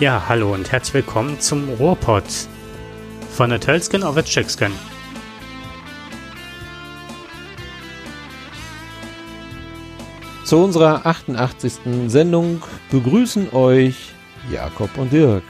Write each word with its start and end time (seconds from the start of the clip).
Ja, 0.00 0.24
hallo 0.30 0.54
und 0.54 0.72
herzlich 0.72 0.94
willkommen 0.94 1.38
zum 1.40 1.68
Rohrpott 1.74 2.24
von 3.32 3.50
der 3.50 3.60
Tölsken 3.60 4.02
auf 4.02 4.14
der 4.14 4.24
Tschücksken. 4.24 4.72
Zu 10.46 10.56
unserer 10.56 11.04
88. 11.04 11.80
Sendung 12.06 12.62
begrüßen 12.90 13.52
euch 13.52 14.14
Jakob 14.50 14.96
und 14.96 15.12
Dirk. 15.12 15.44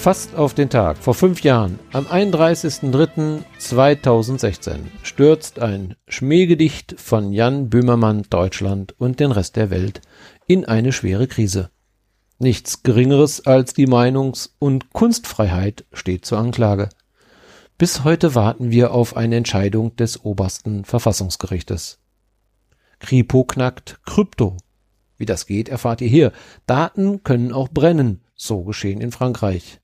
Fast 0.00 0.34
auf 0.34 0.54
den 0.54 0.70
Tag, 0.70 0.96
vor 0.96 1.12
fünf 1.12 1.42
Jahren, 1.42 1.78
am 1.92 2.06
31.03.2016, 2.06 4.78
stürzt 5.02 5.58
ein 5.58 5.94
Schmähgedicht 6.08 6.98
von 6.98 7.34
Jan 7.34 7.68
Böhmermann 7.68 8.22
Deutschland 8.30 8.98
und 8.98 9.20
den 9.20 9.30
Rest 9.30 9.56
der 9.56 9.68
Welt 9.68 10.00
in 10.46 10.64
eine 10.64 10.92
schwere 10.92 11.28
Krise. 11.28 11.68
Nichts 12.38 12.82
Geringeres 12.82 13.44
als 13.44 13.74
die 13.74 13.86
Meinungs- 13.86 14.54
und 14.58 14.90
Kunstfreiheit 14.94 15.84
steht 15.92 16.24
zur 16.24 16.38
Anklage. 16.38 16.88
Bis 17.76 18.02
heute 18.02 18.34
warten 18.34 18.70
wir 18.70 18.94
auf 18.94 19.18
eine 19.18 19.36
Entscheidung 19.36 19.94
des 19.96 20.24
obersten 20.24 20.86
Verfassungsgerichtes. 20.86 21.98
Kripo 23.00 23.44
knackt 23.44 24.00
Krypto. 24.06 24.56
Wie 25.18 25.26
das 25.26 25.44
geht, 25.44 25.68
erfahrt 25.68 26.00
ihr 26.00 26.08
hier. 26.08 26.32
Daten 26.66 27.22
können 27.22 27.52
auch 27.52 27.68
brennen. 27.68 28.22
So 28.34 28.62
geschehen 28.62 29.02
in 29.02 29.12
Frankreich. 29.12 29.78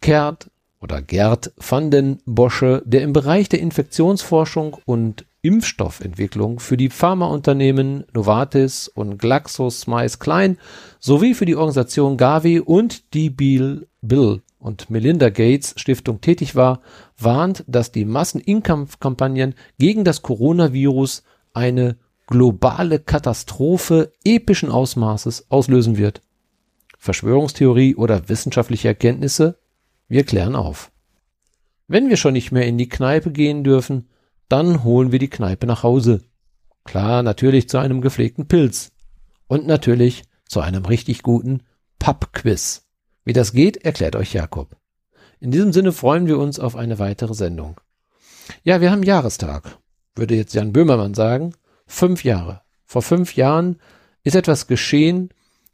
Kert 0.00 0.50
oder 0.80 1.00
Gerd 1.00 1.52
van 1.56 1.90
den 1.90 2.18
Bosche, 2.26 2.82
der 2.84 3.02
im 3.02 3.12
Bereich 3.12 3.48
der 3.48 3.60
Infektionsforschung 3.60 4.76
und 4.84 5.24
Impfstoffentwicklung 5.42 6.60
für 6.60 6.76
die 6.76 6.90
Pharmaunternehmen 6.90 8.04
Novartis 8.12 8.88
und 8.88 9.18
GlaxoSmithKline 9.18 10.56
sowie 11.00 11.34
für 11.34 11.46
die 11.46 11.56
Organisation 11.56 12.16
Gavi 12.16 12.60
und 12.60 13.14
die 13.14 13.30
Bill, 13.30 13.88
Bill 14.00 14.42
und 14.58 14.90
Melinda 14.90 15.30
Gates 15.30 15.74
Stiftung 15.76 16.20
tätig 16.20 16.54
war, 16.54 16.80
warnt, 17.18 17.64
dass 17.66 17.90
die 17.90 18.04
Massenimpfkampagnen 18.04 19.54
gegen 19.78 20.04
das 20.04 20.22
Coronavirus 20.22 21.24
eine 21.54 21.96
globale 22.28 23.00
Katastrophe 23.00 24.12
epischen 24.24 24.70
Ausmaßes 24.70 25.46
auslösen 25.50 25.96
wird. 25.96 26.22
Verschwörungstheorie 27.02 27.96
oder 27.96 28.28
wissenschaftliche 28.28 28.86
Erkenntnisse? 28.86 29.58
Wir 30.06 30.22
klären 30.22 30.54
auf. 30.54 30.92
Wenn 31.88 32.08
wir 32.08 32.16
schon 32.16 32.32
nicht 32.32 32.52
mehr 32.52 32.64
in 32.64 32.78
die 32.78 32.88
Kneipe 32.88 33.32
gehen 33.32 33.64
dürfen, 33.64 34.08
dann 34.48 34.84
holen 34.84 35.10
wir 35.10 35.18
die 35.18 35.28
Kneipe 35.28 35.66
nach 35.66 35.82
Hause. 35.82 36.22
Klar, 36.84 37.24
natürlich 37.24 37.68
zu 37.68 37.78
einem 37.78 38.02
gepflegten 38.02 38.46
Pilz. 38.46 38.92
Und 39.48 39.66
natürlich 39.66 40.22
zu 40.46 40.60
einem 40.60 40.84
richtig 40.84 41.22
guten 41.22 41.64
Pub-Quiz. 41.98 42.86
Wie 43.24 43.32
das 43.32 43.52
geht, 43.52 43.78
erklärt 43.78 44.14
euch 44.14 44.32
Jakob. 44.32 44.76
In 45.40 45.50
diesem 45.50 45.72
Sinne 45.72 45.90
freuen 45.90 46.28
wir 46.28 46.38
uns 46.38 46.60
auf 46.60 46.76
eine 46.76 47.00
weitere 47.00 47.34
Sendung. 47.34 47.80
Ja, 48.62 48.80
wir 48.80 48.92
haben 48.92 49.02
Jahrestag, 49.02 49.76
würde 50.14 50.36
jetzt 50.36 50.54
Jan 50.54 50.72
Böhmermann 50.72 51.14
sagen. 51.14 51.52
Fünf 51.84 52.22
Jahre. 52.22 52.62
Vor 52.84 53.02
fünf 53.02 53.34
Jahren 53.34 53.80
ist 54.22 54.36
etwas 54.36 54.68
geschehen, 54.68 55.30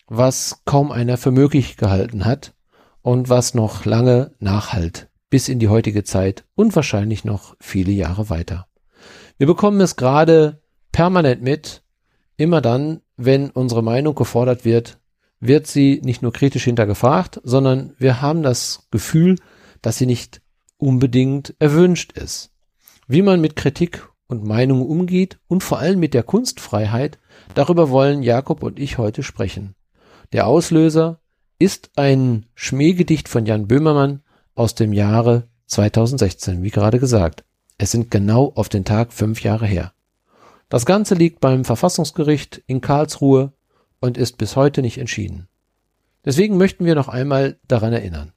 was 0.08 0.62
kaum 0.64 0.90
einer 0.90 1.16
für 1.16 1.30
möglich 1.30 1.76
gehalten 1.76 2.24
hat 2.24 2.54
und 3.02 3.28
was 3.28 3.54
noch 3.54 3.84
lange 3.84 4.32
nachhalt, 4.38 5.08
bis 5.30 5.48
in 5.48 5.58
die 5.58 5.68
heutige 5.68 6.04
Zeit 6.04 6.44
und 6.54 6.74
wahrscheinlich 6.74 7.24
noch 7.24 7.56
viele 7.60 7.92
Jahre 7.92 8.30
weiter. 8.30 8.66
Wir 9.36 9.46
bekommen 9.46 9.80
es 9.80 9.96
gerade 9.96 10.62
permanent 10.92 11.42
mit, 11.42 11.82
immer 12.36 12.60
dann, 12.60 13.00
wenn 13.16 13.50
unsere 13.50 13.82
Meinung 13.82 14.14
gefordert 14.14 14.64
wird, 14.64 14.98
wird 15.40 15.66
sie 15.66 16.00
nicht 16.02 16.22
nur 16.22 16.32
kritisch 16.32 16.64
hintergefragt, 16.64 17.40
sondern 17.44 17.94
wir 17.98 18.20
haben 18.20 18.42
das 18.42 18.88
Gefühl, 18.90 19.36
dass 19.82 19.98
sie 19.98 20.06
nicht 20.06 20.40
unbedingt 20.76 21.54
erwünscht 21.58 22.12
ist. 22.12 22.50
Wie 23.06 23.22
man 23.22 23.40
mit 23.40 23.56
Kritik 23.56 24.08
und 24.26 24.44
Meinung 24.44 24.86
umgeht 24.86 25.38
und 25.46 25.62
vor 25.62 25.78
allem 25.78 26.00
mit 26.00 26.14
der 26.14 26.22
Kunstfreiheit, 26.22 27.18
darüber 27.54 27.90
wollen 27.90 28.22
Jakob 28.22 28.62
und 28.62 28.78
ich 28.78 28.98
heute 28.98 29.22
sprechen. 29.22 29.74
Der 30.32 30.46
Auslöser 30.46 31.20
ist 31.58 31.90
ein 31.96 32.44
Schmähgedicht 32.54 33.28
von 33.28 33.46
Jan 33.46 33.66
Böhmermann 33.66 34.22
aus 34.54 34.74
dem 34.74 34.92
Jahre 34.92 35.48
2016, 35.66 36.62
wie 36.62 36.70
gerade 36.70 36.98
gesagt. 36.98 37.44
Es 37.78 37.92
sind 37.92 38.10
genau 38.10 38.52
auf 38.54 38.68
den 38.68 38.84
Tag 38.84 39.14
fünf 39.14 39.42
Jahre 39.42 39.66
her. 39.66 39.92
Das 40.68 40.84
Ganze 40.84 41.14
liegt 41.14 41.40
beim 41.40 41.64
Verfassungsgericht 41.64 42.62
in 42.66 42.82
Karlsruhe 42.82 43.54
und 44.00 44.18
ist 44.18 44.36
bis 44.36 44.54
heute 44.54 44.82
nicht 44.82 44.98
entschieden. 44.98 45.48
Deswegen 46.26 46.58
möchten 46.58 46.84
wir 46.84 46.94
noch 46.94 47.08
einmal 47.08 47.58
daran 47.66 47.94
erinnern. 47.94 48.32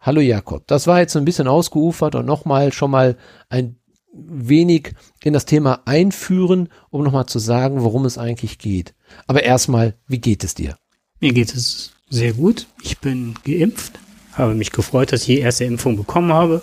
Hallo 0.00 0.20
Jakob, 0.20 0.66
das 0.66 0.88
war 0.88 0.98
jetzt 0.98 1.16
ein 1.16 1.24
bisschen 1.24 1.46
ausgeufert 1.46 2.16
und 2.16 2.26
nochmal 2.26 2.72
schon 2.72 2.90
mal 2.90 3.16
ein 3.48 3.76
wenig 4.12 4.94
in 5.22 5.32
das 5.32 5.46
Thema 5.46 5.82
einführen, 5.84 6.68
um 6.90 7.04
nochmal 7.04 7.26
zu 7.26 7.38
sagen, 7.38 7.82
worum 7.82 8.06
es 8.06 8.18
eigentlich 8.18 8.58
geht. 8.58 8.94
Aber 9.28 9.44
erstmal, 9.44 9.94
wie 10.08 10.20
geht 10.20 10.42
es 10.42 10.54
dir? 10.54 10.76
Mir 11.22 11.32
geht 11.32 11.54
es 11.54 11.92
sehr 12.10 12.32
gut. 12.32 12.66
Ich 12.82 12.98
bin 12.98 13.36
geimpft, 13.44 14.00
habe 14.32 14.56
mich 14.56 14.72
gefreut, 14.72 15.12
dass 15.12 15.20
ich 15.20 15.26
die 15.26 15.38
erste 15.38 15.64
Impfung 15.64 15.96
bekommen 15.96 16.32
habe. 16.32 16.62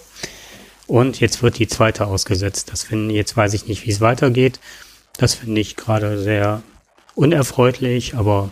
Und 0.86 1.22
jetzt 1.22 1.42
wird 1.42 1.60
die 1.60 1.68
zweite 1.70 2.08
ausgesetzt. 2.08 2.70
Das 2.70 2.84
finde 2.84 3.16
jetzt 3.16 3.38
weiß 3.38 3.54
ich 3.54 3.68
nicht, 3.68 3.86
wie 3.86 3.92
es 3.92 4.02
weitergeht. 4.02 4.60
Das 5.18 5.34
finde 5.34 5.62
ich 5.62 5.78
gerade 5.78 6.22
sehr 6.22 6.62
unerfreulich, 7.16 8.16
aber 8.16 8.52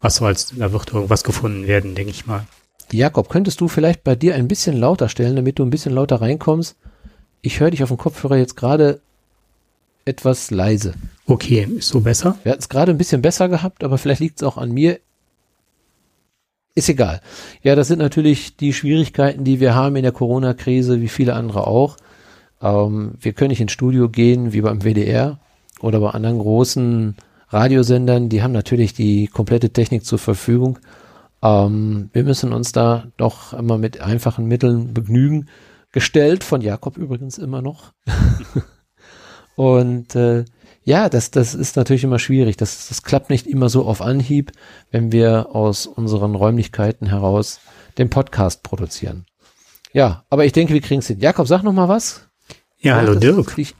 was 0.00 0.16
soll's, 0.16 0.52
da 0.56 0.72
wird 0.72 0.92
irgendwas 0.92 1.22
gefunden 1.22 1.68
werden, 1.68 1.94
denke 1.94 2.10
ich 2.10 2.26
mal. 2.26 2.44
Jakob, 2.90 3.28
könntest 3.28 3.60
du 3.60 3.68
vielleicht 3.68 4.02
bei 4.02 4.16
dir 4.16 4.34
ein 4.34 4.48
bisschen 4.48 4.76
lauter 4.76 5.08
stellen, 5.08 5.36
damit 5.36 5.60
du 5.60 5.64
ein 5.64 5.70
bisschen 5.70 5.94
lauter 5.94 6.20
reinkommst? 6.20 6.74
Ich 7.40 7.60
höre 7.60 7.70
dich 7.70 7.84
auf 7.84 7.90
dem 7.90 7.98
Kopfhörer 7.98 8.36
jetzt 8.36 8.56
gerade 8.56 9.00
etwas 10.04 10.50
leise. 10.50 10.94
Okay, 11.26 11.68
ist 11.78 11.86
so 11.86 12.00
besser? 12.00 12.36
Wir 12.42 12.50
hatten 12.50 12.62
es 12.62 12.68
gerade 12.68 12.90
ein 12.90 12.98
bisschen 12.98 13.22
besser 13.22 13.48
gehabt, 13.48 13.84
aber 13.84 13.96
vielleicht 13.96 14.20
liegt 14.20 14.38
es 14.38 14.42
auch 14.42 14.56
an 14.56 14.72
mir. 14.72 14.98
Ist 16.74 16.88
egal. 16.88 17.20
Ja, 17.62 17.74
das 17.74 17.88
sind 17.88 17.98
natürlich 17.98 18.56
die 18.56 18.72
Schwierigkeiten, 18.72 19.44
die 19.44 19.60
wir 19.60 19.74
haben 19.74 19.96
in 19.96 20.02
der 20.02 20.12
Corona-Krise, 20.12 21.00
wie 21.00 21.08
viele 21.08 21.34
andere 21.34 21.66
auch. 21.66 21.96
Ähm, 22.62 23.12
wir 23.20 23.32
können 23.32 23.50
nicht 23.50 23.60
ins 23.60 23.72
Studio 23.72 24.08
gehen, 24.08 24.52
wie 24.52 24.60
beim 24.60 24.82
WDR 24.82 25.40
oder 25.80 26.00
bei 26.00 26.10
anderen 26.10 26.38
großen 26.38 27.16
Radiosendern. 27.48 28.28
Die 28.28 28.42
haben 28.42 28.52
natürlich 28.52 28.94
die 28.94 29.26
komplette 29.26 29.70
Technik 29.70 30.04
zur 30.04 30.18
Verfügung. 30.18 30.78
Ähm, 31.42 32.10
wir 32.12 32.22
müssen 32.22 32.52
uns 32.52 32.72
da 32.72 33.04
doch 33.16 33.52
immer 33.52 33.78
mit 33.78 34.00
einfachen 34.00 34.46
Mitteln 34.46 34.94
begnügen. 34.94 35.48
Gestellt 35.92 36.44
von 36.44 36.60
Jakob 36.60 36.96
übrigens 36.96 37.36
immer 37.38 37.62
noch. 37.62 37.92
Und 39.56 40.14
äh, 40.14 40.44
ja, 40.82 41.08
das, 41.08 41.30
das 41.30 41.54
ist 41.54 41.76
natürlich 41.76 42.04
immer 42.04 42.18
schwierig. 42.18 42.56
Das, 42.56 42.88
das 42.88 43.02
klappt 43.02 43.30
nicht 43.30 43.46
immer 43.46 43.68
so 43.68 43.84
auf 43.84 44.00
Anhieb, 44.00 44.52
wenn 44.90 45.12
wir 45.12 45.54
aus 45.54 45.86
unseren 45.86 46.34
Räumlichkeiten 46.34 47.06
heraus 47.06 47.60
den 47.98 48.10
Podcast 48.10 48.62
produzieren. 48.62 49.26
Ja, 49.92 50.24
aber 50.30 50.44
ich 50.44 50.52
denke, 50.52 50.72
wir 50.72 50.80
kriegen 50.80 51.00
es 51.00 51.08
hin. 51.08 51.20
Jakob, 51.20 51.48
sag 51.48 51.62
noch 51.62 51.72
mal 51.72 51.88
was. 51.88 52.28
Ja, 52.78 52.96
hallo 52.96 53.14
Dirk. 53.14 53.58
Ich, 53.58 53.74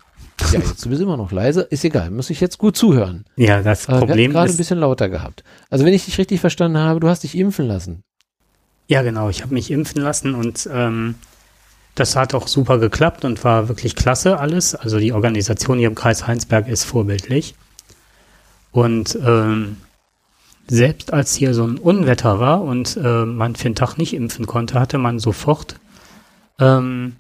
ja, 0.53 0.59
jetzt, 0.59 0.85
du 0.85 0.91
bist 0.91 1.01
immer 1.01 1.17
noch 1.17 1.33
leise. 1.33 1.63
Ist 1.63 1.85
egal, 1.85 2.11
muss 2.11 2.31
ich 2.31 2.41
jetzt 2.41 2.59
gut 2.59 2.77
zuhören. 2.77 3.25
Ja, 3.37 3.63
das 3.63 3.89
äh, 3.89 3.99
Problem 3.99 4.33
gerade 4.33 4.49
ist... 4.49 4.55
ein 4.55 4.59
bisschen 4.59 4.79
lauter 4.79 5.09
gehabt. 5.09 5.45
Also 5.71 5.85
wenn 5.85 5.95
ich 5.95 6.05
dich 6.05 6.19
richtig 6.19 6.41
verstanden 6.41 6.79
habe, 6.79 7.01
du 7.01 7.09
hast 7.09 7.23
dich 7.23 7.37
impfen 7.37 7.67
lassen. 7.67 8.03
Ja, 8.89 9.03
genau. 9.03 9.29
Ich 9.29 9.43
habe 9.43 9.55
mich 9.55 9.71
impfen 9.71 10.03
lassen 10.03 10.35
und 10.35 10.69
ähm, 10.73 11.15
das 11.95 12.17
hat 12.17 12.35
auch 12.35 12.49
super 12.49 12.79
geklappt 12.79 13.25
und 13.25 13.43
war 13.45 13.69
wirklich 13.69 13.97
klasse 13.97 14.39
alles. 14.39 14.75
Also 14.75 14.99
die 14.99 15.13
Organisation 15.13 15.79
hier 15.79 15.89
im 15.89 15.95
Kreis 15.95 16.27
Heinsberg 16.27 16.69
ist 16.69 16.85
vorbildlich. 16.85 17.55
Und 18.73 19.19
ähm, 19.25 19.77
selbst 20.69 21.13
als 21.13 21.35
hier 21.35 21.53
so 21.53 21.65
ein 21.65 21.79
Unwetter 21.79 22.39
war 22.39 22.63
und 22.63 22.97
äh, 22.97 23.25
man 23.25 23.57
für 23.57 23.65
den 23.65 23.75
Tag 23.75 23.99
nicht 23.99 24.15
impfen 24.15 24.47
konnte, 24.47 24.79
hatte 24.79 24.99
man 24.99 25.19
sofort 25.19 25.77
ähm, 26.61 27.17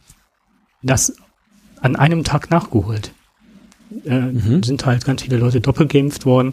das 0.82 1.16
an 1.80 1.96
einem 1.96 2.22
Tag 2.22 2.50
nachgeholt. 2.50 3.12
Äh, 4.04 4.20
mhm. 4.20 4.62
Sind 4.62 4.86
halt 4.86 5.04
ganz 5.04 5.22
viele 5.22 5.38
Leute 5.38 5.60
doppelt 5.60 5.90
geimpft 5.90 6.24
worden 6.24 6.52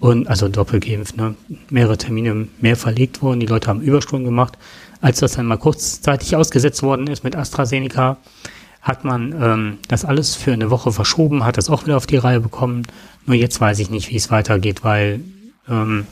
und 0.00 0.26
also 0.26 0.48
doppelt 0.48 0.84
geimpft, 0.84 1.16
ne? 1.16 1.36
mehrere 1.70 1.96
Termine 1.96 2.48
mehr 2.60 2.76
verlegt 2.76 3.22
worden. 3.22 3.38
Die 3.38 3.46
Leute 3.46 3.68
haben 3.68 3.80
Überstunden 3.80 4.24
gemacht 4.24 4.58
als 5.00 5.20
das 5.20 5.32
dann 5.32 5.46
mal 5.46 5.58
kurzzeitig 5.58 6.36
ausgesetzt 6.36 6.82
worden 6.82 7.06
ist 7.06 7.24
mit 7.24 7.36
AstraZeneca, 7.36 8.16
hat 8.80 9.04
man 9.04 9.32
ähm, 9.42 9.78
das 9.88 10.04
alles 10.04 10.36
für 10.36 10.52
eine 10.52 10.70
Woche 10.70 10.92
verschoben, 10.92 11.44
hat 11.44 11.56
das 11.56 11.70
auch 11.70 11.84
wieder 11.84 11.96
auf 11.96 12.06
die 12.06 12.16
Reihe 12.16 12.40
bekommen. 12.40 12.86
Nur 13.26 13.36
jetzt 13.36 13.60
weiß 13.60 13.78
ich 13.80 13.90
nicht, 13.90 14.10
wie 14.10 14.16
es 14.16 14.30
weitergeht, 14.30 14.84
weil 14.84 15.20
ähm, 15.68 16.06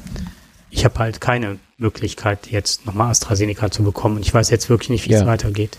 ich 0.71 0.85
habe 0.85 0.99
halt 0.99 1.21
keine 1.21 1.59
Möglichkeit, 1.79 2.51
jetzt 2.51 2.85
nochmal 2.85 3.11
AstraZeneca 3.11 3.71
zu 3.71 3.85
bekommen. 3.85 4.17
Und 4.17 4.23
ich 4.27 4.35
weiß 4.35 4.51
jetzt 4.51 4.69
wirklich 4.69 4.91
nicht, 4.91 5.07
wie 5.07 5.13
ja. 5.13 5.21
es 5.21 5.27
weitergeht. 5.27 5.79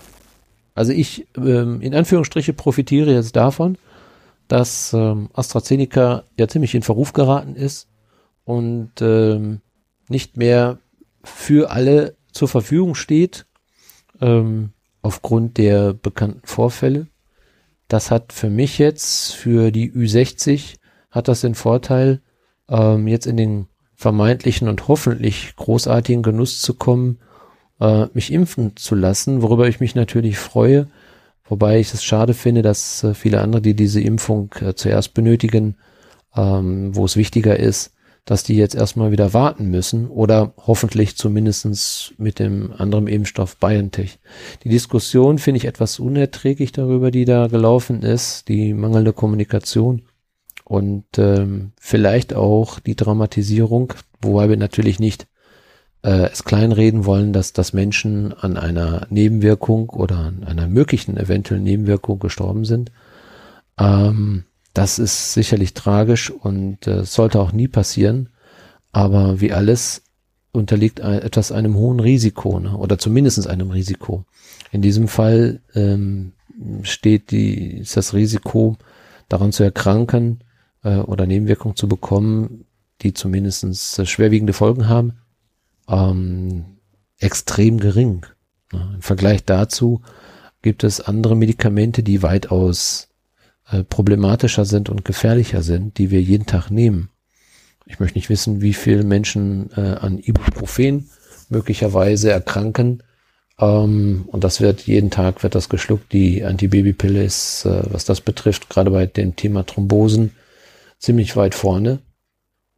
Also 0.73 0.93
ich, 0.93 1.27
ähm, 1.37 1.81
in 1.81 1.93
Anführungsstriche, 1.93 2.53
profitiere 2.53 3.11
jetzt 3.13 3.35
davon, 3.35 3.77
dass 4.47 4.93
ähm, 4.93 5.29
AstraZeneca 5.33 6.23
ja 6.37 6.47
ziemlich 6.47 6.75
in 6.75 6.81
Verruf 6.81 7.13
geraten 7.13 7.55
ist 7.55 7.87
und 8.45 8.91
ähm, 9.01 9.61
nicht 10.07 10.37
mehr 10.37 10.77
für 11.23 11.71
alle 11.71 12.15
zur 12.35 12.47
Verfügung 12.49 12.95
steht, 12.95 13.45
ähm, 14.21 14.73
aufgrund 15.01 15.57
der 15.57 15.93
bekannten 15.93 16.45
Vorfälle. 16.45 17.07
Das 17.87 18.11
hat 18.11 18.33
für 18.33 18.49
mich 18.49 18.77
jetzt, 18.77 19.33
für 19.33 19.71
die 19.71 19.91
Ü60, 19.91 20.75
hat 21.11 21.27
das 21.27 21.41
den 21.41 21.55
Vorteil, 21.55 22.21
ähm, 22.67 23.07
jetzt 23.07 23.25
in 23.25 23.37
den 23.37 23.67
vermeintlichen 23.95 24.67
und 24.67 24.87
hoffentlich 24.87 25.55
großartigen 25.55 26.23
Genuss 26.23 26.61
zu 26.61 26.73
kommen, 26.73 27.19
äh, 27.79 28.07
mich 28.13 28.33
impfen 28.33 28.75
zu 28.75 28.95
lassen, 28.95 29.41
worüber 29.41 29.67
ich 29.69 29.79
mich 29.79 29.95
natürlich 29.95 30.37
freue, 30.37 30.87
wobei 31.45 31.79
ich 31.79 31.93
es 31.93 32.03
schade 32.03 32.33
finde, 32.33 32.63
dass 32.63 33.03
äh, 33.03 33.13
viele 33.13 33.39
andere, 33.39 33.61
die 33.61 33.75
diese 33.75 34.01
Impfung 34.01 34.53
äh, 34.59 34.73
zuerst 34.73 35.13
benötigen, 35.13 35.77
ähm, 36.35 36.93
wo 36.95 37.05
es 37.05 37.15
wichtiger 37.15 37.57
ist, 37.57 37.94
dass 38.25 38.43
die 38.43 38.55
jetzt 38.55 38.73
erstmal 38.73 39.11
wieder 39.11 39.33
warten 39.33 39.69
müssen 39.69 40.07
oder 40.07 40.53
hoffentlich 40.65 41.15
zumindestens 41.15 42.13
mit 42.17 42.39
dem 42.39 42.73
anderen 42.75 43.07
Impfstoff 43.07 43.57
BioNTech. 43.57 44.17
Die 44.63 44.69
Diskussion 44.69 45.37
finde 45.37 45.59
ich 45.59 45.65
etwas 45.65 45.99
unerträglich 45.99 46.71
darüber, 46.71 47.11
die 47.11 47.25
da 47.25 47.47
gelaufen 47.47 48.01
ist, 48.01 48.47
die 48.49 48.73
mangelnde 48.73 49.13
Kommunikation 49.13 50.01
und 50.63 51.05
ähm, 51.17 51.71
vielleicht 51.79 52.33
auch 52.33 52.79
die 52.79 52.95
Dramatisierung, 52.95 53.93
wobei 54.21 54.49
wir 54.49 54.57
natürlich 54.57 54.99
nicht 54.99 55.27
äh, 56.01 56.29
es 56.31 56.43
kleinreden 56.43 57.05
wollen, 57.05 57.31
dass, 57.31 57.53
dass 57.53 57.73
Menschen 57.73 58.33
an 58.33 58.57
einer 58.57 59.05
Nebenwirkung 59.11 59.89
oder 59.89 60.17
an 60.17 60.43
einer 60.43 60.67
möglichen 60.67 61.17
eventuellen 61.17 61.63
Nebenwirkung 61.63 62.17
gestorben 62.17 62.65
sind. 62.65 62.91
Ähm, 63.79 64.45
das 64.75 64.99
ist 64.99 65.33
sicherlich 65.33 65.73
tragisch 65.73 66.29
und 66.29 66.85
äh, 66.85 67.05
sollte 67.05 67.39
auch 67.39 67.53
nie 67.53 67.67
passieren. 67.67 68.29
Aber 68.91 69.41
wie 69.41 69.51
alles 69.51 70.03
unterliegt 70.51 70.99
etwas 70.99 71.51
einem 71.51 71.75
hohen 71.75 71.99
Risiko 71.99 72.59
ne? 72.59 72.77
oder 72.77 72.97
zumindest 72.97 73.47
einem 73.47 73.71
Risiko. 73.71 74.25
In 74.71 74.81
diesem 74.81 75.07
Fall 75.07 75.61
ähm, 75.75 76.33
steht 76.83 77.31
die, 77.31 77.77
ist 77.79 77.97
das 77.97 78.13
Risiko, 78.13 78.77
daran 79.29 79.51
zu 79.51 79.63
erkranken 79.63 80.43
äh, 80.83 80.97
oder 80.97 81.25
Nebenwirkungen 81.25 81.75
zu 81.75 81.87
bekommen, 81.87 82.65
die 83.01 83.13
zumindest 83.13 83.99
äh, 83.99 84.05
schwerwiegende 84.05 84.53
Folgen 84.53 84.87
haben, 84.87 85.13
ähm, 85.87 86.65
extrem 87.19 87.79
gering. 87.79 88.25
Ne? 88.71 88.91
Im 88.95 89.01
Vergleich 89.01 89.43
dazu 89.45 90.01
gibt 90.61 90.83
es 90.83 91.01
andere 91.01 91.35
Medikamente, 91.35 92.03
die 92.03 92.23
weitaus 92.23 93.09
äh, 93.69 93.83
problematischer 93.83 94.65
sind 94.65 94.89
und 94.89 95.05
gefährlicher 95.05 95.61
sind, 95.61 95.97
die 95.97 96.11
wir 96.11 96.21
jeden 96.21 96.45
Tag 96.45 96.69
nehmen. 96.69 97.09
Ich 97.85 97.99
möchte 97.99 98.17
nicht 98.17 98.29
wissen, 98.29 98.61
wie 98.61 98.73
viele 98.73 99.03
Menschen 99.03 99.69
äh, 99.75 99.81
an 99.81 100.19
Ibuprofen 100.19 101.09
möglicherweise 101.49 102.31
erkranken. 102.31 103.03
Ähm, 103.59 104.25
und 104.27 104.43
das 104.43 104.61
wird 104.61 104.81
jeden 104.81 105.11
Tag 105.11 105.43
wird 105.43 105.55
das 105.55 105.69
geschluckt. 105.69 106.11
Die 106.11 106.43
Antibabypille 106.43 107.23
ist, 107.23 107.65
äh, 107.65 107.83
was 107.91 108.05
das 108.05 108.21
betrifft, 108.21 108.69
gerade 108.69 108.91
bei 108.91 109.05
dem 109.05 109.35
Thema 109.35 109.65
Thrombosen 109.65 110.31
ziemlich 110.99 111.35
weit 111.35 111.55
vorne. 111.55 111.99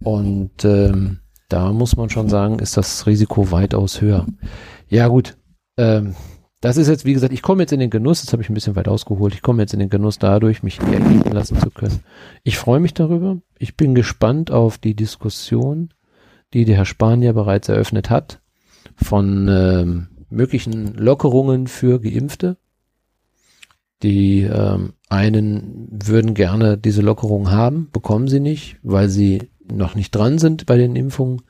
Und 0.03 0.63
ähm, 0.65 1.19
da 1.49 1.71
muss 1.71 1.95
man 1.95 2.09
schon 2.09 2.29
sagen, 2.29 2.59
ist 2.59 2.77
das 2.77 3.07
Risiko 3.07 3.51
weitaus 3.51 4.01
höher. 4.01 4.27
Ja 4.89 5.07
gut, 5.07 5.37
ähm, 5.77 6.15
das 6.61 6.77
ist 6.77 6.87
jetzt, 6.87 7.05
wie 7.05 7.13
gesagt, 7.13 7.33
ich 7.33 7.43
komme 7.43 7.63
jetzt 7.63 7.71
in 7.71 7.79
den 7.79 7.91
Genuss, 7.91 8.21
das 8.21 8.33
habe 8.33 8.41
ich 8.41 8.49
ein 8.49 8.55
bisschen 8.55 8.75
weit 8.75 8.87
ausgeholt, 8.87 9.35
ich 9.35 9.43
komme 9.43 9.61
jetzt 9.61 9.73
in 9.73 9.79
den 9.79 9.89
Genuss 9.89 10.17
dadurch, 10.17 10.63
mich 10.63 10.79
ergeben 10.79 11.31
lassen 11.31 11.59
zu 11.59 11.69
können. 11.69 11.99
Ich 12.43 12.57
freue 12.57 12.79
mich 12.79 12.93
darüber. 12.95 13.37
Ich 13.59 13.77
bin 13.77 13.93
gespannt 13.93 14.49
auf 14.49 14.77
die 14.77 14.95
Diskussion, 14.95 15.93
die 16.53 16.65
der 16.65 16.77
Herr 16.77 16.85
Spanier 16.85 17.33
bereits 17.33 17.69
eröffnet 17.69 18.09
hat, 18.09 18.41
von 18.95 19.47
ähm, 19.49 20.07
möglichen 20.29 20.95
Lockerungen 20.95 21.67
für 21.67 21.99
Geimpfte. 21.99 22.57
Die 24.01 24.41
ähm, 24.41 24.93
einen 25.09 25.87
würden 25.91 26.33
gerne 26.33 26.77
diese 26.77 27.01
Lockerung 27.01 27.51
haben, 27.51 27.89
bekommen 27.91 28.27
sie 28.27 28.39
nicht, 28.39 28.77
weil 28.83 29.09
sie 29.09 29.49
noch 29.71 29.95
nicht 29.95 30.11
dran 30.11 30.39
sind 30.39 30.65
bei 30.65 30.77
den 30.77 30.95
Impfungen. 30.95 31.41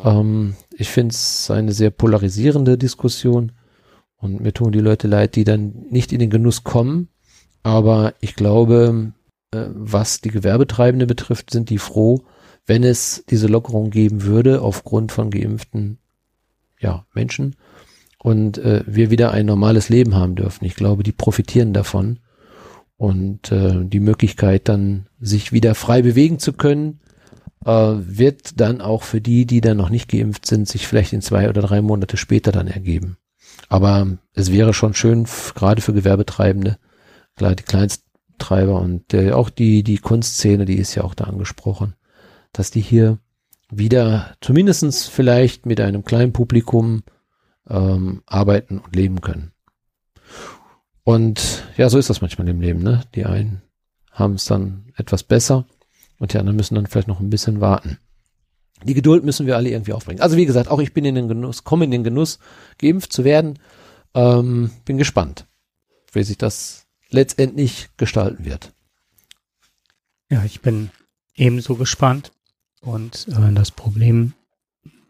Ähm, 0.00 0.54
ich 0.76 0.88
finde 0.88 1.12
es 1.12 1.50
eine 1.50 1.72
sehr 1.72 1.90
polarisierende 1.90 2.78
Diskussion 2.78 3.52
und 4.22 4.40
mir 4.40 4.54
tun 4.54 4.70
die 4.70 4.78
Leute 4.78 5.08
leid, 5.08 5.34
die 5.34 5.42
dann 5.42 5.74
nicht 5.90 6.12
in 6.12 6.20
den 6.20 6.30
Genuss 6.30 6.62
kommen. 6.62 7.08
Aber 7.64 8.14
ich 8.20 8.36
glaube, 8.36 9.12
äh, 9.50 9.66
was 9.74 10.20
die 10.20 10.30
Gewerbetreibende 10.30 11.06
betrifft, 11.06 11.50
sind 11.50 11.70
die 11.70 11.78
froh, 11.78 12.22
wenn 12.64 12.84
es 12.84 13.24
diese 13.28 13.48
Lockerung 13.48 13.90
geben 13.90 14.22
würde 14.22 14.62
aufgrund 14.62 15.10
von 15.10 15.30
geimpften 15.30 15.98
ja, 16.78 17.04
Menschen 17.12 17.56
und 18.18 18.58
äh, 18.58 18.84
wir 18.86 19.10
wieder 19.10 19.32
ein 19.32 19.46
normales 19.46 19.88
Leben 19.88 20.14
haben 20.14 20.36
dürfen. 20.36 20.64
Ich 20.64 20.76
glaube, 20.76 21.02
die 21.02 21.12
profitieren 21.12 21.72
davon 21.72 22.20
und 22.96 23.50
äh, 23.50 23.84
die 23.84 24.00
Möglichkeit 24.00 24.68
dann 24.68 25.06
sich 25.20 25.50
wieder 25.50 25.74
frei 25.74 26.02
bewegen 26.02 26.38
zu 26.38 26.52
können, 26.52 27.00
äh, 27.64 27.70
wird 27.70 28.60
dann 28.60 28.80
auch 28.80 29.02
für 29.02 29.20
die, 29.20 29.46
die 29.46 29.60
dann 29.60 29.78
noch 29.78 29.90
nicht 29.90 30.08
geimpft 30.08 30.46
sind, 30.46 30.68
sich 30.68 30.86
vielleicht 30.86 31.12
in 31.12 31.22
zwei 31.22 31.48
oder 31.48 31.62
drei 31.62 31.82
Monate 31.82 32.16
später 32.16 32.52
dann 32.52 32.68
ergeben. 32.68 33.16
Aber 33.72 34.18
es 34.34 34.52
wäre 34.52 34.74
schon 34.74 34.92
schön, 34.92 35.26
gerade 35.54 35.80
für 35.80 35.94
Gewerbetreibende, 35.94 36.76
klar, 37.36 37.54
die 37.54 37.62
Kleinsttreiber 37.62 38.78
und 38.78 39.14
äh, 39.14 39.32
auch 39.32 39.48
die, 39.48 39.82
die 39.82 39.96
Kunstszene, 39.96 40.66
die 40.66 40.76
ist 40.76 40.94
ja 40.94 41.04
auch 41.04 41.14
da 41.14 41.24
angesprochen, 41.24 41.94
dass 42.52 42.70
die 42.70 42.82
hier 42.82 43.18
wieder 43.70 44.36
zumindestens 44.42 45.08
vielleicht 45.08 45.64
mit 45.64 45.80
einem 45.80 46.04
kleinen 46.04 46.34
Publikum 46.34 47.02
ähm, 47.66 48.22
arbeiten 48.26 48.78
und 48.78 48.94
leben 48.94 49.22
können. 49.22 49.52
Und 51.02 51.64
ja, 51.78 51.88
so 51.88 51.96
ist 51.96 52.10
das 52.10 52.20
manchmal 52.20 52.50
im 52.50 52.60
Leben, 52.60 52.82
ne? 52.82 53.00
Die 53.14 53.24
einen 53.24 53.62
haben 54.10 54.34
es 54.34 54.44
dann 54.44 54.92
etwas 54.98 55.22
besser 55.22 55.64
und 56.18 56.34
die 56.34 56.38
anderen 56.38 56.56
müssen 56.56 56.74
dann 56.74 56.88
vielleicht 56.88 57.08
noch 57.08 57.20
ein 57.20 57.30
bisschen 57.30 57.62
warten. 57.62 57.96
Die 58.84 58.94
Geduld 58.94 59.24
müssen 59.24 59.46
wir 59.46 59.56
alle 59.56 59.70
irgendwie 59.70 59.92
aufbringen. 59.92 60.20
Also 60.20 60.36
wie 60.36 60.46
gesagt, 60.46 60.68
auch 60.68 60.80
ich 60.80 60.92
bin 60.92 61.04
in 61.04 61.14
den 61.14 61.28
Genuss, 61.28 61.64
komme 61.64 61.84
in 61.84 61.90
den 61.90 62.04
Genuss, 62.04 62.38
geimpft 62.78 63.12
zu 63.12 63.24
werden. 63.24 63.58
Ähm, 64.14 64.70
bin 64.84 64.98
gespannt, 64.98 65.46
wie 66.12 66.22
sich 66.22 66.38
das 66.38 66.86
letztendlich 67.10 67.88
gestalten 67.96 68.44
wird. 68.44 68.72
Ja, 70.30 70.44
ich 70.44 70.60
bin 70.60 70.90
ebenso 71.34 71.76
gespannt. 71.76 72.32
Und 72.80 73.28
äh, 73.28 73.52
das 73.52 73.70
Problem, 73.70 74.32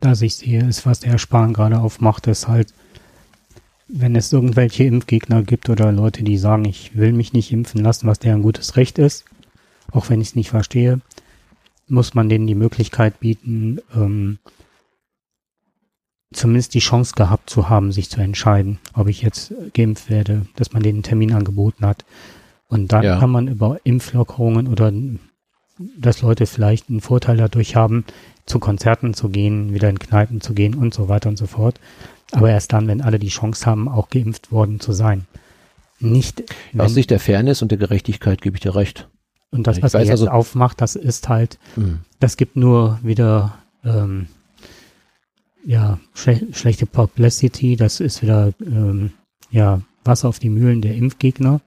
das 0.00 0.22
ich 0.22 0.34
sehe, 0.34 0.66
ist, 0.68 0.84
was 0.84 1.00
der 1.00 1.18
Spahn 1.18 1.54
gerade 1.54 1.80
aufmacht, 1.80 2.26
ist 2.26 2.48
halt, 2.48 2.74
wenn 3.88 4.14
es 4.14 4.32
irgendwelche 4.32 4.84
Impfgegner 4.84 5.42
gibt 5.42 5.68
oder 5.68 5.92
Leute, 5.92 6.22
die 6.22 6.38
sagen, 6.38 6.64
ich 6.64 6.96
will 6.96 7.12
mich 7.12 7.32
nicht 7.32 7.52
impfen 7.52 7.82
lassen, 7.82 8.06
was 8.06 8.18
deren 8.18 8.42
gutes 8.42 8.76
Recht 8.76 8.98
ist, 8.98 9.24
auch 9.90 10.10
wenn 10.10 10.20
ich 10.20 10.28
es 10.28 10.34
nicht 10.34 10.50
verstehe, 10.50 11.00
muss 11.92 12.14
man 12.14 12.28
denen 12.28 12.46
die 12.46 12.54
Möglichkeit 12.54 13.20
bieten, 13.20 13.78
ähm, 13.94 14.38
zumindest 16.32 16.72
die 16.72 16.80
Chance 16.80 17.12
gehabt 17.14 17.50
zu 17.50 17.68
haben, 17.68 17.92
sich 17.92 18.08
zu 18.08 18.20
entscheiden, 18.20 18.78
ob 18.94 19.08
ich 19.08 19.20
jetzt 19.20 19.52
geimpft 19.74 20.08
werde, 20.08 20.46
dass 20.56 20.72
man 20.72 20.82
denen 20.82 20.96
einen 20.96 21.02
Termin 21.02 21.34
angeboten 21.34 21.84
hat. 21.84 22.04
Und 22.66 22.92
dann 22.92 23.04
ja. 23.04 23.18
kann 23.18 23.30
man 23.30 23.46
über 23.46 23.78
Impflockerungen 23.84 24.66
oder 24.66 24.90
dass 25.98 26.22
Leute 26.22 26.46
vielleicht 26.46 26.88
einen 26.88 27.02
Vorteil 27.02 27.36
dadurch 27.36 27.76
haben, 27.76 28.04
zu 28.46 28.58
Konzerten 28.58 29.12
zu 29.12 29.28
gehen, 29.28 29.74
wieder 29.74 29.90
in 29.90 29.98
Kneipen 29.98 30.40
zu 30.40 30.54
gehen 30.54 30.74
und 30.74 30.94
so 30.94 31.08
weiter 31.08 31.28
und 31.28 31.36
so 31.36 31.46
fort. 31.46 31.78
Aber 32.30 32.48
erst 32.48 32.72
dann, 32.72 32.88
wenn 32.88 33.02
alle 33.02 33.18
die 33.18 33.28
Chance 33.28 33.66
haben, 33.66 33.88
auch 33.88 34.08
geimpft 34.08 34.50
worden 34.50 34.80
zu 34.80 34.92
sein. 34.92 35.26
Nicht. 36.00 36.42
Aus 36.78 36.94
Sicht 36.94 37.10
der 37.10 37.20
Fairness 37.20 37.60
und 37.60 37.70
der 37.70 37.78
Gerechtigkeit 37.78 38.40
gebe 38.40 38.56
ich 38.56 38.62
dir 38.62 38.74
recht. 38.74 39.08
Und 39.52 39.66
das, 39.66 39.82
was 39.82 39.94
er 39.94 40.00
jetzt 40.00 40.10
also, 40.10 40.28
aufmacht, 40.28 40.80
das 40.80 40.96
ist 40.96 41.28
halt, 41.28 41.58
mh. 41.76 41.98
das 42.18 42.38
gibt 42.38 42.56
nur 42.56 42.98
wieder 43.02 43.58
ähm, 43.84 44.26
ja 45.64 46.00
schle 46.14 46.48
schlechte 46.52 46.86
Publicity, 46.86 47.76
das 47.76 48.00
ist 48.00 48.22
wieder 48.22 48.54
ähm, 48.60 49.12
ja 49.50 49.82
Wasser 50.04 50.30
auf 50.30 50.38
die 50.38 50.48
Mühlen 50.48 50.80
der 50.80 50.96
Impfgegner. 50.96 51.60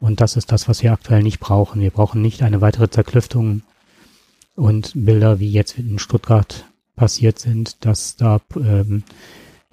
Und 0.00 0.20
das 0.20 0.36
ist 0.36 0.52
das, 0.52 0.68
was 0.68 0.82
wir 0.82 0.92
aktuell 0.92 1.22
nicht 1.22 1.40
brauchen. 1.40 1.80
Wir 1.80 1.90
brauchen 1.90 2.20
nicht 2.20 2.42
eine 2.42 2.60
weitere 2.60 2.90
Zerklüftung 2.90 3.62
und 4.56 4.92
Bilder, 4.94 5.38
wie 5.38 5.50
jetzt 5.50 5.78
in 5.78 5.98
Stuttgart 5.98 6.66
passiert 6.96 7.38
sind, 7.38 7.84
dass 7.84 8.16
da 8.16 8.40
ähm, 8.56 9.04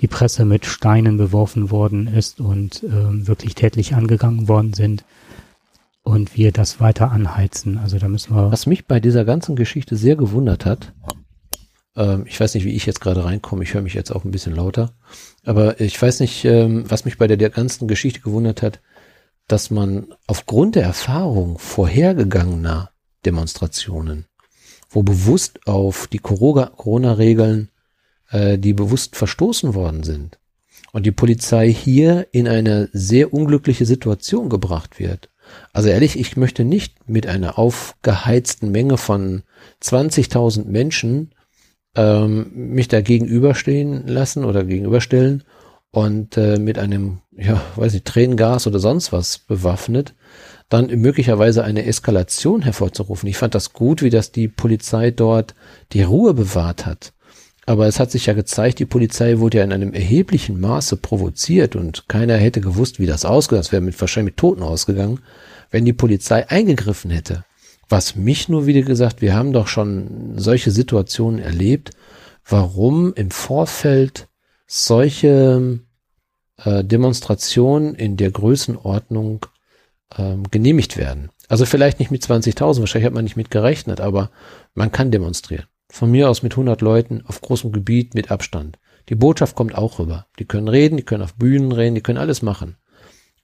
die 0.01 0.07
Presse 0.07 0.45
mit 0.45 0.65
Steinen 0.65 1.17
beworfen 1.17 1.71
worden 1.71 2.07
ist 2.07 2.39
und 2.39 2.83
ähm, 2.83 3.27
wirklich 3.27 3.55
tätlich 3.55 3.95
angegangen 3.95 4.47
worden 4.47 4.73
sind 4.73 5.03
und 6.03 6.37
wir 6.37 6.51
das 6.51 6.79
weiter 6.79 7.11
anheizen. 7.11 7.77
Also 7.77 7.97
da 7.97 8.07
müssen 8.07 8.35
wir. 8.35 8.51
Was 8.51 8.65
mich 8.65 8.85
bei 8.87 8.99
dieser 8.99 9.25
ganzen 9.25 9.55
Geschichte 9.55 9.95
sehr 9.95 10.15
gewundert 10.15 10.65
hat, 10.65 10.93
ähm, 11.95 12.25
ich 12.27 12.39
weiß 12.39 12.53
nicht, 12.55 12.65
wie 12.65 12.75
ich 12.75 12.85
jetzt 12.85 13.01
gerade 13.01 13.25
reinkomme, 13.25 13.63
ich 13.63 13.73
höre 13.73 13.81
mich 13.81 13.93
jetzt 13.93 14.11
auch 14.11 14.23
ein 14.25 14.31
bisschen 14.31 14.55
lauter, 14.55 14.93
aber 15.45 15.79
ich 15.79 15.99
weiß 16.01 16.19
nicht, 16.21 16.45
ähm, 16.45 16.89
was 16.89 17.05
mich 17.05 17.17
bei 17.17 17.27
der, 17.27 17.37
der 17.37 17.49
ganzen 17.49 17.87
Geschichte 17.87 18.21
gewundert 18.21 18.61
hat. 18.61 18.79
dass 19.47 19.69
man 19.69 20.13
aufgrund 20.27 20.75
der 20.75 20.83
Erfahrung 20.83 21.57
vorhergegangener 21.59 22.91
Demonstrationen, 23.25 24.25
wo 24.89 25.03
bewusst 25.03 25.67
auf 25.67 26.07
die 26.07 26.19
Corona-Regeln, 26.19 27.69
äh, 28.29 28.57
die 28.57 28.73
bewusst 28.73 29.15
verstoßen 29.15 29.73
worden 29.73 30.03
sind, 30.03 30.39
und 30.91 31.05
die 31.05 31.11
Polizei 31.11 31.73
hier 31.73 32.27
in 32.31 32.47
eine 32.47 32.89
sehr 32.93 33.33
unglückliche 33.33 33.85
Situation 33.85 34.47
gebracht 34.49 34.99
wird. 34.99 35.29
Also 35.71 35.89
ehrlich, 35.89 36.19
ich 36.19 36.37
möchte 36.37 36.63
nicht 36.63 37.09
mit 37.09 37.27
einer 37.27 37.57
aufgeheizten 37.57 38.71
Menge 38.71 38.97
von 38.97 39.43
20.000 39.81 40.65
Menschen 40.65 41.33
ähm, 41.95 42.51
mich 42.53 42.87
da 42.87 43.01
gegenüberstehen 43.01 44.07
lassen 44.07 44.45
oder 44.45 44.63
gegenüberstellen 44.63 45.43
und 45.91 46.37
äh, 46.37 46.57
mit 46.57 46.79
einem, 46.79 47.19
ja, 47.31 47.61
weiß 47.75 47.93
ich, 47.93 48.03
Tränengas 48.03 48.65
oder 48.65 48.79
sonst 48.79 49.11
was 49.11 49.37
bewaffnet, 49.37 50.15
dann 50.69 50.87
möglicherweise 50.87 51.63
eine 51.63 51.85
Eskalation 51.85 52.63
hervorzurufen. 52.63 53.29
Ich 53.29 53.37
fand 53.37 53.53
das 53.53 53.73
gut, 53.73 54.01
wie 54.01 54.09
das 54.09 54.31
die 54.31 54.47
Polizei 54.47 55.11
dort 55.11 55.53
die 55.91 56.01
Ruhe 56.01 56.33
bewahrt 56.33 56.87
hat. 56.87 57.12
Aber 57.65 57.87
es 57.87 57.99
hat 57.99 58.11
sich 58.11 58.25
ja 58.25 58.33
gezeigt, 58.33 58.79
die 58.79 58.85
Polizei 58.85 59.39
wurde 59.39 59.59
ja 59.59 59.63
in 59.63 59.71
einem 59.71 59.93
erheblichen 59.93 60.59
Maße 60.59 60.97
provoziert 60.97 61.75
und 61.75 62.09
keiner 62.09 62.35
hätte 62.35 62.59
gewusst, 62.59 62.99
wie 62.99 63.05
das 63.05 63.23
ausgeht. 63.23 63.59
Das 63.59 63.71
wäre 63.71 63.81
mit, 63.81 63.99
wahrscheinlich 63.99 64.33
mit 64.33 64.37
Toten 64.37 64.63
ausgegangen, 64.63 65.19
wenn 65.71 65.85
die 65.85 65.93
Polizei 65.93 66.49
eingegriffen 66.49 67.09
hätte. 67.09 67.45
Was 67.87 68.15
mich 68.15 68.49
nur 68.49 68.65
wieder 68.65 68.81
gesagt, 68.81 69.21
wir 69.21 69.33
haben 69.33 69.53
doch 69.53 69.67
schon 69.67 70.33
solche 70.35 70.71
Situationen 70.71 71.39
erlebt, 71.39 71.91
warum 72.45 73.13
im 73.13 73.31
Vorfeld 73.31 74.27
solche 74.67 75.79
äh, 76.57 76.83
Demonstrationen 76.83 77.95
in 77.95 78.17
der 78.17 78.31
Größenordnung 78.31 79.45
ähm, 80.17 80.43
genehmigt 80.51 80.97
werden. 80.97 81.29
Also 81.47 81.65
vielleicht 81.65 81.99
nicht 81.99 82.11
mit 82.11 82.23
20.000, 82.23 82.79
wahrscheinlich 82.79 83.05
hat 83.05 83.13
man 83.13 83.23
nicht 83.23 83.37
mit 83.37 83.51
gerechnet, 83.51 84.01
aber 84.01 84.31
man 84.73 84.91
kann 84.91 85.11
demonstrieren. 85.11 85.65
Von 85.89 86.11
mir 86.11 86.29
aus 86.29 86.43
mit 86.43 86.53
100 86.53 86.81
Leuten 86.81 87.23
auf 87.25 87.41
großem 87.41 87.71
Gebiet 87.71 88.15
mit 88.15 88.31
Abstand. 88.31 88.79
Die 89.09 89.15
Botschaft 89.15 89.55
kommt 89.55 89.75
auch 89.75 89.99
rüber. 89.99 90.27
Die 90.39 90.45
können 90.45 90.67
reden, 90.67 90.97
die 90.97 91.03
können 91.03 91.23
auf 91.23 91.35
Bühnen 91.35 91.71
reden, 91.71 91.95
die 91.95 92.01
können 92.01 92.17
alles 92.17 92.41
machen. 92.41 92.77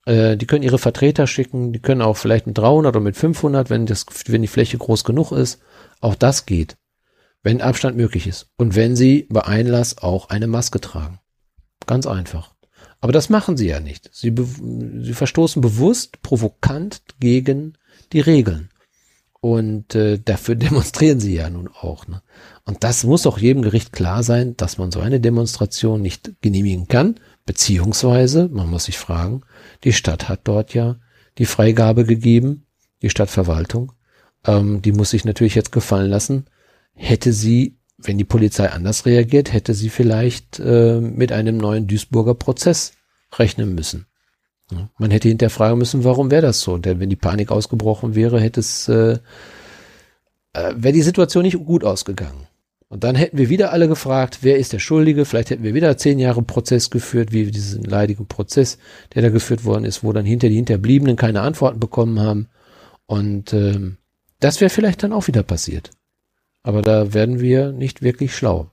Äh, 0.06 0.36
die 0.36 0.46
können 0.46 0.62
ihre 0.62 0.78
Vertreter 0.78 1.26
schicken, 1.26 1.72
die 1.72 1.80
können 1.80 2.02
auch 2.02 2.16
vielleicht 2.16 2.46
mit 2.46 2.56
300 2.58 2.96
oder 2.96 3.00
mit 3.00 3.16
500, 3.16 3.70
wenn, 3.70 3.86
das, 3.86 4.06
wenn 4.26 4.42
die 4.42 4.48
Fläche 4.48 4.78
groß 4.78 5.04
genug 5.04 5.32
ist. 5.32 5.60
Auch 6.00 6.14
das 6.14 6.46
geht, 6.46 6.76
wenn 7.42 7.60
Abstand 7.60 7.96
möglich 7.96 8.26
ist. 8.26 8.50
Und 8.56 8.74
wenn 8.74 8.96
sie 8.96 9.26
bei 9.30 9.44
Einlass 9.44 9.98
auch 9.98 10.30
eine 10.30 10.46
Maske 10.46 10.80
tragen. 10.80 11.20
Ganz 11.86 12.06
einfach. 12.06 12.54
Aber 13.00 13.12
das 13.12 13.30
machen 13.30 13.56
sie 13.56 13.68
ja 13.68 13.80
nicht. 13.80 14.10
Sie, 14.12 14.34
sie 15.02 15.14
verstoßen 15.14 15.62
bewusst, 15.62 16.22
provokant 16.22 17.02
gegen 17.18 17.74
die 18.12 18.20
Regeln. 18.20 18.70
Und 19.40 19.94
äh, 19.94 20.18
dafür 20.18 20.54
demonstrieren 20.56 21.20
sie 21.20 21.34
ja 21.34 21.48
nun 21.50 21.68
auch. 21.68 22.06
Ne? 22.06 22.22
Und 22.64 22.84
das 22.84 23.04
muss 23.04 23.26
auch 23.26 23.38
jedem 23.38 23.62
Gericht 23.62 23.92
klar 23.92 24.22
sein, 24.22 24.56
dass 24.56 24.78
man 24.78 24.90
so 24.90 25.00
eine 25.00 25.20
Demonstration 25.20 26.02
nicht 26.02 26.32
genehmigen 26.42 26.88
kann. 26.88 27.16
Beziehungsweise, 27.46 28.48
man 28.48 28.68
muss 28.68 28.84
sich 28.84 28.98
fragen, 28.98 29.42
die 29.82 29.92
Stadt 29.92 30.28
hat 30.28 30.40
dort 30.44 30.74
ja 30.74 30.96
die 31.38 31.46
Freigabe 31.46 32.04
gegeben, 32.04 32.66
die 33.02 33.10
Stadtverwaltung. 33.10 33.92
Ähm, 34.44 34.82
die 34.82 34.92
muss 34.92 35.10
sich 35.10 35.24
natürlich 35.24 35.54
jetzt 35.54 35.72
gefallen 35.72 36.10
lassen. 36.10 36.46
Hätte 36.94 37.32
sie, 37.32 37.78
wenn 37.96 38.18
die 38.18 38.24
Polizei 38.24 38.70
anders 38.70 39.06
reagiert, 39.06 39.52
hätte 39.52 39.74
sie 39.74 39.88
vielleicht 39.88 40.60
äh, 40.60 41.00
mit 41.00 41.32
einem 41.32 41.56
neuen 41.56 41.86
Duisburger 41.86 42.34
Prozess 42.34 42.92
rechnen 43.32 43.74
müssen. 43.74 44.06
Man 44.98 45.10
hätte 45.10 45.28
hinterfragen 45.28 45.78
müssen, 45.78 46.04
warum 46.04 46.30
wäre 46.30 46.42
das 46.42 46.60
so? 46.60 46.78
Denn 46.78 47.00
wenn 47.00 47.10
die 47.10 47.16
Panik 47.16 47.50
ausgebrochen 47.50 48.14
wäre, 48.14 48.40
hätte 48.40 48.60
es, 48.60 48.88
äh, 48.88 49.18
äh, 50.52 50.74
wäre 50.74 50.92
die 50.92 51.02
Situation 51.02 51.44
nicht 51.44 51.58
gut 51.64 51.84
ausgegangen. 51.84 52.46
Und 52.88 53.04
dann 53.04 53.14
hätten 53.14 53.38
wir 53.38 53.48
wieder 53.48 53.72
alle 53.72 53.86
gefragt, 53.86 54.38
wer 54.42 54.58
ist 54.58 54.72
der 54.72 54.80
Schuldige? 54.80 55.24
Vielleicht 55.24 55.50
hätten 55.50 55.62
wir 55.62 55.74
wieder 55.74 55.96
zehn 55.96 56.18
Jahre 56.18 56.42
Prozess 56.42 56.90
geführt, 56.90 57.30
wie 57.30 57.48
diesen 57.50 57.84
leidigen 57.84 58.26
Prozess, 58.26 58.78
der 59.14 59.22
da 59.22 59.28
geführt 59.28 59.64
worden 59.64 59.84
ist, 59.84 60.02
wo 60.02 60.12
dann 60.12 60.24
hinter 60.24 60.48
die 60.48 60.56
Hinterbliebenen 60.56 61.14
keine 61.14 61.42
Antworten 61.42 61.78
bekommen 61.78 62.18
haben. 62.18 62.48
Und 63.06 63.52
ähm, 63.52 63.98
das 64.40 64.60
wäre 64.60 64.70
vielleicht 64.70 65.04
dann 65.04 65.12
auch 65.12 65.28
wieder 65.28 65.44
passiert. 65.44 65.90
Aber 66.64 66.82
da 66.82 67.14
werden 67.14 67.40
wir 67.40 67.70
nicht 67.70 68.02
wirklich 68.02 68.34
schlau. 68.34 68.70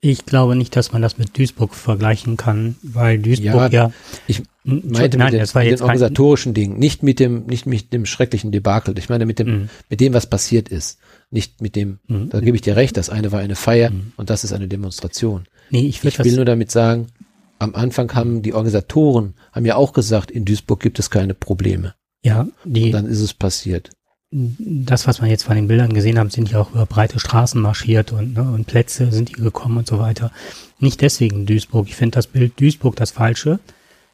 Ich 0.00 0.26
glaube 0.26 0.54
nicht, 0.54 0.76
dass 0.76 0.92
man 0.92 1.02
das 1.02 1.18
mit 1.18 1.36
Duisburg 1.36 1.74
vergleichen 1.74 2.36
kann, 2.36 2.76
weil 2.82 3.18
Duisburg 3.18 3.72
ja, 3.72 3.86
ja 3.86 3.92
ich 4.28 4.42
meinte 4.64 5.18
nein, 5.18 5.26
mit, 5.26 5.34
dem, 5.34 5.40
das 5.40 5.54
war 5.54 5.62
mit 5.62 5.70
jetzt 5.70 5.80
den 5.80 5.84
organisatorischen 5.84 6.54
Dingen, 6.54 6.78
nicht 6.78 7.02
mit 7.02 7.18
dem, 7.18 7.46
nicht 7.46 7.66
mit 7.66 7.92
dem 7.92 8.06
schrecklichen 8.06 8.52
Debakel. 8.52 8.96
Ich 8.96 9.08
meine 9.08 9.26
mit 9.26 9.40
dem, 9.40 9.48
mhm. 9.48 9.68
mit 9.88 10.00
dem, 10.00 10.14
was 10.14 10.26
passiert 10.26 10.68
ist, 10.68 10.98
nicht 11.30 11.60
mit 11.60 11.74
dem. 11.74 11.98
Mhm. 12.06 12.30
Da 12.30 12.38
gebe 12.40 12.56
ich 12.56 12.62
dir 12.62 12.76
recht. 12.76 12.96
Das 12.96 13.10
eine 13.10 13.32
war 13.32 13.40
eine 13.40 13.56
Feier 13.56 13.90
mhm. 13.90 14.12
und 14.16 14.30
das 14.30 14.44
ist 14.44 14.52
eine 14.52 14.68
Demonstration. 14.68 15.46
Nee, 15.70 15.86
ich, 15.88 16.04
ich 16.04 16.18
will 16.20 16.36
nur 16.36 16.44
damit 16.44 16.70
sagen, 16.70 17.08
am 17.58 17.74
Anfang 17.74 18.14
haben 18.14 18.42
die 18.42 18.54
Organisatoren 18.54 19.34
haben 19.52 19.66
ja 19.66 19.74
auch 19.74 19.92
gesagt, 19.92 20.30
in 20.30 20.44
Duisburg 20.44 20.78
gibt 20.80 21.00
es 21.00 21.10
keine 21.10 21.34
Probleme. 21.34 21.94
Ja, 22.22 22.46
die. 22.64 22.86
Und 22.86 22.92
dann 22.92 23.06
ist 23.06 23.20
es 23.20 23.34
passiert 23.34 23.90
das, 24.30 25.06
was 25.06 25.20
man 25.20 25.30
jetzt 25.30 25.44
von 25.44 25.56
den 25.56 25.68
Bildern 25.68 25.94
gesehen 25.94 26.18
haben, 26.18 26.30
sind 26.30 26.50
ja 26.50 26.60
auch 26.60 26.70
über 26.70 26.84
breite 26.84 27.18
Straßen 27.18 27.60
marschiert 27.60 28.12
und, 28.12 28.34
ne, 28.34 28.42
und 28.42 28.66
Plätze 28.66 29.10
sind 29.10 29.30
die 29.30 29.40
gekommen 29.40 29.78
und 29.78 29.86
so 29.86 29.98
weiter. 29.98 30.30
Nicht 30.78 31.00
deswegen 31.00 31.46
Duisburg. 31.46 31.88
Ich 31.88 31.96
finde 31.96 32.16
das 32.16 32.26
Bild 32.26 32.60
Duisburg 32.60 32.96
das 32.96 33.10
Falsche. 33.10 33.58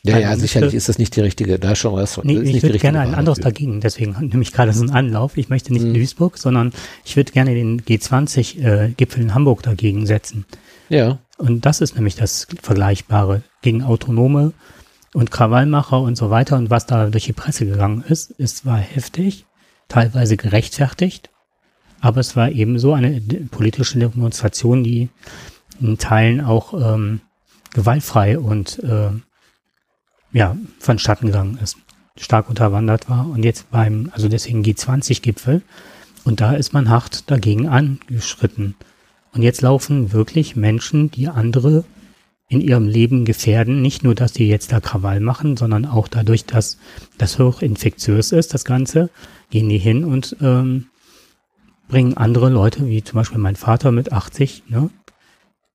Ja, 0.06 0.18
ja, 0.18 0.36
sicherlich 0.36 0.74
ist 0.74 0.88
das 0.90 0.98
nicht 0.98 1.16
die 1.16 1.22
richtige, 1.22 1.58
da 1.58 1.74
schon 1.74 1.94
was. 1.94 2.22
Nee, 2.22 2.38
ich 2.38 2.62
würde 2.62 2.78
gerne 2.78 3.00
ein 3.00 3.14
anderes 3.14 3.40
dagegen, 3.40 3.80
deswegen 3.80 4.14
nehme 4.20 4.42
ich 4.42 4.52
gerade 4.52 4.72
so 4.74 4.82
einen 4.82 4.90
Anlauf. 4.90 5.38
Ich 5.38 5.48
möchte 5.48 5.72
nicht 5.72 5.84
mhm. 5.84 5.94
Duisburg, 5.94 6.36
sondern 6.36 6.72
ich 7.06 7.16
würde 7.16 7.32
gerne 7.32 7.54
den 7.54 7.80
G20-Gipfel 7.80 9.20
äh, 9.20 9.24
in 9.24 9.34
Hamburg 9.34 9.62
dagegen 9.62 10.04
setzen. 10.06 10.44
Ja. 10.90 11.18
Und 11.38 11.64
das 11.64 11.80
ist 11.80 11.94
nämlich 11.94 12.16
das 12.16 12.46
Vergleichbare 12.62 13.42
gegen 13.62 13.82
Autonome 13.82 14.52
und 15.14 15.30
Krawallmacher 15.30 16.00
und 16.00 16.16
so 16.16 16.28
weiter. 16.28 16.56
Und 16.56 16.68
was 16.68 16.84
da 16.84 17.08
durch 17.08 17.24
die 17.24 17.32
Presse 17.32 17.64
gegangen 17.64 18.04
ist, 18.06 18.30
ist 18.32 18.58
zwar 18.58 18.76
heftig, 18.76 19.46
teilweise 19.88 20.36
gerechtfertigt, 20.36 21.30
aber 22.00 22.20
es 22.20 22.36
war 22.36 22.50
ebenso 22.50 22.92
eine 22.92 23.20
politische 23.50 23.98
Demonstration, 23.98 24.84
die 24.84 25.08
in 25.80 25.98
Teilen 25.98 26.40
auch 26.40 26.74
ähm, 26.74 27.20
gewaltfrei 27.72 28.38
und 28.38 28.78
äh, 28.82 29.10
ja, 30.32 30.56
vonstatten 30.78 31.26
gegangen 31.28 31.58
ist, 31.62 31.76
stark 32.18 32.48
unterwandert 32.48 33.08
war. 33.08 33.28
Und 33.28 33.42
jetzt 33.42 33.70
beim, 33.70 34.10
also 34.12 34.28
deswegen 34.28 34.62
G20-Gipfel, 34.62 35.62
und 36.24 36.40
da 36.40 36.54
ist 36.54 36.72
man 36.72 36.88
hart 36.88 37.30
dagegen 37.30 37.68
angeschritten. 37.68 38.76
Und 39.32 39.42
jetzt 39.42 39.60
laufen 39.60 40.12
wirklich 40.12 40.56
Menschen, 40.56 41.10
die 41.10 41.28
andere 41.28 41.84
in 42.54 42.60
ihrem 42.60 42.86
Leben 42.86 43.24
gefährden. 43.24 43.82
Nicht 43.82 44.04
nur, 44.04 44.14
dass 44.14 44.32
die 44.32 44.48
jetzt 44.48 44.72
da 44.72 44.80
Krawall 44.80 45.20
machen, 45.20 45.56
sondern 45.56 45.84
auch 45.84 46.08
dadurch, 46.08 46.46
dass 46.46 46.78
das 47.18 47.38
hochinfektiös 47.38 48.32
ist, 48.32 48.54
das 48.54 48.64
Ganze, 48.64 49.10
gehen 49.50 49.68
die 49.68 49.78
hin 49.78 50.04
und 50.04 50.36
ähm, 50.40 50.86
bringen 51.88 52.16
andere 52.16 52.48
Leute, 52.48 52.86
wie 52.86 53.02
zum 53.02 53.16
Beispiel 53.16 53.38
mein 53.38 53.56
Vater 53.56 53.92
mit 53.92 54.12
80, 54.12 54.64
ne, 54.68 54.90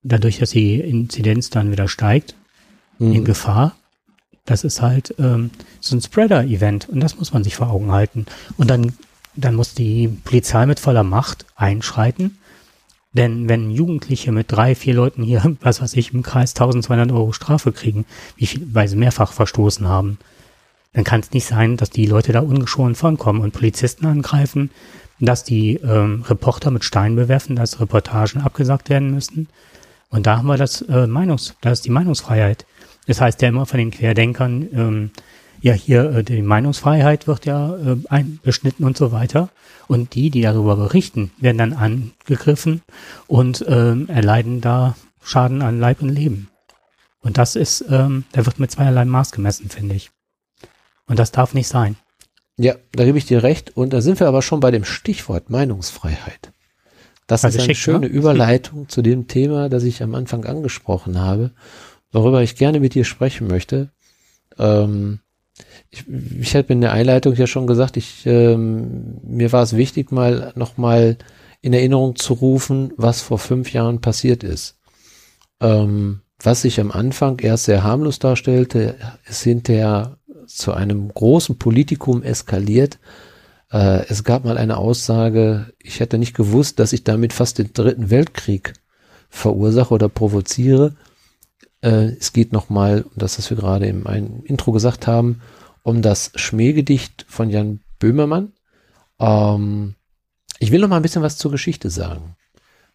dadurch, 0.04 0.40
dass 0.40 0.52
die 0.52 0.80
Inzidenz 0.80 1.50
dann 1.50 1.72
wieder 1.72 1.88
steigt, 1.88 2.36
mhm. 2.98 3.14
in 3.14 3.26
Gefahr. 3.26 3.76
Das 4.46 4.64
ist 4.64 4.82
halt 4.82 5.14
ähm, 5.20 5.52
so 5.82 5.96
ein 5.96 6.02
Spreader-Event 6.02 6.90
und 6.90 7.02
das 7.02 7.18
muss 7.18 7.34
man 7.34 7.44
sich 7.44 7.56
vor 7.56 7.70
Augen 7.70 7.92
halten. 7.92 8.26
Und 8.58 8.70
dann, 8.70 8.94
dann 9.36 9.54
muss 9.54 9.76
die 9.76 10.08
Polizei 10.08 10.66
mit 10.66 10.80
voller 10.80 11.04
Macht 11.04 11.46
einschreiten. 11.56 12.39
Denn 13.14 13.50
wenn 13.50 13.72
Jugendliche 13.72 14.32
mit 14.32 14.52
drei, 14.52 14.76
vier 14.76 14.94
Leuten 14.94 15.24
hier, 15.24 15.56
was 15.62 15.82
weiß 15.82 15.94
ich, 15.96 16.14
im 16.14 16.24
Kreis 16.24 16.52
1200 16.52 17.12
Euro 17.12 17.32
Strafe 17.32 17.72
kriegen, 17.72 18.06
wie 18.36 18.46
viel, 18.46 18.68
weil 18.74 18.88
sie 18.88 18.96
mehrfach 18.96 19.34
verstoßen 19.34 19.88
haben, 19.88 20.18
dann 20.94 21.04
kann 21.04 21.22
es 21.22 21.32
nicht 21.32 21.46
sein, 21.46 21.78
dass 21.78 21.90
die 21.90 22.06
Leute 22.06 22.32
da 22.32 22.40
ungeschoren 22.40 22.96
vorkommen 22.96 23.42
und 23.42 23.54
Polizisten 23.54 24.06
angreifen, 24.06 24.72
dass 25.20 25.44
die 25.44 25.76
ähm, 25.76 26.24
Reporter 26.28 26.72
mit 26.72 26.84
Steinen 26.84 27.16
bewerfen, 27.16 27.56
dass 27.56 27.80
Reportagen 27.80 28.42
abgesagt 28.42 28.90
werden 28.90 29.12
müssen. 29.12 29.50
Und 30.10 30.26
da 30.26 30.38
haben 30.38 30.48
wir 30.48 30.58
das 30.58 30.82
äh, 30.84 31.08
Meinungs, 31.08 31.56
da 31.62 31.72
ist 31.72 31.86
die 31.86 31.92
Meinungsfreiheit. 31.92 32.66
Das 33.06 33.22
heißt 33.22 33.42
ja 33.42 33.50
immer 33.50 33.66
von 33.66 33.80
den 33.80 33.92
Querdenkern, 33.92 34.68
ähm, 34.74 35.12
ja 35.62 35.74
hier 35.74 36.12
äh, 36.12 36.24
die 36.24 36.42
Meinungsfreiheit 36.42 37.28
wird 37.28 37.46
ja 37.46 37.76
äh, 37.76 37.98
einbeschnitten 38.10 38.86
und 38.86 38.98
so 38.98 39.12
weiter. 39.12 39.50
Und 39.88 40.16
die, 40.16 40.30
die 40.30 40.42
darüber 40.42 40.76
berichten, 40.76 41.32
werden 41.40 41.58
dann 41.58 41.74
angegriffen 41.74 42.82
und 43.28 43.66
ähm, 43.68 44.08
erleiden 44.08 44.62
da 44.62 44.96
Schaden 45.24 45.62
an 45.62 45.80
Leib 45.80 46.02
und 46.02 46.10
Leben. 46.10 46.50
Und 47.22 47.38
das 47.38 47.56
ist, 47.56 47.84
ähm, 47.90 48.24
da 48.32 48.46
wird 48.46 48.60
mit 48.60 48.72
zweierlei 48.72 49.06
Maß 49.06 49.32
gemessen, 49.32 49.70
finde 49.70 49.96
ich. 49.96 50.12
Und 51.08 51.20
das 51.20 51.32
darf 51.32 51.54
nicht 51.54 51.68
sein. 51.68 51.98
Ja, 52.58 52.76
da 52.94 53.06
gebe 53.06 53.18
ich 53.18 53.26
dir 53.26 53.44
recht. 53.44 53.76
Und 53.76 53.94
da 53.94 54.02
sind 54.02 54.20
wir 54.20 54.28
aber 54.28 54.42
schon 54.42 54.60
bei 54.60 54.72
dem 54.72 54.86
Stichwort 54.86 55.50
Meinungsfreiheit. 55.50 56.52
Das 57.28 57.46
also 57.46 57.58
ist 57.58 57.64
eine 57.64 57.76
schick, 57.76 57.84
schöne 57.84 58.00
ne? 58.02 58.08
Überleitung 58.08 58.90
zu 58.90 59.02
dem 59.02 59.28
Thema, 59.28 59.70
das 59.70 59.84
ich 59.84 60.02
am 60.02 60.16
Anfang 60.16 60.46
angesprochen 60.46 61.20
habe, 61.20 61.52
worüber 62.12 62.42
ich 62.42 62.56
gerne 62.56 62.80
mit 62.80 62.96
dir 62.96 63.06
sprechen 63.06 63.48
möchte. 63.48 63.92
Ähm, 64.58 65.20
ich, 65.92 66.06
ich 66.08 66.56
habe 66.56 66.74
in 66.74 66.82
der 66.82 66.94
Einleitung 66.94 67.34
ja 67.36 67.48
schon 67.48 67.68
gesagt, 67.68 67.98
ich, 67.98 68.26
ähm, 68.26 69.20
mir 69.24 69.52
war 69.52 69.64
es 69.64 69.76
wichtig, 69.76 70.12
mal 70.12 70.52
nochmal 70.56 71.18
in 71.62 71.74
Erinnerung 71.74 72.16
zu 72.16 72.34
rufen, 72.34 72.94
was 72.96 73.22
vor 73.22 73.40
fünf 73.40 73.74
Jahren 73.74 74.02
passiert 74.02 74.44
ist. 74.44 74.80
Ähm, 75.60 76.22
was 76.42 76.62
sich 76.62 76.80
am 76.80 76.92
Anfang 76.92 77.40
erst 77.40 77.66
sehr 77.66 77.84
harmlos 77.84 78.20
darstellte, 78.20 78.96
ist 79.28 79.44
hinterher 79.44 80.18
zu 80.48 80.74
einem 80.74 81.10
großen 81.10 81.58
Politikum 81.58 82.24
eskaliert. 82.24 83.00
Äh, 83.72 84.06
es 84.08 84.24
gab 84.24 84.46
mal 84.46 84.58
eine 84.58 84.78
Aussage, 84.78 85.74
ich 85.80 86.00
hätte 86.00 86.18
nicht 86.18 86.36
gewusst, 86.36 86.80
dass 86.80 86.94
ich 86.94 87.04
damit 87.04 87.34
fast 87.34 87.58
den 87.58 87.74
dritten 87.74 88.10
Weltkrieg 88.10 88.74
verursache 89.30 89.94
oder 89.94 90.08
provoziere. 90.08 90.96
Äh, 91.82 92.14
es 92.20 92.32
geht 92.32 92.54
nochmal, 92.54 93.02
um 93.02 93.12
das, 93.16 93.38
was 93.38 93.50
wir 93.50 93.58
gerade 93.58 93.88
im 93.88 94.06
Intro 94.46 94.72
gesagt 94.72 95.08
haben, 95.08 95.42
um 95.84 96.02
das 96.02 96.32
Schmähgedicht 96.36 97.26
von 97.28 97.50
Jan 97.50 97.82
Böhmermann. 98.00 98.54
Ähm, 99.20 99.96
ich 100.60 100.72
will 100.72 100.82
noch 100.82 100.90
mal 100.90 100.98
ein 100.98 101.02
bisschen 101.02 101.22
was 101.22 101.38
zur 101.38 101.52
Geschichte 101.52 101.90
sagen, 101.90 102.36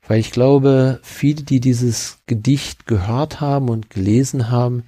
weil 0.07 0.21
ich 0.21 0.33
glaube, 0.33 1.00
viele, 1.03 1.43
die 1.43 1.61
dieses 1.61 2.19
Gedicht 2.26 2.87
gehört 2.87 3.41
haben 3.41 3.69
und 3.69 3.91
gelesen 3.91 4.50
haben, 4.50 4.85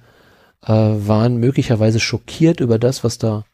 äh, 0.63 0.71
waren 0.71 1.37
möglicherweise 1.37 1.99
schockiert 1.99 2.59
über 2.59 2.79
das, 2.79 3.03
was 3.03 3.17
da 3.17 3.45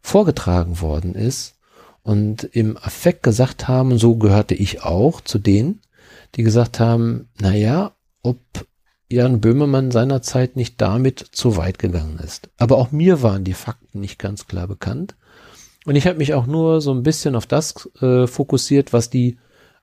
vorgetragen 0.00 0.80
worden 0.80 1.14
ist 1.14 1.56
und 2.02 2.44
im 2.44 2.76
Affekt 2.76 3.22
gesagt 3.22 3.68
haben, 3.68 3.98
so 3.98 4.16
gehörte 4.16 4.54
ich 4.54 4.82
auch 4.82 5.20
zu 5.20 5.38
denen, 5.38 5.82
die 6.34 6.42
gesagt 6.42 6.80
haben, 6.80 7.28
na 7.38 7.54
ja, 7.54 7.92
ob 8.22 8.38
Jan 9.10 9.40
Böhmermann 9.40 9.90
seinerzeit 9.90 10.56
nicht 10.56 10.80
damit 10.80 11.18
zu 11.18 11.56
weit 11.56 11.78
gegangen 11.78 12.18
ist. 12.22 12.50
Aber 12.58 12.76
auch 12.76 12.92
mir 12.92 13.22
waren 13.22 13.44
die 13.44 13.54
Fakten 13.54 14.00
nicht 14.00 14.18
ganz 14.18 14.46
klar 14.46 14.68
bekannt. 14.68 15.14
Und 15.86 15.96
ich 15.96 16.06
habe 16.06 16.18
mich 16.18 16.34
auch 16.34 16.46
nur 16.46 16.82
so 16.82 16.92
ein 16.92 17.02
bisschen 17.02 17.34
auf 17.34 17.46
das 17.46 17.88
äh, 18.02 18.26
fokussiert, 18.26 18.92
was 18.92 19.08
die 19.08 19.38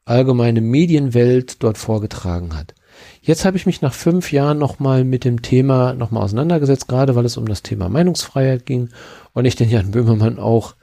allgemeine 0.05 0.61
Medienwelt 0.61 1.63
dort 1.63 1.79
vorgetragen 1.79 2.55
hat. 2.55 2.75
Jetzt 3.21 3.43
habe 3.43 3.57
ich 3.57 3.65
mich 3.65 3.81
nach 3.81 3.93
fünf 3.93 4.31
Jahren 4.31 4.59
nochmal 4.59 5.03
mit 5.03 5.23
dem 5.25 5.41
Thema 5.41 5.93
nochmal 5.93 6.23
auseinandergesetzt, 6.23 6.87
gerade 6.87 7.15
weil 7.15 7.25
es 7.25 7.37
um 7.37 7.47
das 7.47 7.63
Thema 7.63 7.89
Meinungsfreiheit 7.89 8.67
ging 8.67 8.89
und 9.33 9.45
ich 9.45 9.55
den 9.55 9.69
Jan 9.69 9.91
Böhmermann 9.91 10.37
auch 10.37 10.75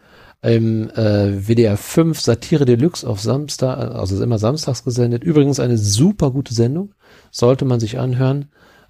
im 0.42 0.90
äh, 0.90 1.46
WDR 1.46 1.76
5 1.76 2.20
Satire 2.20 2.64
Deluxe 2.64 3.06
auf 3.06 3.20
Samstag, 3.20 3.78
also 3.94 4.22
immer 4.22 4.38
samstags 4.38 4.84
gesendet. 4.84 5.22
Übrigens 5.22 5.60
eine 5.60 5.78
super 5.78 6.32
gute 6.32 6.52
Sendung, 6.52 6.94
sollte 7.30 7.64
man 7.64 7.78
sich 7.78 7.98
anhören. 7.98 8.48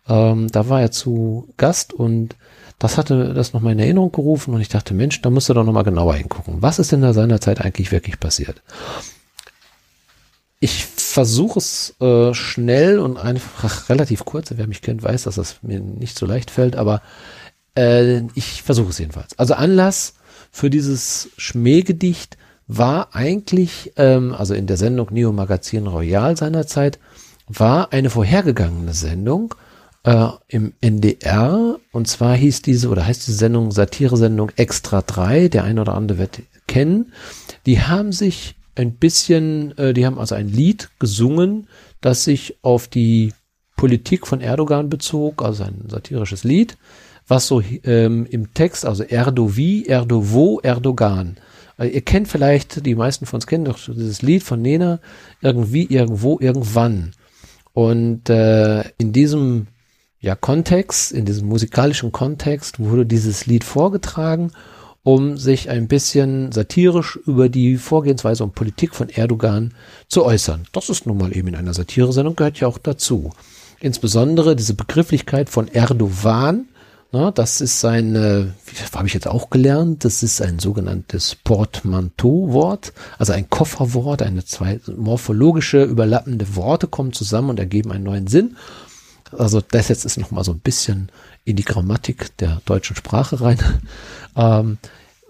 Ähm, 0.08 0.48
da 0.50 0.68
war 0.68 0.80
er 0.80 0.90
zu 0.90 1.48
Gast 1.58 1.92
und 1.92 2.36
das 2.78 2.96
hatte 2.98 3.34
das 3.34 3.52
nochmal 3.52 3.74
in 3.74 3.78
Erinnerung 3.78 4.10
gerufen 4.10 4.54
und 4.54 4.60
ich 4.60 4.70
dachte, 4.70 4.94
Mensch, 4.94 5.20
da 5.20 5.30
musst 5.30 5.48
du 5.48 5.54
doch 5.54 5.62
nochmal 5.62 5.84
genauer 5.84 6.14
hingucken. 6.14 6.62
Was 6.62 6.78
ist 6.78 6.90
denn 6.90 7.02
da 7.02 7.12
seinerzeit 7.12 7.60
eigentlich 7.60 7.92
wirklich 7.92 8.18
passiert? 8.18 8.62
Ich 10.58 10.86
versuche 10.86 11.58
es 11.58 11.94
äh, 12.00 12.32
schnell 12.32 12.98
und 12.98 13.18
einfach 13.18 13.90
relativ 13.90 14.24
kurz. 14.24 14.52
Wer 14.56 14.66
mich 14.66 14.80
kennt, 14.80 15.02
weiß, 15.02 15.24
dass 15.24 15.34
das 15.34 15.62
mir 15.62 15.80
nicht 15.80 16.16
so 16.16 16.24
leicht 16.24 16.50
fällt, 16.50 16.76
aber 16.76 17.02
äh, 17.76 18.22
ich 18.34 18.62
versuche 18.62 18.90
es 18.90 18.98
jedenfalls. 18.98 19.38
Also 19.38 19.54
Anlass 19.54 20.14
für 20.52 20.70
dieses 20.70 21.30
Schmähgedicht 21.38 22.36
war 22.68 23.14
eigentlich, 23.16 23.92
ähm, 23.96 24.32
also 24.32 24.54
in 24.54 24.66
der 24.66 24.76
Sendung 24.76 25.08
Neo 25.10 25.32
Magazin 25.32 25.86
Royal 25.86 26.36
seinerzeit, 26.36 27.00
war 27.48 27.92
eine 27.92 28.10
vorhergegangene 28.10 28.92
Sendung 28.92 29.54
äh, 30.04 30.28
im 30.48 30.74
NDR 30.80 31.78
und 31.90 32.06
zwar 32.06 32.36
hieß 32.36 32.62
diese 32.62 32.88
oder 32.90 33.06
heißt 33.06 33.26
diese 33.26 33.38
Sendung 33.38 33.72
Satire-Sendung 33.72 34.50
Extra 34.56 35.02
3, 35.02 35.48
der 35.48 35.64
eine 35.64 35.80
oder 35.80 35.94
andere 35.94 36.18
wird 36.18 36.42
kennen. 36.66 37.12
Die 37.66 37.80
haben 37.80 38.12
sich 38.12 38.54
ein 38.74 38.94
bisschen, 38.94 39.76
äh, 39.78 39.94
die 39.94 40.06
haben 40.06 40.18
also 40.18 40.34
ein 40.34 40.48
Lied 40.48 40.90
gesungen, 40.98 41.66
das 42.00 42.24
sich 42.24 42.58
auf 42.62 42.88
die 42.88 43.32
Politik 43.76 44.26
von 44.26 44.40
Erdogan 44.40 44.90
bezog, 44.90 45.42
also 45.42 45.64
ein 45.64 45.86
satirisches 45.88 46.44
Lied 46.44 46.76
was 47.32 47.46
so 47.46 47.62
ähm, 47.84 48.26
im 48.28 48.52
Text, 48.52 48.84
also 48.84 49.04
Erdovi, 49.04 49.86
Erdovo, 49.86 50.60
Erdogan. 50.62 51.38
Äh, 51.78 51.86
ihr 51.86 52.02
kennt 52.02 52.28
vielleicht, 52.28 52.84
die 52.84 52.94
meisten 52.94 53.24
von 53.24 53.38
uns 53.38 53.46
kennen 53.46 53.64
doch 53.64 53.78
dieses 53.78 54.20
Lied 54.20 54.42
von 54.42 54.60
Nena, 54.60 55.00
irgendwie, 55.40 55.84
irgendwo, 55.84 56.38
irgendwann. 56.40 57.12
Und 57.72 58.28
äh, 58.28 58.82
in 58.98 59.14
diesem 59.14 59.68
ja, 60.20 60.34
Kontext, 60.34 61.10
in 61.12 61.24
diesem 61.24 61.48
musikalischen 61.48 62.12
Kontext 62.12 62.78
wurde 62.78 63.06
dieses 63.06 63.46
Lied 63.46 63.64
vorgetragen, 63.64 64.52
um 65.02 65.38
sich 65.38 65.70
ein 65.70 65.88
bisschen 65.88 66.52
satirisch 66.52 67.18
über 67.26 67.48
die 67.48 67.78
Vorgehensweise 67.78 68.44
und 68.44 68.54
Politik 68.54 68.94
von 68.94 69.08
Erdogan 69.08 69.72
zu 70.06 70.26
äußern. 70.26 70.64
Das 70.72 70.90
ist 70.90 71.06
nun 71.06 71.16
mal 71.16 71.34
eben 71.34 71.48
in 71.48 71.56
einer 71.56 71.72
Satiresendung, 71.72 72.36
gehört 72.36 72.60
ja 72.60 72.68
auch 72.68 72.76
dazu. 72.76 73.30
Insbesondere 73.80 74.54
diese 74.54 74.74
Begrifflichkeit 74.74 75.48
von 75.48 75.66
Erdogan, 75.66 76.66
na, 77.12 77.30
das 77.30 77.60
ist 77.60 77.78
sein, 77.78 78.16
äh, 78.16 78.46
habe 78.94 79.06
ich 79.06 79.12
jetzt 79.12 79.28
auch 79.28 79.50
gelernt, 79.50 80.04
das 80.04 80.22
ist 80.22 80.40
ein 80.40 80.58
sogenanntes 80.58 81.34
Portmanteau-Wort, 81.34 82.94
also 83.18 83.34
ein 83.34 83.50
Kofferwort, 83.50 84.22
eine 84.22 84.46
zwei 84.46 84.80
morphologische, 84.96 85.84
überlappende 85.84 86.56
Worte 86.56 86.88
kommen 86.88 87.12
zusammen 87.12 87.50
und 87.50 87.60
ergeben 87.60 87.92
einen 87.92 88.04
neuen 88.04 88.28
Sinn. 88.28 88.56
Also 89.36 89.60
das 89.60 89.88
jetzt 89.88 90.06
ist 90.06 90.18
nochmal 90.18 90.44
so 90.44 90.52
ein 90.52 90.60
bisschen 90.60 91.12
in 91.44 91.56
die 91.56 91.64
Grammatik 91.64 92.34
der 92.38 92.62
deutschen 92.64 92.96
Sprache 92.96 93.42
rein. 93.42 93.58
ähm, 94.36 94.78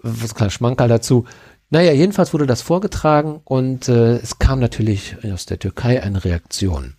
was 0.01 0.35
kleiner 0.35 0.51
Schmankerl 0.51 0.87
dazu. 0.87 1.25
Naja, 1.69 1.91
jedenfalls 1.91 2.33
wurde 2.33 2.47
das 2.47 2.61
vorgetragen 2.61 3.41
und 3.43 3.89
äh, 3.89 4.17
es 4.17 4.39
kam 4.39 4.59
natürlich 4.59 5.17
aus 5.23 5.45
der 5.45 5.59
Türkei 5.59 6.01
eine 6.01 6.23
Reaktion. 6.23 6.95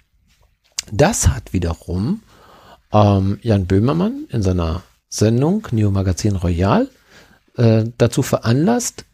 Das 0.92 1.28
hat 1.28 1.54
wiederum 1.54 2.20
ähm, 2.94 3.38
Jan 3.42 3.66
Böhmermann 3.66 4.26
in 4.30 4.42
seiner 4.42 4.82
Sendung 5.08 5.66
Neo 5.72 5.90
Magazin 5.90 6.36
Royal 6.36 6.88
äh, 7.56 7.84
dazu 7.98 8.22
veranlasst, 8.22 9.04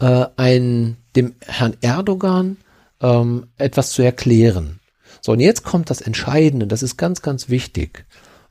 äh, 0.00 0.26
ein, 0.36 0.96
dem 1.16 1.34
Herrn 1.40 1.76
Erdogan 1.80 2.58
ähm, 3.00 3.46
etwas 3.56 3.92
zu 3.92 4.02
erklären. 4.02 4.80
So, 5.20 5.32
und 5.32 5.40
jetzt 5.40 5.64
kommt 5.64 5.88
das 5.90 6.00
Entscheidende, 6.00 6.66
das 6.66 6.82
ist 6.82 6.96
ganz, 6.96 7.22
ganz 7.22 7.48
wichtig. 7.48 8.04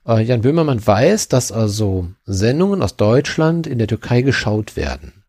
Äh, 0.08 0.24
Jan 0.24 0.42
Böhmermann 0.42 0.86
weiß, 0.86 1.28
dass 1.28 1.52
also 1.52 2.08
Sendungen 2.26 2.82
aus 2.82 2.96
Deutschland 2.96 3.68
in 3.68 3.78
der 3.78 3.88
Türkei 3.88 4.22
geschaut 4.22 4.76
werden. 4.76 5.24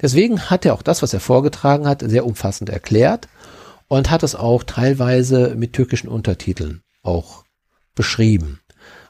Deswegen 0.00 0.50
hat 0.50 0.64
er 0.64 0.74
auch 0.74 0.82
das, 0.82 1.02
was 1.02 1.12
er 1.12 1.20
vorgetragen 1.20 1.88
hat, 1.88 2.02
sehr 2.06 2.26
umfassend 2.26 2.70
erklärt 2.70 3.28
und 3.88 4.10
hat 4.10 4.22
es 4.22 4.34
auch 4.34 4.62
teilweise 4.62 5.54
mit 5.56 5.72
türkischen 5.72 6.08
Untertiteln 6.08 6.82
auch 7.02 7.44
beschrieben 7.94 8.60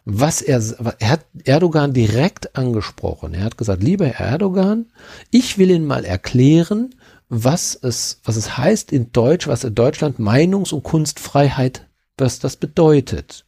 was 0.04 0.42
er, 0.42 0.60
er 0.98 1.08
hat 1.08 1.26
Erdogan 1.44 1.92
direkt 1.92 2.56
angesprochen. 2.56 3.34
Er 3.34 3.44
hat 3.44 3.56
gesagt, 3.56 3.82
lieber 3.82 4.06
Herr 4.06 4.26
Erdogan, 4.32 4.86
ich 5.30 5.58
will 5.58 5.70
Ihnen 5.70 5.86
mal 5.86 6.04
erklären, 6.04 6.94
was 7.28 7.78
es, 7.80 8.20
was 8.24 8.36
es 8.36 8.58
heißt 8.58 8.92
in 8.92 9.12
Deutsch, 9.12 9.46
was 9.46 9.64
in 9.64 9.74
Deutschland 9.74 10.18
Meinungs- 10.18 10.72
und 10.72 10.82
Kunstfreiheit, 10.82 11.86
was 12.18 12.40
das 12.40 12.56
bedeutet. 12.56 13.44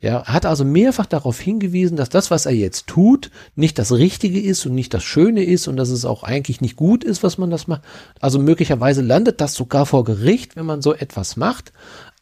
Ja, 0.00 0.24
hat 0.24 0.46
also 0.46 0.64
mehrfach 0.64 1.06
darauf 1.06 1.38
hingewiesen, 1.38 1.96
dass 1.96 2.08
das, 2.08 2.32
was 2.32 2.46
er 2.46 2.52
jetzt 2.52 2.88
tut, 2.88 3.30
nicht 3.54 3.78
das 3.78 3.92
Richtige 3.92 4.40
ist 4.40 4.66
und 4.66 4.74
nicht 4.74 4.92
das 4.92 5.04
Schöne 5.04 5.44
ist 5.44 5.68
und 5.68 5.76
dass 5.76 5.90
es 5.90 6.04
auch 6.04 6.24
eigentlich 6.24 6.60
nicht 6.60 6.74
gut 6.74 7.04
ist, 7.04 7.22
was 7.22 7.38
man 7.38 7.50
das 7.50 7.68
macht. 7.68 7.82
Also 8.18 8.40
möglicherweise 8.40 9.00
landet 9.00 9.40
das 9.40 9.54
sogar 9.54 9.86
vor 9.86 10.02
Gericht, 10.02 10.56
wenn 10.56 10.66
man 10.66 10.82
so 10.82 10.92
etwas 10.92 11.36
macht. 11.36 11.72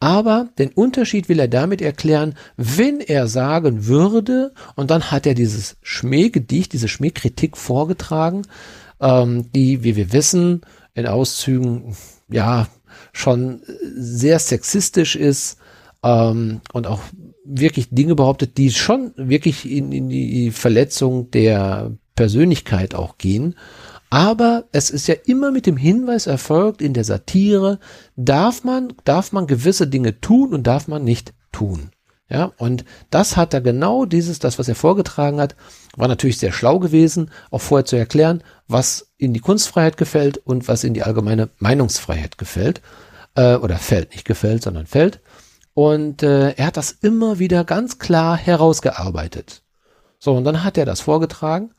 Aber 0.01 0.49
den 0.57 0.69
Unterschied 0.69 1.29
will 1.29 1.39
er 1.39 1.47
damit 1.47 1.79
erklären, 1.79 2.33
wenn 2.57 2.99
er 3.01 3.27
sagen 3.27 3.85
würde, 3.85 4.51
und 4.75 4.89
dann 4.89 5.11
hat 5.11 5.27
er 5.27 5.35
dieses 5.35 5.77
Schmähgedicht, 5.83 6.73
diese 6.73 6.87
Schmähkritik 6.87 7.55
vorgetragen, 7.55 8.41
ähm, 8.99 9.51
die, 9.53 9.83
wie 9.83 9.95
wir 9.95 10.11
wissen, 10.11 10.61
in 10.95 11.05
Auszügen, 11.05 11.95
ja, 12.29 12.67
schon 13.13 13.61
sehr 13.95 14.39
sexistisch 14.39 15.15
ist 15.15 15.59
ähm, 16.01 16.61
und 16.73 16.87
auch 16.87 17.01
wirklich 17.45 17.89
Dinge 17.91 18.15
behauptet, 18.15 18.57
die 18.57 18.71
schon 18.71 19.13
wirklich 19.17 19.69
in, 19.69 19.91
in 19.91 20.09
die 20.09 20.49
Verletzung 20.49 21.29
der 21.29 21.91
Persönlichkeit 22.15 22.95
auch 22.95 23.19
gehen. 23.19 23.55
Aber 24.11 24.65
es 24.73 24.89
ist 24.89 25.07
ja 25.07 25.15
immer 25.25 25.51
mit 25.51 25.65
dem 25.65 25.77
Hinweis 25.77 26.27
erfolgt 26.27 26.81
in 26.81 26.93
der 26.93 27.05
Satire, 27.05 27.79
darf 28.17 28.65
man, 28.65 28.93
darf 29.05 29.31
man 29.31 29.47
gewisse 29.47 29.87
Dinge 29.87 30.19
tun 30.19 30.53
und 30.53 30.67
darf 30.67 30.89
man 30.89 31.05
nicht 31.05 31.33
tun. 31.53 31.91
Ja, 32.27 32.51
und 32.57 32.83
das 33.09 33.37
hat 33.37 33.53
er 33.53 33.61
genau 33.61 34.05
dieses, 34.05 34.39
das, 34.39 34.59
was 34.59 34.67
er 34.67 34.75
vorgetragen 34.75 35.39
hat, 35.39 35.55
war 35.95 36.09
natürlich 36.09 36.39
sehr 36.39 36.51
schlau 36.51 36.79
gewesen, 36.79 37.31
auch 37.51 37.61
vorher 37.61 37.85
zu 37.85 37.95
erklären, 37.95 38.43
was 38.67 39.11
in 39.17 39.33
die 39.33 39.39
Kunstfreiheit 39.39 39.95
gefällt 39.95 40.37
und 40.37 40.67
was 40.67 40.83
in 40.83 40.93
die 40.93 41.03
allgemeine 41.03 41.49
Meinungsfreiheit 41.59 42.37
gefällt, 42.37 42.81
äh, 43.35 43.55
oder 43.55 43.77
fällt, 43.77 44.11
nicht 44.11 44.25
gefällt, 44.25 44.63
sondern 44.63 44.87
fällt. 44.87 45.21
Und 45.73 46.21
äh, 46.21 46.51
er 46.51 46.67
hat 46.67 46.77
das 46.77 46.91
immer 46.91 47.39
wieder 47.39 47.63
ganz 47.63 47.97
klar 47.97 48.35
herausgearbeitet. 48.35 49.63
So, 50.19 50.33
und 50.33 50.43
dann 50.43 50.65
hat 50.65 50.77
er 50.77 50.85
das 50.85 50.99
vorgetragen. 50.99 51.71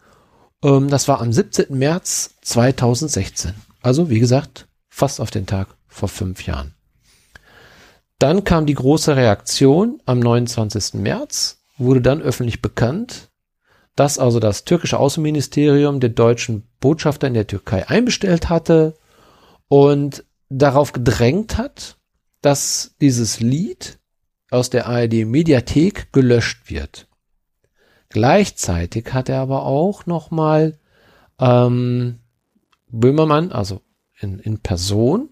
Ähm, 0.62 0.88
das 0.88 1.08
war 1.08 1.20
am 1.20 1.32
17. 1.32 1.76
März 1.76 2.34
2016. 2.42 3.54
Also, 3.82 4.10
wie 4.10 4.20
gesagt, 4.20 4.68
fast 4.88 5.20
auf 5.20 5.30
den 5.30 5.46
Tag 5.46 5.68
vor 5.88 6.08
fünf 6.08 6.46
Jahren. 6.46 6.74
Dann 8.18 8.44
kam 8.44 8.66
die 8.66 8.74
große 8.74 9.16
Reaktion 9.16 10.00
am 10.06 10.20
29. 10.20 10.94
März, 10.94 11.58
wurde 11.76 12.00
dann 12.00 12.22
öffentlich 12.22 12.62
bekannt, 12.62 13.30
dass 13.96 14.18
also 14.18 14.38
das 14.38 14.64
türkische 14.64 14.98
Außenministerium 14.98 16.00
den 16.00 16.14
deutschen 16.14 16.68
Botschafter 16.80 17.26
in 17.26 17.34
der 17.34 17.46
Türkei 17.46 17.88
einbestellt 17.88 18.48
hatte 18.48 18.94
und 19.68 20.24
darauf 20.48 20.92
gedrängt 20.92 21.58
hat, 21.58 21.98
dass 22.40 22.94
dieses 23.00 23.40
Lied 23.40 23.98
aus 24.50 24.70
der 24.70 24.86
ARD 24.86 25.24
Mediathek 25.26 26.12
gelöscht 26.12 26.70
wird. 26.70 27.08
Gleichzeitig 28.12 29.12
hat 29.12 29.28
er 29.28 29.40
aber 29.40 29.64
auch 29.64 30.06
nochmal 30.06 30.78
ähm, 31.40 32.18
Böhmermann, 32.88 33.52
also 33.52 33.80
in, 34.20 34.38
in 34.38 34.58
Person, 34.58 35.30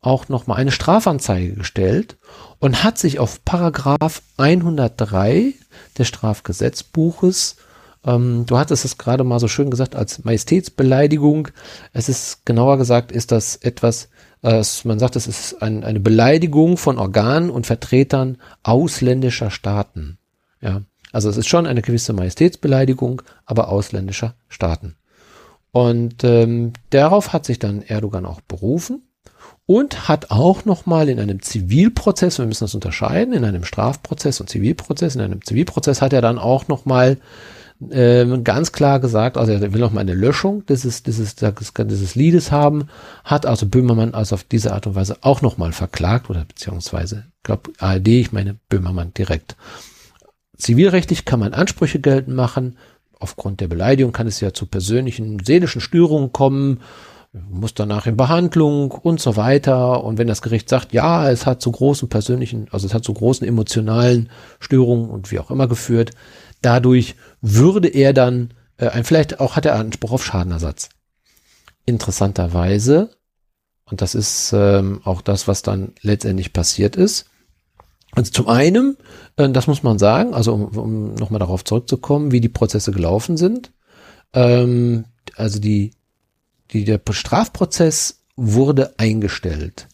auch 0.00 0.28
nochmal 0.28 0.58
eine 0.58 0.70
Strafanzeige 0.70 1.54
gestellt 1.54 2.18
und 2.58 2.84
hat 2.84 2.98
sich 2.98 3.18
auf 3.18 3.44
Paragraph 3.44 4.22
103 4.36 5.54
des 5.96 6.06
Strafgesetzbuches, 6.06 7.56
ähm, 8.04 8.44
du 8.46 8.58
hattest 8.58 8.84
es 8.84 8.98
gerade 8.98 9.24
mal 9.24 9.40
so 9.40 9.48
schön 9.48 9.70
gesagt, 9.70 9.96
als 9.96 10.24
Majestätsbeleidigung. 10.24 11.48
Es 11.92 12.08
ist 12.08 12.46
genauer 12.46 12.78
gesagt, 12.78 13.10
ist 13.10 13.32
das 13.32 13.56
etwas, 13.56 14.08
äh, 14.42 14.62
man 14.84 14.98
sagt, 14.98 15.16
es 15.16 15.26
ist 15.26 15.62
ein, 15.62 15.82
eine 15.84 16.00
Beleidigung 16.00 16.76
von 16.76 16.98
Organen 16.98 17.50
und 17.50 17.66
Vertretern 17.66 18.38
ausländischer 18.62 19.50
Staaten. 19.50 20.18
Ja, 20.60 20.82
also 21.18 21.30
es 21.30 21.36
ist 21.36 21.48
schon 21.48 21.66
eine 21.66 21.82
gewisse 21.82 22.12
Majestätsbeleidigung, 22.12 23.22
aber 23.44 23.70
ausländischer 23.70 24.36
Staaten. 24.48 24.94
Und 25.72 26.22
ähm, 26.22 26.74
darauf 26.90 27.32
hat 27.32 27.44
sich 27.44 27.58
dann 27.58 27.82
Erdogan 27.82 28.24
auch 28.24 28.40
berufen 28.40 29.02
und 29.66 30.06
hat 30.06 30.30
auch 30.30 30.64
nochmal 30.64 31.08
in 31.08 31.18
einem 31.18 31.42
Zivilprozess, 31.42 32.38
wir 32.38 32.46
müssen 32.46 32.62
das 32.62 32.76
unterscheiden, 32.76 33.34
in 33.34 33.44
einem 33.44 33.64
Strafprozess 33.64 34.40
und 34.40 34.48
Zivilprozess, 34.48 35.16
in 35.16 35.20
einem 35.20 35.44
Zivilprozess 35.44 36.02
hat 36.02 36.12
er 36.12 36.22
dann 36.22 36.38
auch 36.38 36.68
nochmal 36.68 37.16
ähm, 37.90 38.44
ganz 38.44 38.70
klar 38.70 39.00
gesagt, 39.00 39.36
also 39.36 39.50
er 39.50 39.72
will 39.72 39.80
nochmal 39.80 40.02
eine 40.02 40.14
Löschung 40.14 40.64
dieses, 40.66 41.02
dieses, 41.02 41.34
dieses 41.34 42.14
Liedes 42.14 42.52
haben, 42.52 42.90
hat 43.24 43.44
also 43.44 43.66
Böhmermann 43.66 44.14
also 44.14 44.36
auf 44.36 44.44
diese 44.44 44.72
Art 44.72 44.86
und 44.86 44.94
Weise 44.94 45.16
auch 45.22 45.42
nochmal 45.42 45.72
verklagt 45.72 46.30
oder 46.30 46.44
beziehungsweise, 46.44 47.24
ich 47.38 47.42
glaube 47.42 47.72
ARD, 47.78 48.06
ich 48.06 48.30
meine 48.30 48.54
Böhmermann 48.68 49.12
direkt. 49.14 49.56
Zivilrechtlich 50.58 51.24
kann 51.24 51.40
man 51.40 51.54
Ansprüche 51.54 52.00
geltend 52.00 52.36
machen. 52.36 52.76
Aufgrund 53.18 53.60
der 53.60 53.68
Beleidigung 53.68 54.12
kann 54.12 54.26
es 54.26 54.40
ja 54.40 54.52
zu 54.52 54.66
persönlichen 54.66 55.38
seelischen 55.44 55.80
Störungen 55.80 56.32
kommen, 56.32 56.80
muss 57.32 57.74
danach 57.74 58.06
in 58.06 58.16
Behandlung 58.16 58.90
und 58.90 59.20
so 59.20 59.36
weiter. 59.36 60.02
Und 60.02 60.18
wenn 60.18 60.26
das 60.26 60.42
Gericht 60.42 60.68
sagt, 60.68 60.92
ja, 60.92 61.30
es 61.30 61.46
hat 61.46 61.62
zu 61.62 61.70
großen 61.70 62.08
persönlichen, 62.08 62.68
also 62.70 62.86
es 62.86 62.94
hat 62.94 63.04
zu 63.04 63.14
großen 63.14 63.46
emotionalen 63.46 64.30
Störungen 64.60 65.10
und 65.10 65.30
wie 65.30 65.38
auch 65.38 65.50
immer 65.50 65.68
geführt, 65.68 66.10
dadurch 66.62 67.14
würde 67.40 67.88
er 67.88 68.12
dann, 68.12 68.54
äh, 68.78 69.02
vielleicht 69.02 69.40
auch 69.40 69.56
hat 69.56 69.66
er 69.66 69.76
Anspruch 69.76 70.12
auf 70.12 70.24
Schadenersatz. 70.24 70.88
Interessanterweise, 71.86 73.10
und 73.84 74.02
das 74.02 74.14
ist 74.14 74.52
ähm, 74.54 75.00
auch 75.04 75.22
das, 75.22 75.48
was 75.48 75.62
dann 75.62 75.92
letztendlich 76.02 76.52
passiert 76.52 76.96
ist, 76.96 77.27
also 78.12 78.32
zum 78.32 78.48
einen, 78.48 78.96
äh, 79.36 79.48
das 79.48 79.66
muss 79.66 79.82
man 79.82 79.98
sagen, 79.98 80.34
also 80.34 80.54
um, 80.54 80.64
um 80.76 81.14
nochmal 81.14 81.40
darauf 81.40 81.64
zurückzukommen, 81.64 82.32
wie 82.32 82.40
die 82.40 82.48
Prozesse 82.48 82.92
gelaufen 82.92 83.36
sind. 83.36 83.72
Ähm, 84.32 85.04
also 85.36 85.58
die, 85.58 85.92
die, 86.72 86.84
der 86.84 87.00
Strafprozess 87.10 88.22
wurde 88.36 88.94
eingestellt. 88.98 89.88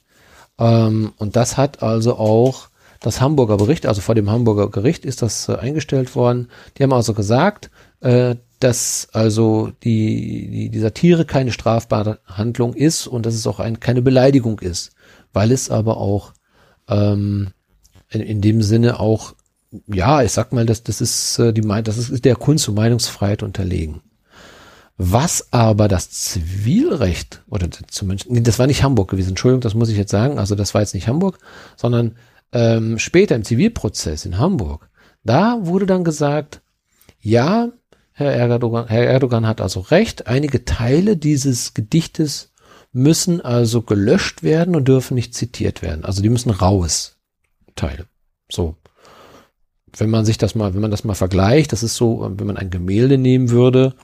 Ähm, 0.59 1.12
und 1.18 1.37
das 1.37 1.57
hat 1.57 1.83
also 1.83 2.16
auch 2.16 2.68
das 3.00 3.20
Hamburger 3.20 3.59
Bericht, 3.59 3.87
also 3.87 4.00
vor 4.00 4.14
dem 4.14 4.31
Hamburger 4.31 4.70
Gericht 4.70 5.05
ist 5.05 5.20
das 5.20 5.48
äh, 5.48 5.57
eingestellt 5.57 6.14
worden. 6.16 6.48
Die 6.77 6.83
haben 6.83 6.92
also 6.92 7.12
gesagt, 7.12 7.70
äh, 8.00 8.37
dass 8.61 9.09
also 9.12 9.72
die, 9.83 10.48
die, 10.50 10.70
die 10.70 10.79
Satire 10.79 11.27
keine 11.27 11.53
strafbare 11.53 12.20
Handlung 12.24 12.72
ist 12.72 13.07
und 13.07 13.27
dass 13.27 13.35
es 13.35 13.46
auch 13.46 13.61
ein, 13.61 13.81
keine 13.81 14.00
Beleidigung 14.00 14.61
ist, 14.61 14.92
weil 15.35 15.53
es 15.53 15.70
aber 15.70 15.98
auch 15.98 16.33
ähm, 16.88 17.50
in, 18.14 18.20
in 18.20 18.40
dem 18.40 18.62
Sinne 18.62 19.00
auch, 19.00 19.35
ja, 19.87 20.22
ich 20.22 20.33
sag 20.33 20.53
mal, 20.53 20.66
das, 20.66 20.83
das 20.83 21.00
ist 21.00 21.38
äh, 21.38 21.53
die 21.53 21.62
das 21.83 21.98
ist 21.98 22.24
der 22.24 22.37
Kunst- 22.37 22.68
und 22.68 22.74
Meinungsfreiheit 22.74 23.42
unterlegen. 23.42 24.00
Was 24.96 25.53
aber 25.53 25.88
das 25.88 26.11
Zivilrecht, 26.11 27.42
oder 27.50 27.68
zumindest, 27.88 28.31
nee, 28.31 28.40
das 28.40 28.61
war 28.61 28.68
nicht 28.68 28.85
Hamburg 28.85 29.11
gewesen, 29.11 29.31
Entschuldigung, 29.31 29.61
das 29.61 29.74
muss 29.74 29.88
ich 29.88 29.96
jetzt 29.96 30.12
sagen, 30.12 30.38
also 30.38 30.55
das 30.55 30.72
war 30.72 30.83
jetzt 30.83 30.94
nicht 30.94 31.09
Hamburg, 31.09 31.38
sondern 31.77 32.16
ähm, 32.53 33.00
später 33.00 33.35
im 33.35 33.42
Zivilprozess 33.42 34.24
in 34.24 34.38
Hamburg, 34.38 34.88
da 35.24 35.59
wurde 35.62 35.87
dann 35.87 36.05
gesagt, 36.05 36.61
ja, 37.20 37.70
Herr 38.12 38.33
Erdogan, 38.33 38.87
Herr 38.87 39.07
Erdogan 39.07 39.48
hat 39.48 39.61
also 39.61 39.81
recht, 39.81 40.29
einige 40.29 40.64
Teile 40.64 41.16
dieses 41.16 41.74
Gedichtes 41.74 42.53
müssen 42.92 43.40
also 43.40 43.83
gelöscht 43.83 44.44
werden 44.44 44.77
und 44.77 44.87
dürfen 44.87 45.14
nicht 45.14 45.35
zitiert 45.35 45.83
werden. 45.83 46.05
Also 46.05 46.22
die 46.22 46.29
müssen 46.29 46.50
raus. 46.50 47.13
Teile. 47.77 48.07
So. 48.51 48.77
Wenn 49.97 50.11
man 50.11 50.25
sich 50.25 50.39
das 50.39 50.55
mal, 50.55 50.75
wenn 50.75 50.81
man 50.81 50.91
das 50.91 51.05
mal 51.05 51.15
vergleicht, 51.15 51.73
das 51.73 51.83
ist 51.83 51.97
so, 51.97 52.29
wenn 52.37 52.47
man 52.47 52.57
ein 52.57 52.71
Gemälde 52.71 53.17
nehmen 53.17 53.51
würde, 53.51 53.95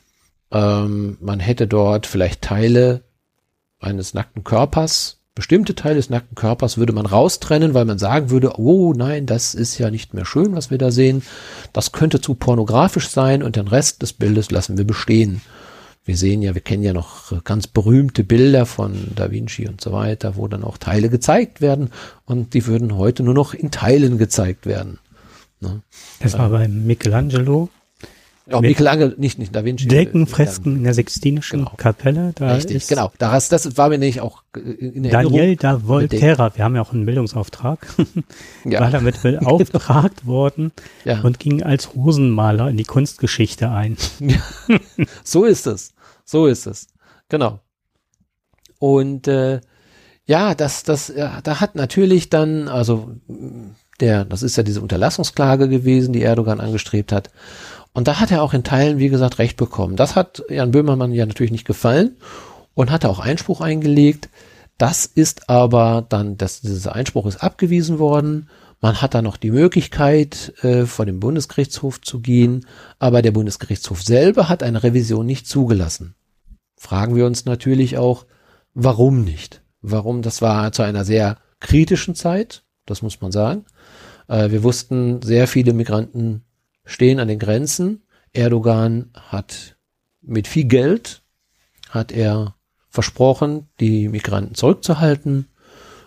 ähm, 0.53 1.17
man 1.21 1.41
hätte 1.41 1.67
dort 1.67 2.07
vielleicht 2.07 2.43
Teile 2.43 3.03
eines 3.81 4.15
nackten 4.15 4.45
Körpers, 4.45 5.21
bestimmte 5.35 5.75
Teile 5.75 5.97
des 5.97 6.11
nackten 6.11 6.35
Körpers 6.35 6.77
würde 6.77 6.93
man 6.93 7.07
raustrennen, 7.07 7.75
weil 7.75 7.87
man 7.87 7.99
sagen 7.99 8.31
würde, 8.31 8.59
oh 8.59 8.93
nein, 8.93 9.27
das 9.27 9.55
ist 9.55 9.79
ja 9.79 9.91
nicht 9.91 10.15
mehr 10.15 10.27
schön, 10.27 10.55
was 10.55 10.71
wir 10.71 10.79
da 10.79 10.91
sehen. 10.91 11.23
Das 11.73 11.93
könnte 11.93 12.21
zu 12.21 12.35
pornografisch 12.35 13.09
sein 13.09 13.43
und 13.43 13.57
den 13.57 13.67
Rest 13.67 14.03
des 14.03 14.13
Bildes 14.13 14.51
lassen 14.51 14.77
wir 14.77 14.87
bestehen 14.87 15.41
wir 16.05 16.17
sehen 16.17 16.43
ja, 16.43 16.55
wir 16.55 16.63
kennen 16.63 16.83
ja 16.83 16.93
noch 16.93 17.45
ganz 17.45 17.67
berühmte 17.67 18.25
Bilder 18.25 18.67
von 18.67 19.13
Da 19.15 19.31
Vinci 19.31 19.69
und 19.69 19.81
so 19.81 19.93
weiter, 19.93 20.37
wo 20.37 20.49
dann 20.49 20.65
auch 20.65 20.79
Teile 20.79 21.09
gezeigt 21.09 21.61
werden 21.61 21.91
und 22.25 22.55
die 22.55 22.67
würden 22.67 22.97
heute 22.97 23.23
nur 23.23 23.35
noch 23.35 23.55
in 23.55 23.71
Teilen 23.71 24.19
gezeigt 24.19 24.67
werden. 24.67 24.99
Ne? 25.61 25.83
Das 26.21 26.39
war 26.39 26.49
bei 26.51 26.69
Michelangelo. 26.69 27.69
Auch 28.53 28.61
Michelangelo, 28.61 29.15
nicht, 29.17 29.39
nicht 29.39 29.55
Da 29.55 29.65
Vinci. 29.65 29.87
Deckenfresken 29.87 30.77
in 30.77 30.85
der 30.85 30.95
Sixtinischen 30.95 31.61
genau. 31.61 31.73
Kapelle. 31.77 32.33
Da 32.35 32.55
Richtig, 32.55 32.77
ist 32.77 32.89
genau. 32.89 33.13
Das, 33.19 33.49
das 33.49 33.77
war 33.77 33.89
mir 33.89 33.99
nicht 33.99 34.21
auch 34.21 34.43
in 34.57 35.05
Erinnerung. 35.05 35.33
Daniel 35.33 35.57
da 35.57 35.87
Volterra, 35.87 36.57
wir 36.57 36.65
haben 36.65 36.75
ja 36.75 36.83
auch 36.83 36.93
einen 36.93 37.07
Bildungsauftrag, 37.07 37.87
ja. 38.65 38.81
war 38.81 38.91
damit 38.91 39.23
beauftragt 39.23 40.27
worden 40.27 40.73
ja. 41.05 41.21
und 41.21 41.39
ging 41.39 41.63
als 41.63 41.95
Rosenmaler 41.95 42.69
in 42.69 42.77
die 42.77 42.85
Kunstgeschichte 42.85 43.71
ein. 43.71 43.97
so 45.25 45.45
ist 45.45 45.67
es. 45.67 45.95
So 46.25 46.47
ist 46.47 46.67
es. 46.67 46.89
Genau. 47.29 47.61
Und 48.79 49.29
äh, 49.29 49.61
ja, 50.25 50.55
das, 50.55 50.83
das, 50.83 51.13
ja, 51.15 51.41
da 51.43 51.61
hat 51.61 51.75
natürlich 51.75 52.31
dann, 52.31 52.69
also 52.69 53.17
der, 54.01 54.25
das 54.25 54.43
ist 54.43 54.57
ja 54.57 54.63
diese 54.63 54.81
Unterlassungsklage 54.81 55.69
gewesen, 55.69 56.13
die 56.13 56.23
Erdogan 56.23 56.61
angestrebt 56.61 57.13
hat. 57.13 57.31
Und 57.93 58.09
da 58.09 58.21
hat 58.21 58.31
er 58.31 58.43
auch 58.43 58.55
in 58.55 58.65
Teilen, 58.65 58.99
wie 58.99 59.09
gesagt, 59.09 59.39
recht 59.39 59.57
bekommen. 59.57 59.97
Das 59.97 60.15
hat 60.17 60.43
Jan 60.49 60.71
Böhmermann 60.71 61.13
ja 61.13 61.27
natürlich 61.27 61.53
nicht 61.53 61.67
gefallen 61.67 62.17
und 62.75 62.91
hat 62.91 63.05
auch 63.05 63.19
Einspruch 63.19 63.61
eingelegt. 63.61 64.29
Das 64.79 65.07
ist 65.07 65.51
aber 65.51 66.07
dann, 66.09 66.37
dass 66.37 66.61
dieser 66.61 66.95
Einspruch 66.95 67.27
ist 67.27 67.43
abgewiesen 67.43 67.99
worden. 67.99 68.49
Man 68.81 69.03
hat 69.03 69.13
da 69.13 69.21
noch 69.21 69.37
die 69.37 69.51
Möglichkeit, 69.51 70.55
äh, 70.63 70.87
vor 70.87 71.05
dem 71.05 71.21
Bundesgerichtshof 71.21 72.01
zu 72.01 72.21
gehen, 72.21 72.67
aber 72.99 73.21
der 73.21 73.33
Bundesgerichtshof 73.33 74.03
selber 74.03 74.49
hat 74.49 74.63
eine 74.63 74.83
Revision 74.83 75.27
nicht 75.27 75.47
zugelassen. 75.47 76.15
Fragen 76.79 77.15
wir 77.15 77.27
uns 77.27 77.45
natürlich 77.45 77.99
auch, 77.99 78.25
warum 78.73 79.23
nicht? 79.23 79.61
Warum? 79.83 80.23
Das 80.23 80.41
war 80.41 80.73
zu 80.73 80.83
einer 80.83 81.05
sehr 81.05 81.37
kritischen 81.59 82.15
Zeit, 82.15 82.63
das 82.87 83.03
muss 83.03 83.21
man 83.21 83.33
sagen. 83.33 83.67
Äh, 84.29 84.51
wir 84.51 84.63
wussten, 84.63 85.21
sehr 85.21 85.47
viele 85.47 85.75
Migranten 85.75 86.45
stehen 86.85 87.21
an 87.21 87.29
den 87.29 87.39
Grenzen. 87.39 88.03
Erdogan 88.33 89.11
hat 89.15 89.77
mit 90.23 90.47
viel 90.47 90.65
Geld, 90.65 91.23
hat 91.89 92.13
er 92.13 92.55
versprochen, 92.89 93.69
die 93.81 94.09
Migranten 94.09 94.55
zurückzuhalten. 94.55 95.47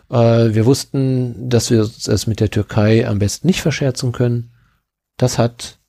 Äh, 0.09 0.53
wir 0.53 0.65
wussten, 0.65 1.49
dass 1.49 1.71
wir 1.71 1.81
es 1.81 2.27
mit 2.27 2.39
der 2.39 2.51
Türkei 2.51 3.07
am 3.07 3.19
besten 3.19 3.47
nicht 3.47 3.61
verscherzen 3.61 4.11
können. 4.11 4.51
Das 5.17 5.37
hat 5.37 5.79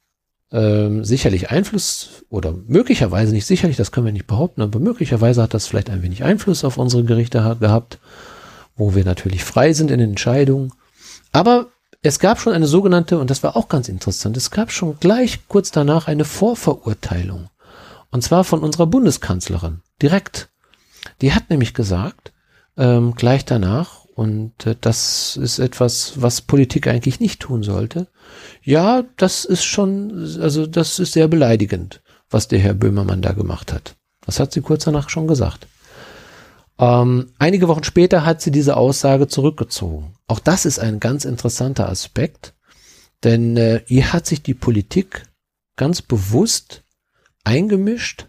ähm, 0.53 1.05
sicherlich 1.05 1.51
Einfluss 1.51 2.25
oder 2.29 2.53
möglicherweise 2.53 3.33
nicht 3.33 3.47
sicherlich, 3.47 3.77
das 3.77 3.91
können 3.91 4.07
wir 4.07 4.13
nicht 4.13 4.27
behaupten, 4.27 4.63
aber 4.63 4.79
möglicherweise 4.79 5.43
hat 5.43 5.53
das 5.53 5.67
vielleicht 5.67 5.91
ein 5.91 6.03
wenig 6.03 6.23
Einfluss 6.23 6.65
auf 6.65 6.79
unsere 6.79 7.05
Gerichte 7.05 7.57
gehabt, 7.61 7.99
wo 8.77 8.95
wir 8.95 9.05
natürlich 9.05 9.43
frei 9.43 9.73
sind 9.73 9.91
in 9.91 9.99
den 9.99 10.11
Entscheidungen. 10.11 10.73
Aber 11.33 11.69
es 12.05 12.19
gab 12.19 12.39
schon 12.39 12.53
eine 12.53 12.67
sogenannte, 12.67 13.19
und 13.19 13.31
das 13.31 13.43
war 13.43 13.57
auch 13.57 13.69
ganz 13.69 13.89
interessant, 13.89 14.37
es 14.37 14.51
gab 14.51 14.71
schon 14.71 15.01
gleich 15.01 15.49
kurz 15.49 15.71
danach 15.71 16.07
eine 16.07 16.27
Vorverurteilung. 16.27 17.49
Und 18.11 18.23
zwar 18.23 18.45
von 18.45 18.61
unserer 18.61 18.87
Bundeskanzlerin, 18.87 19.81
direkt. 20.03 20.51
Die 21.23 21.33
hat 21.33 21.49
nämlich 21.49 21.73
gesagt, 21.73 22.33
ähm, 22.77 23.15
gleich 23.15 23.47
danach, 23.47 24.05
und 24.05 24.67
äh, 24.67 24.77
das 24.79 25.39
ist 25.39 25.59
etwas, 25.59 26.21
was 26.21 26.43
Politik 26.43 26.87
eigentlich 26.89 27.21
nicht 27.21 27.41
tun 27.41 27.63
sollte. 27.63 28.07
Ja, 28.63 29.05
das 29.17 29.47
ist 29.47 29.65
schon, 29.65 30.39
also 30.41 30.67
das 30.67 30.99
ist 30.99 31.13
sehr 31.13 31.27
beleidigend, 31.27 32.03
was 32.29 32.49
der 32.49 32.59
Herr 32.59 32.75
Böhmermann 32.75 33.23
da 33.23 33.33
gemacht 33.33 33.73
hat. 33.73 33.97
Das 34.27 34.41
hat 34.41 34.53
sie 34.53 34.61
kurz 34.61 34.85
danach 34.85 35.09
schon 35.09 35.27
gesagt. 35.27 35.67
Ähm, 36.79 37.33
einige 37.39 37.67
Wochen 37.69 37.85
später 37.85 38.27
hat 38.27 38.43
sie 38.43 38.51
diese 38.51 38.77
Aussage 38.77 39.27
zurückgezogen. 39.27 40.14
Auch 40.27 40.39
das 40.39 40.65
ist 40.65 40.79
ein 40.79 41.01
ganz 41.01 41.25
interessanter 41.25 41.89
Aspekt, 41.89 42.55
denn 43.23 43.57
äh, 43.57 43.83
hier 43.87 44.13
hat 44.13 44.27
sich 44.27 44.43
die 44.43 44.55
Politik 44.55 45.23
ganz 45.77 46.03
bewusst 46.03 46.85
eingemischt 47.45 48.29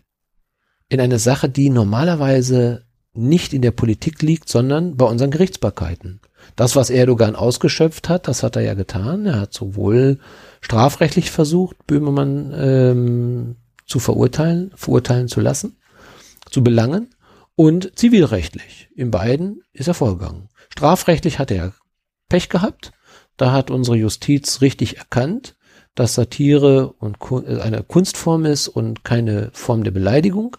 in 0.90 1.00
eine 1.00 1.20
Sache, 1.20 1.50
die 1.50 1.70
normalerweise 1.70 2.86
nicht 3.14 3.54
in 3.54 3.62
der 3.62 3.72
Politik 3.72 4.22
liegt, 4.22 4.50
sondern 4.50 4.98
bei 4.98 5.06
unseren 5.06 5.32
Gerichtsbarkeiten. 5.32 6.20
Das, 6.56 6.76
was 6.76 6.90
Erdogan 6.90 7.36
ausgeschöpft 7.36 8.10
hat, 8.10 8.28
das 8.28 8.44
hat 8.44 8.56
er 8.56 8.62
ja 8.62 8.74
getan. 8.74 9.26
Er 9.26 9.40
hat 9.40 9.54
sowohl 9.54 10.20
strafrechtlich 10.62 11.32
versucht, 11.32 11.88
Böhmermann 11.88 12.54
ähm, 12.56 13.56
zu 13.86 14.00
verurteilen, 14.00 14.72
verurteilen 14.76 15.28
zu 15.28 15.40
lassen, 15.40 15.78
zu 16.52 16.64
belangen, 16.64 17.10
und 17.56 17.98
zivilrechtlich. 17.98 18.90
In 18.96 19.12
beiden 19.12 19.62
ist 19.72 19.88
er 19.88 19.94
vorgegangen. 19.94 20.50
Strafrechtlich 20.70 21.40
hat 21.40 21.52
er 21.52 21.74
Pech 22.30 22.50
gehabt. 22.50 22.92
Da 23.38 23.52
hat 23.52 23.72
unsere 23.72 23.98
Justiz 23.98 24.62
richtig 24.62 24.98
erkannt, 24.98 25.56
dass 25.94 26.16
Satire 26.16 26.94
und 27.00 27.18
äh, 27.48 27.60
eine 27.60 27.84
Kunstform 27.84 28.46
ist 28.46 28.68
und 28.68 29.04
keine 29.04 29.50
Form 29.54 29.84
der 29.84 29.92
Beleidigung. 29.92 30.58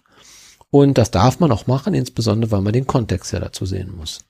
Und 0.71 0.99
das 0.99 1.11
darf 1.11 1.41
man 1.41 1.53
auch 1.53 1.67
machen, 1.67 1.95
insbesondere 1.95 2.51
weil 2.51 2.61
man 2.61 2.73
den 2.73 2.87
Kontext 2.87 3.33
ja 3.33 3.41
dazu 3.41 3.65
sehen 3.65 3.95
muss. 3.97 4.25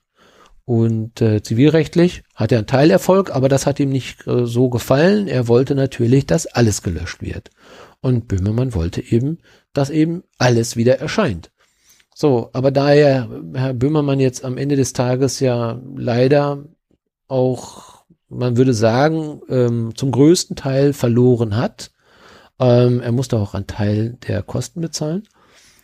Und 0.65 1.21
äh, 1.21 1.41
zivilrechtlich 1.41 2.23
hat 2.35 2.51
er 2.51 2.57
einen 2.57 2.67
Teilerfolg, 2.67 3.33
aber 3.33 3.47
das 3.47 3.65
hat 3.65 3.79
ihm 3.79 3.89
nicht 3.89 4.27
äh, 4.27 4.45
so 4.45 4.69
gefallen. 4.69 5.29
Er 5.29 5.47
wollte 5.47 5.75
natürlich, 5.75 6.25
dass 6.25 6.45
alles 6.45 6.83
gelöscht 6.83 7.21
wird. 7.21 7.51
Und 8.01 8.27
Böhmermann 8.27 8.73
wollte 8.73 9.01
eben, 9.01 9.39
dass 9.71 9.89
eben 9.89 10.23
alles 10.37 10.75
wieder 10.75 10.99
erscheint. 10.99 11.51
So, 12.13 12.49
aber 12.51 12.71
da 12.71 12.91
er, 12.91 13.29
Herr 13.53 13.73
Böhmermann 13.73 14.19
jetzt 14.19 14.43
am 14.43 14.57
Ende 14.57 14.75
des 14.75 14.91
Tages 14.91 15.39
ja 15.39 15.79
leider 15.95 16.65
auch, 17.27 18.03
man 18.29 18.57
würde 18.57 18.73
sagen, 18.73 19.41
ähm, 19.49 19.91
zum 19.95 20.11
größten 20.11 20.55
Teil 20.55 20.93
verloren 20.93 21.55
hat, 21.55 21.91
ähm, 22.59 23.01
er 23.01 23.11
musste 23.11 23.37
auch 23.37 23.53
einen 23.53 23.67
Teil 23.67 24.17
der 24.27 24.43
Kosten 24.43 24.81
bezahlen, 24.81 25.27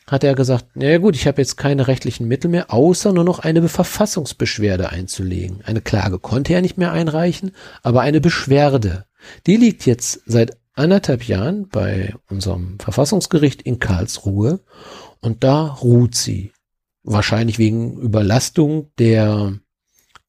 hat 0.08 0.24
er 0.24 0.36
gesagt, 0.36 0.66
na 0.76 0.98
gut, 0.98 1.16
ich 1.16 1.28
habe 1.28 1.42
jetzt 1.42 1.56
keine 1.56 1.88
rechtlichen 1.88 2.28
Mittel 2.28 2.50
mehr, 2.50 2.74
außer 2.74 3.14
nur 3.14 3.24
noch 3.24 3.40
eine 3.40 3.68
Verfassungsbeschwerde 3.70 4.90
einzulegen. 4.90 5.62
Eine 5.64 5.82
Klage 5.82 6.20
konnte 6.20 6.54
er 6.54 6.62
nicht 6.62 6.78
mehr 6.78 6.92
einreichen, 6.92 7.52
aber 7.84 8.02
eine 8.02 8.20
Beschwerde. 8.20 9.06
Die 9.48 9.56
liegt 9.56 9.86
jetzt 9.86 10.22
seit 10.26 10.58
anderthalb 10.74 11.28
Jahren 11.28 11.70
bei 11.70 12.14
unserem 12.30 12.80
Verfassungsgericht 12.80 13.62
in 13.62 13.80
Karlsruhe 13.80 14.60
und 15.22 15.44
da 15.44 15.68
ruht 15.68 16.16
sie. 16.16 16.52
Wahrscheinlich 17.04 17.60
wegen 17.60 17.98
Überlastung 17.98 18.92
der, 18.98 19.54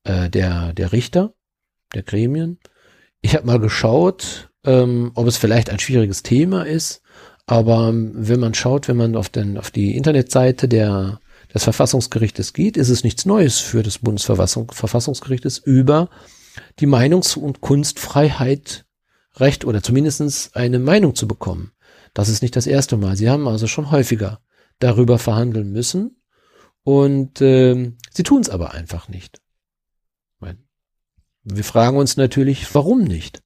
äh, 0.04 0.30
der, 0.30 0.72
der 0.72 0.92
Richter, 0.92 1.34
der 1.94 2.02
Gremien. 2.02 2.58
Ich 3.20 3.34
habe 3.34 3.46
mal 3.46 3.58
geschaut, 3.58 4.50
ähm, 4.64 5.12
ob 5.14 5.26
es 5.26 5.36
vielleicht 5.36 5.70
ein 5.70 5.78
schwieriges 5.78 6.22
Thema 6.22 6.66
ist. 6.66 7.02
Aber 7.46 7.88
ähm, 7.88 8.12
wenn 8.14 8.40
man 8.40 8.54
schaut, 8.54 8.88
wenn 8.88 8.96
man 8.96 9.16
auf, 9.16 9.28
den, 9.28 9.58
auf 9.58 9.70
die 9.70 9.96
Internetseite 9.96 10.68
der, 10.68 11.20
des 11.52 11.64
Verfassungsgerichtes 11.64 12.52
geht, 12.52 12.76
ist 12.76 12.88
es 12.88 13.04
nichts 13.04 13.26
Neues 13.26 13.58
für 13.58 13.82
das 13.82 13.98
Bundesverfassungsgerichtes 13.98 15.58
über 15.58 16.08
die 16.80 16.86
Meinungs- 16.86 17.36
und 17.36 17.60
Kunstfreiheit 17.60 18.86
Recht 19.36 19.64
oder 19.64 19.82
zumindestens 19.82 20.54
eine 20.54 20.78
Meinung 20.78 21.14
zu 21.14 21.26
bekommen. 21.26 21.72
Das 22.12 22.28
ist 22.28 22.42
nicht 22.42 22.54
das 22.54 22.66
erste 22.66 22.96
Mal. 22.96 23.16
Sie 23.16 23.28
haben 23.28 23.48
also 23.48 23.66
schon 23.66 23.90
häufiger 23.90 24.40
darüber 24.78 25.18
verhandeln 25.18 25.72
müssen 25.72 26.22
und 26.84 27.40
äh, 27.40 27.92
sie 28.12 28.22
tun 28.22 28.42
es 28.42 28.50
aber 28.50 28.72
einfach 28.72 29.08
nicht. 29.08 29.40
Wir 31.44 31.64
fragen 31.64 31.98
uns 31.98 32.16
natürlich, 32.16 32.74
warum 32.74 33.04
nicht? 33.04 33.42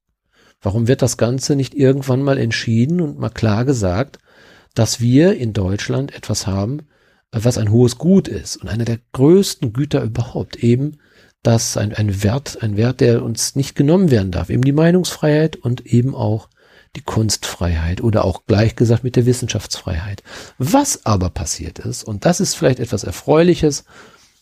Warum 0.61 0.87
wird 0.87 1.01
das 1.01 1.17
Ganze 1.17 1.55
nicht 1.55 1.73
irgendwann 1.73 2.21
mal 2.21 2.37
entschieden 2.37 3.01
und 3.01 3.19
mal 3.19 3.29
klar 3.29 3.65
gesagt, 3.65 4.19
dass 4.73 5.01
wir 5.01 5.35
in 5.35 5.51
Deutschland 5.51 6.15
etwas 6.15 6.47
haben, 6.47 6.87
was 7.31 7.57
ein 7.57 7.71
hohes 7.71 7.97
Gut 7.97 8.27
ist 8.27 8.57
und 8.57 8.69
einer 8.69 8.85
der 8.85 8.99
größten 9.11 9.73
Güter 9.73 10.01
überhaupt, 10.03 10.63
eben 10.63 10.97
das 11.43 11.75
ein, 11.75 11.93
ein 11.93 12.23
Wert, 12.23 12.61
ein 12.61 12.77
Wert, 12.77 13.01
der 13.01 13.23
uns 13.23 13.55
nicht 13.55 13.75
genommen 13.75 14.11
werden 14.11 14.31
darf, 14.31 14.49
eben 14.49 14.63
die 14.63 14.71
Meinungsfreiheit 14.71 15.57
und 15.57 15.85
eben 15.85 16.15
auch 16.15 16.49
die 16.95 17.01
Kunstfreiheit 17.01 18.01
oder 18.01 18.25
auch 18.25 18.45
gleich 18.45 18.75
gesagt 18.75 19.03
mit 19.03 19.15
der 19.15 19.25
Wissenschaftsfreiheit. 19.25 20.23
Was 20.57 21.05
aber 21.05 21.29
passiert 21.29 21.79
ist, 21.79 22.03
und 22.03 22.25
das 22.25 22.39
ist 22.39 22.55
vielleicht 22.55 22.79
etwas 22.79 23.03
Erfreuliches, 23.03 23.83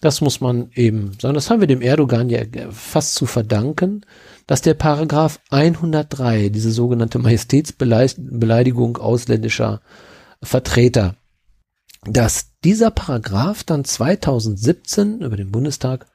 das 0.01 0.21
muss 0.21 0.41
man 0.41 0.69
eben 0.73 1.13
sagen, 1.19 1.33
das 1.33 1.49
haben 1.49 1.59
wir 1.59 1.67
dem 1.67 1.81
Erdogan 1.81 2.29
ja 2.29 2.41
fast 2.71 3.15
zu 3.15 3.25
verdanken, 3.25 4.05
dass 4.45 4.61
der 4.61 4.75
Paragraph 4.75 5.39
103, 5.49 6.49
diese 6.49 6.71
sogenannte 6.71 7.19
Majestätsbeleidigung 7.19 8.97
ausländischer 8.97 9.81
Vertreter, 10.41 11.15
dass 12.03 12.51
dieser 12.63 12.91
Paragraph 12.91 13.63
dann 13.63 13.83
2017 13.83 15.21
über 15.21 15.35
den 15.35 15.51
Bundestag 15.51 16.07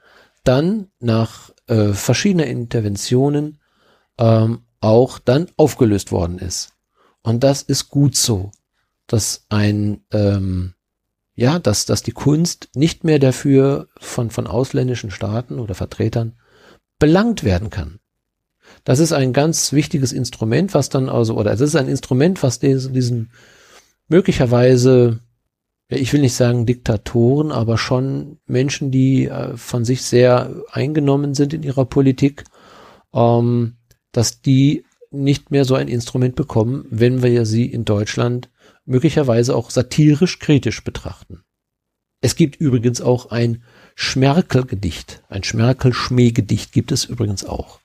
dann 0.44 0.88
nach 1.00 1.50
äh, 1.66 1.92
verschiedener 1.92 2.46
Interventionen 2.46 3.58
ähm, 4.18 4.60
auch 4.80 5.18
dann 5.18 5.48
aufgelöst 5.56 6.12
worden 6.12 6.38
ist. 6.38 6.72
Und 7.22 7.44
das 7.44 7.62
ist 7.62 7.88
gut 7.88 8.16
so, 8.16 8.50
dass 9.06 9.46
ein 9.48 10.04
ähm, 10.12 10.74
ja, 11.34 11.58
dass, 11.58 11.86
dass 11.86 12.02
die 12.02 12.12
Kunst 12.12 12.68
nicht 12.74 13.04
mehr 13.04 13.18
dafür 13.18 13.88
von, 13.98 14.30
von 14.30 14.46
ausländischen 14.46 15.10
Staaten 15.10 15.58
oder 15.58 15.74
Vertretern 15.74 16.34
belangt 16.98 17.42
werden 17.42 17.70
kann. 17.70 17.98
Das 18.84 18.98
ist 18.98 19.12
ein 19.12 19.32
ganz 19.32 19.72
wichtiges 19.72 20.12
Instrument, 20.12 20.74
was 20.74 20.88
dann 20.88 21.08
also, 21.08 21.36
oder 21.36 21.52
es 21.52 21.60
ist 21.60 21.76
ein 21.76 21.88
Instrument, 21.88 22.42
was 22.42 22.58
diesen, 22.58 22.92
diesen 22.92 23.30
möglicherweise, 24.08 25.20
ja, 25.90 25.96
ich 25.96 26.12
will 26.12 26.20
nicht 26.20 26.34
sagen 26.34 26.66
Diktatoren, 26.66 27.50
aber 27.50 27.78
schon 27.78 28.38
Menschen, 28.46 28.90
die 28.90 29.26
äh, 29.26 29.56
von 29.56 29.84
sich 29.84 30.02
sehr 30.02 30.54
eingenommen 30.70 31.34
sind 31.34 31.54
in 31.54 31.62
ihrer 31.62 31.84
Politik, 31.84 32.44
ähm, 33.14 33.76
dass 34.12 34.40
die 34.42 34.84
nicht 35.10 35.50
mehr 35.50 35.64
so 35.64 35.74
ein 35.74 35.88
Instrument 35.88 36.36
bekommen, 36.36 36.86
wenn 36.90 37.22
wir 37.22 37.44
sie 37.46 37.66
in 37.66 37.84
Deutschland 37.84 38.48
möglicherweise 38.84 39.54
auch 39.56 39.70
satirisch 39.70 40.38
kritisch 40.38 40.82
betrachten. 40.84 41.42
Es 42.20 42.36
gibt 42.36 42.56
übrigens 42.56 43.00
auch 43.00 43.30
ein 43.30 43.62
Schmerkel-Gedicht, 43.94 45.22
ein 45.28 45.42
Schmerkel-Schmäh-Gedicht 45.42 46.72
gibt 46.72 46.92
es 46.92 47.04
übrigens 47.04 47.44
auch. 47.44 47.80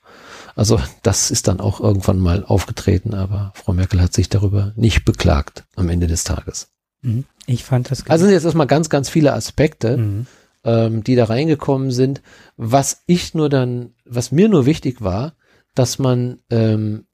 Also 0.54 0.80
das 1.02 1.30
ist 1.30 1.46
dann 1.46 1.60
auch 1.60 1.80
irgendwann 1.80 2.18
mal 2.18 2.44
aufgetreten, 2.44 3.14
aber 3.14 3.52
Frau 3.54 3.72
Merkel 3.72 4.00
hat 4.00 4.12
sich 4.12 4.28
darüber 4.28 4.72
nicht 4.74 5.04
beklagt 5.04 5.64
am 5.76 5.88
Ende 5.88 6.06
des 6.08 6.24
Tages. 6.24 6.68
Mhm. 7.02 7.24
Ich 7.46 7.64
fand 7.64 7.90
das. 7.90 8.06
Also 8.08 8.24
sind 8.24 8.34
jetzt 8.34 8.44
erstmal 8.44 8.66
ganz, 8.66 8.90
ganz 8.90 9.08
viele 9.08 9.32
Aspekte, 9.32 9.96
mhm. 9.96 10.26
ähm, 10.64 11.04
die 11.04 11.14
da 11.14 11.24
reingekommen 11.24 11.90
sind. 11.90 12.22
Was 12.56 13.02
ich 13.06 13.34
nur 13.34 13.48
dann, 13.48 13.94
was 14.04 14.32
mir 14.32 14.48
nur 14.48 14.66
wichtig 14.66 15.00
war, 15.00 15.34
dass 15.74 15.98
man 15.98 16.40
ähm, 16.50 17.06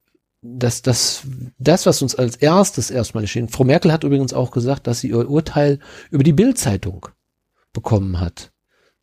dass 0.45 0.81
das, 0.81 1.23
das, 1.57 1.85
was 1.85 2.01
uns 2.01 2.15
als 2.15 2.35
erstes 2.35 2.91
erstmal 2.91 3.23
erschien, 3.23 3.49
Frau 3.49 3.63
Merkel 3.63 3.91
hat 3.91 4.03
übrigens 4.03 4.33
auch 4.33 4.51
gesagt, 4.51 4.87
dass 4.87 4.99
sie 4.99 5.09
ihr 5.09 5.29
Urteil 5.29 5.79
über 6.11 6.23
die 6.23 6.33
Bildzeitung 6.33 7.07
bekommen 7.73 8.19
hat. 8.19 8.51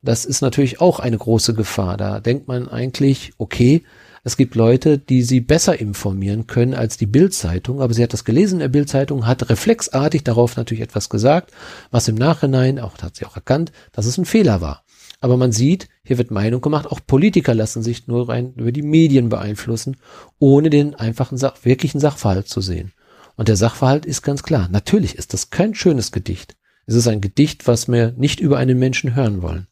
Das 0.03 0.25
ist 0.25 0.41
natürlich 0.41 0.81
auch 0.81 0.99
eine 0.99 1.19
große 1.19 1.55
Gefahr. 1.55 1.97
Da 1.97 2.21
denkt 2.21 2.49
man 2.49 2.69
eigentlich, 2.69 3.33
okay, 3.39 3.83
es 4.25 4.37
gibt 4.37 4.55
Leute, 4.55 4.99
die 4.99 5.23
sie 5.23 5.41
besser 5.41 5.81
informieren 5.81 6.47
können 6.47 6.75
als 6.75 6.97
die 6.97 7.07
Bildzeitung, 7.07 7.81
aber 7.81 7.93
sie 7.93 8.03
hat 8.03 8.13
das 8.13 8.25
gelesen 8.25 8.55
in 8.55 8.61
der 8.61 8.69
Bildzeitung, 8.69 9.27
hat 9.27 9.49
reflexartig 9.49 10.23
darauf 10.23 10.57
natürlich 10.57 10.83
etwas 10.83 11.09
gesagt, 11.09 11.51
was 11.91 12.07
im 12.07 12.15
Nachhinein, 12.15 12.79
auch 12.79 12.99
hat 12.99 13.17
sie 13.17 13.27
auch 13.27 13.35
erkannt, 13.35 13.73
dass 13.91 14.07
es 14.07 14.19
ein 14.19 14.25
Fehler 14.25 14.61
war. 14.61 14.82
Aber 15.23 15.37
man 15.37 15.53
sieht, 15.53 15.89
hier 16.03 16.19
wird 16.19 16.33
Meinung 16.33 16.61
gemacht. 16.61 16.89
Auch 16.89 16.99
Politiker 17.07 17.55
lassen 17.55 17.81
sich 17.81 18.09
nur 18.09 18.29
rein 18.29 18.55
über 18.57 18.73
die 18.73 18.83
Medien 18.83 19.29
beeinflussen, 19.29 19.97
ohne 20.41 20.69
den 20.69 20.97
einfachen, 20.97 21.39
Sach 21.39 21.55
wirklichen 21.63 22.01
Sachverhalt 22.01 22.49
zu 22.49 22.61
sehen. 22.61 22.93
Und 23.37 23.47
der 23.47 23.55
Sachverhalt 23.55 24.05
ist 24.05 24.23
ganz 24.23 24.43
klar. 24.43 24.69
Natürlich 24.69 25.15
ist 25.15 25.33
das 25.33 25.51
kein 25.51 25.77
schönes 25.77 26.11
Gedicht. 26.11 26.57
Es 26.87 26.97
ist 26.97 27.07
ein 27.07 27.21
Gedicht, 27.21 27.69
was 27.69 27.87
wir 27.87 28.13
nicht 28.17 28.41
über 28.41 28.59
einen 28.59 28.81
Menschen 28.81 29.15
hören 29.15 29.43
wollen. 29.43 29.69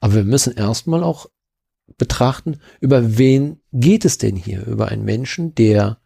Aber 0.00 0.14
wir 0.14 0.24
müssen 0.24 0.54
erstmal 0.54 1.04
auch 1.04 1.26
betrachten, 1.98 2.56
über 2.80 3.18
wen 3.18 3.60
geht 3.72 4.06
es 4.06 4.16
denn 4.16 4.36
hier? 4.36 4.64
Über 4.66 4.88
einen 4.88 5.04
Menschen, 5.04 5.54
der, 5.54 5.98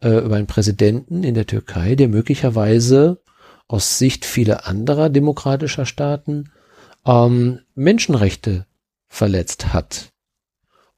äh, 0.00 0.24
über 0.24 0.36
einen 0.36 0.46
Präsidenten 0.46 1.22
in 1.22 1.34
der 1.34 1.46
Türkei, 1.46 1.96
der 1.96 2.08
möglicherweise 2.08 3.20
aus 3.66 3.98
Sicht 3.98 4.24
vieler 4.24 4.66
anderer 4.66 5.10
demokratischer 5.10 5.84
Staaten 5.84 6.50
ähm, 7.06 7.60
Menschenrechte 7.74 8.66
verletzt 9.08 9.72
hat 9.72 10.12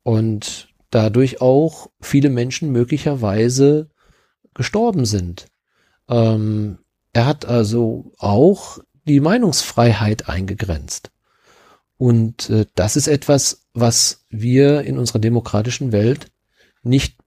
und 0.03 0.69
dadurch 0.91 1.41
auch 1.41 1.91
viele 2.01 2.31
Menschen 2.31 2.73
möglicherweise 2.73 3.91
gestorben 4.55 5.05
sind. 5.05 5.47
Ähm, 6.09 6.79
er 7.13 7.27
hat 7.27 7.45
also 7.45 8.13
auch 8.19 8.79
die 9.07 9.21
Meinungsfreiheit 9.21 10.29
eingegrenzt. 10.29 11.11
Und 11.97 12.51
äh, 12.51 12.67
das 12.75 12.97
ist 12.97 13.09
etwas, 13.09 13.67
was 13.75 14.25
wir 14.31 14.83
in 14.83 14.99
unserer 14.99 15.19
demokratischen 15.19 15.93
Welt 15.93 16.31
nicht 16.83 17.19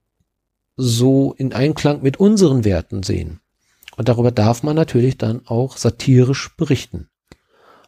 so 0.76 1.34
in 1.38 1.54
Einklang 1.54 2.02
mit 2.02 2.18
unseren 2.18 2.66
Werten 2.66 3.04
sehen. 3.04 3.40
Und 3.96 4.10
darüber 4.10 4.32
darf 4.32 4.64
man 4.64 4.76
natürlich 4.76 5.18
dann 5.18 5.46
auch 5.46 5.78
satirisch 5.78 6.56
berichten. 6.58 7.10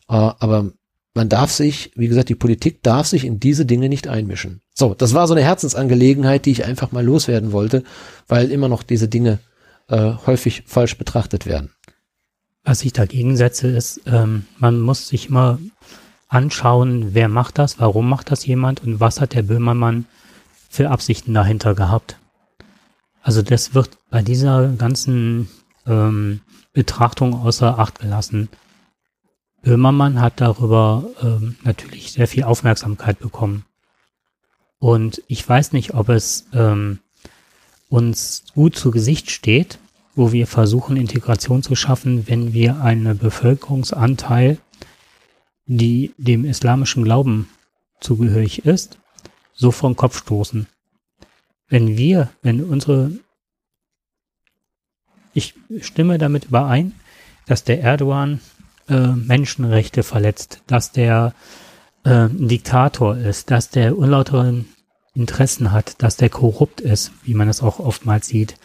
Äh, 0.09 0.13
aber 0.13 0.71
man 1.13 1.29
darf 1.29 1.51
sich, 1.51 1.91
wie 1.95 2.07
gesagt, 2.07 2.29
die 2.29 2.35
Politik 2.35 2.83
darf 2.83 3.07
sich 3.07 3.23
in 3.25 3.39
diese 3.39 3.65
Dinge 3.65 3.89
nicht 3.89 4.07
einmischen. 4.07 4.61
So, 4.73 4.93
das 4.93 5.13
war 5.13 5.27
so 5.27 5.33
eine 5.33 5.43
Herzensangelegenheit, 5.43 6.45
die 6.45 6.51
ich 6.51 6.65
einfach 6.65 6.91
mal 6.91 7.05
loswerden 7.05 7.53
wollte, 7.53 7.83
weil 8.27 8.51
immer 8.51 8.67
noch 8.67 8.83
diese 8.83 9.07
Dinge 9.07 9.39
äh, 9.87 10.13
häufig 10.25 10.63
falsch 10.67 10.97
betrachtet 10.97 11.45
werden. 11.45 11.71
Was 12.63 12.83
ich 12.83 12.93
dagegen 12.93 13.37
setze, 13.37 13.67
ist, 13.67 14.01
ähm, 14.07 14.45
man 14.57 14.79
muss 14.81 15.07
sich 15.07 15.29
immer 15.29 15.59
anschauen, 16.27 17.13
wer 17.13 17.29
macht 17.29 17.59
das, 17.59 17.79
warum 17.79 18.09
macht 18.09 18.31
das 18.31 18.45
jemand 18.45 18.83
und 18.83 18.99
was 18.99 19.21
hat 19.21 19.33
der 19.33 19.43
Böhmermann 19.43 20.05
für 20.69 20.89
Absichten 20.89 21.33
dahinter 21.33 21.75
gehabt. 21.75 22.17
Also 23.21 23.41
das 23.41 23.73
wird 23.73 23.91
bei 24.09 24.21
dieser 24.21 24.67
ganzen 24.69 25.49
ähm, 25.87 26.41
Betrachtung 26.73 27.33
außer 27.33 27.79
Acht 27.79 27.99
gelassen. 27.99 28.49
Böhmermann 29.65 30.21
hat 30.21 30.41
darüber 30.41 31.09
ähm, 31.23 31.55
natürlich 31.63 32.11
sehr 32.11 32.27
viel 32.27 32.43
Aufmerksamkeit 32.43 33.17
bekommen. 33.17 33.65
Und 34.77 35.23
ich 35.27 35.47
weiß 35.47 35.73
nicht, 35.73 35.95
ob 35.95 36.09
es 36.09 36.45
ähm, 36.53 36.99
uns 37.89 38.43
gut 38.53 38.75
zu 38.75 38.91
Gesicht 38.91 39.31
steht, 39.31 39.79
wo 40.13 40.31
wir 40.31 40.45
versuchen, 40.45 40.97
Integration 40.97 41.63
zu 41.63 41.75
schaffen, 41.75 42.27
wenn 42.27 42.53
wir 42.53 42.79
einen 42.81 43.17
Bevölkerungsanteil, 43.17 44.59
die 45.65 46.13
dem 46.19 46.45
islamischen 46.45 47.03
Glauben 47.03 47.49
zugehörig 47.99 48.65
ist, 48.65 48.99
so 49.55 49.71
vom 49.71 49.95
Kopf 49.95 50.19
stoßen. 50.19 50.67
Wenn 51.69 51.97
wir, 51.97 52.29
wenn 52.43 52.63
unsere, 52.63 53.13
ich 55.33 55.55
stimme 55.81 56.19
damit 56.19 56.45
überein, 56.45 56.93
dass 57.47 57.63
der 57.63 57.81
Erdogan 57.81 58.41
äh, 58.89 59.07
Menschenrechte 59.07 60.03
verletzt, 60.03 60.61
dass 60.67 60.91
der 60.91 61.33
äh, 62.03 62.25
ein 62.25 62.47
Diktator 62.47 63.17
ist, 63.17 63.51
dass 63.51 63.69
der 63.69 63.97
unlauteren 63.97 64.65
Interessen 65.13 65.71
hat, 65.71 66.01
dass 66.03 66.17
der 66.17 66.29
korrupt 66.29 66.81
ist, 66.81 67.11
wie 67.23 67.33
man 67.33 67.49
es 67.49 67.61
auch 67.61 67.79
oftmals 67.79 68.27
sieht. 68.27 68.57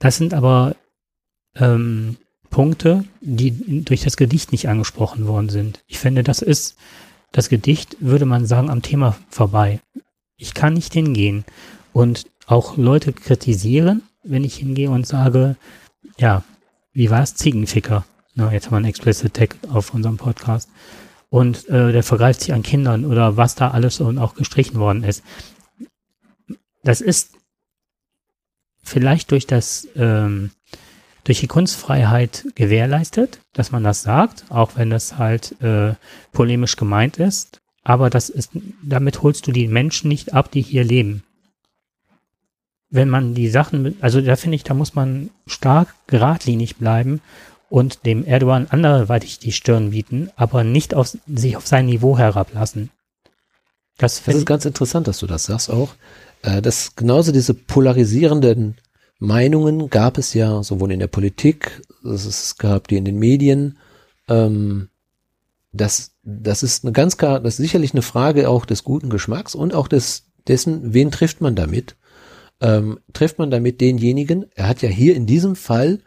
Das 0.00 0.16
sind 0.16 0.34
aber 0.34 0.76
ähm, 1.54 2.16
Punkte, 2.50 3.04
die 3.20 3.84
durch 3.84 4.02
das 4.02 4.16
Gedicht 4.16 4.52
nicht 4.52 4.68
angesprochen 4.68 5.26
worden 5.26 5.48
sind. 5.48 5.82
Ich 5.86 5.98
finde, 5.98 6.22
das 6.22 6.42
ist, 6.42 6.76
das 7.32 7.48
Gedicht, 7.48 7.96
würde 8.00 8.24
man 8.24 8.46
sagen, 8.46 8.70
am 8.70 8.82
Thema 8.82 9.16
vorbei. 9.28 9.80
Ich 10.36 10.54
kann 10.54 10.74
nicht 10.74 10.92
hingehen 10.92 11.44
und 11.92 12.26
auch 12.46 12.76
Leute 12.76 13.12
kritisieren, 13.12 14.02
wenn 14.24 14.44
ich 14.44 14.56
hingehe 14.56 14.90
und 14.90 15.06
sage, 15.06 15.56
ja, 16.18 16.42
wie 16.92 17.10
war 17.10 17.22
es, 17.22 17.34
Ziegenficker? 17.34 18.04
Na, 18.38 18.52
jetzt 18.52 18.66
haben 18.66 18.74
wir 18.74 18.76
einen 18.76 18.86
Explicit 18.86 19.34
Tag 19.34 19.56
auf 19.68 19.92
unserem 19.92 20.16
Podcast. 20.16 20.70
Und 21.28 21.68
äh, 21.70 21.90
der 21.90 22.04
vergreift 22.04 22.40
sich 22.40 22.52
an 22.52 22.62
Kindern 22.62 23.04
oder 23.04 23.36
was 23.36 23.56
da 23.56 23.72
alles 23.72 23.98
und 23.98 24.16
auch 24.16 24.36
gestrichen 24.36 24.78
worden 24.78 25.02
ist. 25.02 25.24
Das 26.84 27.00
ist 27.00 27.32
vielleicht 28.80 29.32
durch 29.32 29.48
das 29.48 29.88
ähm, 29.96 30.52
durch 31.24 31.40
die 31.40 31.48
Kunstfreiheit 31.48 32.46
gewährleistet, 32.54 33.40
dass 33.54 33.72
man 33.72 33.82
das 33.82 34.02
sagt, 34.02 34.44
auch 34.50 34.76
wenn 34.76 34.88
das 34.88 35.18
halt 35.18 35.60
äh, 35.60 35.94
polemisch 36.30 36.76
gemeint 36.76 37.16
ist. 37.16 37.60
Aber 37.82 38.08
das 38.08 38.28
ist, 38.28 38.52
damit 38.84 39.20
holst 39.24 39.48
du 39.48 39.52
die 39.52 39.66
Menschen 39.66 40.06
nicht 40.06 40.32
ab, 40.32 40.52
die 40.52 40.62
hier 40.62 40.84
leben. 40.84 41.24
Wenn 42.88 43.08
man 43.08 43.34
die 43.34 43.48
Sachen, 43.48 43.96
also 44.00 44.20
da 44.20 44.36
finde 44.36 44.54
ich, 44.54 44.62
da 44.62 44.74
muss 44.74 44.94
man 44.94 45.30
stark 45.48 45.92
geradlinig 46.06 46.76
bleiben 46.76 47.20
und 47.68 48.06
dem 48.06 48.24
Erdogan 48.24 48.66
anderweitig 48.70 49.38
die 49.38 49.52
Stirn 49.52 49.90
bieten, 49.90 50.30
aber 50.36 50.64
nicht 50.64 50.94
auf, 50.94 51.16
sich 51.26 51.56
auf 51.56 51.66
sein 51.66 51.86
Niveau 51.86 52.16
herablassen. 52.16 52.90
Das, 53.98 54.22
das 54.22 54.36
ist 54.36 54.46
ganz 54.46 54.64
interessant, 54.64 55.08
dass 55.08 55.18
du 55.18 55.26
das 55.26 55.44
sagst 55.44 55.70
auch. 55.70 55.94
Äh, 56.42 56.62
dass 56.62 56.94
genauso 56.94 57.32
diese 57.32 57.54
polarisierenden 57.54 58.76
Meinungen 59.18 59.90
gab 59.90 60.18
es 60.18 60.34
ja 60.34 60.62
sowohl 60.62 60.92
in 60.92 61.00
der 61.00 61.08
Politik, 61.08 61.82
es 62.04 62.56
gab 62.56 62.86
die 62.88 62.96
in 62.96 63.04
den 63.04 63.18
Medien. 63.18 63.78
Ähm, 64.28 64.88
das, 65.72 66.12
das 66.22 66.62
ist 66.62 66.84
eine 66.84 66.92
ganz 66.92 67.16
klar, 67.16 67.40
das 67.40 67.54
ist 67.54 67.58
sicherlich 67.58 67.92
eine 67.92 68.02
Frage 68.02 68.48
auch 68.48 68.64
des 68.64 68.84
guten 68.84 69.10
Geschmacks 69.10 69.54
und 69.54 69.74
auch 69.74 69.88
des 69.88 70.24
dessen, 70.46 70.94
wen 70.94 71.10
trifft 71.10 71.40
man 71.40 71.54
damit? 71.56 71.96
Ähm, 72.60 72.98
trifft 73.12 73.38
man 73.38 73.50
damit 73.50 73.80
denjenigen? 73.80 74.46
Er 74.54 74.68
hat 74.68 74.82
ja 74.82 74.88
hier 74.88 75.14
in 75.14 75.26
diesem 75.26 75.56
Fall 75.56 76.00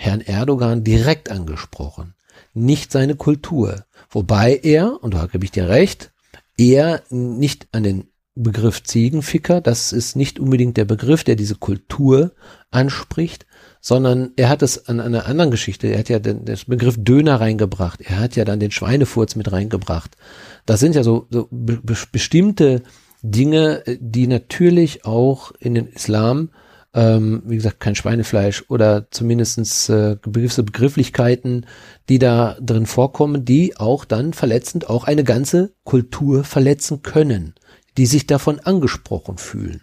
Herrn 0.00 0.20
Erdogan 0.20 0.84
direkt 0.84 1.28
angesprochen, 1.28 2.14
nicht 2.54 2.92
seine 2.92 3.16
Kultur. 3.16 3.84
Wobei 4.10 4.54
er, 4.62 5.02
und 5.02 5.14
da 5.14 5.26
gebe 5.26 5.44
ich 5.44 5.50
dir 5.50 5.68
recht, 5.68 6.12
er 6.56 7.02
nicht 7.10 7.66
an 7.72 7.82
den 7.82 8.04
Begriff 8.36 8.84
Ziegenficker, 8.84 9.60
das 9.60 9.92
ist 9.92 10.14
nicht 10.14 10.38
unbedingt 10.38 10.76
der 10.76 10.84
Begriff, 10.84 11.24
der 11.24 11.34
diese 11.34 11.56
Kultur 11.56 12.30
anspricht, 12.70 13.44
sondern 13.80 14.30
er 14.36 14.48
hat 14.48 14.62
es 14.62 14.86
an 14.86 15.00
einer 15.00 15.26
anderen 15.26 15.50
Geschichte, 15.50 15.88
er 15.88 15.98
hat 15.98 16.08
ja 16.08 16.20
den, 16.20 16.44
den 16.44 16.56
Begriff 16.68 16.94
Döner 16.96 17.40
reingebracht, 17.40 18.00
er 18.00 18.20
hat 18.20 18.36
ja 18.36 18.44
dann 18.44 18.60
den 18.60 18.70
Schweinefurz 18.70 19.34
mit 19.34 19.50
reingebracht. 19.50 20.16
Das 20.64 20.78
sind 20.78 20.94
ja 20.94 21.02
so, 21.02 21.26
so 21.28 21.48
be 21.50 21.80
bestimmte 22.12 22.84
Dinge, 23.22 23.82
die 23.98 24.28
natürlich 24.28 25.04
auch 25.04 25.50
in 25.58 25.74
den 25.74 25.88
Islam 25.88 26.50
ähm, 26.94 27.42
wie 27.44 27.56
gesagt, 27.56 27.80
kein 27.80 27.94
Schweinefleisch 27.94 28.64
oder 28.68 29.10
zumindestens 29.10 29.88
äh, 29.88 30.16
gewisse 30.22 30.62
Begrifflichkeiten, 30.62 31.66
die 32.08 32.18
da 32.18 32.56
drin 32.60 32.86
vorkommen, 32.86 33.44
die 33.44 33.76
auch 33.76 34.04
dann 34.04 34.32
verletzend 34.32 34.88
auch 34.88 35.04
eine 35.04 35.24
ganze 35.24 35.74
Kultur 35.84 36.44
verletzen 36.44 37.02
können, 37.02 37.54
die 37.96 38.06
sich 38.06 38.26
davon 38.26 38.60
angesprochen 38.60 39.38
fühlen. 39.38 39.82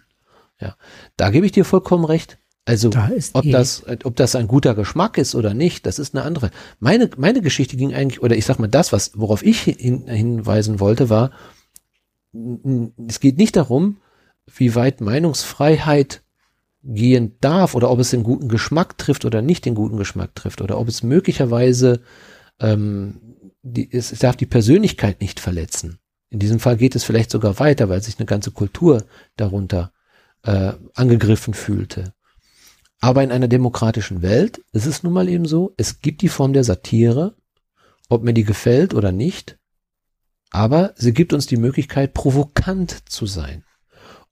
Ja, 0.60 0.76
da 1.16 1.30
gebe 1.30 1.46
ich 1.46 1.52
dir 1.52 1.64
vollkommen 1.64 2.04
recht. 2.04 2.38
Also, 2.64 2.88
da 2.88 3.10
ob 3.34 3.48
das, 3.48 3.84
ob 4.02 4.16
das 4.16 4.34
ein 4.34 4.48
guter 4.48 4.74
Geschmack 4.74 5.18
ist 5.18 5.36
oder 5.36 5.54
nicht, 5.54 5.86
das 5.86 6.00
ist 6.00 6.16
eine 6.16 6.24
andere. 6.24 6.50
Meine, 6.80 7.08
meine 7.16 7.40
Geschichte 7.40 7.76
ging 7.76 7.94
eigentlich, 7.94 8.20
oder 8.20 8.34
ich 8.34 8.44
sag 8.44 8.58
mal, 8.58 8.66
das, 8.66 8.92
was, 8.92 9.12
worauf 9.14 9.44
ich 9.44 9.60
hin, 9.60 10.08
hinweisen 10.08 10.80
wollte, 10.80 11.08
war, 11.08 11.30
es 13.06 13.20
geht 13.20 13.38
nicht 13.38 13.54
darum, 13.54 13.98
wie 14.46 14.74
weit 14.74 15.00
Meinungsfreiheit 15.00 16.22
gehen 16.86 17.36
darf 17.40 17.74
oder 17.74 17.90
ob 17.90 17.98
es 17.98 18.10
den 18.10 18.22
guten 18.22 18.48
Geschmack 18.48 18.96
trifft 18.98 19.24
oder 19.24 19.42
nicht 19.42 19.64
den 19.64 19.74
guten 19.74 19.96
Geschmack 19.96 20.34
trifft 20.34 20.60
oder 20.60 20.78
ob 20.78 20.88
es 20.88 21.02
möglicherweise 21.02 22.00
ähm, 22.60 23.20
die, 23.62 23.92
es, 23.92 24.12
es 24.12 24.20
darf 24.20 24.36
die 24.36 24.46
Persönlichkeit 24.46 25.20
nicht 25.20 25.40
verletzen. 25.40 25.98
In 26.30 26.38
diesem 26.38 26.60
Fall 26.60 26.76
geht 26.76 26.94
es 26.94 27.04
vielleicht 27.04 27.30
sogar 27.30 27.58
weiter, 27.58 27.88
weil 27.88 28.02
sich 28.02 28.18
eine 28.18 28.26
ganze 28.26 28.50
Kultur 28.50 29.04
darunter 29.36 29.92
äh, 30.42 30.72
angegriffen 30.94 31.54
fühlte. 31.54 32.12
Aber 33.00 33.22
in 33.22 33.32
einer 33.32 33.48
demokratischen 33.48 34.22
Welt 34.22 34.60
ist 34.72 34.86
es 34.86 35.02
nun 35.02 35.12
mal 35.12 35.28
eben 35.28 35.46
so, 35.46 35.74
es 35.76 36.00
gibt 36.00 36.22
die 36.22 36.28
Form 36.28 36.52
der 36.52 36.64
Satire, 36.64 37.36
ob 38.08 38.22
mir 38.22 38.32
die 38.32 38.44
gefällt 38.44 38.94
oder 38.94 39.12
nicht, 39.12 39.58
aber 40.50 40.94
sie 40.96 41.12
gibt 41.12 41.32
uns 41.32 41.46
die 41.46 41.56
Möglichkeit, 41.56 42.14
provokant 42.14 43.08
zu 43.10 43.26
sein. 43.26 43.64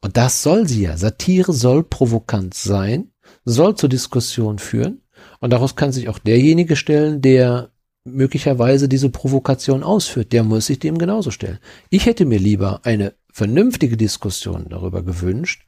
Und 0.04 0.18
das 0.18 0.42
soll 0.42 0.68
sie 0.68 0.82
ja. 0.82 0.98
Satire 0.98 1.54
soll 1.54 1.82
provokant 1.82 2.52
sein, 2.52 3.12
soll 3.46 3.74
zur 3.74 3.88
Diskussion 3.88 4.58
führen. 4.58 5.00
Und 5.40 5.50
daraus 5.50 5.76
kann 5.76 5.92
sich 5.92 6.10
auch 6.10 6.18
derjenige 6.18 6.76
stellen, 6.76 7.22
der 7.22 7.70
möglicherweise 8.04 8.86
diese 8.86 9.08
Provokation 9.08 9.82
ausführt. 9.82 10.34
Der 10.34 10.42
muss 10.42 10.66
sich 10.66 10.78
dem 10.78 10.98
genauso 10.98 11.30
stellen. 11.30 11.58
Ich 11.88 12.04
hätte 12.04 12.26
mir 12.26 12.38
lieber 12.38 12.80
eine 12.84 13.14
vernünftige 13.32 13.96
Diskussion 13.96 14.66
darüber 14.68 15.02
gewünscht, 15.02 15.64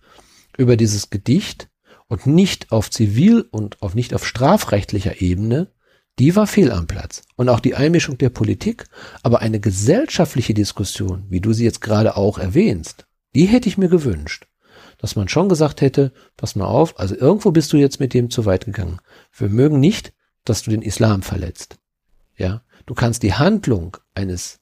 über 0.58 0.76
dieses 0.76 1.08
Gedicht 1.08 1.70
und 2.06 2.26
nicht 2.26 2.72
auf 2.72 2.90
zivil 2.90 3.46
und 3.50 3.80
auf 3.80 3.94
nicht 3.94 4.12
auf 4.12 4.26
strafrechtlicher 4.26 5.22
Ebene, 5.22 5.72
die 6.18 6.36
war 6.36 6.46
fehl 6.46 6.72
am 6.72 6.86
Platz. 6.86 7.22
Und 7.36 7.48
auch 7.48 7.60
die 7.60 7.74
Einmischung 7.74 8.18
der 8.18 8.28
Politik, 8.28 8.84
aber 9.22 9.40
eine 9.40 9.60
gesellschaftliche 9.60 10.52
Diskussion, 10.52 11.24
wie 11.30 11.40
du 11.40 11.54
sie 11.54 11.64
jetzt 11.64 11.80
gerade 11.80 12.18
auch 12.18 12.36
erwähnst, 12.36 13.05
die 13.36 13.46
hätte 13.46 13.68
ich 13.68 13.78
mir 13.78 13.88
gewünscht. 13.88 14.48
Dass 14.98 15.14
man 15.14 15.28
schon 15.28 15.48
gesagt 15.48 15.80
hätte, 15.82 16.12
pass 16.36 16.56
mal 16.56 16.66
auf, 16.66 16.98
also 16.98 17.14
irgendwo 17.14 17.50
bist 17.50 17.72
du 17.72 17.76
jetzt 17.76 18.00
mit 18.00 18.14
dem 18.14 18.30
zu 18.30 18.46
weit 18.46 18.64
gegangen. 18.64 18.98
Wir 19.36 19.48
mögen 19.48 19.78
nicht 19.78 20.12
dass 20.48 20.62
du 20.62 20.70
den 20.70 20.82
Islam 20.82 21.22
verletzt. 21.22 21.76
Ja, 22.36 22.62
du 22.86 22.94
kannst 22.94 23.22
die 23.22 23.34
Handlung 23.34 23.98
eines 24.14 24.60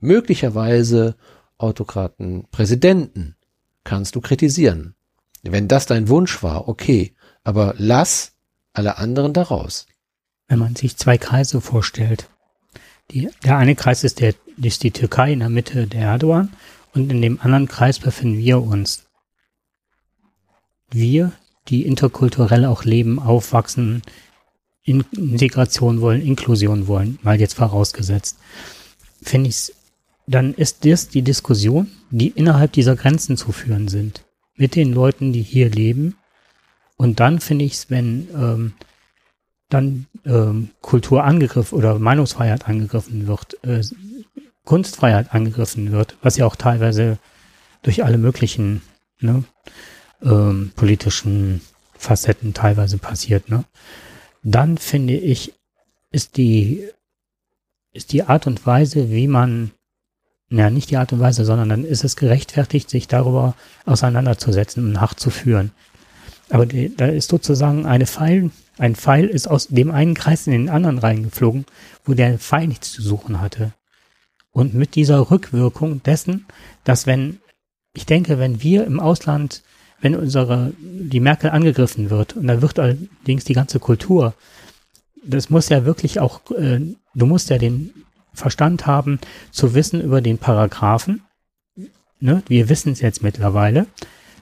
möglicherweise 0.00 1.16
Autokraten, 1.58 2.46
Präsidenten, 2.50 3.36
kannst 3.84 4.16
du 4.16 4.20
kritisieren. 4.20 4.94
Wenn 5.42 5.68
das 5.68 5.86
dein 5.86 6.08
Wunsch 6.08 6.42
war, 6.42 6.68
okay, 6.68 7.14
aber 7.44 7.74
lass 7.76 8.32
alle 8.72 8.98
anderen 8.98 9.32
daraus. 9.32 9.86
Wenn 10.48 10.58
man 10.58 10.74
sich 10.74 10.96
zwei 10.96 11.18
Kreise 11.18 11.60
vorstellt, 11.60 12.28
die, 13.10 13.28
der 13.44 13.56
eine 13.56 13.74
Kreis 13.74 14.04
ist, 14.04 14.20
der, 14.20 14.34
ist 14.56 14.82
die 14.82 14.90
Türkei 14.90 15.32
in 15.32 15.40
der 15.40 15.48
Mitte 15.48 15.86
der 15.86 16.02
Erdogan 16.02 16.52
und 16.94 17.10
in 17.10 17.22
dem 17.22 17.40
anderen 17.40 17.68
Kreis 17.68 17.98
befinden 17.98 18.38
wir 18.38 18.62
uns. 18.62 19.06
Wir, 20.90 21.32
die 21.68 21.86
interkulturell 21.86 22.64
auch 22.64 22.84
leben, 22.84 23.18
aufwachsen, 23.18 24.02
Integration 24.82 26.00
wollen, 26.00 26.22
Inklusion 26.22 26.86
wollen, 26.86 27.18
mal 27.22 27.38
jetzt 27.38 27.54
vorausgesetzt, 27.54 28.38
finde 29.22 29.50
ich, 29.50 29.72
dann 30.26 30.54
ist 30.54 30.84
das 30.84 31.08
die 31.08 31.22
Diskussion, 31.22 31.90
die 32.10 32.28
innerhalb 32.28 32.72
dieser 32.72 32.96
Grenzen 32.96 33.36
zu 33.36 33.52
führen 33.52 33.88
sind, 33.88 34.24
mit 34.56 34.74
den 34.74 34.92
Leuten, 34.92 35.32
die 35.32 35.42
hier 35.42 35.70
leben. 35.70 36.16
Und 36.96 37.20
dann 37.20 37.40
finde 37.40 37.64
ich 37.64 37.72
es, 37.72 37.90
wenn 37.90 38.28
ähm, 38.34 38.72
dann 39.68 40.06
ähm, 40.26 40.70
Kultur 40.80 41.24
angegriffen 41.24 41.78
oder 41.78 41.98
Meinungsfreiheit 41.98 42.68
angegriffen 42.68 43.26
wird, 43.26 43.62
äh, 43.64 43.82
Kunstfreiheit 44.70 45.34
angegriffen 45.34 45.90
wird, 45.90 46.16
was 46.22 46.36
ja 46.36 46.46
auch 46.46 46.54
teilweise 46.54 47.18
durch 47.82 48.04
alle 48.04 48.18
möglichen 48.18 48.82
ne, 49.18 49.42
ähm, 50.22 50.70
politischen 50.76 51.60
Facetten 51.98 52.54
teilweise 52.54 52.96
passiert, 52.96 53.48
ne? 53.48 53.64
dann 54.44 54.78
finde 54.78 55.14
ich, 55.14 55.54
ist 56.12 56.36
die, 56.36 56.88
ist 57.92 58.12
die 58.12 58.22
Art 58.22 58.46
und 58.46 58.64
Weise, 58.64 59.10
wie 59.10 59.26
man, 59.26 59.72
ja, 60.50 60.70
nicht 60.70 60.90
die 60.90 60.98
Art 60.98 61.12
und 61.12 61.18
Weise, 61.18 61.44
sondern 61.44 61.68
dann 61.68 61.84
ist 61.84 62.04
es 62.04 62.14
gerechtfertigt, 62.14 62.90
sich 62.90 63.08
darüber 63.08 63.56
auseinanderzusetzen 63.86 64.84
und 64.84 64.92
nachzuführen. 64.92 65.72
Aber 66.48 66.64
die, 66.64 66.94
da 66.94 67.06
ist 67.06 67.28
sozusagen 67.28 67.86
eine 67.86 68.06
Pfeil, 68.06 68.52
ein 68.78 68.94
Pfeil 68.94 69.26
ist 69.26 69.48
aus 69.48 69.66
dem 69.66 69.90
einen 69.90 70.14
Kreis 70.14 70.46
in 70.46 70.52
den 70.52 70.68
anderen 70.68 70.98
reingeflogen, 70.98 71.66
wo 72.04 72.14
der 72.14 72.38
Pfeil 72.38 72.68
nichts 72.68 72.92
zu 72.92 73.02
suchen 73.02 73.40
hatte. 73.40 73.72
Und 74.52 74.74
mit 74.74 74.94
dieser 74.94 75.30
Rückwirkung 75.30 76.02
dessen, 76.02 76.46
dass 76.84 77.06
wenn, 77.06 77.40
ich 77.94 78.06
denke, 78.06 78.38
wenn 78.38 78.62
wir 78.62 78.84
im 78.84 79.00
Ausland 79.00 79.62
wenn 80.00 80.16
unsere, 80.16 80.72
die 80.78 81.20
Merkel 81.20 81.50
angegriffen 81.50 82.10
wird 82.10 82.36
und 82.36 82.46
da 82.46 82.62
wird 82.62 82.78
allerdings 82.78 83.44
die 83.44 83.52
ganze 83.52 83.78
Kultur, 83.78 84.34
das 85.24 85.50
muss 85.50 85.68
ja 85.68 85.84
wirklich 85.84 86.20
auch, 86.20 86.40
äh, 86.52 86.80
du 87.14 87.26
musst 87.26 87.50
ja 87.50 87.58
den 87.58 87.92
Verstand 88.32 88.86
haben, 88.86 89.18
zu 89.50 89.74
wissen 89.74 90.00
über 90.00 90.20
den 90.20 90.38
Paragraphen. 90.38 91.22
Ne? 92.20 92.42
Wir 92.48 92.68
wissen 92.68 92.92
es 92.92 93.00
jetzt 93.00 93.22
mittlerweile. 93.22 93.86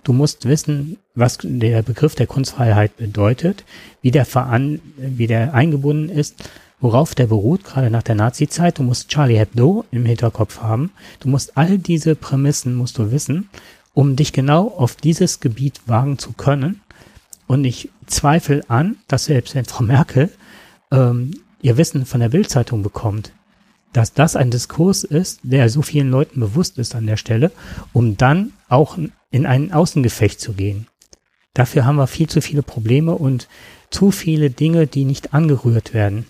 Du 0.04 0.12
musst 0.12 0.46
wissen, 0.46 0.98
was 1.14 1.38
der 1.42 1.82
Begriff 1.82 2.14
der 2.14 2.26
Kunstfreiheit 2.26 2.96
bedeutet, 2.96 3.64
wie 4.00 4.10
der, 4.10 4.24
veran, 4.24 4.80
wie 4.96 5.26
der 5.26 5.54
eingebunden 5.54 6.08
ist, 6.08 6.36
worauf 6.80 7.14
der 7.14 7.26
beruht, 7.26 7.64
gerade 7.64 7.90
nach 7.90 8.02
der 8.02 8.14
Nazi-Zeit. 8.14 8.78
Du 8.78 8.82
musst 8.82 9.08
Charlie 9.08 9.38
Hebdo 9.38 9.84
im 9.90 10.06
Hinterkopf 10.06 10.60
haben. 10.60 10.90
Du 11.20 11.28
musst 11.28 11.56
all 11.56 11.78
diese 11.78 12.14
Prämissen 12.14 12.74
musst 12.74 12.98
du 12.98 13.10
wissen 13.10 13.48
um 13.98 14.14
dich 14.14 14.32
genau 14.32 14.68
auf 14.68 14.94
dieses 14.94 15.40
Gebiet 15.40 15.80
wagen 15.86 16.18
zu 16.18 16.32
können. 16.32 16.82
Und 17.48 17.64
ich 17.64 17.90
zweifle 18.06 18.62
an, 18.70 18.94
dass 19.08 19.24
selbst 19.24 19.56
wenn 19.56 19.64
Frau 19.64 19.82
Merkel 19.82 20.30
ähm, 20.92 21.32
ihr 21.62 21.76
Wissen 21.76 22.06
von 22.06 22.20
der 22.20 22.28
Bildzeitung 22.28 22.84
bekommt, 22.84 23.32
dass 23.92 24.12
das 24.12 24.36
ein 24.36 24.52
Diskurs 24.52 25.02
ist, 25.02 25.40
der 25.42 25.68
so 25.68 25.82
vielen 25.82 26.12
Leuten 26.12 26.38
bewusst 26.38 26.78
ist 26.78 26.94
an 26.94 27.08
der 27.08 27.16
Stelle, 27.16 27.50
um 27.92 28.16
dann 28.16 28.52
auch 28.68 28.96
in 29.32 29.46
ein 29.46 29.72
Außengefecht 29.72 30.40
zu 30.40 30.52
gehen. 30.52 30.86
Dafür 31.52 31.84
haben 31.84 31.96
wir 31.96 32.06
viel 32.06 32.28
zu 32.28 32.40
viele 32.40 32.62
Probleme 32.62 33.16
und 33.16 33.48
zu 33.90 34.12
viele 34.12 34.50
Dinge, 34.50 34.86
die 34.86 35.06
nicht 35.06 35.34
angerührt 35.34 35.92
werden. 35.92 36.26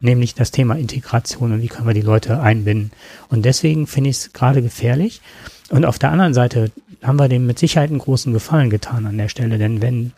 Nämlich 0.00 0.34
das 0.34 0.50
Thema 0.52 0.76
Integration 0.76 1.52
und 1.52 1.62
wie 1.62 1.68
können 1.68 1.88
wir 1.88 1.94
die 1.94 2.02
Leute 2.02 2.40
einbinden. 2.40 2.92
Und 3.28 3.44
deswegen 3.44 3.86
finde 3.86 4.10
ich 4.10 4.16
es 4.16 4.32
gerade 4.32 4.62
gefährlich. 4.62 5.20
Und 5.70 5.84
auf 5.84 5.98
der 5.98 6.12
anderen 6.12 6.34
Seite 6.34 6.70
haben 7.02 7.18
wir 7.18 7.28
dem 7.28 7.46
mit 7.46 7.58
Sicherheit 7.58 7.90
einen 7.90 7.98
großen 7.98 8.32
Gefallen 8.32 8.70
getan 8.70 9.06
an 9.06 9.18
der 9.18 9.28
Stelle. 9.28 9.58
Denn 9.58 9.82
wenn, 9.82 10.12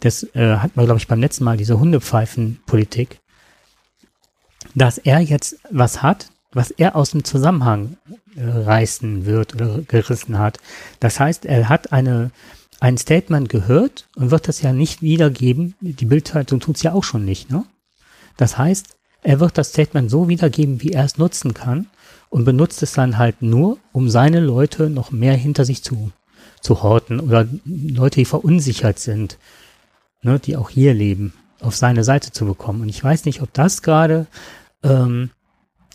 das 0.00 0.22
äh, 0.34 0.56
hat 0.56 0.76
man, 0.76 0.86
glaube 0.86 0.98
ich, 0.98 1.08
beim 1.08 1.20
letzten 1.20 1.44
Mal 1.44 1.56
diese 1.56 1.78
Hundepfeifen-Politik, 1.78 3.20
dass 4.74 4.98
er 4.98 5.20
jetzt 5.20 5.58
was 5.70 6.02
hat, 6.02 6.30
was 6.52 6.70
er 6.70 6.96
aus 6.96 7.10
dem 7.10 7.24
Zusammenhang 7.24 7.96
äh, 8.36 8.42
reißen 8.42 9.26
wird 9.26 9.54
oder 9.54 9.82
gerissen 9.82 10.38
hat. 10.38 10.58
Das 11.00 11.20
heißt, 11.20 11.44
er 11.44 11.68
hat 11.68 11.92
eine, 11.92 12.30
ein 12.80 12.96
Statement 12.96 13.48
gehört 13.48 14.08
und 14.16 14.30
wird 14.30 14.48
das 14.48 14.62
ja 14.62 14.72
nicht 14.72 15.02
wiedergeben. 15.02 15.74
Die 15.80 16.06
Bildzeitung 16.06 16.60
tut 16.60 16.76
es 16.76 16.82
ja 16.82 16.92
auch 16.92 17.04
schon 17.04 17.24
nicht. 17.24 17.50
Ne? 17.50 17.64
Das 18.36 18.58
heißt, 18.58 18.95
er 19.26 19.40
wird 19.40 19.58
das 19.58 19.70
Statement 19.70 20.10
so 20.10 20.28
wiedergeben, 20.28 20.82
wie 20.82 20.92
er 20.92 21.04
es 21.04 21.18
nutzen 21.18 21.52
kann 21.52 21.86
und 22.30 22.44
benutzt 22.44 22.82
es 22.82 22.92
dann 22.92 23.18
halt 23.18 23.42
nur, 23.42 23.78
um 23.92 24.08
seine 24.08 24.40
Leute 24.40 24.88
noch 24.88 25.10
mehr 25.10 25.34
hinter 25.34 25.64
sich 25.64 25.82
zu 25.82 26.12
zu 26.60 26.82
horten 26.82 27.20
oder 27.20 27.46
Leute, 27.64 28.20
die 28.20 28.24
verunsichert 28.24 28.98
sind, 28.98 29.38
ne, 30.22 30.38
die 30.38 30.56
auch 30.56 30.70
hier 30.70 30.94
leben, 30.94 31.32
auf 31.60 31.76
seine 31.76 32.02
Seite 32.02 32.32
zu 32.32 32.44
bekommen. 32.44 32.82
Und 32.82 32.88
ich 32.88 33.02
weiß 33.02 33.24
nicht, 33.24 33.40
ob 33.40 33.52
das 33.52 33.82
gerade, 33.82 34.26
ähm, 34.82 35.30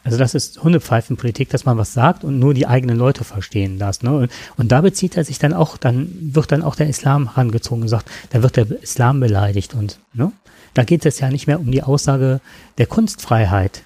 also 0.04 0.18
das 0.18 0.34
ist 0.34 0.64
Hundepfeifenpolitik, 0.64 1.50
dass 1.50 1.66
man 1.66 1.78
was 1.78 1.94
sagt 1.94 2.24
und 2.24 2.40
nur 2.40 2.54
die 2.54 2.68
eigenen 2.68 2.98
Leute 2.98 3.24
verstehen 3.24 3.80
das. 3.80 4.02
Ne? 4.02 4.16
Und, 4.16 4.32
und 4.58 4.72
da 4.72 4.82
bezieht 4.82 5.18
er 5.18 5.26
sich 5.26 5.40
dann 5.40 5.54
auch, 5.54 5.78
dann 5.78 6.10
wird 6.34 6.52
dann 6.52 6.64
auch 6.64 6.76
der 6.76 6.88
Islam 6.88 7.36
herangezogen 7.36 7.84
und 7.84 7.90
sagt, 7.90 8.10
da 8.30 8.42
wird 8.42 8.56
der 8.56 8.82
Islam 8.82 9.20
beleidigt 9.20 9.74
und 9.74 10.00
ne? 10.14 10.32
Da 10.74 10.84
geht 10.84 11.06
es 11.06 11.20
ja 11.20 11.30
nicht 11.30 11.48
mehr 11.48 11.60
um 11.60 11.72
die 11.72 11.84
Aussage 11.84 12.42
der 12.78 12.88
Kunstfreiheit, 12.88 13.84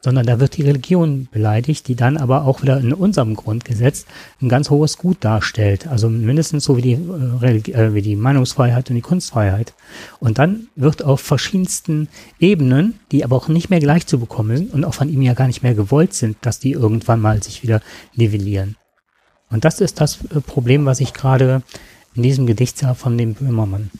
sondern 0.00 0.26
da 0.26 0.38
wird 0.38 0.56
die 0.56 0.62
Religion 0.62 1.28
beleidigt, 1.30 1.88
die 1.88 1.96
dann 1.96 2.16
aber 2.16 2.44
auch 2.44 2.62
wieder 2.62 2.78
in 2.78 2.92
unserem 2.92 3.34
Grundgesetz 3.34 4.06
ein 4.40 4.48
ganz 4.48 4.70
hohes 4.70 4.96
Gut 4.96 5.18
darstellt. 5.20 5.88
Also 5.88 6.08
mindestens 6.08 6.64
so 6.64 6.76
wie 6.76 6.82
die, 6.82 6.92
äh, 6.92 7.72
äh, 7.72 7.94
wie 7.94 8.02
die 8.02 8.16
Meinungsfreiheit 8.16 8.90
und 8.90 8.96
die 8.96 9.02
Kunstfreiheit. 9.02 9.74
Und 10.20 10.38
dann 10.38 10.68
wird 10.76 11.02
auf 11.02 11.20
verschiedensten 11.20 12.08
Ebenen, 12.38 13.00
die 13.10 13.24
aber 13.24 13.36
auch 13.36 13.48
nicht 13.48 13.70
mehr 13.70 13.80
gleich 13.80 14.06
zu 14.06 14.20
bekommen 14.20 14.56
sind 14.56 14.72
und 14.72 14.84
auch 14.84 14.94
von 14.94 15.08
ihm 15.08 15.22
ja 15.22 15.34
gar 15.34 15.48
nicht 15.48 15.62
mehr 15.62 15.74
gewollt 15.74 16.14
sind, 16.14 16.36
dass 16.42 16.60
die 16.60 16.72
irgendwann 16.72 17.20
mal 17.20 17.42
sich 17.42 17.62
wieder 17.62 17.80
nivellieren. 18.14 18.76
Und 19.50 19.64
das 19.64 19.80
ist 19.80 20.00
das 20.00 20.24
äh, 20.26 20.40
Problem, 20.40 20.86
was 20.86 21.00
ich 21.00 21.12
gerade 21.12 21.62
in 22.14 22.22
diesem 22.22 22.46
Gedicht 22.46 22.78
sah 22.78 22.94
von 22.94 23.18
dem 23.18 23.34
Böhmermann. 23.34 23.90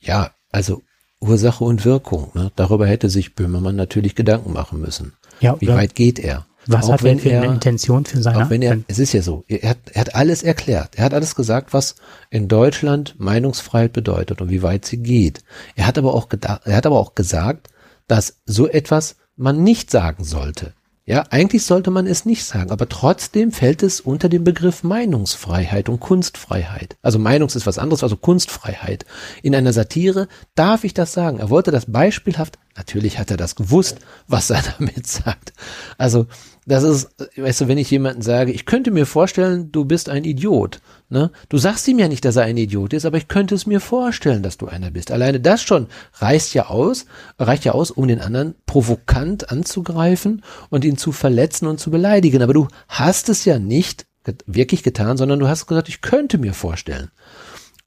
Ja, 0.00 0.30
also 0.50 0.82
Ursache 1.20 1.64
und 1.64 1.84
Wirkung. 1.84 2.30
Ne? 2.34 2.52
Darüber 2.56 2.86
hätte 2.86 3.10
sich 3.10 3.34
Böhmermann 3.34 3.76
natürlich 3.76 4.14
Gedanken 4.14 4.52
machen 4.52 4.80
müssen. 4.80 5.14
Ja, 5.40 5.56
Wie 5.60 5.68
weit 5.68 5.94
geht 5.94 6.18
er? 6.18 6.46
Was 6.66 6.86
auch 6.86 6.92
hat 6.94 7.04
er 7.04 7.18
für 7.18 7.36
eine 7.36 7.46
Intention 7.46 8.04
für 8.04 8.20
seine? 8.20 8.44
Auch 8.44 8.50
wenn 8.50 8.60
er, 8.60 8.78
es 8.88 8.98
ist 8.98 9.14
ja 9.14 9.22
so, 9.22 9.44
er 9.48 9.70
hat, 9.70 9.78
er 9.92 10.02
hat 10.02 10.14
alles 10.14 10.42
erklärt. 10.42 10.96
Er 10.96 11.04
hat 11.04 11.14
alles 11.14 11.34
gesagt, 11.34 11.72
was 11.72 11.94
in 12.30 12.46
Deutschland 12.46 13.14
Meinungsfreiheit 13.18 13.92
bedeutet 13.92 14.42
und 14.42 14.50
wie 14.50 14.62
weit 14.62 14.84
sie 14.84 14.98
geht. 14.98 15.42
Er 15.76 15.86
hat 15.86 15.96
aber 15.96 16.14
auch 16.14 16.28
gedacht, 16.28 16.62
er 16.66 16.76
hat 16.76 16.86
aber 16.86 16.98
auch 16.98 17.14
gesagt, 17.14 17.68
dass 18.06 18.40
so 18.44 18.68
etwas 18.68 19.16
man 19.36 19.62
nicht 19.62 19.90
sagen 19.90 20.24
sollte. 20.24 20.74
Ja, 21.08 21.24
eigentlich 21.30 21.64
sollte 21.64 21.90
man 21.90 22.06
es 22.06 22.26
nicht 22.26 22.44
sagen, 22.44 22.70
aber 22.70 22.86
trotzdem 22.86 23.50
fällt 23.50 23.82
es 23.82 23.98
unter 24.02 24.28
den 24.28 24.44
Begriff 24.44 24.82
Meinungsfreiheit 24.82 25.88
und 25.88 26.00
Kunstfreiheit. 26.00 26.98
Also 27.00 27.18
Meinungs 27.18 27.56
ist 27.56 27.64
was 27.66 27.78
anderes, 27.78 28.02
also 28.02 28.18
Kunstfreiheit. 28.18 29.06
In 29.42 29.54
einer 29.54 29.72
Satire 29.72 30.28
darf 30.54 30.84
ich 30.84 30.92
das 30.92 31.14
sagen. 31.14 31.38
Er 31.38 31.48
wollte 31.48 31.70
das 31.70 31.90
beispielhaft, 31.90 32.58
natürlich 32.76 33.18
hat 33.18 33.30
er 33.30 33.38
das 33.38 33.56
gewusst, 33.56 34.00
was 34.26 34.50
er 34.50 34.62
damit 34.78 35.06
sagt. 35.06 35.54
Also 35.96 36.26
das 36.68 36.84
ist, 36.84 37.08
weißt 37.36 37.62
du, 37.62 37.68
wenn 37.68 37.78
ich 37.78 37.90
jemanden 37.90 38.20
sage, 38.20 38.52
ich 38.52 38.66
könnte 38.66 38.90
mir 38.90 39.06
vorstellen, 39.06 39.72
du 39.72 39.86
bist 39.86 40.10
ein 40.10 40.24
Idiot, 40.24 40.80
ne? 41.08 41.30
Du 41.48 41.56
sagst 41.56 41.88
ihm 41.88 41.98
ja 41.98 42.08
nicht, 42.08 42.24
dass 42.24 42.36
er 42.36 42.44
ein 42.44 42.58
Idiot 42.58 42.92
ist, 42.92 43.06
aber 43.06 43.16
ich 43.16 43.26
könnte 43.26 43.54
es 43.54 43.66
mir 43.66 43.80
vorstellen, 43.80 44.42
dass 44.42 44.58
du 44.58 44.66
einer 44.66 44.90
bist. 44.90 45.10
Alleine 45.10 45.40
das 45.40 45.62
schon 45.62 45.86
reicht 46.14 46.52
ja 46.52 46.66
aus, 46.66 47.06
reicht 47.38 47.64
ja 47.64 47.72
aus, 47.72 47.90
um 47.90 48.06
den 48.06 48.20
anderen 48.20 48.54
provokant 48.66 49.50
anzugreifen 49.50 50.42
und 50.68 50.84
ihn 50.84 50.98
zu 50.98 51.12
verletzen 51.12 51.66
und 51.66 51.80
zu 51.80 51.90
beleidigen. 51.90 52.42
Aber 52.42 52.52
du 52.52 52.68
hast 52.86 53.30
es 53.30 53.46
ja 53.46 53.58
nicht 53.58 54.06
wirklich 54.44 54.82
getan, 54.82 55.16
sondern 55.16 55.38
du 55.38 55.48
hast 55.48 55.66
gesagt, 55.66 55.88
ich 55.88 56.02
könnte 56.02 56.36
mir 56.36 56.52
vorstellen. 56.52 57.10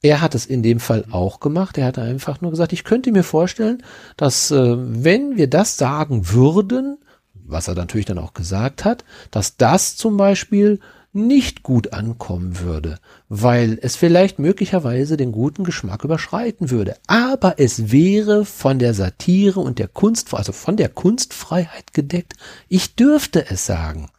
Er 0.01 0.21
hat 0.21 0.33
es 0.33 0.47
in 0.47 0.63
dem 0.63 0.79
Fall 0.79 1.05
auch 1.11 1.39
gemacht. 1.39 1.77
Er 1.77 1.85
hat 1.85 1.99
einfach 1.99 2.41
nur 2.41 2.49
gesagt, 2.49 2.73
ich 2.73 2.83
könnte 2.83 3.11
mir 3.11 3.23
vorstellen, 3.23 3.83
dass 4.17 4.49
äh, 4.49 4.75
wenn 4.75 5.37
wir 5.37 5.47
das 5.47 5.77
sagen 5.77 6.31
würden, 6.31 6.97
was 7.51 7.67
er 7.67 7.75
natürlich 7.75 8.05
dann 8.05 8.17
auch 8.17 8.33
gesagt 8.33 8.85
hat, 8.85 9.03
dass 9.29 9.57
das 9.57 9.95
zum 9.95 10.17
Beispiel 10.17 10.79
nicht 11.13 11.61
gut 11.61 11.91
ankommen 11.91 12.59
würde, 12.59 12.97
weil 13.27 13.77
es 13.81 13.95
vielleicht 13.95 14.39
möglicherweise 14.39 15.17
den 15.17 15.31
guten 15.31 15.63
Geschmack 15.63 16.03
überschreiten 16.03 16.69
würde. 16.69 16.95
Aber 17.07 17.59
es 17.59 17.91
wäre 17.91 18.45
von 18.45 18.79
der 18.79 18.93
Satire 18.93 19.59
und 19.59 19.77
der 19.77 19.89
Kunst, 19.89 20.33
also 20.33 20.53
von 20.53 20.77
der 20.77 20.89
Kunstfreiheit 20.89 21.93
gedeckt. 21.93 22.33
Ich 22.69 22.95
dürfte 22.95 23.49
es 23.49 23.65
sagen. 23.65 24.09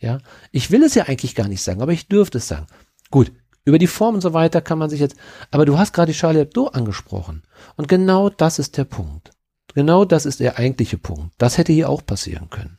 Ja, 0.00 0.20
ich 0.52 0.70
will 0.70 0.82
es 0.84 0.94
ja 0.94 1.04
eigentlich 1.04 1.34
gar 1.34 1.48
nicht 1.48 1.62
sagen, 1.62 1.82
aber 1.82 1.92
ich 1.92 2.08
dürfte 2.08 2.38
es 2.38 2.48
sagen. 2.48 2.66
Gut, 3.10 3.32
über 3.64 3.78
die 3.78 3.86
Form 3.86 4.14
und 4.14 4.20
so 4.22 4.32
weiter 4.32 4.62
kann 4.62 4.78
man 4.78 4.88
sich 4.88 5.00
jetzt, 5.00 5.16
aber 5.50 5.66
du 5.66 5.76
hast 5.76 5.92
gerade 5.92 6.12
Charlie 6.12 6.38
Hebdo 6.38 6.68
angesprochen. 6.68 7.42
Und 7.76 7.88
genau 7.88 8.30
das 8.30 8.58
ist 8.58 8.78
der 8.78 8.84
Punkt. 8.84 9.32
Genau 9.74 10.06
das 10.06 10.24
ist 10.24 10.40
der 10.40 10.58
eigentliche 10.58 10.96
Punkt. 10.96 11.34
Das 11.36 11.58
hätte 11.58 11.72
hier 11.72 11.90
auch 11.90 12.04
passieren 12.06 12.48
können. 12.48 12.77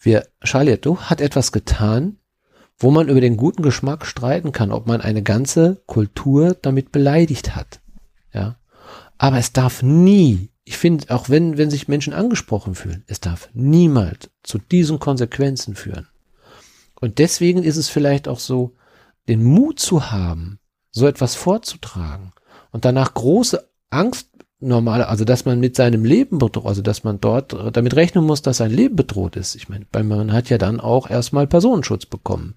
Wir, 0.00 0.26
Charlie 0.42 0.72
Hebdo 0.72 0.98
hat 1.02 1.20
etwas 1.20 1.52
getan, 1.52 2.16
wo 2.78 2.90
man 2.90 3.08
über 3.08 3.20
den 3.20 3.36
guten 3.36 3.62
Geschmack 3.62 4.06
streiten 4.06 4.52
kann, 4.52 4.72
ob 4.72 4.86
man 4.86 5.02
eine 5.02 5.22
ganze 5.22 5.82
Kultur 5.86 6.56
damit 6.60 6.90
beleidigt 6.90 7.54
hat. 7.54 7.80
Ja. 8.32 8.56
Aber 9.18 9.36
es 9.36 9.52
darf 9.52 9.82
nie, 9.82 10.50
ich 10.64 10.78
finde, 10.78 11.14
auch 11.14 11.28
wenn, 11.28 11.58
wenn 11.58 11.70
sich 11.70 11.88
Menschen 11.88 12.14
angesprochen 12.14 12.74
fühlen, 12.74 13.04
es 13.06 13.20
darf 13.20 13.50
niemals 13.52 14.30
zu 14.42 14.56
diesen 14.56 14.98
Konsequenzen 14.98 15.74
führen. 15.74 16.08
Und 16.98 17.18
deswegen 17.18 17.62
ist 17.62 17.76
es 17.76 17.90
vielleicht 17.90 18.28
auch 18.28 18.38
so, 18.38 18.76
den 19.28 19.44
Mut 19.44 19.78
zu 19.78 20.10
haben, 20.10 20.58
so 20.90 21.06
etwas 21.06 21.34
vorzutragen 21.34 22.32
und 22.72 22.86
danach 22.86 23.12
große 23.12 23.68
Angst 23.90 24.29
normal, 24.60 25.02
also 25.02 25.24
dass 25.24 25.44
man 25.44 25.58
mit 25.58 25.76
seinem 25.76 26.04
Leben 26.04 26.38
bedroht, 26.38 26.66
also 26.66 26.82
dass 26.82 27.04
man 27.04 27.20
dort 27.20 27.56
damit 27.72 27.96
rechnen 27.96 28.24
muss, 28.24 28.42
dass 28.42 28.58
sein 28.58 28.70
Leben 28.70 28.96
bedroht 28.96 29.36
ist. 29.36 29.54
Ich 29.54 29.68
meine, 29.68 29.86
man 30.04 30.32
hat 30.32 30.50
ja 30.50 30.58
dann 30.58 30.80
auch 30.80 31.08
erstmal 31.08 31.46
Personenschutz 31.46 32.06
bekommen. 32.06 32.54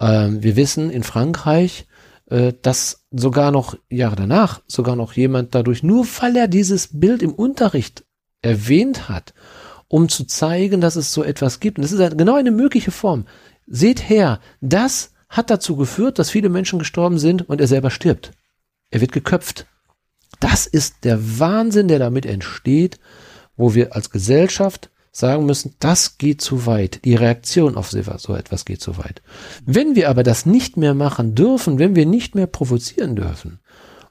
Ähm, 0.00 0.42
wir 0.42 0.56
wissen 0.56 0.90
in 0.90 1.02
Frankreich, 1.02 1.86
äh, 2.26 2.52
dass 2.62 3.06
sogar 3.10 3.50
noch 3.50 3.76
Jahre 3.88 4.16
danach 4.16 4.62
sogar 4.66 4.96
noch 4.96 5.12
jemand 5.12 5.54
dadurch, 5.54 5.82
nur 5.82 6.06
weil 6.20 6.36
er 6.36 6.48
dieses 6.48 7.00
Bild 7.00 7.22
im 7.22 7.34
Unterricht 7.34 8.04
erwähnt 8.42 9.08
hat, 9.08 9.34
um 9.88 10.08
zu 10.08 10.24
zeigen, 10.24 10.80
dass 10.80 10.96
es 10.96 11.12
so 11.12 11.22
etwas 11.22 11.60
gibt. 11.60 11.78
Und 11.78 11.82
das 11.82 11.92
ist 11.92 12.18
genau 12.18 12.34
eine 12.34 12.50
mögliche 12.50 12.90
Form. 12.90 13.26
Seht 13.66 14.08
her, 14.08 14.40
das 14.60 15.12
hat 15.28 15.50
dazu 15.50 15.76
geführt, 15.76 16.18
dass 16.18 16.30
viele 16.30 16.48
Menschen 16.48 16.78
gestorben 16.78 17.18
sind 17.18 17.48
und 17.48 17.60
er 17.60 17.68
selber 17.68 17.90
stirbt. 17.90 18.32
Er 18.90 19.00
wird 19.00 19.12
geköpft. 19.12 19.66
Das 20.40 20.66
ist 20.66 21.04
der 21.04 21.38
Wahnsinn, 21.38 21.88
der 21.88 21.98
damit 21.98 22.26
entsteht, 22.26 22.98
wo 23.56 23.74
wir 23.74 23.94
als 23.94 24.10
Gesellschaft 24.10 24.90
sagen 25.12 25.44
müssen, 25.44 25.74
das 25.80 26.18
geht 26.18 26.40
zu 26.40 26.66
weit. 26.66 27.04
Die 27.04 27.14
Reaktion 27.14 27.76
auf 27.76 27.90
so 27.90 27.98
etwas 28.34 28.64
geht 28.64 28.80
zu 28.80 28.96
weit. 28.96 29.22
Wenn 29.66 29.94
wir 29.94 30.08
aber 30.08 30.22
das 30.22 30.46
nicht 30.46 30.76
mehr 30.76 30.94
machen 30.94 31.34
dürfen, 31.34 31.78
wenn 31.78 31.94
wir 31.94 32.06
nicht 32.06 32.34
mehr 32.34 32.46
provozieren 32.46 33.16
dürfen, 33.16 33.60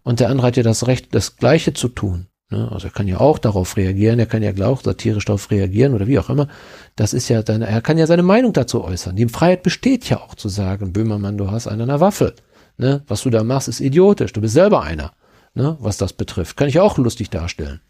und 0.03 0.19
der 0.19 0.29
andere 0.29 0.47
hat 0.47 0.57
ja 0.57 0.63
das 0.63 0.87
Recht, 0.87 1.13
das 1.13 1.35
Gleiche 1.35 1.73
zu 1.73 1.87
tun, 1.87 2.27
ne? 2.49 2.69
also 2.71 2.87
er 2.87 2.93
kann 2.93 3.07
ja 3.07 3.19
auch 3.19 3.37
darauf 3.37 3.75
reagieren, 3.75 4.19
er 4.19 4.25
kann 4.25 4.43
ja 4.43 4.53
auch 4.65 4.81
satirisch 4.81 5.25
darauf 5.25 5.51
reagieren 5.51 5.93
oder 5.93 6.07
wie 6.07 6.19
auch 6.19 6.29
immer, 6.29 6.47
das 6.95 7.13
ist 7.13 7.29
ja 7.29 7.43
dann, 7.43 7.61
er 7.61 7.81
kann 7.81 7.97
ja 7.97 8.07
seine 8.07 8.23
Meinung 8.23 8.53
dazu 8.53 8.83
äußern. 8.83 9.15
Die 9.15 9.27
Freiheit 9.27 9.63
besteht 9.63 10.09
ja 10.09 10.19
auch 10.21 10.35
zu 10.35 10.49
sagen, 10.49 10.93
Böhmermann, 10.93 11.37
du 11.37 11.51
hast 11.51 11.67
einen 11.67 11.81
an 11.81 11.87
der 11.89 11.99
Waffel. 11.99 12.35
Ne? 12.77 13.03
Was 13.07 13.23
du 13.23 13.29
da 13.29 13.43
machst, 13.43 13.67
ist 13.67 13.81
idiotisch, 13.81 14.33
du 14.33 14.41
bist 14.41 14.53
selber 14.53 14.83
einer 14.83 15.11
ne, 15.59 15.77
was 15.79 15.97
das 15.97 16.13
betrifft. 16.13 16.57
Kann 16.57 16.69
ich 16.69 16.79
auch 16.79 16.97
lustig 16.97 17.29
darstellen. 17.29 17.81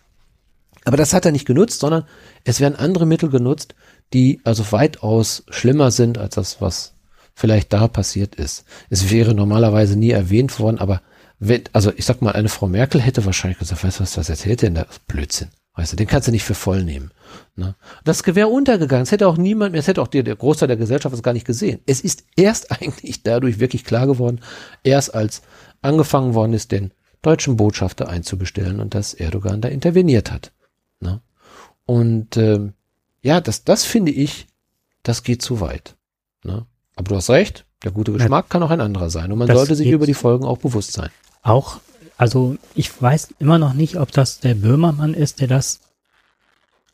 Aber 0.86 0.98
das 0.98 1.14
hat 1.14 1.26
er 1.26 1.32
nicht 1.32 1.46
genutzt, 1.46 1.80
sondern 1.80 2.06
es 2.44 2.60
werden 2.60 2.76
andere 2.76 3.06
Mittel 3.06 3.30
genutzt, 3.30 3.76
die 4.14 4.42
also 4.44 4.72
weitaus 4.72 5.44
schlimmer 5.50 5.92
sind 5.92 6.18
als 6.18 6.36
das, 6.36 6.62
was 6.62 6.96
vielleicht 7.36 7.72
da 7.72 7.88
passiert 7.88 8.36
ist. 8.36 8.66
Es 8.90 9.12
wäre 9.12 9.36
normalerweise 9.36 9.98
nie 9.98 10.10
erwähnt 10.10 10.60
worden, 10.60 10.80
aber 10.80 11.02
wenn, 11.38 11.64
also 11.74 11.94
ich 11.96 12.06
sag 12.06 12.22
mal, 12.22 12.32
eine 12.32 12.50
Frau 12.50 12.68
Merkel 12.68 13.02
hätte 13.02 13.26
wahrscheinlich 13.26 13.60
gesagt, 13.60 13.84
weißt 13.84 14.00
du 14.00 14.04
was, 14.04 14.18
was 14.18 14.30
erzählt 14.30 14.62
denn 14.62 14.76
da? 14.76 14.88
Blödsinn. 15.08 15.50
Weißt 15.76 15.94
du, 15.94 15.96
den 15.96 16.08
kannst 16.08 16.28
du 16.28 16.32
nicht 16.32 16.44
für 16.44 16.56
voll 16.56 16.84
nehmen. 16.84 17.12
Ne? 17.56 17.76
Das 18.04 18.24
Gewehr 18.24 18.50
untergegangen. 18.50 19.04
Es 19.04 19.12
hätte 19.12 19.28
auch 19.28 19.38
niemand 19.38 19.72
mehr, 19.72 19.80
es 19.80 19.88
hätte 19.88 20.02
auch 20.02 20.08
der, 20.08 20.24
der 20.24 20.36
Großteil 20.36 20.68
der 20.68 20.76
Gesellschaft 20.76 21.16
es 21.16 21.24
gar 21.24 21.34
nicht 21.34 21.46
gesehen. 21.46 21.80
Es 21.86 22.02
ist 22.02 22.26
erst 22.36 22.72
eigentlich 22.82 23.24
dadurch 23.24 23.60
wirklich 23.60 23.86
klar 23.86 24.08
geworden, 24.08 24.42
erst 24.84 25.14
als 25.14 25.42
angefangen 25.82 26.34
worden 26.34 26.54
ist, 26.54 26.72
den 26.72 26.92
deutschen 27.22 27.58
Botschafter 27.58 28.10
einzubestellen 28.10 28.80
und 28.80 28.96
dass 28.96 29.14
Erdogan 29.14 29.62
da 29.62 29.68
interveniert 29.68 30.32
hat. 30.32 30.52
Ne? 31.00 31.22
Und 31.86 32.38
ähm, 32.38 32.74
ja, 33.22 33.42
das, 33.42 33.64
das 33.64 33.84
finde 33.84 34.12
ich, 34.12 34.48
das 35.04 35.24
geht 35.24 35.42
zu 35.42 35.60
weit. 35.60 35.96
Ne? 36.44 36.66
Aber 36.96 37.10
du 37.10 37.16
hast 37.16 37.30
recht, 37.30 37.66
der 37.84 37.92
gute 37.92 38.12
Geschmack 38.12 38.46
ja, 38.46 38.50
kann 38.50 38.64
auch 38.64 38.72
ein 38.72 38.82
anderer 38.82 39.10
sein 39.10 39.32
und 39.32 39.40
man 39.40 39.48
sollte 39.48 39.76
sich 39.76 39.90
über 39.90 40.06
die 40.06 40.14
Folgen 40.14 40.46
auch 40.46 40.58
bewusst 40.58 40.94
sein. 40.94 41.10
Auch, 41.42 41.80
also 42.18 42.58
ich 42.76 43.02
weiß 43.02 43.36
immer 43.40 43.58
noch 43.58 43.74
nicht, 43.74 43.98
ob 43.98 44.12
das 44.12 44.40
der 44.40 44.56
Böhmermann 44.56 45.14
ist, 45.14 45.42
der 45.42 45.48
das 45.48 45.80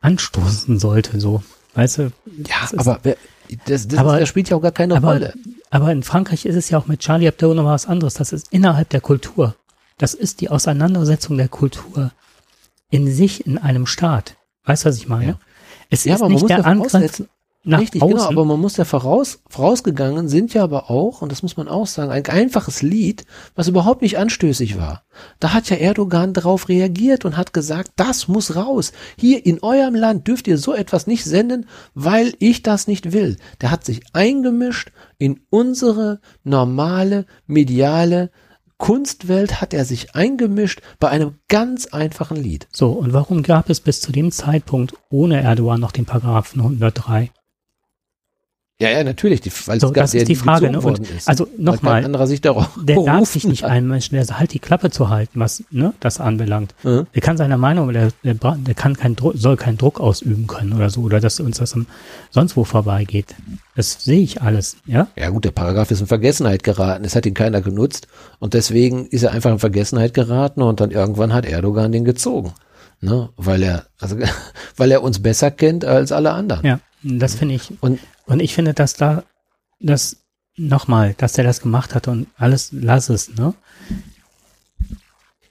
anstoßen 0.02 0.80
sollte, 0.80 1.20
so. 1.20 1.44
Weißt 1.74 1.98
du? 1.98 2.12
Ja, 2.48 2.70
aber 2.78 3.00
wer, 3.04 3.18
das, 3.66 3.88
das, 3.88 4.00
aber, 4.00 4.20
das 4.20 4.30
spielt 4.30 4.50
ja 4.50 4.58
auch 4.58 4.62
gar 4.62 4.72
keine 4.72 4.96
aber, 4.96 5.14
Rolle. 5.14 5.34
Aber 5.70 5.92
in 5.92 6.04
Frankreich 6.04 6.46
ist 6.46 6.56
es 6.56 6.70
ja 6.70 6.78
auch 6.78 6.88
mit 6.88 7.02
Charlie 7.02 7.26
Hebdo 7.26 7.54
noch 7.54 7.66
was 7.66 7.86
anderes. 7.86 8.14
Das 8.14 8.32
ist 8.32 8.52
innerhalb 8.52 8.90
der 8.90 9.02
Kultur. 9.02 9.56
Das 9.98 10.14
ist 10.14 10.42
die 10.42 10.50
Auseinandersetzung 10.50 11.38
der 11.38 11.48
Kultur 11.48 12.12
in 12.90 13.12
sich 13.12 13.46
in 13.46 13.58
einem 13.58 13.86
Staat. 13.86 14.36
Weißt 14.66 14.84
du, 14.84 14.90
was 14.90 14.98
ich 14.98 15.08
meine? 15.08 15.32
Ja. 15.32 15.40
Es 15.90 16.04
ja, 16.06 16.16
ist 16.16 16.24
nicht 16.24 16.50
der 16.50 16.66
Angriff 16.66 16.94
nach 17.68 17.80
Richtig, 17.80 18.02
genau, 18.02 18.14
außen. 18.14 18.30
genau, 18.30 18.42
aber 18.42 18.46
man 18.46 18.60
muss 18.60 18.78
ja 18.78 18.86
voraus, 18.86 19.40
vorausgegangen 19.50 20.30
sind 20.30 20.54
ja 20.54 20.64
aber 20.64 20.92
auch, 20.92 21.24
und 21.24 21.32
das 21.32 21.42
muss 21.42 21.58
man 21.58 21.68
auch 21.68 21.88
sagen, 21.88 22.12
ein 22.12 22.26
einfaches 22.28 22.84
Lied, 22.84 23.26
was 23.56 23.68
überhaupt 23.68 24.04
nicht 24.04 24.20
anstößig 24.20 24.78
war. 24.78 25.04
Da 25.40 25.52
hat 25.52 25.70
ja 25.72 25.78
Erdogan 25.78 26.34
darauf 26.34 26.70
reagiert 26.70 27.26
und 27.26 27.38
hat 27.38 27.54
gesagt, 27.54 27.92
das 27.96 28.28
muss 28.28 28.56
raus. 28.56 28.92
Hier 29.18 29.44
in 29.48 29.64
eurem 29.64 29.96
Land 29.96 30.28
dürft 30.28 30.48
ihr 30.48 30.60
so 30.60 30.76
etwas 30.76 31.08
nicht 31.08 31.26
senden, 31.26 31.66
weil 31.96 32.36
ich 32.38 32.62
das 32.62 32.88
nicht 32.88 33.14
will. 33.14 33.38
Der 33.62 33.72
hat 33.72 33.84
sich 33.84 34.02
eingemischt 34.14 34.92
in 35.18 35.40
unsere 35.50 36.20
normale 36.44 37.26
mediale 37.48 38.30
Kunstwelt 38.86 39.62
hat 39.62 39.74
er 39.74 39.84
sich 39.84 40.14
eingemischt 40.14 40.80
bei 41.00 41.10
einem 41.10 41.40
ganz 41.48 41.88
einfachen 41.88 42.38
Lied. 42.38 42.68
So, 42.72 42.92
und 42.92 43.14
warum 43.14 43.42
gab 43.42 43.72
es 43.72 43.80
bis 43.80 44.00
zu 44.00 44.12
dem 44.12 44.32
Zeitpunkt 44.32 44.94
ohne 45.10 45.42
Erdogan 45.42 45.82
noch 45.82 45.92
den 45.92 46.06
Paragraphen 46.06 46.62
103? 46.62 47.32
Ja, 48.82 48.90
ja, 48.90 49.06
natürlich, 49.06 49.40
die, 49.40 49.52
weil 49.68 49.80
so, 49.80 49.90
das 49.90 50.14
ist 50.14 50.28
die 50.28 50.36
Frage. 50.36 50.70
Ne? 50.70 50.82
Und 50.82 51.00
ist, 51.00 51.30
also 51.30 51.48
nochmal, 51.58 52.04
anderer 52.04 52.28
sich 52.28 52.42
darauf 52.42 52.78
der 52.84 53.02
darf 53.02 53.30
sich 53.30 53.48
nicht 53.48 53.64
einmischen, 53.64 54.18
der 54.18 54.38
halt 54.38 54.52
die 54.52 54.60
Klappe 54.60 54.90
zu 54.90 55.08
halten, 55.08 55.40
was 55.40 55.64
ne, 55.72 55.94
das 56.02 56.20
anbelangt. 56.20 56.76
Mhm. 56.84 57.08
Der 57.16 57.22
kann 57.22 57.38
seiner 57.38 57.56
Meinung, 57.56 57.94
der, 57.94 58.10
der, 58.24 58.34
der 58.34 58.74
kann 58.74 58.98
keinen 58.98 59.16
Druck, 59.16 59.36
soll 59.38 59.56
keinen 59.56 59.78
Druck 59.78 60.02
ausüben 60.02 60.46
können 60.48 60.74
oder 60.74 60.90
so, 60.90 61.04
oder 61.04 61.22
dass 61.22 61.40
uns 61.40 61.58
das 61.58 61.74
sonst 62.32 62.58
wo 62.58 62.66
vorbeigeht. 62.66 63.34
Das 63.78 64.04
sehe 64.04 64.20
ich 64.20 64.42
alles, 64.42 64.76
ja? 64.86 65.08
Ja 65.16 65.30
gut, 65.30 65.46
der 65.46 65.52
Paragraph 65.52 65.92
ist 65.92 66.02
in 66.02 66.08
Vergessenheit 66.08 66.64
geraten. 66.64 67.06
Es 67.06 67.16
hat 67.16 67.26
ihn 67.26 67.34
keiner 67.34 67.62
genutzt 67.62 68.10
und 68.40 68.54
deswegen 68.54 69.06
ist 69.06 69.24
er 69.24 69.32
einfach 69.32 69.52
in 69.52 69.60
Vergessenheit 69.60 70.14
geraten 70.14 70.62
und 70.62 70.82
dann 70.82 70.92
irgendwann 70.92 71.34
hat 71.34 71.46
Erdogan 71.46 71.94
den 71.94 72.04
gezogen. 72.04 72.52
Ne? 73.00 73.30
Weil 73.38 73.64
er, 73.64 73.86
also, 74.02 74.18
weil 74.76 74.92
er 74.92 75.02
uns 75.02 75.20
besser 75.20 75.50
kennt 75.50 75.86
als 75.86 76.12
alle 76.12 76.34
anderen. 76.34 76.66
Ja, 76.66 76.80
das 77.04 77.36
finde 77.36 77.56
ich. 77.56 77.72
Und 77.80 78.00
und 78.28 78.40
ich 78.42 78.54
finde, 78.54 78.74
dass 78.74 78.94
da, 78.94 79.24
das 79.80 80.18
nochmal, 80.58 81.14
dass 81.18 81.34
der 81.34 81.44
das 81.44 81.62
gemacht 81.62 81.96
hat 81.96 82.08
und 82.08 82.28
alles, 82.38 82.70
lass 82.72 83.10
es, 83.10 83.36
ne? 83.36 83.54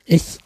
Ich 0.04 0.38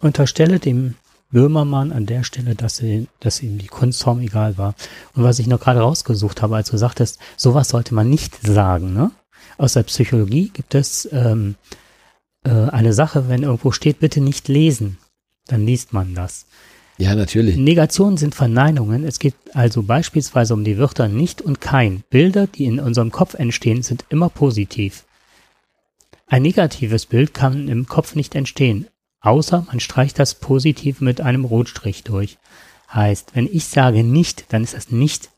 unterstelle 0.00 0.58
dem 0.58 0.96
Böhmermann 1.30 1.92
an 1.92 2.06
der 2.06 2.22
Stelle, 2.22 2.54
dass, 2.54 2.80
er, 2.80 3.06
dass 3.20 3.42
ihm 3.42 3.58
die 3.58 3.66
Kunstform 3.66 4.20
egal 4.20 4.56
war. 4.56 4.74
Und 5.14 5.24
was 5.24 5.38
ich 5.38 5.46
noch 5.46 5.60
gerade 5.60 5.80
rausgesucht 5.80 6.42
habe, 6.42 6.56
als 6.56 6.70
du 6.70 6.76
sagtest, 6.76 7.18
sowas 7.36 7.68
sollte 7.68 7.94
man 7.94 8.08
nicht 8.08 8.46
sagen, 8.46 8.92
ne? 8.92 9.10
Aus 9.58 9.74
der 9.74 9.82
Psychologie 9.84 10.48
gibt 10.48 10.74
es 10.74 11.08
ähm, 11.12 11.56
äh, 12.44 12.50
eine 12.50 12.92
Sache, 12.92 13.28
wenn 13.28 13.42
irgendwo 13.42 13.72
steht, 13.72 14.00
bitte 14.00 14.20
nicht 14.20 14.48
lesen, 14.48 14.98
dann 15.46 15.66
liest 15.66 15.92
man 15.92 16.14
das. 16.14 16.46
Ja, 16.96 17.14
natürlich. 17.14 17.56
Negationen 17.56 18.16
sind 18.16 18.34
Verneinungen. 18.34 19.04
Es 19.04 19.18
geht 19.18 19.34
also 19.52 19.82
beispielsweise 19.82 20.54
um 20.54 20.62
die 20.62 20.78
Wörter 20.78 21.08
nicht 21.08 21.42
und 21.42 21.60
kein. 21.60 22.04
Bilder, 22.08 22.46
die 22.46 22.66
in 22.66 22.78
unserem 22.78 23.10
Kopf 23.10 23.34
entstehen, 23.34 23.82
sind 23.82 24.04
immer 24.10 24.28
positiv. 24.28 25.04
Ein 26.26 26.42
negatives 26.42 27.06
Bild 27.06 27.34
kann 27.34 27.68
im 27.68 27.86
Kopf 27.86 28.14
nicht 28.14 28.34
entstehen, 28.34 28.86
außer 29.20 29.66
man 29.66 29.80
streicht 29.80 30.18
das 30.18 30.34
Positive 30.36 31.02
mit 31.04 31.20
einem 31.20 31.44
Rotstrich 31.44 32.04
durch. 32.04 32.38
Heißt, 32.92 33.34
wenn 33.34 33.46
ich 33.46 33.66
sage 33.66 34.04
nicht, 34.04 34.52
dann 34.52 34.62
ist 34.62 34.74
das 34.74 34.90
nicht, 34.90 35.30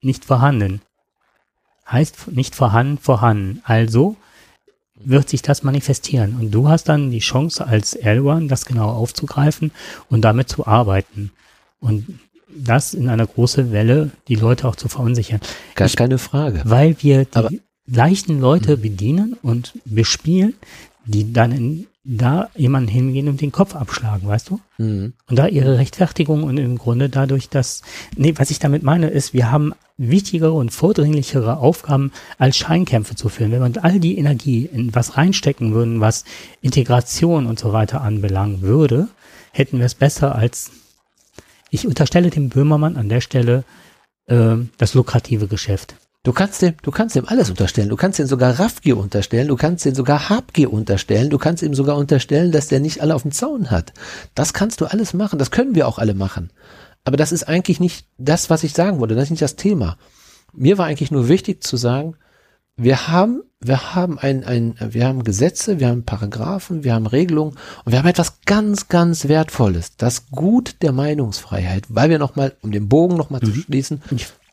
nicht 0.00 0.24
vorhanden. 0.24 0.80
Heißt 1.90 2.28
nicht 2.32 2.54
vorhanden, 2.54 2.98
vorhanden. 2.98 3.60
Also 3.64 4.16
wird 5.04 5.28
sich 5.28 5.42
das 5.42 5.62
manifestieren. 5.62 6.36
Und 6.40 6.50
du 6.50 6.68
hast 6.68 6.84
dann 6.84 7.10
die 7.10 7.20
Chance 7.20 7.66
als 7.66 7.94
Erdogan, 7.94 8.48
das 8.48 8.66
genau 8.66 8.90
aufzugreifen 8.90 9.70
und 10.08 10.22
damit 10.22 10.48
zu 10.48 10.66
arbeiten. 10.66 11.32
Und 11.80 12.18
das 12.48 12.94
in 12.94 13.08
einer 13.08 13.26
großen 13.26 13.72
Welle, 13.72 14.10
die 14.26 14.34
Leute 14.34 14.66
auch 14.66 14.76
zu 14.76 14.88
verunsichern. 14.88 15.40
Gar 15.74 15.86
ich, 15.86 15.96
keine 15.96 16.18
Frage. 16.18 16.62
Weil 16.64 16.96
wir 17.00 17.24
die, 17.24 17.60
gleichen 17.90 18.40
Leute 18.40 18.76
bedienen 18.76 19.36
und 19.42 19.74
bespielen, 19.84 20.54
die 21.06 21.32
dann 21.32 21.52
in, 21.52 21.86
da 22.10 22.48
jemanden 22.56 22.88
hingehen 22.88 23.28
und 23.28 23.42
den 23.42 23.52
Kopf 23.52 23.76
abschlagen, 23.76 24.26
weißt 24.26 24.48
du? 24.48 24.60
Mhm. 24.78 25.12
Und 25.28 25.38
da 25.38 25.46
ihre 25.46 25.76
Rechtfertigung 25.76 26.42
und 26.42 26.56
im 26.56 26.78
Grunde 26.78 27.10
dadurch, 27.10 27.50
dass, 27.50 27.82
nee, 28.16 28.32
was 28.36 28.50
ich 28.50 28.58
damit 28.58 28.82
meine, 28.82 29.08
ist, 29.08 29.34
wir 29.34 29.50
haben 29.50 29.74
wichtigere 29.98 30.52
und 30.52 30.72
vordringlichere 30.72 31.58
Aufgaben 31.58 32.12
als 32.38 32.56
Scheinkämpfe 32.56 33.14
zu 33.14 33.28
führen. 33.28 33.52
Wenn 33.52 33.74
wir 33.74 33.84
all 33.84 34.00
die 34.00 34.16
Energie 34.16 34.64
in 34.64 34.94
was 34.94 35.18
reinstecken 35.18 35.74
würden, 35.74 36.00
was 36.00 36.24
Integration 36.62 37.46
und 37.46 37.58
so 37.58 37.74
weiter 37.74 38.00
anbelangen 38.00 38.62
würde, 38.62 39.08
hätten 39.52 39.78
wir 39.78 39.86
es 39.86 39.94
besser 39.94 40.34
als, 40.34 40.70
ich 41.68 41.86
unterstelle 41.86 42.30
dem 42.30 42.48
Böhmermann 42.48 42.96
an 42.96 43.10
der 43.10 43.20
Stelle 43.20 43.64
äh, 44.28 44.56
das 44.78 44.94
lukrative 44.94 45.46
Geschäft. 45.46 45.94
Du 46.28 46.34
kannst 46.34 46.60
dem, 46.60 46.74
du 46.82 46.90
kannst 46.90 47.16
dem 47.16 47.26
alles 47.26 47.48
unterstellen. 47.48 47.88
Du 47.88 47.96
kannst 47.96 48.18
ihm 48.18 48.26
sogar 48.26 48.60
Raffgier 48.60 48.98
unterstellen. 48.98 49.48
Du 49.48 49.56
kannst 49.56 49.86
ihm 49.86 49.94
sogar 49.94 50.28
Habgier 50.28 50.70
unterstellen. 50.70 51.30
Du 51.30 51.38
kannst 51.38 51.62
ihm 51.62 51.72
sogar 51.72 51.96
unterstellen, 51.96 52.52
dass 52.52 52.68
der 52.68 52.80
nicht 52.80 53.00
alle 53.00 53.14
auf 53.14 53.22
dem 53.22 53.32
Zaun 53.32 53.70
hat. 53.70 53.94
Das 54.34 54.52
kannst 54.52 54.82
du 54.82 54.84
alles 54.84 55.14
machen. 55.14 55.38
Das 55.38 55.50
können 55.50 55.74
wir 55.74 55.88
auch 55.88 55.96
alle 55.96 56.12
machen. 56.12 56.50
Aber 57.02 57.16
das 57.16 57.32
ist 57.32 57.44
eigentlich 57.44 57.80
nicht 57.80 58.08
das, 58.18 58.50
was 58.50 58.62
ich 58.62 58.74
sagen 58.74 59.00
wollte. 59.00 59.14
Das 59.14 59.24
ist 59.24 59.30
nicht 59.30 59.40
das 59.40 59.56
Thema. 59.56 59.96
Mir 60.52 60.76
war 60.76 60.84
eigentlich 60.84 61.10
nur 61.10 61.28
wichtig 61.28 61.62
zu 61.62 61.78
sagen, 61.78 62.14
wir 62.76 63.08
haben, 63.08 63.42
wir 63.60 63.94
haben 63.94 64.18
ein, 64.18 64.44
ein, 64.44 64.74
wir 64.78 65.06
haben 65.06 65.24
Gesetze, 65.24 65.80
wir 65.80 65.88
haben 65.88 66.04
Paragraphen, 66.04 66.84
wir 66.84 66.92
haben 66.92 67.06
Regelungen 67.06 67.56
und 67.86 67.92
wir 67.92 68.00
haben 68.00 68.06
etwas 68.06 68.42
ganz, 68.44 68.88
ganz 68.88 69.28
Wertvolles. 69.28 69.96
Das 69.96 70.26
Gut 70.26 70.76
der 70.82 70.92
Meinungsfreiheit, 70.92 71.86
weil 71.88 72.10
wir 72.10 72.18
nochmal, 72.18 72.52
um 72.60 72.70
den 72.70 72.90
Bogen 72.90 73.16
nochmal 73.16 73.40
zu 73.40 73.52
schließen, 73.54 74.02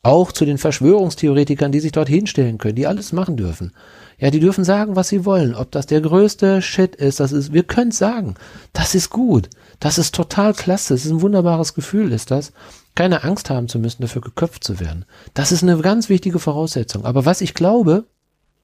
auch 0.06 0.32
zu 0.32 0.46
den 0.46 0.60
Verschwörungstheoretikern, 0.60 1.72
die 1.72 1.80
sich 1.80 1.92
dort 1.92 2.08
hinstellen 2.08 2.60
können, 2.60 2.76
die 2.76 2.86
alles 2.86 3.12
machen 3.12 3.38
dürfen. 3.38 3.74
Ja, 4.20 4.30
die 4.30 4.40
dürfen 4.40 4.64
sagen, 4.64 4.96
was 4.96 5.10
sie 5.10 5.26
wollen. 5.26 5.56
Ob 5.56 5.72
das 5.72 5.88
der 5.88 6.00
größte 6.00 6.62
Shit 6.62 6.96
ist, 6.96 7.20
das 7.20 7.32
ist, 7.32 7.54
wir 7.54 7.64
können 7.64 7.92
sagen. 7.92 8.36
Das 8.72 8.94
ist 8.94 9.10
gut. 9.10 9.50
Das 9.80 9.98
ist 9.98 10.14
total 10.14 10.54
klasse. 10.54 10.94
Das 10.94 11.06
ist 11.06 11.12
ein 11.12 11.22
wunderbares 11.22 11.74
Gefühl, 11.74 12.12
ist 12.12 12.30
das. 12.30 12.54
Keine 12.94 13.24
Angst 13.24 13.50
haben 13.50 13.68
zu 13.68 13.80
müssen, 13.80 14.04
dafür 14.04 14.22
geköpft 14.22 14.64
zu 14.64 14.80
werden. 14.80 15.06
Das 15.34 15.52
ist 15.52 15.64
eine 15.64 15.78
ganz 15.80 16.08
wichtige 16.08 16.40
Voraussetzung. 16.40 17.04
Aber 17.04 17.26
was 17.26 17.42
ich 17.42 17.56
glaube, 17.56 18.06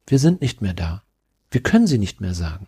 wir 0.06 0.20
sind 0.20 0.42
nicht 0.42 0.62
mehr 0.62 0.74
da. 0.74 1.02
Wir 1.50 1.62
können 1.62 1.88
sie 1.88 1.98
nicht 1.98 2.22
mehr 2.22 2.36
sagen. 2.36 2.68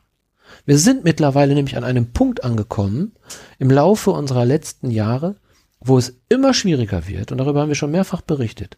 Wir 0.66 0.80
sind 0.80 1.04
mittlerweile 1.04 1.54
nämlich 1.54 1.78
an 1.78 1.84
einem 1.84 2.12
Punkt 2.12 2.44
angekommen 2.44 3.14
im 3.60 3.70
Laufe 3.70 4.12
unserer 4.12 4.46
letzten 4.46 4.90
Jahre, 4.90 5.36
wo 5.84 5.98
es 5.98 6.22
immer 6.30 6.54
schwieriger 6.54 7.08
wird, 7.08 7.32
und 7.32 7.38
darüber 7.38 7.62
haben 7.62 7.70
wir 7.70 7.76
schon 7.76 7.92
mehrfach 7.92 8.22
berichtet, 8.22 8.78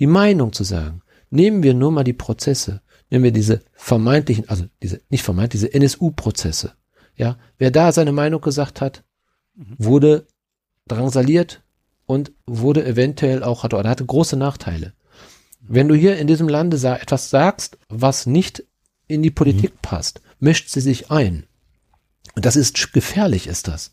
die 0.00 0.06
Meinung 0.06 0.52
zu 0.52 0.64
sagen. 0.64 1.02
Nehmen 1.30 1.62
wir 1.62 1.74
nur 1.74 1.90
mal 1.90 2.04
die 2.04 2.12
Prozesse, 2.12 2.82
nehmen 3.10 3.24
wir 3.24 3.32
diese 3.32 3.62
vermeintlichen, 3.72 4.48
also 4.48 4.66
diese, 4.82 5.00
nicht 5.08 5.24
vermeint, 5.24 5.52
diese 5.52 5.72
NSU-Prozesse. 5.72 6.74
Ja, 7.16 7.38
wer 7.58 7.70
da 7.70 7.92
seine 7.92 8.12
Meinung 8.12 8.40
gesagt 8.40 8.80
hat, 8.80 9.04
wurde 9.54 10.26
drangsaliert 10.86 11.62
und 12.06 12.32
wurde 12.46 12.84
eventuell 12.84 13.42
auch, 13.42 13.62
hatte, 13.62 13.76
oder 13.76 13.88
hatte 13.88 14.04
große 14.04 14.36
Nachteile. 14.36 14.92
Wenn 15.60 15.88
du 15.88 15.94
hier 15.94 16.18
in 16.18 16.26
diesem 16.26 16.48
Lande 16.48 16.76
sa 16.76 16.96
etwas 16.96 17.30
sagst, 17.30 17.78
was 17.88 18.26
nicht 18.26 18.64
in 19.06 19.22
die 19.22 19.30
Politik 19.30 19.80
passt, 19.80 20.20
mischt 20.38 20.68
sie 20.68 20.80
sich 20.80 21.10
ein. 21.10 21.46
Und 22.34 22.44
das 22.44 22.56
ist 22.56 22.92
gefährlich, 22.92 23.46
ist 23.46 23.68
das. 23.68 23.92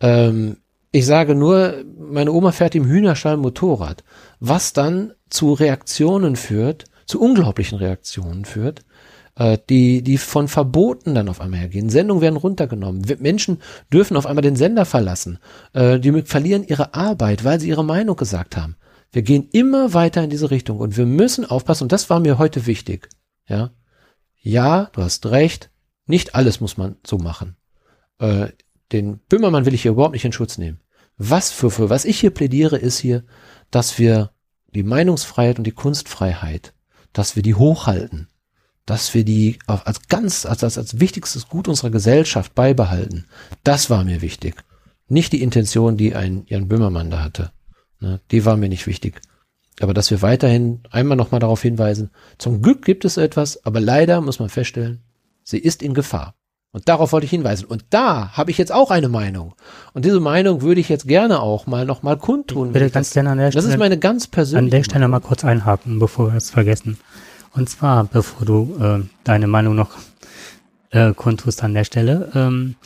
Ähm, 0.00 0.58
ich 0.92 1.06
sage 1.06 1.34
nur, 1.34 1.84
meine 1.98 2.32
Oma 2.32 2.52
fährt 2.52 2.74
im 2.74 2.84
Hühnerstall 2.84 3.38
Motorrad, 3.38 4.04
was 4.40 4.74
dann 4.74 5.14
zu 5.30 5.54
Reaktionen 5.54 6.36
führt, 6.36 6.84
zu 7.06 7.20
unglaublichen 7.20 7.78
Reaktionen 7.78 8.44
führt, 8.44 8.84
äh, 9.36 9.56
die, 9.70 10.02
die 10.02 10.18
von 10.18 10.48
Verboten 10.48 11.14
dann 11.14 11.30
auf 11.30 11.40
einmal 11.40 11.60
hergehen. 11.60 11.88
Sendungen 11.88 12.20
werden 12.20 12.36
runtergenommen. 12.36 13.04
Menschen 13.20 13.62
dürfen 13.90 14.18
auf 14.18 14.26
einmal 14.26 14.42
den 14.42 14.56
Sender 14.56 14.84
verlassen. 14.84 15.38
Äh, 15.72 15.98
die 15.98 16.22
verlieren 16.22 16.64
ihre 16.64 16.92
Arbeit, 16.92 17.42
weil 17.42 17.58
sie 17.58 17.70
ihre 17.70 17.84
Meinung 17.84 18.16
gesagt 18.16 18.58
haben. 18.58 18.76
Wir 19.12 19.22
gehen 19.22 19.48
immer 19.52 19.94
weiter 19.94 20.22
in 20.22 20.30
diese 20.30 20.50
Richtung 20.50 20.78
und 20.78 20.96
wir 20.98 21.06
müssen 21.06 21.46
aufpassen, 21.46 21.84
und 21.84 21.92
das 21.92 22.10
war 22.10 22.20
mir 22.20 22.38
heute 22.38 22.66
wichtig. 22.66 23.08
Ja, 23.48 23.70
ja, 24.42 24.90
du 24.92 25.02
hast 25.02 25.26
recht, 25.26 25.70
nicht 26.06 26.34
alles 26.34 26.60
muss 26.60 26.76
man 26.76 26.96
so 27.06 27.16
machen. 27.16 27.56
Äh, 28.18 28.48
den 28.92 29.18
Böhmermann 29.28 29.64
will 29.64 29.74
ich 29.74 29.82
hier 29.82 29.92
überhaupt 29.92 30.12
nicht 30.12 30.24
in 30.24 30.32
Schutz 30.32 30.58
nehmen. 30.58 30.81
Was 31.18 31.50
für, 31.50 31.70
für 31.70 31.90
was 31.90 32.04
ich 32.04 32.20
hier 32.20 32.30
plädiere, 32.30 32.76
ist 32.76 32.98
hier, 32.98 33.24
dass 33.70 33.98
wir 33.98 34.30
die 34.74 34.82
Meinungsfreiheit 34.82 35.58
und 35.58 35.64
die 35.64 35.72
Kunstfreiheit, 35.72 36.74
dass 37.12 37.36
wir 37.36 37.42
die 37.42 37.54
hochhalten, 37.54 38.28
dass 38.86 39.14
wir 39.14 39.24
die 39.24 39.58
als 39.66 40.08
ganz, 40.08 40.46
als, 40.46 40.64
als, 40.64 40.78
als 40.78 41.00
wichtigstes 41.00 41.48
Gut 41.48 41.68
unserer 41.68 41.90
Gesellschaft 41.90 42.54
beibehalten. 42.54 43.26
Das 43.64 43.90
war 43.90 44.04
mir 44.04 44.22
wichtig. 44.22 44.56
Nicht 45.08 45.32
die 45.32 45.42
Intention, 45.42 45.96
die 45.96 46.14
ein 46.14 46.44
Jan 46.46 46.68
Böhmermann 46.68 47.10
da 47.10 47.22
hatte. 47.22 47.52
Ne, 48.00 48.20
die 48.30 48.44
war 48.44 48.56
mir 48.56 48.68
nicht 48.68 48.86
wichtig. 48.86 49.20
Aber 49.80 49.94
dass 49.94 50.10
wir 50.10 50.22
weiterhin 50.22 50.80
einmal 50.90 51.16
nochmal 51.16 51.40
darauf 51.40 51.62
hinweisen, 51.62 52.10
zum 52.38 52.62
Glück 52.62 52.84
gibt 52.84 53.04
es 53.04 53.16
etwas, 53.16 53.64
aber 53.64 53.80
leider 53.80 54.20
muss 54.20 54.38
man 54.38 54.48
feststellen, 54.48 55.02
sie 55.44 55.58
ist 55.58 55.82
in 55.82 55.94
Gefahr. 55.94 56.34
Und 56.74 56.88
darauf 56.88 57.12
wollte 57.12 57.26
ich 57.26 57.30
hinweisen. 57.30 57.66
Und 57.66 57.84
da 57.90 58.30
habe 58.32 58.50
ich 58.50 58.56
jetzt 58.56 58.72
auch 58.72 58.90
eine 58.90 59.08
Meinung. 59.10 59.54
Und 59.92 60.06
diese 60.06 60.20
Meinung 60.20 60.62
würde 60.62 60.80
ich 60.80 60.88
jetzt 60.88 61.06
gerne 61.06 61.40
auch 61.40 61.66
mal 61.66 61.84
nochmal 61.84 62.16
kundtun. 62.16 62.68
Ich 62.68 62.74
würde 62.74 62.88
ganz 62.90 63.12
gerne 63.12 63.30
an 63.30 63.38
der 63.38 63.50
das 63.50 63.64
ist 63.64 63.70
Stelle- 63.72 63.78
meine 63.78 63.98
ganz 63.98 64.26
persönliche 64.26 64.64
An 64.64 64.70
der 64.70 64.84
Stelle 64.84 65.08
mal 65.08 65.20
kurz 65.20 65.44
einhaken, 65.44 65.98
bevor 65.98 66.30
wir 66.32 66.36
es 66.38 66.50
vergessen. 66.50 66.98
Und 67.52 67.68
zwar, 67.68 68.04
bevor 68.04 68.46
du 68.46 68.76
äh, 68.80 69.00
deine 69.24 69.46
Meinung 69.48 69.74
noch 69.74 69.90
äh, 70.90 71.12
kundtust 71.12 71.62
an 71.62 71.74
der 71.74 71.84
Stelle. 71.84 72.30
Ähm, 72.34 72.76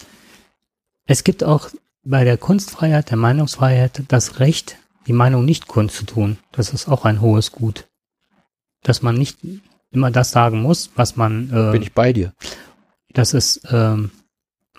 es 1.06 1.22
gibt 1.22 1.44
auch 1.44 1.68
bei 2.02 2.24
der 2.24 2.38
Kunstfreiheit, 2.38 3.10
der 3.10 3.16
Meinungsfreiheit 3.18 4.02
das 4.08 4.40
Recht, 4.40 4.78
die 5.06 5.12
Meinung 5.12 5.44
nicht 5.44 5.68
kundzutun. 5.68 6.38
Das 6.50 6.70
ist 6.72 6.88
auch 6.88 7.04
ein 7.04 7.20
hohes 7.20 7.52
Gut. 7.52 7.86
Dass 8.82 9.02
man 9.02 9.14
nicht 9.16 9.38
immer 9.92 10.10
das 10.10 10.32
sagen 10.32 10.60
muss, 10.62 10.90
was 10.96 11.14
man 11.14 11.50
äh, 11.52 11.70
Bin 11.70 11.82
ich 11.82 11.92
bei 11.92 12.12
dir. 12.12 12.32
Das 13.16 13.32
ist 13.32 13.62
ähm, 13.70 14.10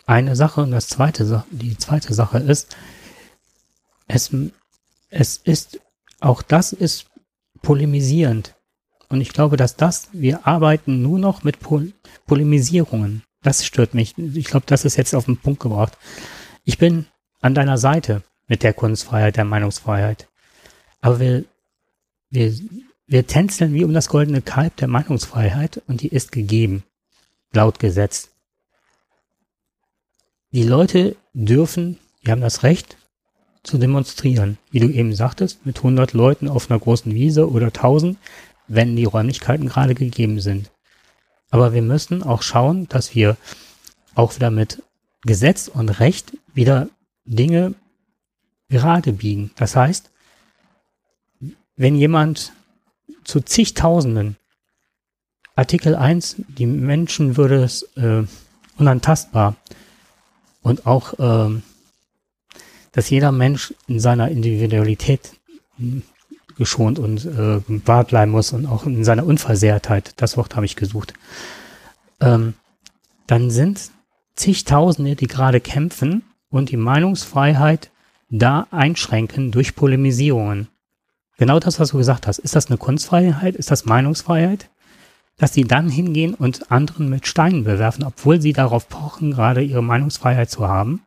eine 0.05 0.35
Sache 0.35 0.61
und 0.61 0.71
das 0.71 0.87
zweite, 0.87 1.43
die 1.49 1.75
zweite 1.77 2.13
Sache 2.13 2.37
ist, 2.37 2.75
es, 4.07 4.31
es 5.09 5.37
ist, 5.37 5.79
auch 6.19 6.43
das 6.43 6.71
ist 6.71 7.07
polemisierend. 7.63 8.55
Und 9.09 9.21
ich 9.21 9.33
glaube, 9.33 9.57
dass 9.57 9.75
das, 9.75 10.09
wir 10.11 10.45
arbeiten 10.45 11.01
nur 11.01 11.17
noch 11.17 11.43
mit 11.43 11.59
Pol 11.59 11.93
Polemisierungen. 12.27 13.23
Das 13.41 13.65
stört 13.65 13.93
mich. 13.93 14.17
Ich 14.17 14.45
glaube, 14.45 14.65
das 14.67 14.85
ist 14.85 14.97
jetzt 14.97 15.15
auf 15.15 15.25
den 15.25 15.37
Punkt 15.37 15.61
gebracht. 15.61 15.97
Ich 16.63 16.77
bin 16.77 17.07
an 17.41 17.55
deiner 17.55 17.77
Seite 17.77 18.21
mit 18.47 18.63
der 18.63 18.73
Kunstfreiheit, 18.73 19.37
der 19.37 19.45
Meinungsfreiheit. 19.45 20.27
Aber 21.01 21.19
wir, 21.19 21.45
wir, 22.29 22.53
wir 23.07 23.25
tänzeln 23.25 23.73
wie 23.73 23.85
um 23.85 23.93
das 23.93 24.09
goldene 24.09 24.41
Kalb 24.41 24.75
der 24.75 24.89
Meinungsfreiheit 24.89 25.81
und 25.87 26.01
die 26.01 26.09
ist 26.09 26.31
gegeben 26.31 26.83
laut 27.53 27.79
Gesetz. 27.79 28.29
Die 30.51 30.63
Leute 30.63 31.15
dürfen, 31.33 31.99
die 32.25 32.31
haben 32.31 32.41
das 32.41 32.63
Recht 32.63 32.97
zu 33.63 33.77
demonstrieren, 33.77 34.57
wie 34.71 34.79
du 34.79 34.89
eben 34.89 35.13
sagtest, 35.13 35.65
mit 35.65 35.77
100 35.77 36.13
Leuten 36.13 36.47
auf 36.47 36.71
einer 36.71 36.79
großen 36.79 37.13
Wiese 37.13 37.49
oder 37.49 37.67
1000, 37.67 38.17
wenn 38.67 38.95
die 38.95 39.03
Räumlichkeiten 39.03 39.67
gerade 39.67 39.93
gegeben 39.93 40.39
sind. 40.39 40.71
Aber 41.49 41.73
wir 41.73 41.81
müssen 41.81 42.23
auch 42.23 42.41
schauen, 42.41 42.87
dass 42.87 43.15
wir 43.15 43.37
auch 44.15 44.35
wieder 44.35 44.51
mit 44.51 44.81
Gesetz 45.21 45.67
und 45.67 45.89
Recht 45.99 46.37
wieder 46.53 46.89
Dinge 47.25 47.75
gerade 48.69 49.13
biegen. 49.13 49.51
Das 49.57 49.75
heißt, 49.75 50.09
wenn 51.75 51.95
jemand 51.95 52.53
zu 53.23 53.41
zigtausenden 53.41 54.37
Artikel 55.57 55.95
1, 55.95 56.35
die 56.47 56.67
Menschenwürde 56.67 57.63
ist 57.63 57.81
äh, 57.97 58.23
unantastbar. 58.77 59.55
Und 60.61 60.85
auch, 60.85 61.15
ähm, 61.17 61.63
dass 62.91 63.09
jeder 63.09 63.31
Mensch 63.31 63.73
in 63.87 63.99
seiner 63.99 64.29
Individualität 64.29 65.31
mh, 65.77 66.03
geschont 66.57 66.99
und 66.99 67.25
äh, 67.25 67.59
bewahrt 67.67 68.09
bleiben 68.09 68.31
muss 68.31 68.53
und 68.53 68.67
auch 68.67 68.85
in 68.85 69.03
seiner 69.03 69.25
Unversehrtheit, 69.25 70.13
das 70.17 70.37
Wort 70.37 70.55
habe 70.55 70.67
ich 70.67 70.75
gesucht, 70.75 71.15
ähm, 72.21 72.53
dann 73.25 73.49
sind 73.49 73.89
zigtausende, 74.35 75.15
die 75.15 75.27
gerade 75.27 75.59
kämpfen 75.59 76.21
und 76.49 76.69
die 76.69 76.77
Meinungsfreiheit 76.77 77.89
da 78.29 78.67
einschränken 78.69 79.51
durch 79.51 79.75
Polemisierungen. 79.75 80.67
Genau 81.39 81.59
das, 81.59 81.79
was 81.79 81.89
du 81.89 81.97
gesagt 81.97 82.27
hast. 82.27 82.37
Ist 82.37 82.55
das 82.55 82.67
eine 82.67 82.77
Kunstfreiheit? 82.77 83.55
Ist 83.55 83.71
das 83.71 83.85
Meinungsfreiheit? 83.85 84.69
Dass 85.37 85.53
sie 85.53 85.63
dann 85.63 85.89
hingehen 85.89 86.33
und 86.33 86.71
anderen 86.71 87.09
mit 87.09 87.27
Steinen 87.27 87.63
bewerfen, 87.63 88.03
obwohl 88.03 88.41
sie 88.41 88.53
darauf 88.53 88.89
pochen, 88.89 89.31
gerade 89.31 89.61
ihre 89.61 89.83
Meinungsfreiheit 89.83 90.49
zu 90.49 90.67
haben. 90.67 91.01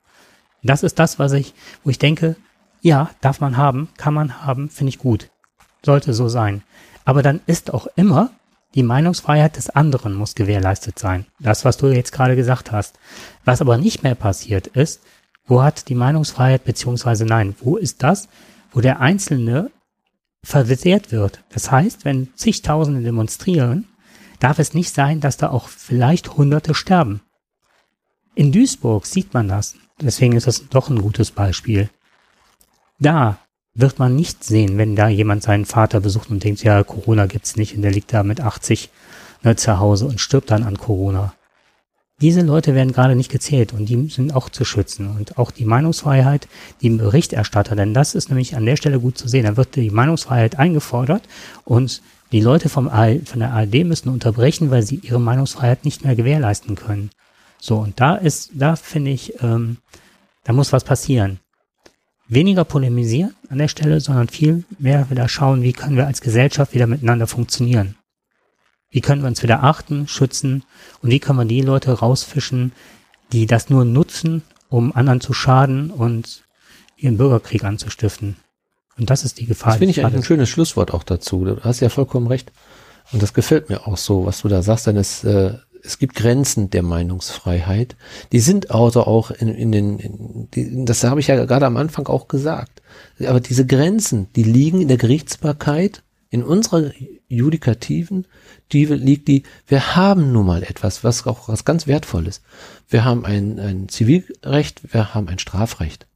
Das 0.62 0.83
ist 0.83 0.99
das, 0.99 1.18
was 1.18 1.33
ich, 1.33 1.55
wo 1.85 1.91
ich 1.91 1.99
denke, 1.99 2.37
ja, 2.81 3.11
darf 3.20 3.41
man 3.41 3.57
haben, 3.57 3.89
kann 3.97 4.14
man 4.14 4.45
haben, 4.45 4.70
finde 4.70 4.91
ich 4.91 4.99
gut. 4.99 5.31
Sollte 5.85 6.14
so 6.14 6.28
sein. 6.28 6.62
Aber 7.05 7.22
dann 7.22 7.41
ist 7.47 7.72
auch 7.72 7.87
immer 7.97 8.31
Die 8.74 8.85
Meinungsfreiheit 8.85 9.57
des 9.57 9.68
anderen 9.70 10.14
muss 10.14 10.37
gewährleistet 10.37 10.99
sein. 10.99 11.26
Das, 11.41 11.64
was 11.64 11.76
du 11.76 11.89
jetzt 11.89 12.12
gerade 12.12 12.37
gesagt 12.37 12.70
hast. 12.70 12.99
Was 13.45 13.61
aber 13.61 13.78
nicht 13.78 14.05
mehr 14.05 14.14
passiert 14.14 14.68
ist, 14.68 15.01
wo 15.47 15.62
hat 15.62 15.89
die 15.89 15.97
Meinungsfreiheit 15.97 16.64
beziehungsweise 16.64 17.24
nein, 17.24 17.57
wo 17.61 17.76
ist 17.76 18.05
das, 18.05 18.28
wo 18.72 18.81
der 18.81 19.01
Einzelne 19.01 19.72
verwehrt 20.45 21.11
wird? 21.11 21.43
Das 21.53 21.72
heißt, 21.72 22.05
wenn 22.05 22.28
zigtausende 22.37 23.03
demonstrieren, 23.03 23.89
darf 24.41 24.59
es 24.59 24.74
nicht 24.74 24.93
sein, 24.93 25.20
dass 25.20 25.36
da 25.36 25.51
auch 25.51 25.68
vielleicht 25.68 26.36
Hunderte 26.36 26.74
sterben. 26.74 27.20
In 28.34 28.53
Duisburg 28.53 29.07
sieht 29.07 29.32
man 29.34 29.49
das. 29.49 29.76
Deswegen 30.01 30.36
ist 30.36 30.47
das 30.47 30.68
doch 30.68 30.88
ein 30.88 31.01
gutes 31.01 31.30
Beispiel. 31.30 31.91
Da 32.99 33.38
wird 33.74 33.99
man 33.99 34.16
nicht 34.16 34.43
sehen, 34.43 34.78
wenn 34.78 34.97
da 34.97 35.09
jemand 35.09 35.43
seinen 35.43 35.64
Vater 35.64 36.01
besucht 36.01 36.30
und 36.30 36.43
denkt, 36.43 36.62
ja, 36.64 36.82
Corona 36.82 37.26
gibt's 37.26 37.57
nicht 37.57 37.76
und 37.76 37.82
der 37.82 37.93
liegt 37.93 38.12
da 38.12 38.22
mit 38.22 38.41
80 38.41 38.91
ne, 39.43 39.57
zu 39.57 39.78
Hause 39.78 40.07
und 40.07 40.20
stirbt 40.20 40.51
dann 40.51 40.64
an 40.64 40.78
Corona. 40.78 41.34
Diese 42.20 42.43
Leute 42.43 42.74
werden 42.74 42.93
gerade 42.93 43.16
nicht 43.16 43.30
gezählt 43.30 43.72
und 43.72 43.86
die 43.86 44.09
sind 44.09 44.34
auch 44.34 44.51
zu 44.51 44.66
schützen. 44.66 45.16
Und 45.16 45.38
auch 45.38 45.51
die 45.51 45.64
Meinungsfreiheit, 45.64 46.49
die 46.82 46.91
Berichterstatter, 46.91 47.74
denn 47.74 47.95
das 47.95 48.14
ist 48.14 48.28
nämlich 48.28 48.57
an 48.57 48.66
der 48.66 48.76
Stelle 48.76 49.01
gut 49.01 49.16
zu 49.16 49.26
sehen. 49.26 49.45
Da 49.45 49.57
wird 49.57 49.76
die 49.76 49.91
Meinungsfreiheit 49.91 50.59
eingefordert 50.59 51.22
und 51.64 52.03
die 52.33 52.41
Leute 52.41 52.68
vom 52.68 52.89
ARD, 52.89 53.28
von 53.28 53.41
der 53.41 53.53
ARD 53.53 53.85
müssen 53.85 54.09
unterbrechen, 54.09 54.70
weil 54.70 54.83
sie 54.83 54.97
ihre 54.97 55.20
Meinungsfreiheit 55.20 55.85
nicht 55.85 56.05
mehr 56.05 56.16
gewährleisten 56.16 56.76
können. 56.76 57.11
So, 57.61 57.78
und 57.78 58.01
da 58.01 58.14
ist, 58.14 58.51
da 58.55 58.76
finde 58.76 59.11
ich, 59.11 59.43
ähm, 59.43 59.78
da 60.45 60.53
muss 60.53 60.72
was 60.72 60.85
passieren 60.85 61.41
weniger 62.31 62.64
polemisieren 62.64 63.35
an 63.51 63.59
der 63.59 63.68
Stelle, 63.68 64.01
sondern 64.01 64.28
viel 64.28 64.64
mehr 64.78 65.11
wieder 65.11 65.28
schauen, 65.28 65.62
wie 65.62 65.72
können 65.72 65.97
wir 65.97 66.07
als 66.07 66.20
Gesellschaft 66.22 66.72
wieder 66.72 66.87
miteinander 66.87 67.26
funktionieren. 67.26 67.97
Wie 68.89 69.01
können 69.01 69.22
wir 69.22 69.28
uns 69.28 69.43
wieder 69.43 69.62
achten, 69.62 70.09
schützen 70.09 70.64
und 71.03 71.11
wie 71.11 71.20
können 71.20 71.39
wir 71.39 71.45
die 71.45 71.61
Leute 71.61 71.93
rausfischen, 71.93 72.72
die 73.33 73.47
das 73.47 73.68
nur 73.68 73.85
nutzen, 73.85 74.43
um 74.68 74.95
anderen 74.95 75.20
zu 75.20 75.33
schaden 75.33 75.91
und 75.91 76.45
ihren 76.97 77.16
Bürgerkrieg 77.16 77.64
anzustiften. 77.64 78.37
Und 79.01 79.11
das 79.11 79.24
ist 79.24 79.40
die 79.40 79.46
Gefahr. 79.46 79.72
Das 79.72 79.78
finde 79.78 79.90
ich 79.90 80.05
eigentlich 80.05 80.16
ein 80.16 80.22
schönes 80.22 80.48
Schlusswort 80.48 80.92
auch 80.92 81.03
dazu. 81.03 81.44
Du 81.44 81.61
hast 81.62 81.80
ja 81.80 81.88
vollkommen 81.88 82.26
recht. 82.26 82.53
Und 83.12 83.22
das 83.22 83.34
gefällt 83.34 83.68
mir 83.68 83.88
auch 83.88 83.96
so, 83.96 84.26
was 84.26 84.42
du 84.42 84.48
da 84.48 84.62
sagst, 84.62 84.86
denn 84.86 84.96
es 84.96 85.24
äh, 85.24 85.55
es 85.82 85.98
gibt 85.98 86.14
Grenzen 86.14 86.70
der 86.70 86.82
Meinungsfreiheit. 86.82 87.96
Die 88.32 88.40
sind 88.40 88.70
also 88.70 89.05
auch 89.05 89.30
in, 89.30 89.48
in 89.48 89.72
den, 89.72 89.98
in 89.98 90.48
die, 90.55 90.84
das 90.84 91.05
habe 91.05 91.20
ich 91.20 91.28
ja 91.28 91.44
gerade 91.44 91.66
am 91.66 91.76
Anfang 91.76 92.07
auch 92.07 92.28
gesagt. 92.28 92.82
Aber 93.26 93.40
diese 93.40 93.66
Grenzen, 93.66 94.28
die 94.36 94.42
liegen 94.42 94.80
in 94.80 94.88
der 94.88 94.96
Gerichtsbarkeit, 94.96 96.03
in 96.30 96.44
unserer 96.44 96.92
Judikativen, 97.28 98.26
die 98.72 98.84
liegt 98.84 99.26
die, 99.28 99.42
wir 99.66 99.96
haben 99.96 100.32
nun 100.32 100.46
mal 100.46 100.62
etwas, 100.62 101.03
was 101.03 101.26
auch 101.26 101.48
was 101.48 101.64
ganz 101.64 101.86
Wertvolles. 101.86 102.42
Wir 102.88 103.05
haben 103.05 103.24
ein, 103.24 103.59
ein 103.59 103.88
Zivilrecht, 103.88 104.92
wir 104.92 105.14
haben 105.14 105.28
ein 105.28 105.38
Strafrecht. 105.38 106.07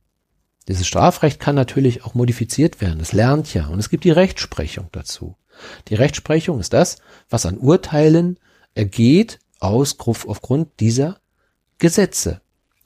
Dieses 0.69 0.87
Strafrecht 0.87 1.41
kann 1.41 1.55
natürlich 1.55 2.05
auch 2.05 2.15
modifiziert 2.15 2.81
werden. 2.81 2.99
Das 2.99 3.13
lernt 3.13 3.53
ja. 3.53 3.67
Und 3.67 3.79
es 3.79 3.91
gibt 3.91 4.05
die 4.05 4.11
Rechtsprechung 4.11 4.89
dazu. 4.93 5.37
Die 5.89 5.95
Rechtsprechung 5.95 6.59
ist 6.61 6.73
das, 6.73 6.97
was 7.29 7.47
an 7.47 7.59
Urteilen 7.59 8.39
ergeht, 8.75 9.39
aus 9.61 9.97
aufgrund 9.99 10.81
dieser 10.81 11.21
Gesetze. 11.79 12.41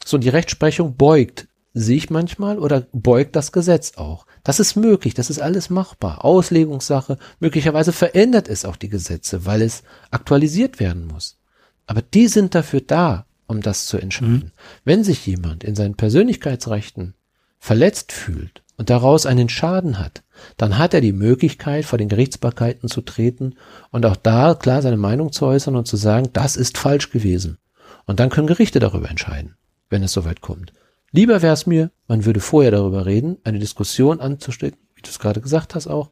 So, 0.05 0.19
die 0.19 0.29
Rechtsprechung 0.29 0.97
beugt 0.97 1.49
sich 1.75 2.11
manchmal 2.11 2.59
oder 2.59 2.87
beugt 2.93 3.37
das 3.37 3.53
Gesetz 3.53 3.93
auch. 3.97 4.27
Das 4.43 4.61
ist 4.61 4.77
möglich, 4.77 5.15
das 5.15 5.31
ist 5.31 5.41
alles 5.41 5.71
machbar. 5.71 6.25
Auslegungssache, 6.25 7.19
möglicherweise 7.41 7.93
verändert 7.93 8.49
es 8.49 8.65
auch 8.65 8.77
die 8.77 8.89
Gesetze, 8.89 9.47
weil 9.47 9.63
es 9.63 9.83
aktualisiert 10.11 10.81
werden 10.81 11.07
muss. 11.07 11.39
Aber 11.87 12.03
die 12.03 12.29
sind 12.29 12.55
dafür 12.55 12.81
da, 12.81 13.27
um 13.47 13.61
das 13.61 13.87
zu 13.87 13.99
entscheiden. 13.99 14.35
Mhm. 14.35 14.53
Wenn 14.85 15.05
sich 15.05 15.27
jemand 15.27 15.65
in 15.65 15.75
seinen 15.75 15.95
Persönlichkeitsrechten 15.95 17.15
verletzt 17.59 18.13
fühlt 18.13 18.63
und 18.77 18.91
daraus 18.91 19.27
einen 19.27 19.49
Schaden 19.49 19.99
hat, 19.99 20.23
dann 20.57 20.79
hat 20.79 20.95
er 20.95 21.01
die 21.01 21.13
Möglichkeit, 21.13 21.85
vor 21.85 21.99
den 21.99 22.09
Gerichtsbarkeiten 22.09 22.89
zu 22.89 23.01
treten 23.01 23.57
und 23.91 24.07
auch 24.07 24.17
da 24.17 24.55
klar 24.55 24.83
seine 24.83 24.97
Meinung 24.97 25.33
zu 25.33 25.47
äußern 25.47 25.77
und 25.77 25.87
zu 25.87 25.97
sagen, 25.97 26.31
das 26.33 26.57
ist 26.57 26.79
falsch 26.79 27.11
gewesen. 27.11 27.59
Und 28.07 28.21
dann 28.21 28.31
können 28.31 28.47
Gerichte 28.47 28.79
darüber 28.79 29.11
entscheiden, 29.11 29.57
wenn 29.91 30.03
es 30.03 30.13
soweit 30.13 30.41
kommt. 30.41 30.73
Lieber 31.11 31.43
wäre 31.43 31.55
es 31.55 31.67
mir, 31.67 31.91
man 32.07 32.25
würde 32.25 32.41
vorher 32.41 32.71
darüber 32.71 33.07
reden, 33.07 33.39
eine 33.45 33.59
Diskussion 33.59 34.21
anzustecken, 34.21 34.79
wie 34.95 35.03
du 35.03 35.11
es 35.11 35.19
gerade 35.19 35.41
gesagt 35.41 35.75
hast 35.75 35.87
auch, 35.87 36.11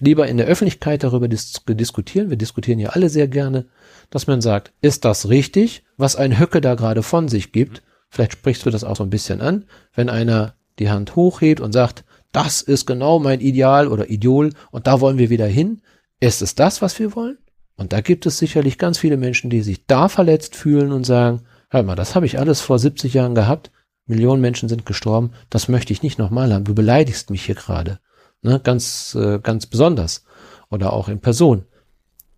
lieber 0.00 0.28
in 0.28 0.36
der 0.36 0.46
Öffentlichkeit 0.46 1.02
darüber 1.02 1.28
dis 1.28 1.62
diskutieren, 1.66 2.30
wir 2.30 2.36
diskutieren 2.36 2.78
ja 2.78 2.90
alle 2.90 3.08
sehr 3.08 3.28
gerne, 3.28 3.66
dass 4.10 4.26
man 4.26 4.40
sagt, 4.40 4.72
ist 4.80 5.04
das 5.04 5.28
richtig, 5.28 5.84
was 5.96 6.16
ein 6.16 6.38
Höcke 6.38 6.60
da 6.60 6.74
gerade 6.74 7.02
von 7.02 7.28
sich 7.28 7.52
gibt? 7.52 7.82
Vielleicht 8.08 8.32
sprichst 8.32 8.66
du 8.66 8.70
das 8.70 8.84
auch 8.84 8.96
so 8.96 9.04
ein 9.04 9.10
bisschen 9.10 9.40
an, 9.40 9.64
wenn 9.94 10.08
einer 10.08 10.54
die 10.78 10.90
Hand 10.90 11.16
hochhebt 11.16 11.60
und 11.60 11.72
sagt, 11.72 12.04
das 12.32 12.62
ist 12.62 12.86
genau 12.86 13.18
mein 13.18 13.40
Ideal 13.40 13.88
oder 13.88 14.10
Idol 14.10 14.52
und 14.70 14.86
da 14.86 15.00
wollen 15.00 15.18
wir 15.18 15.30
wieder 15.30 15.46
hin. 15.46 15.80
Ist 16.20 16.42
es 16.42 16.54
das, 16.54 16.82
was 16.82 16.98
wir 16.98 17.14
wollen? 17.14 17.38
Und 17.76 17.92
da 17.92 18.00
gibt 18.00 18.26
es 18.26 18.38
sicherlich 18.38 18.78
ganz 18.78 18.98
viele 18.98 19.16
Menschen, 19.16 19.50
die 19.50 19.62
sich 19.62 19.86
da 19.86 20.08
verletzt 20.08 20.56
fühlen 20.56 20.92
und 20.92 21.04
sagen, 21.04 21.42
hör 21.68 21.82
mal, 21.82 21.94
das 21.94 22.14
habe 22.14 22.26
ich 22.26 22.38
alles 22.38 22.60
vor 22.60 22.78
70 22.78 23.14
Jahren 23.14 23.34
gehabt. 23.34 23.70
Millionen 24.06 24.40
Menschen 24.40 24.68
sind 24.68 24.86
gestorben. 24.86 25.32
Das 25.50 25.68
möchte 25.68 25.92
ich 25.92 26.02
nicht 26.02 26.18
nochmal 26.18 26.52
haben. 26.52 26.64
Du 26.64 26.74
beleidigst 26.74 27.30
mich 27.30 27.44
hier 27.44 27.54
gerade. 27.54 27.98
Ne, 28.42 28.60
ganz, 28.60 29.14
äh, 29.14 29.40
ganz 29.40 29.66
besonders. 29.66 30.24
Oder 30.70 30.92
auch 30.92 31.08
in 31.08 31.20
Person. 31.20 31.64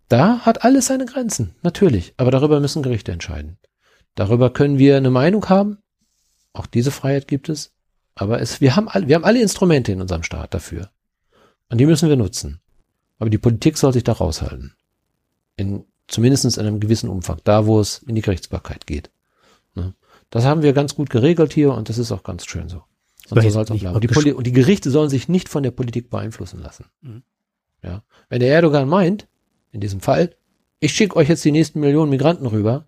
Da 0.08 0.40
hat 0.40 0.64
alles 0.64 0.86
seine 0.86 1.06
Grenzen. 1.06 1.54
Natürlich. 1.62 2.14
Aber 2.16 2.30
darüber 2.30 2.60
müssen 2.60 2.82
Gerichte 2.82 3.12
entscheiden. 3.12 3.58
Darüber 4.14 4.50
können 4.50 4.78
wir 4.78 4.96
eine 4.96 5.10
Meinung 5.10 5.48
haben. 5.48 5.78
Auch 6.52 6.66
diese 6.66 6.90
Freiheit 6.90 7.28
gibt 7.28 7.48
es. 7.48 7.74
Aber 8.18 8.40
es, 8.40 8.60
wir 8.60 8.74
haben 8.74 8.88
alle, 8.88 9.06
wir 9.06 9.14
haben 9.14 9.24
alle 9.24 9.40
Instrumente 9.40 9.92
in 9.92 10.00
unserem 10.00 10.24
Staat 10.24 10.52
dafür. 10.52 10.90
Und 11.70 11.78
die 11.78 11.86
müssen 11.86 12.08
wir 12.08 12.16
nutzen. 12.16 12.60
Aber 13.18 13.30
die 13.30 13.38
Politik 13.38 13.78
soll 13.78 13.92
sich 13.92 14.04
da 14.04 14.12
raushalten. 14.12 14.74
In, 15.56 15.84
zumindest 16.08 16.44
in 16.44 16.66
einem 16.66 16.80
gewissen 16.80 17.08
Umfang. 17.08 17.40
Da, 17.44 17.66
wo 17.66 17.80
es 17.80 17.98
in 17.98 18.16
die 18.16 18.22
Gerichtsbarkeit 18.22 18.86
geht. 18.86 19.10
Ne? 19.74 19.94
Das 20.30 20.44
haben 20.44 20.62
wir 20.62 20.72
ganz 20.72 20.96
gut 20.96 21.10
geregelt 21.10 21.52
hier 21.52 21.72
und 21.72 21.88
das 21.88 21.98
ist 21.98 22.10
auch 22.10 22.24
ganz 22.24 22.44
schön 22.46 22.68
so. 22.68 22.82
Und, 23.30 23.42
so 23.42 23.50
soll's 23.50 23.70
auch 23.70 23.78
bleiben. 23.78 23.94
Und, 23.94 24.24
die 24.24 24.32
und 24.32 24.46
die 24.46 24.52
Gerichte 24.52 24.90
sollen 24.90 25.10
sich 25.10 25.28
nicht 25.28 25.48
von 25.48 25.62
der 25.62 25.70
Politik 25.70 26.10
beeinflussen 26.10 26.60
lassen. 26.60 26.86
Mhm. 27.02 27.22
Ja. 27.82 28.02
Wenn 28.28 28.40
der 28.40 28.52
Erdogan 28.52 28.88
meint, 28.88 29.28
in 29.70 29.80
diesem 29.80 30.00
Fall, 30.00 30.34
ich 30.80 30.92
schicke 30.92 31.16
euch 31.16 31.28
jetzt 31.28 31.44
die 31.44 31.52
nächsten 31.52 31.80
Millionen 31.80 32.10
Migranten 32.10 32.46
rüber, 32.46 32.86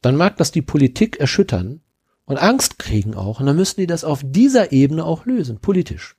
dann 0.00 0.16
mag 0.16 0.36
das 0.36 0.50
die 0.50 0.62
Politik 0.62 1.20
erschüttern, 1.20 1.80
und 2.28 2.36
Angst 2.36 2.78
kriegen 2.78 3.14
auch. 3.14 3.40
Und 3.40 3.46
dann 3.46 3.56
müssen 3.56 3.80
die 3.80 3.86
das 3.86 4.04
auf 4.04 4.20
dieser 4.22 4.70
Ebene 4.70 5.04
auch 5.04 5.24
lösen, 5.24 5.58
politisch. 5.58 6.14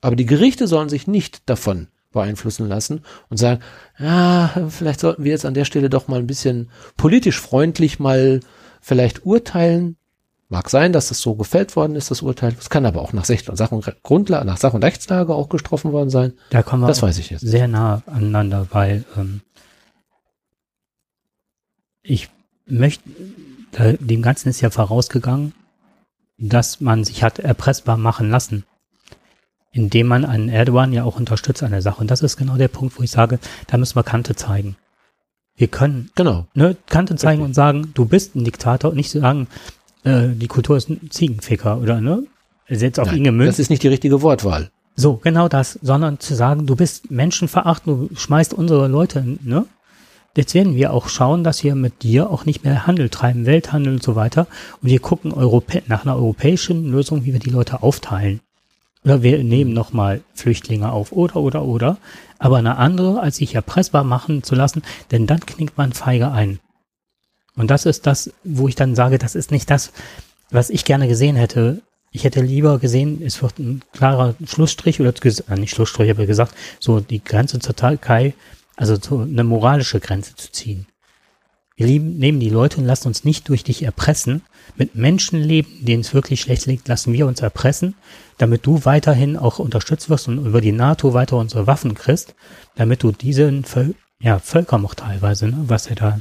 Aber 0.00 0.16
die 0.16 0.26
Gerichte 0.26 0.66
sollen 0.66 0.88
sich 0.88 1.06
nicht 1.06 1.48
davon 1.48 1.88
beeinflussen 2.12 2.66
lassen 2.66 3.02
und 3.28 3.36
sagen, 3.36 3.60
ja, 3.98 4.50
vielleicht 4.70 5.00
sollten 5.00 5.22
wir 5.22 5.30
jetzt 5.30 5.44
an 5.44 5.54
der 5.54 5.66
Stelle 5.66 5.90
doch 5.90 6.08
mal 6.08 6.18
ein 6.18 6.26
bisschen 6.26 6.70
politisch 6.96 7.38
freundlich 7.38 8.00
mal 8.00 8.40
vielleicht 8.80 9.26
urteilen. 9.26 9.96
Mag 10.48 10.70
sein, 10.70 10.92
dass 10.92 11.08
das 11.08 11.20
so 11.20 11.34
gefällt 11.36 11.76
worden 11.76 11.94
ist, 11.94 12.10
das 12.10 12.22
Urteil. 12.22 12.56
Es 12.58 12.70
kann 12.70 12.86
aber 12.86 13.02
auch 13.02 13.12
nach 13.12 13.26
Sach 13.26 13.70
und 13.70 14.02
Grundlage, 14.02 14.46
nach 14.46 14.56
Sach- 14.56 14.74
und 14.74 14.82
Rechtslage 14.82 15.34
auch 15.34 15.48
getroffen 15.50 15.92
worden 15.92 16.10
sein. 16.10 16.32
Da 16.48 16.62
kommen 16.62 16.82
wir 16.82 16.88
das 16.88 17.02
weiß 17.02 17.18
ich 17.18 17.30
jetzt. 17.30 17.42
sehr 17.42 17.68
nah 17.68 18.02
aneinander, 18.06 18.66
weil 18.70 19.04
ähm, 19.16 19.42
ich 22.02 22.30
möchte 22.66 23.04
dem 23.78 24.22
Ganzen 24.22 24.48
ist 24.48 24.60
ja 24.60 24.70
vorausgegangen, 24.70 25.52
dass 26.38 26.80
man 26.80 27.04
sich 27.04 27.22
hat 27.22 27.38
erpressbar 27.38 27.96
machen 27.96 28.30
lassen, 28.30 28.64
indem 29.72 30.06
man 30.06 30.24
einen 30.24 30.48
Erdogan 30.48 30.92
ja 30.92 31.04
auch 31.04 31.16
unterstützt 31.16 31.62
an 31.62 31.70
der 31.70 31.82
Sache. 31.82 32.00
Und 32.00 32.10
das 32.10 32.22
ist 32.22 32.36
genau 32.36 32.56
der 32.56 32.68
Punkt, 32.68 32.98
wo 32.98 33.02
ich 33.02 33.10
sage, 33.10 33.38
da 33.66 33.76
müssen 33.76 33.96
wir 33.96 34.02
Kante 34.02 34.34
zeigen. 34.34 34.76
Wir 35.56 35.68
können 35.68 36.10
genau. 36.14 36.46
ne, 36.54 36.76
Kante 36.86 37.16
zeigen 37.16 37.42
Richtig. 37.42 37.50
und 37.50 37.54
sagen, 37.54 37.90
du 37.94 38.06
bist 38.06 38.34
ein 38.34 38.44
Diktator 38.44 38.90
und 38.90 38.96
nicht 38.96 39.10
sagen, 39.10 39.46
äh, 40.04 40.28
die 40.28 40.48
Kultur 40.48 40.76
ist 40.76 40.88
ein 40.88 41.10
Ziegenficker 41.10 41.78
oder 41.78 42.00
ne? 42.00 42.24
Setzt 42.68 43.00
auf 43.00 43.08
Nein, 43.08 43.18
ihn 43.18 43.24
gemünzt. 43.24 43.50
Das 43.50 43.58
ist 43.58 43.70
nicht 43.70 43.82
die 43.82 43.88
richtige 43.88 44.22
Wortwahl. 44.22 44.70
So, 44.96 45.16
genau 45.16 45.48
das, 45.48 45.78
sondern 45.82 46.20
zu 46.20 46.34
sagen, 46.34 46.66
du 46.66 46.76
bist 46.76 47.10
menschenverachtend, 47.10 48.10
du 48.10 48.16
schmeißt 48.16 48.54
unsere 48.54 48.88
Leute, 48.88 49.24
ne? 49.42 49.66
Jetzt 50.36 50.54
werden 50.54 50.76
wir 50.76 50.92
auch 50.92 51.08
schauen, 51.08 51.42
dass 51.42 51.64
wir 51.64 51.74
mit 51.74 52.02
dir 52.02 52.30
auch 52.30 52.44
nicht 52.44 52.62
mehr 52.62 52.86
Handel 52.86 53.08
treiben, 53.08 53.46
Welthandel 53.46 53.94
und 53.94 54.02
so 54.02 54.14
weiter. 54.14 54.46
Und 54.80 54.88
wir 54.88 55.00
gucken 55.00 55.32
Europä 55.32 55.82
nach 55.88 56.04
einer 56.04 56.14
europäischen 56.14 56.90
Lösung, 56.90 57.24
wie 57.24 57.32
wir 57.32 57.40
die 57.40 57.50
Leute 57.50 57.82
aufteilen. 57.82 58.40
Oder 59.04 59.22
wir 59.22 59.42
nehmen 59.42 59.72
nochmal 59.72 60.20
Flüchtlinge 60.34 60.92
auf 60.92 61.10
oder, 61.10 61.36
oder, 61.36 61.64
oder. 61.64 61.98
Aber 62.38 62.58
eine 62.58 62.76
andere, 62.76 63.20
als 63.20 63.36
sich 63.36 63.54
erpressbar 63.54 64.04
machen 64.04 64.42
zu 64.42 64.54
lassen, 64.54 64.82
denn 65.10 65.26
dann 65.26 65.40
knickt 65.40 65.76
man 65.76 65.92
feige 65.92 66.30
ein. 66.30 66.60
Und 67.56 67.70
das 67.70 67.84
ist 67.84 68.06
das, 68.06 68.32
wo 68.44 68.68
ich 68.68 68.76
dann 68.76 68.94
sage, 68.94 69.18
das 69.18 69.34
ist 69.34 69.50
nicht 69.50 69.68
das, 69.68 69.92
was 70.50 70.70
ich 70.70 70.84
gerne 70.84 71.08
gesehen 71.08 71.36
hätte. 71.36 71.82
Ich 72.12 72.24
hätte 72.24 72.40
lieber 72.40 72.78
gesehen, 72.78 73.22
es 73.24 73.42
wird 73.42 73.58
ein 73.58 73.82
klarer 73.92 74.34
Schlussstrich 74.46 75.00
oder 75.00 75.12
äh, 75.48 75.56
nicht 75.56 75.74
Schlussstrich, 75.74 76.10
aber 76.10 76.26
gesagt, 76.26 76.54
so 76.78 77.00
die 77.00 77.22
Grenze 77.22 77.58
zur 77.58 77.74
Türkei 77.74 78.34
Also 78.80 78.96
so 79.00 79.18
eine 79.20 79.44
moralische 79.44 80.00
Grenze 80.00 80.34
zu 80.36 80.50
ziehen. 80.52 80.86
Wir 81.76 81.86
lieben, 81.86 82.16
nehmen 82.18 82.40
die 82.40 82.48
Leute 82.48 82.78
und 82.78 82.86
lassen 82.86 83.08
uns 83.08 83.24
nicht 83.24 83.48
durch 83.48 83.62
dich 83.64 83.82
erpressen. 83.82 84.42
Mit 84.76 84.94
Menschenleben, 84.94 85.84
denen 85.84 86.00
es 86.00 86.14
wirklich 86.14 86.40
schlecht 86.40 86.64
liegt, 86.66 86.88
lassen 86.88 87.12
wir 87.12 87.26
uns 87.26 87.40
erpressen, 87.40 87.94
damit 88.38 88.64
du 88.66 88.84
weiterhin 88.84 89.36
auch 89.36 89.58
unterstützt 89.58 90.08
wirst 90.08 90.28
und 90.28 90.44
über 90.46 90.60
die 90.60 90.72
NATO 90.72 91.12
weiter 91.14 91.36
unsere 91.36 91.66
Waffen 91.66 91.94
kriegst, 91.94 92.34
damit 92.74 93.02
du 93.02 93.12
diesen 93.12 93.64
Völ 93.64 93.94
ja, 94.22 94.38
Völkermord 94.38 94.98
teilweise, 94.98 95.46
ne, 95.48 95.56
was 95.66 95.86
er 95.86 95.96
da 95.96 96.18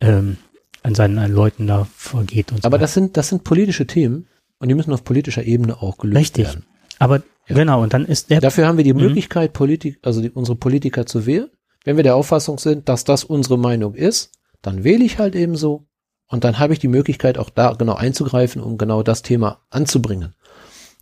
ähm, 0.00 0.36
an 0.82 0.94
seinen 0.94 1.32
Leuten 1.32 1.66
da 1.66 1.86
vorgeht 1.96 2.52
und 2.52 2.64
Aber 2.64 2.78
so. 2.78 2.80
das 2.80 2.94
sind, 2.94 3.16
das 3.16 3.28
sind 3.28 3.44
politische 3.44 3.86
Themen 3.86 4.26
und 4.58 4.68
die 4.68 4.74
müssen 4.74 4.92
auf 4.92 5.04
politischer 5.04 5.42
Ebene 5.44 5.82
auch 5.82 5.98
gelöst 5.98 6.18
Richtig. 6.18 6.46
werden. 6.46 6.64
Aber 6.98 7.22
Ja. 7.48 7.56
genau, 7.56 7.82
und 7.82 7.92
dann 7.92 8.04
ist 8.06 8.30
der 8.30 8.40
Dafür 8.40 8.66
haben 8.68 8.76
wir 8.76 8.84
die 8.84 8.94
Mhm. 8.94 9.00
Möglichkeit, 9.00 9.52
Politik, 9.52 9.98
also 10.02 10.20
die, 10.22 10.30
unsere 10.30 10.56
Politiker 10.56 11.04
zu 11.06 11.26
wählen. 11.26 11.48
Wenn 11.84 11.96
wir 11.96 12.02
der 12.02 12.16
Auffassung 12.16 12.58
sind, 12.58 12.88
dass 12.88 13.04
das 13.04 13.24
unsere 13.24 13.58
Meinung 13.58 13.94
ist, 13.94 14.32
dann 14.62 14.84
wähle 14.84 15.04
ich 15.04 15.18
halt 15.18 15.34
eben 15.34 15.56
so. 15.56 15.86
Und 16.28 16.44
dann 16.44 16.58
habe 16.58 16.72
ich 16.72 16.78
die 16.78 16.88
Möglichkeit, 16.88 17.38
auch 17.38 17.50
da 17.50 17.72
genau 17.72 17.94
einzugreifen, 17.94 18.62
um 18.62 18.78
genau 18.78 19.02
das 19.02 19.22
Thema 19.22 19.62
anzubringen. 19.70 20.34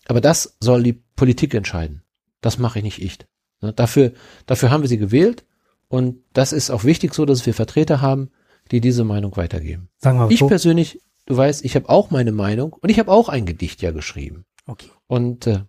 Aber 0.07 0.21
das 0.21 0.57
soll 0.61 0.83
die 0.83 1.03
Politik 1.17 1.53
entscheiden. 1.55 2.03
Das 2.41 2.59
mache 2.59 2.79
ich 2.79 2.85
nicht 2.85 3.03
ich. 3.03 3.19
Ne, 3.61 3.73
Dafür, 3.73 4.13
dafür 4.47 4.71
haben 4.71 4.83
wir 4.83 4.89
sie 4.89 4.99
gewählt. 4.99 5.45
Und 5.89 6.23
das 6.33 6.53
ist 6.53 6.71
auch 6.71 6.85
wichtig 6.85 7.15
so, 7.15 7.25
dass 7.25 7.45
wir 7.45 7.55
Vertreter 7.55 8.01
haben, 8.01 8.31
die 8.71 8.81
diese 8.81 9.05
Meinung 9.05 9.37
weitergeben. 9.37 9.89
sagen 9.99 10.19
wir 10.19 10.27
mal 10.27 10.33
Ich 10.33 10.41
so, 10.41 10.47
persönlich, 10.47 11.01
du 11.27 11.37
weißt, 11.37 11.65
ich 11.65 11.75
habe 11.75 11.89
auch 11.89 12.11
meine 12.11 12.33
Meinung 12.33 12.73
und 12.75 12.91
ich 12.91 12.99
habe 12.99 13.11
auch 13.11 13.29
ein 13.29 13.47
Gedicht 13.47 13.83
ja 13.83 13.91
geschrieben. 13.91 14.45
okay. 14.67 14.89
Und 15.07 15.47
äh, 15.47 15.61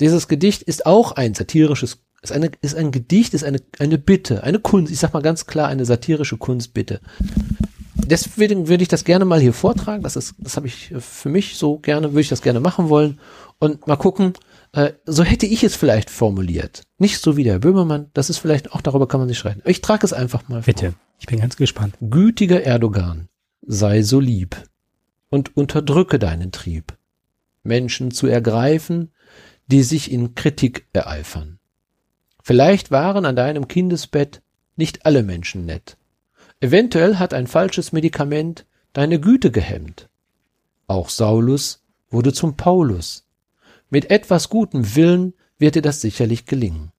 dieses 0.00 0.28
Gedicht 0.28 0.62
ist 0.62 0.86
auch 0.86 1.12
ein 1.12 1.34
satirisches, 1.34 2.02
ist, 2.22 2.32
eine, 2.32 2.50
ist 2.60 2.74
ein 2.74 2.90
Gedicht, 2.90 3.34
ist 3.34 3.44
eine, 3.44 3.60
eine 3.78 3.98
Bitte, 3.98 4.42
eine 4.42 4.58
Kunst, 4.58 4.92
ich 4.92 4.98
sag 4.98 5.12
mal 5.14 5.22
ganz 5.22 5.46
klar, 5.46 5.68
eine 5.68 5.84
satirische 5.84 6.36
Kunstbitte. 6.36 7.00
Deswegen 7.94 8.68
würde 8.68 8.82
ich 8.82 8.88
das 8.88 9.04
gerne 9.04 9.24
mal 9.24 9.40
hier 9.40 9.52
vortragen. 9.52 10.02
Das 10.02 10.16
ist, 10.16 10.34
das 10.38 10.56
habe 10.56 10.66
ich 10.66 10.94
für 10.98 11.28
mich 11.28 11.56
so 11.56 11.78
gerne, 11.78 12.12
würde 12.12 12.22
ich 12.22 12.28
das 12.28 12.42
gerne 12.42 12.60
machen 12.60 12.88
wollen. 12.88 13.20
Und 13.58 13.86
mal 13.86 13.96
gucken, 13.96 14.32
äh, 14.72 14.92
so 15.04 15.24
hätte 15.24 15.46
ich 15.46 15.62
es 15.62 15.76
vielleicht 15.76 16.08
formuliert. 16.08 16.82
Nicht 16.98 17.20
so 17.20 17.36
wie 17.36 17.44
der 17.44 17.58
Böhmermann, 17.58 18.06
das 18.14 18.30
ist 18.30 18.38
vielleicht, 18.38 18.72
auch 18.72 18.80
darüber 18.80 19.08
kann 19.08 19.20
man 19.20 19.28
sich 19.28 19.38
streiten. 19.38 19.60
Aber 19.60 19.70
Ich 19.70 19.82
trage 19.82 20.06
es 20.06 20.12
einfach 20.12 20.48
mal 20.48 20.62
vor. 20.62 20.72
Bitte. 20.72 20.94
Ich 21.18 21.26
bin 21.26 21.40
ganz 21.40 21.56
gespannt. 21.56 21.96
Gütiger 22.00 22.62
Erdogan, 22.62 23.28
sei 23.66 24.02
so 24.02 24.20
lieb 24.20 24.56
und 25.28 25.56
unterdrücke 25.56 26.18
deinen 26.18 26.52
Trieb, 26.52 26.96
Menschen 27.62 28.10
zu 28.10 28.26
ergreifen, 28.26 29.10
die 29.66 29.82
sich 29.82 30.10
in 30.10 30.34
Kritik 30.34 30.86
ereifern. 30.92 31.57
Vielleicht 32.48 32.90
waren 32.90 33.26
an 33.26 33.36
deinem 33.36 33.68
Kindesbett 33.68 34.40
nicht 34.74 35.04
alle 35.04 35.22
Menschen 35.22 35.66
nett. 35.66 35.98
Eventuell 36.60 37.16
hat 37.16 37.34
ein 37.34 37.46
falsches 37.46 37.92
Medikament 37.92 38.64
deine 38.94 39.20
Güte 39.20 39.50
gehemmt. 39.50 40.08
Auch 40.86 41.10
Saulus 41.10 41.84
wurde 42.08 42.32
zum 42.32 42.56
Paulus. 42.56 43.26
Mit 43.90 44.10
etwas 44.10 44.48
gutem 44.48 44.96
Willen 44.96 45.34
wird 45.58 45.74
dir 45.74 45.82
das 45.82 46.00
sicherlich 46.00 46.46
gelingen. 46.46 46.90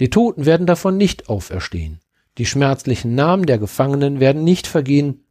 Die 0.00 0.08
Toten 0.08 0.46
werden 0.46 0.66
davon 0.66 0.96
nicht 0.96 1.28
auferstehen. 1.28 2.00
Die 2.38 2.46
schmerzlichen 2.46 3.14
Namen 3.14 3.44
der 3.44 3.58
Gefangenen 3.58 4.20
werden 4.20 4.42
nicht 4.42 4.66
vergehen. 4.66 5.22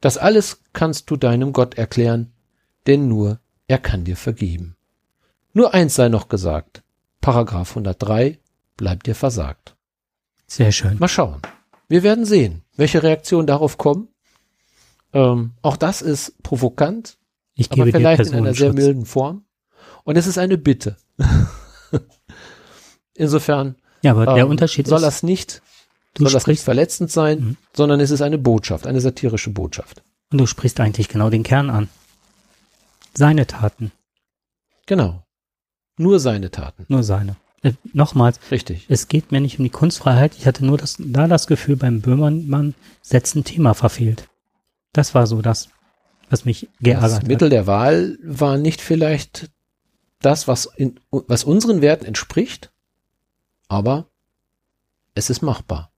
Das 0.00 0.16
alles 0.16 0.62
kannst 0.72 1.10
du 1.10 1.16
deinem 1.18 1.52
Gott 1.52 1.74
erklären, 1.74 2.32
denn 2.86 3.08
nur 3.08 3.40
er 3.68 3.76
kann 3.76 4.04
dir 4.04 4.16
vergeben. 4.16 4.74
Nur 5.52 5.74
eins 5.74 5.96
sei 5.96 6.08
noch 6.08 6.28
gesagt. 6.28 6.82
Paragraph 7.20 7.72
103 7.72 8.38
bleibt 8.82 9.06
dir 9.06 9.14
versagt. 9.14 9.76
Sehr 10.48 10.72
schön. 10.72 10.98
Mal 10.98 11.06
schauen. 11.06 11.40
Wir 11.88 12.02
werden 12.02 12.24
sehen, 12.24 12.64
welche 12.76 13.00
Reaktionen 13.04 13.46
darauf 13.46 13.78
kommen. 13.78 14.08
Ähm, 15.12 15.52
auch 15.62 15.76
das 15.76 16.02
ist 16.02 16.42
provokant, 16.42 17.16
Ich 17.54 17.66
aber 17.70 17.76
gebe 17.84 17.92
dir 17.92 17.98
vielleicht 17.98 18.26
in 18.26 18.34
einer 18.34 18.54
sehr 18.54 18.72
milden 18.72 19.06
Form. 19.06 19.44
Und 20.02 20.16
es 20.16 20.26
ist 20.26 20.36
eine 20.36 20.58
Bitte. 20.58 20.96
Insofern 23.14 23.76
Ja, 24.02 24.12
aber 24.12 24.26
der 24.26 24.44
ähm, 24.44 24.50
Unterschied 24.50 24.88
soll 24.88 24.98
ist, 24.98 25.04
das 25.04 25.22
nicht, 25.22 25.62
soll 26.18 26.32
das 26.32 26.48
nicht 26.48 26.62
verletzend 26.64 27.10
sein, 27.12 27.38
Mhm. 27.40 27.56
sondern 27.72 28.00
es 28.00 28.10
ist 28.10 28.20
eine 28.22 28.38
Botschaft, 28.38 28.86
eine 28.88 29.00
satirische 29.00 29.50
Botschaft. 29.50 30.02
und 30.32 30.38
du 30.38 30.46
sprichst 30.46 30.80
eigentlich 30.80 31.08
genau 31.08 31.30
den 31.30 31.44
Kern 31.44 31.70
an. 31.70 31.88
Seine 33.14 33.46
Taten, 33.46 33.92
Genau. 34.86 35.22
Nur 35.98 36.18
seine 36.18 36.50
Taten. 36.50 36.84
nur 36.88 37.02
seine. 37.04 37.36
Äh, 37.62 37.72
nochmals, 37.92 38.40
Richtig. 38.50 38.86
es 38.88 39.08
geht 39.08 39.30
mir 39.30 39.40
nicht 39.40 39.58
um 39.58 39.64
die 39.64 39.70
Kunstfreiheit. 39.70 40.34
Ich 40.36 40.46
hatte 40.46 40.64
nur 40.64 40.78
das, 40.78 40.96
da 40.98 41.28
das 41.28 41.46
Gefühl, 41.46 41.76
beim 41.76 42.00
Böhmermann 42.00 42.74
setzt 43.00 43.36
ein 43.36 43.44
Thema 43.44 43.74
verfehlt. 43.74 44.28
Das 44.92 45.14
war 45.14 45.26
so 45.26 45.42
das, 45.42 45.68
was 46.28 46.44
mich 46.44 46.68
geärgert 46.80 47.04
Das 47.04 47.14
hat. 47.16 47.26
Mittel 47.28 47.48
der 47.48 47.66
Wahl 47.66 48.18
war 48.22 48.58
nicht 48.58 48.80
vielleicht 48.80 49.50
das, 50.20 50.48
was, 50.48 50.66
in, 50.66 50.98
was 51.10 51.44
unseren 51.44 51.80
Werten 51.80 52.04
entspricht, 52.04 52.72
aber 53.68 54.06
es 55.14 55.30
ist 55.30 55.42
machbar. 55.42 55.92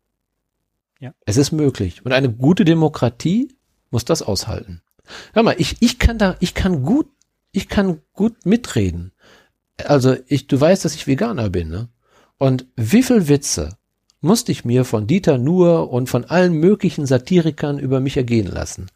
Ja. 1.00 1.14
Es 1.24 1.36
ist 1.36 1.52
möglich. 1.52 2.04
Und 2.04 2.12
eine 2.12 2.30
gute 2.32 2.64
Demokratie 2.64 3.54
muss 3.90 4.04
das 4.04 4.22
aushalten. 4.22 4.82
Hör 5.32 5.42
mal, 5.42 5.56
ich, 5.58 5.76
ich 5.80 5.98
kann 5.98 6.18
da, 6.18 6.36
ich 6.40 6.54
kann 6.54 6.82
gut, 6.82 7.08
ich 7.52 7.68
kann 7.68 8.00
gut 8.12 8.46
mitreden. 8.46 9.12
Also 9.82 10.16
ich, 10.26 10.46
du 10.46 10.60
weißt, 10.60 10.84
dass 10.84 10.94
ich 10.94 11.06
Veganer 11.06 11.50
bin, 11.50 11.68
ne? 11.68 11.88
Und 12.38 12.66
wie 12.76 13.02
viel 13.02 13.28
Witze 13.28 13.76
musste 14.20 14.52
ich 14.52 14.64
mir 14.64 14.84
von 14.84 15.06
Dieter 15.06 15.38
Nuhr 15.38 15.90
und 15.90 16.08
von 16.08 16.24
allen 16.24 16.54
möglichen 16.54 17.06
Satirikern 17.06 17.78
über 17.78 18.00
mich 18.00 18.16
ergehen 18.16 18.46
lassen? 18.46 18.90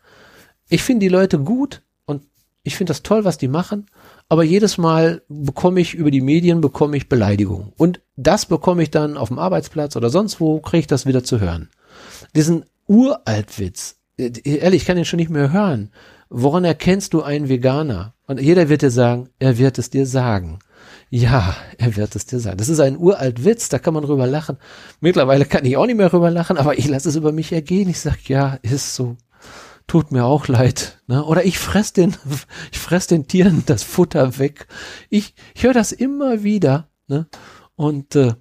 Ich 0.69 0.83
finde 0.83 1.07
die 1.07 1.13
Leute 1.13 1.39
gut 1.39 1.83
und 2.05 2.23
ich 2.63 2.77
finde 2.77 2.91
das 2.91 3.03
toll, 3.03 3.25
was 3.25 3.39
die 3.39 3.49
machen, 3.49 3.87
aber 4.29 4.43
jedes 4.43 4.77
Mal 4.77 5.23
bekomme 5.29 5.81
ich 5.81 5.95
über 5.95 6.11
die 6.11 6.21
Medien 6.21 6.61
bekomme 6.61 6.97
ich 6.97 7.09
Beleidigungen 7.09 7.73
und 7.77 8.01
das 8.17 8.47
bekomme 8.47 8.83
ich 8.83 8.91
dann 8.91 9.17
auf 9.17 9.29
dem 9.29 9.39
Arbeitsplatz 9.39 9.97
oder 9.97 10.11
sonst 10.11 10.41
wo 10.41 10.61
kriege 10.61 10.81
ich 10.81 10.87
das 10.87 11.07
wieder 11.07 11.25
zu 11.25 11.41
hören. 11.41 11.71
Diesen 12.35 12.65
Uraltwitz, 12.87 13.97
äh, 14.19 14.33
ehrlich, 14.45 14.83
ich 14.83 14.87
kann 14.87 14.97
den 14.97 15.05
schon 15.05 15.19
nicht 15.19 15.31
mehr 15.31 15.53
hören. 15.53 15.91
Woran 16.29 16.65
erkennst 16.65 17.15
du 17.15 17.23
einen 17.23 17.49
Veganer? 17.49 18.15
Und 18.29 18.41
jeder 18.41 18.69
wird 18.69 18.83
dir 18.83 18.91
sagen, 18.91 19.31
er 19.39 19.57
wird 19.57 19.79
es 19.79 19.89
dir 19.89 20.07
sagen. 20.07 20.59
Ja, 21.09 21.57
er 21.79 21.97
wird 21.97 22.15
es 22.15 22.27
dir 22.27 22.39
sagen. 22.39 22.59
Das 22.59 22.69
ist 22.69 22.79
ein 22.79 22.99
uralt 22.99 23.43
Witz, 23.43 23.71
da 23.71 23.79
kann 23.79 23.95
man 23.95 24.05
drüber 24.05 24.27
lachen. 24.27 24.59
Mittlerweile 25.01 25.47
kann 25.47 25.65
ich 25.65 25.79
auch 25.79 25.87
nicht 25.87 25.97
mehr 25.97 26.11
drüber 26.11 26.31
lachen, 26.31 26.59
aber 26.59 26.79
ich 26.79 26.87
lasse 26.87 27.09
es 27.09 27.17
über 27.17 27.33
mich 27.33 27.53
ergehen. 27.53 27.89
Ich 27.89 28.01
sag, 28.01 28.29
ja, 28.29 28.59
ist 28.61 28.95
so. 28.95 29.17
Tut 29.87 30.13
mir 30.13 30.27
auch 30.27 30.47
leid. 30.47 31.01
Ne? 31.07 31.25
Oder 31.25 31.47
ich 31.47 31.59
fress 31.59 31.95
den, 31.95 32.15
ich 32.71 32.79
fress 32.79 33.07
den 33.07 33.27
Tieren 33.27 33.63
das 33.65 33.83
Futter 33.83 34.39
weg. 34.39 34.67
Ich, 35.09 35.35
ich 35.55 35.63
höre 35.63 35.73
das 35.73 35.93
immer 35.93 36.43
wieder. 36.43 36.91
Ne? 37.07 37.27
Und 37.77 38.15
äh, 38.15 38.35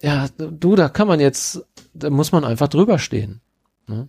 ja, 0.00 0.28
du, 0.38 0.76
da 0.76 0.88
kann 0.88 1.08
man 1.08 1.20
jetzt, 1.20 1.62
da 1.92 2.08
muss 2.08 2.32
man 2.32 2.44
einfach 2.46 2.68
drüber 2.68 2.98
stehen. 2.98 3.42
Ne? 3.86 4.08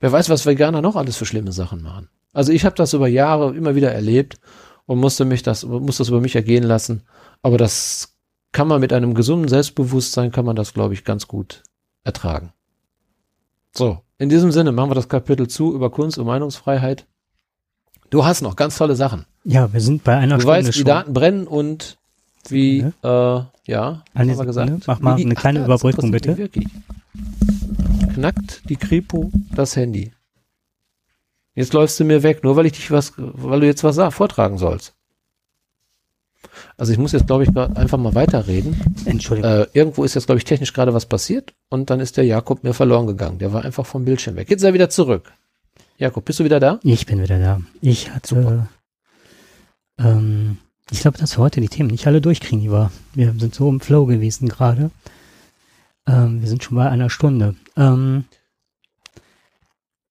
Wer 0.00 0.12
weiß, 0.12 0.30
was 0.30 0.46
Veganer 0.46 0.80
noch 0.80 0.96
alles 0.96 1.18
für 1.18 1.26
schlimme 1.26 1.52
Sachen 1.52 1.82
machen. 1.82 2.08
Also 2.32 2.52
ich 2.52 2.64
habe 2.64 2.76
das 2.76 2.92
über 2.92 3.08
Jahre 3.08 3.54
immer 3.56 3.74
wieder 3.74 3.92
erlebt 3.92 4.38
und 4.86 4.98
musste 4.98 5.24
mich 5.24 5.42
das, 5.42 5.64
muss 5.64 5.96
das 5.98 6.08
über 6.08 6.20
mich 6.20 6.36
ergehen 6.36 6.64
lassen. 6.64 7.02
Aber 7.42 7.56
das 7.58 8.14
kann 8.52 8.68
man 8.68 8.80
mit 8.80 8.92
einem 8.92 9.14
gesunden 9.14 9.48
Selbstbewusstsein, 9.48 10.32
kann 10.32 10.44
man 10.44 10.56
das, 10.56 10.74
glaube 10.74 10.94
ich, 10.94 11.04
ganz 11.04 11.26
gut 11.28 11.62
ertragen. 12.04 12.52
So, 13.74 14.00
in 14.18 14.28
diesem 14.28 14.52
Sinne 14.52 14.72
machen 14.72 14.90
wir 14.90 14.94
das 14.94 15.08
Kapitel 15.08 15.48
zu 15.48 15.74
über 15.74 15.90
Kunst 15.90 16.18
und 16.18 16.26
Meinungsfreiheit. 16.26 17.06
Du 18.10 18.24
hast 18.24 18.40
noch 18.42 18.56
ganz 18.56 18.76
tolle 18.78 18.96
Sachen. 18.96 19.26
Ja, 19.44 19.72
wir 19.72 19.80
sind 19.80 20.04
bei 20.04 20.16
einer 20.16 20.36
Du 20.36 20.42
Stunde 20.42 20.58
weißt, 20.58 20.68
wie 20.68 20.72
schon. 20.72 20.84
Daten 20.84 21.12
brennen 21.12 21.46
und 21.46 21.98
wie, 22.48 22.78
äh, 22.80 22.84
ja, 23.02 23.50
Eine 24.14 24.36
haben 24.36 24.46
wir 24.46 24.52
Sekunde. 24.52 24.80
Mach 24.86 25.00
mal 25.00 25.16
die- 25.16 25.24
eine 25.24 25.34
kleine 25.34 25.60
Ach 25.60 25.64
Überbrückung, 25.66 26.12
Wirklich. 26.12 26.66
Knackt 28.14 28.62
die 28.68 28.76
Kripo 28.76 29.30
das 29.54 29.76
Handy. 29.76 30.12
Jetzt 31.56 31.72
läufst 31.72 31.98
du 31.98 32.04
mir 32.04 32.22
weg, 32.22 32.44
nur 32.44 32.54
weil 32.54 32.66
ich 32.66 32.72
dich 32.72 32.90
was, 32.90 33.14
weil 33.16 33.60
du 33.60 33.66
jetzt 33.66 33.82
was 33.82 33.96
sag, 33.96 34.12
vortragen 34.12 34.58
sollst. 34.58 34.94
Also 36.76 36.92
ich 36.92 36.98
muss 36.98 37.12
jetzt, 37.12 37.26
glaube 37.26 37.44
ich, 37.44 37.56
einfach 37.56 37.98
mal 37.98 38.14
weiterreden. 38.14 38.78
Entschuldigung. 39.06 39.50
Äh, 39.50 39.66
irgendwo 39.72 40.04
ist 40.04 40.14
jetzt, 40.14 40.26
glaube 40.26 40.38
ich, 40.38 40.44
technisch 40.44 40.74
gerade 40.74 40.92
was 40.92 41.06
passiert 41.06 41.54
und 41.70 41.88
dann 41.88 42.00
ist 42.00 42.18
der 42.18 42.24
Jakob 42.24 42.62
mir 42.62 42.74
verloren 42.74 43.06
gegangen. 43.06 43.38
Der 43.38 43.52
war 43.54 43.64
einfach 43.64 43.86
vom 43.86 44.04
Bildschirm 44.04 44.36
weg. 44.36 44.50
Jetzt 44.50 44.60
ist 44.60 44.66
er 44.66 44.74
wieder 44.74 44.90
zurück. 44.90 45.32
Jakob, 45.96 46.26
bist 46.26 46.40
du 46.40 46.44
wieder 46.44 46.60
da? 46.60 46.78
Ich 46.82 47.06
bin 47.06 47.22
wieder 47.22 47.38
da. 47.38 47.62
Ich 47.80 48.10
hatte, 48.10 48.68
ähm, 49.98 50.58
ich 50.90 51.00
glaube, 51.00 51.16
dass 51.16 51.38
wir 51.38 51.42
heute 51.42 51.62
die 51.62 51.70
Themen 51.70 51.88
nicht 51.88 52.06
alle 52.06 52.20
durchkriegen, 52.20 52.60
lieber. 52.60 52.92
Wir 53.14 53.34
sind 53.38 53.54
so 53.54 53.68
im 53.70 53.80
Flow 53.80 54.04
gewesen 54.04 54.48
gerade. 54.48 54.90
Ähm, 56.06 56.42
wir 56.42 56.48
sind 56.48 56.62
schon 56.62 56.76
bei 56.76 56.88
einer 56.88 57.08
Stunde. 57.08 57.56
Ähm, 57.78 58.24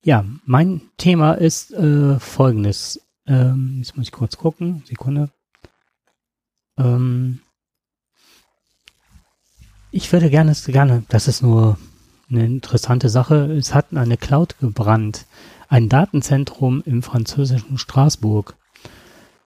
ja, 0.06 0.24
mein 0.45 0.82
Thema 0.97 1.34
ist 1.34 1.74
äh, 1.74 2.20
folgendes. 2.20 3.01
Ähm, 3.26 3.78
jetzt 3.80 3.97
muss 3.97 4.06
ich 4.06 4.12
kurz 4.12 4.38
gucken. 4.38 4.84
Sekunde. 4.86 5.32
Ähm, 6.78 7.39
ich 9.89 10.14
würde 10.14 10.30
gerne, 10.30 10.53
gerne, 10.68 11.03
das 11.10 11.28
ist 11.28 11.41
nur 11.41 11.80
eine 12.30 12.45
interessante 12.45 13.10
Sache, 13.10 13.51
es 13.53 13.74
hat 13.74 13.95
eine 13.95 14.18
Cloud 14.18 14.60
gebrannt, 14.60 15.26
ein 15.70 15.89
Datenzentrum 15.89 16.84
im 16.86 17.01
französischen 17.01 17.80
Straßburg. 17.80 18.56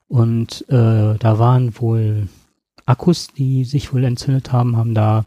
Und 0.10 0.66
äh, 0.68 1.18
da 1.18 1.39
waren 1.39 1.80
wohl 1.80 2.28
Akkus, 2.86 3.28
die 3.28 3.64
sich 3.64 3.93
wohl 3.93 4.03
entzündet 4.03 4.51
haben, 4.51 4.76
haben 4.76 4.93
da 4.93 5.26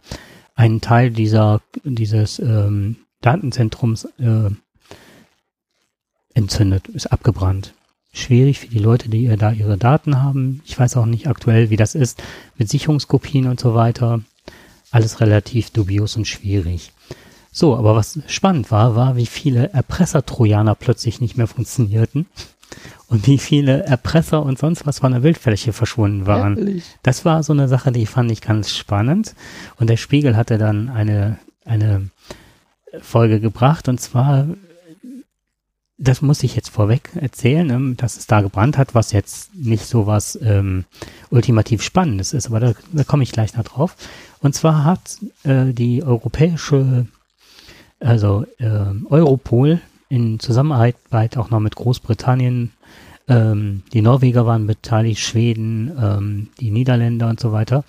einen 0.54 0.82
Teil 0.82 1.10
dieser 1.10 1.62
dieses 1.84 2.38
ähm, 2.38 2.96
Datenzentrums 3.22 4.04
äh, 4.18 4.50
entzündet, 6.34 6.88
ist 6.88 7.06
abgebrannt. 7.06 7.74
Schwierig 8.12 8.60
für 8.60 8.68
die 8.68 8.78
Leute, 8.78 9.08
die 9.08 9.24
ihr 9.24 9.36
da 9.36 9.52
ihre 9.52 9.78
Daten 9.78 10.22
haben. 10.22 10.60
Ich 10.66 10.78
weiß 10.78 10.96
auch 10.96 11.06
nicht 11.06 11.28
aktuell, 11.28 11.70
wie 11.70 11.76
das 11.76 11.94
ist 11.94 12.22
mit 12.58 12.68
Sicherungskopien 12.68 13.46
und 13.46 13.58
so 13.58 13.74
weiter. 13.74 14.20
Alles 14.90 15.20
relativ 15.20 15.70
dubios 15.70 16.16
und 16.16 16.26
schwierig. 16.26 16.92
So, 17.50 17.76
aber 17.76 17.94
was 17.94 18.18
spannend 18.26 18.70
war, 18.70 18.96
war, 18.96 19.16
wie 19.16 19.26
viele 19.26 19.70
Erpresser-Trojaner 19.72 20.74
plötzlich 20.74 21.20
nicht 21.20 21.36
mehr 21.36 21.46
funktionierten 21.46 22.26
und 23.08 23.26
wie 23.26 23.38
viele 23.38 23.84
Erpresser 23.84 24.42
und 24.42 24.58
sonst 24.58 24.86
was 24.86 25.00
von 25.00 25.12
der 25.12 25.20
Bildfläche 25.20 25.72
verschwunden 25.72 26.26
waren. 26.26 26.56
Ehrlich? 26.56 26.84
Das 27.02 27.24
war 27.24 27.42
so 27.42 27.52
eine 27.52 27.68
Sache, 27.68 27.92
die 27.92 28.06
fand 28.06 28.30
ich 28.30 28.40
ganz 28.40 28.74
spannend. 28.74 29.34
Und 29.76 29.88
der 29.88 29.98
Spiegel 29.98 30.36
hatte 30.36 30.58
dann 30.58 30.88
eine, 30.88 31.38
eine 31.64 32.10
Folge 33.00 33.40
gebracht 33.40 33.88
und 33.88 34.00
zwar, 34.00 34.46
das 36.02 36.20
muss 36.22 36.42
ich 36.42 36.56
jetzt 36.56 36.70
vorweg 36.70 37.10
erzählen, 37.14 37.70
ähm, 37.70 37.96
dass 37.96 38.16
es 38.16 38.26
da 38.26 38.40
gebrannt 38.40 38.76
hat, 38.78 38.94
was 38.94 39.12
jetzt 39.12 39.54
nicht 39.54 39.86
so 39.86 40.06
was 40.06 40.38
ähm, 40.42 40.84
ultimativ 41.30 41.82
Spannendes 41.82 42.32
ist, 42.32 42.46
aber 42.46 42.60
da, 42.60 42.72
da 42.92 43.04
komme 43.04 43.22
ich 43.22 43.32
gleich 43.32 43.56
noch 43.56 43.64
drauf. 43.64 43.96
Und 44.40 44.54
zwar 44.54 44.84
hat 44.84 45.18
äh, 45.44 45.72
die 45.72 46.02
europäische 46.02 47.06
also 48.00 48.44
äh, 48.58 48.94
Europol 49.08 49.80
in 50.08 50.40
Zusammenarbeit 50.40 51.36
auch 51.36 51.50
noch 51.50 51.60
mit 51.60 51.76
Großbritannien, 51.76 52.72
ähm, 53.28 53.82
die 53.92 54.02
Norweger 54.02 54.46
waren 54.46 54.66
beteiligt, 54.66 55.20
Schweden, 55.20 55.92
ähm, 55.98 56.48
die 56.60 56.70
Niederländer 56.70 57.28
und 57.28 57.40
so 57.40 57.52
weiter, 57.52 57.84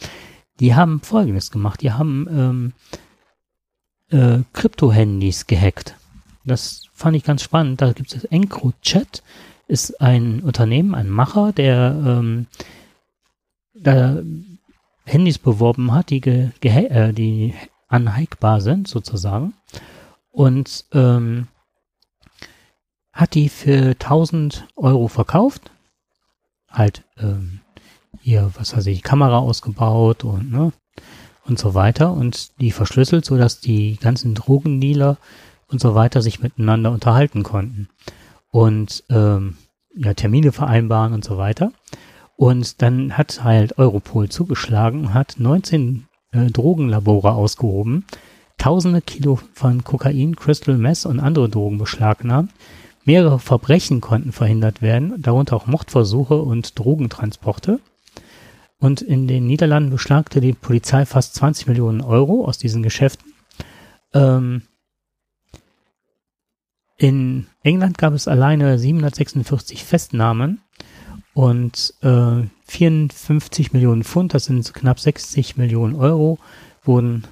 die 0.59 0.76
haben 0.76 1.01
Folgendes 1.01 1.51
gemacht. 1.51 1.82
Die 1.82 1.91
haben 1.91 2.74
ähm, 4.11 4.20
äh, 4.20 4.43
Krypto-Handys 4.53 5.47
gehackt. 5.47 5.95
Das 6.45 6.82
fand 6.94 7.16
ich 7.16 7.24
ganz 7.24 7.41
spannend. 7.41 7.82
Da 7.82 7.91
gibt 7.91 8.16
es 8.16 8.24
EncroChat, 8.24 9.24
ist 9.68 10.02
ein 10.02 10.41
Unternehmen, 10.41 10.96
ein 10.96 11.10
Macher, 11.10 11.52
der 11.52 11.96
ähm, 12.06 12.48
da 13.74 14.22
Handys 15.06 15.38
beworben 15.38 15.91
hat, 15.91 16.10
die, 16.10 16.22
ge, 16.22 16.52
äh, 16.62 17.12
die 17.14 17.54
unhackbar 17.89 18.62
sind 18.62 18.88
sozusagen 18.88 19.54
und 20.32 20.86
ähm, 20.94 21.48
hat 23.12 23.36
die 23.36 23.50
für 23.50 23.91
1000 23.91 24.68
Euro 24.76 25.08
verkauft. 25.08 25.72
Halt 26.70 27.04
ähm, 27.18 27.60
hier, 28.22 28.52
was 28.56 28.76
weiß 28.76 28.88
ich, 28.88 29.04
Kamera 29.04 29.38
ausgebaut 29.38 30.24
und 30.24 30.52
ne, 30.52 30.72
und 31.46 31.60
so 31.60 31.74
weiter 31.76 32.14
und 32.14 32.60
die 32.60 32.72
verschlüsselt, 32.72 33.26
so 33.26 33.38
dass 33.38 33.60
die 33.60 33.98
ganzen 33.98 34.34
Drogendealer 34.34 35.18
und 35.74 35.80
so 35.80 35.95
weiter 35.95 36.21
sich 36.21 36.41
miteinander 36.41 36.91
unterhalten 36.91 37.43
konnten 37.43 37.89
und 38.51 39.03
ähm, 39.09 39.57
ja 39.95 40.13
Termine 40.13 40.51
vereinbaren 40.51 41.13
und 41.13 41.26
so 41.26 41.38
weiter. 41.38 41.71
Und 42.36 42.82
dann 42.82 43.17
hat 43.17 43.43
halt 43.43 43.78
Europol 43.78 44.30
zugeschlagen 44.30 45.13
hat 45.13 45.36
19 45.38 46.07
äh, 46.32 46.45
Drogenlabore 46.45 47.34
ausgehoben, 47.34 48.05
tausende 48.57 49.01
Kilo 49.01 49.39
von 49.53 49.84
Kokain, 49.84 50.36
Crystal 50.36 50.78
Meth 50.78 51.05
und 51.05 51.19
andere 51.19 51.49
Drogen 51.49 51.78
beschlagnahmt. 51.78 52.51
Mehrere 53.05 53.39
Verbrechen 53.39 53.99
konnten 54.01 54.32
verhindert 54.32 54.82
werden, 54.82 55.21
darunter 55.21 55.57
auch 55.57 55.67
Mordversuche 55.67 56.41
und 56.41 56.80
Drogentransporte. 56.80 57.80
Und 58.80 59.01
in 59.01 59.28
den 59.28 59.45
Niederlanden 59.45 59.91
beschlagte 59.91 60.41
die 60.41 60.53
Polizei 60.53 61.05
fast 61.05 61.36
20 61.36 61.67
Millionen 61.67 62.01
Euro 62.01 62.45
aus 62.45 62.57
diesen 62.57 62.84
Geschäften. 62.84 63.34
Ähm, 64.13 64.63
in 66.98 67.48
England 67.64 67.98
gab 67.98 68.14
es 68.14 68.28
alleine 68.28 68.78
746 68.78 69.84
Festnahmen 69.84 70.62
und 71.34 71.94
äh, 72.02 72.44
54 72.68 73.74
Millionen 73.74 74.04
Pfund, 74.04 74.34
das 74.34 74.46
sind 74.46 74.74
knapp 74.74 75.00
60 75.00 75.58
Millionen 75.58 75.96
Euro, 75.96 76.38
wurden 76.84 77.24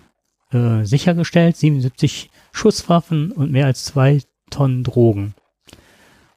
äh, 0.51 0.83
sichergestellt, 0.83 1.57
77 1.57 2.29
Schusswaffen 2.51 3.31
und 3.31 3.51
mehr 3.51 3.67
als 3.67 3.85
zwei 3.85 4.21
Tonnen 4.49 4.83
Drogen. 4.83 5.35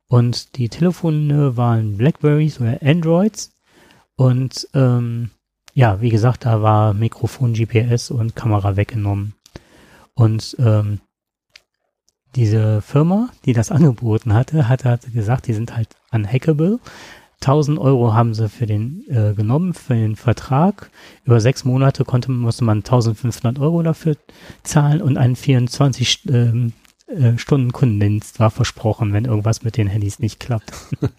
Und 0.06 0.56
die 0.56 0.68
Telefone 0.68 1.56
waren 1.56 1.96
Blackberries 1.96 2.60
oder 2.60 2.78
Androids. 2.82 3.52
Und 4.16 4.68
ähm, 4.74 5.30
ja, 5.72 6.00
wie 6.00 6.10
gesagt, 6.10 6.44
da 6.44 6.62
war 6.62 6.94
Mikrofon, 6.94 7.54
GPS 7.54 8.10
und 8.10 8.36
Kamera 8.36 8.76
weggenommen. 8.76 9.34
Und 10.14 10.56
ähm, 10.60 11.00
diese 12.36 12.82
Firma, 12.82 13.28
die 13.44 13.52
das 13.52 13.70
angeboten 13.70 14.34
hatte, 14.34 14.68
hat, 14.68 14.84
hat 14.84 15.12
gesagt, 15.12 15.46
die 15.46 15.54
sind 15.54 15.76
halt 15.76 15.88
unhackable. 16.12 16.78
1000 17.40 17.78
Euro 17.78 18.14
haben 18.14 18.32
sie 18.32 18.48
für 18.48 18.66
den 18.66 19.04
äh, 19.08 19.34
genommen, 19.34 19.74
für 19.74 19.94
den 19.94 20.16
Vertrag. 20.16 20.90
Über 21.24 21.40
sechs 21.40 21.64
Monate 21.64 22.04
konnte, 22.04 22.30
musste 22.30 22.64
man 22.64 22.78
1500 22.78 23.60
Euro 23.60 23.82
dafür 23.82 24.16
zahlen 24.62 25.02
und 25.02 25.18
einen 25.18 25.36
24 25.36 26.28
ähm, 26.30 26.72
äh, 27.06 27.36
Stunden 27.36 27.72
Kundendienst 27.72 28.40
war 28.40 28.50
versprochen, 28.50 29.12
wenn 29.12 29.26
irgendwas 29.26 29.62
mit 29.62 29.76
den 29.76 29.88
Handys 29.88 30.18
nicht 30.18 30.40
klappt. 30.40 30.72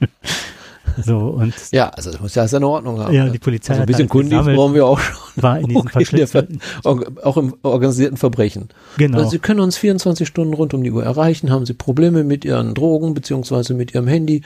so 1.04 1.18
und 1.18 1.54
ja, 1.72 1.90
also 1.90 2.12
das 2.12 2.22
muss 2.22 2.36
ja 2.36 2.48
seine 2.48 2.68
Ordnung 2.68 3.00
haben. 3.00 3.14
Ja, 3.14 3.26
ne? 3.26 3.32
die 3.32 3.40
Polizei 3.40 3.74
also 3.74 3.84
ein 3.84 3.88
bisschen 3.88 4.10
Kundendienst 4.10 4.56
brauchen 4.56 4.74
wir 4.74 4.86
auch 4.86 5.00
schon. 5.00 5.18
War 5.36 5.60
in 5.60 5.68
diesen 5.68 5.88
okay, 6.84 7.06
auch 7.24 7.38
im 7.38 7.56
organisierten 7.64 8.18
Verbrechen. 8.18 8.70
Genau. 8.98 9.18
Also 9.18 9.32
Sie 9.32 9.40
können 9.40 9.60
uns 9.60 9.78
24 9.78 10.28
Stunden 10.28 10.54
rund 10.54 10.74
um 10.74 10.84
die 10.84 10.92
Uhr 10.92 11.04
erreichen. 11.04 11.52
Haben 11.52 11.66
Sie 11.66 11.74
Probleme 11.74 12.24
mit 12.24 12.46
Ihren 12.46 12.74
Drogen 12.74 13.14
beziehungsweise 13.14 13.74
mit 13.74 13.94
Ihrem 13.94 14.08
Handy? 14.08 14.44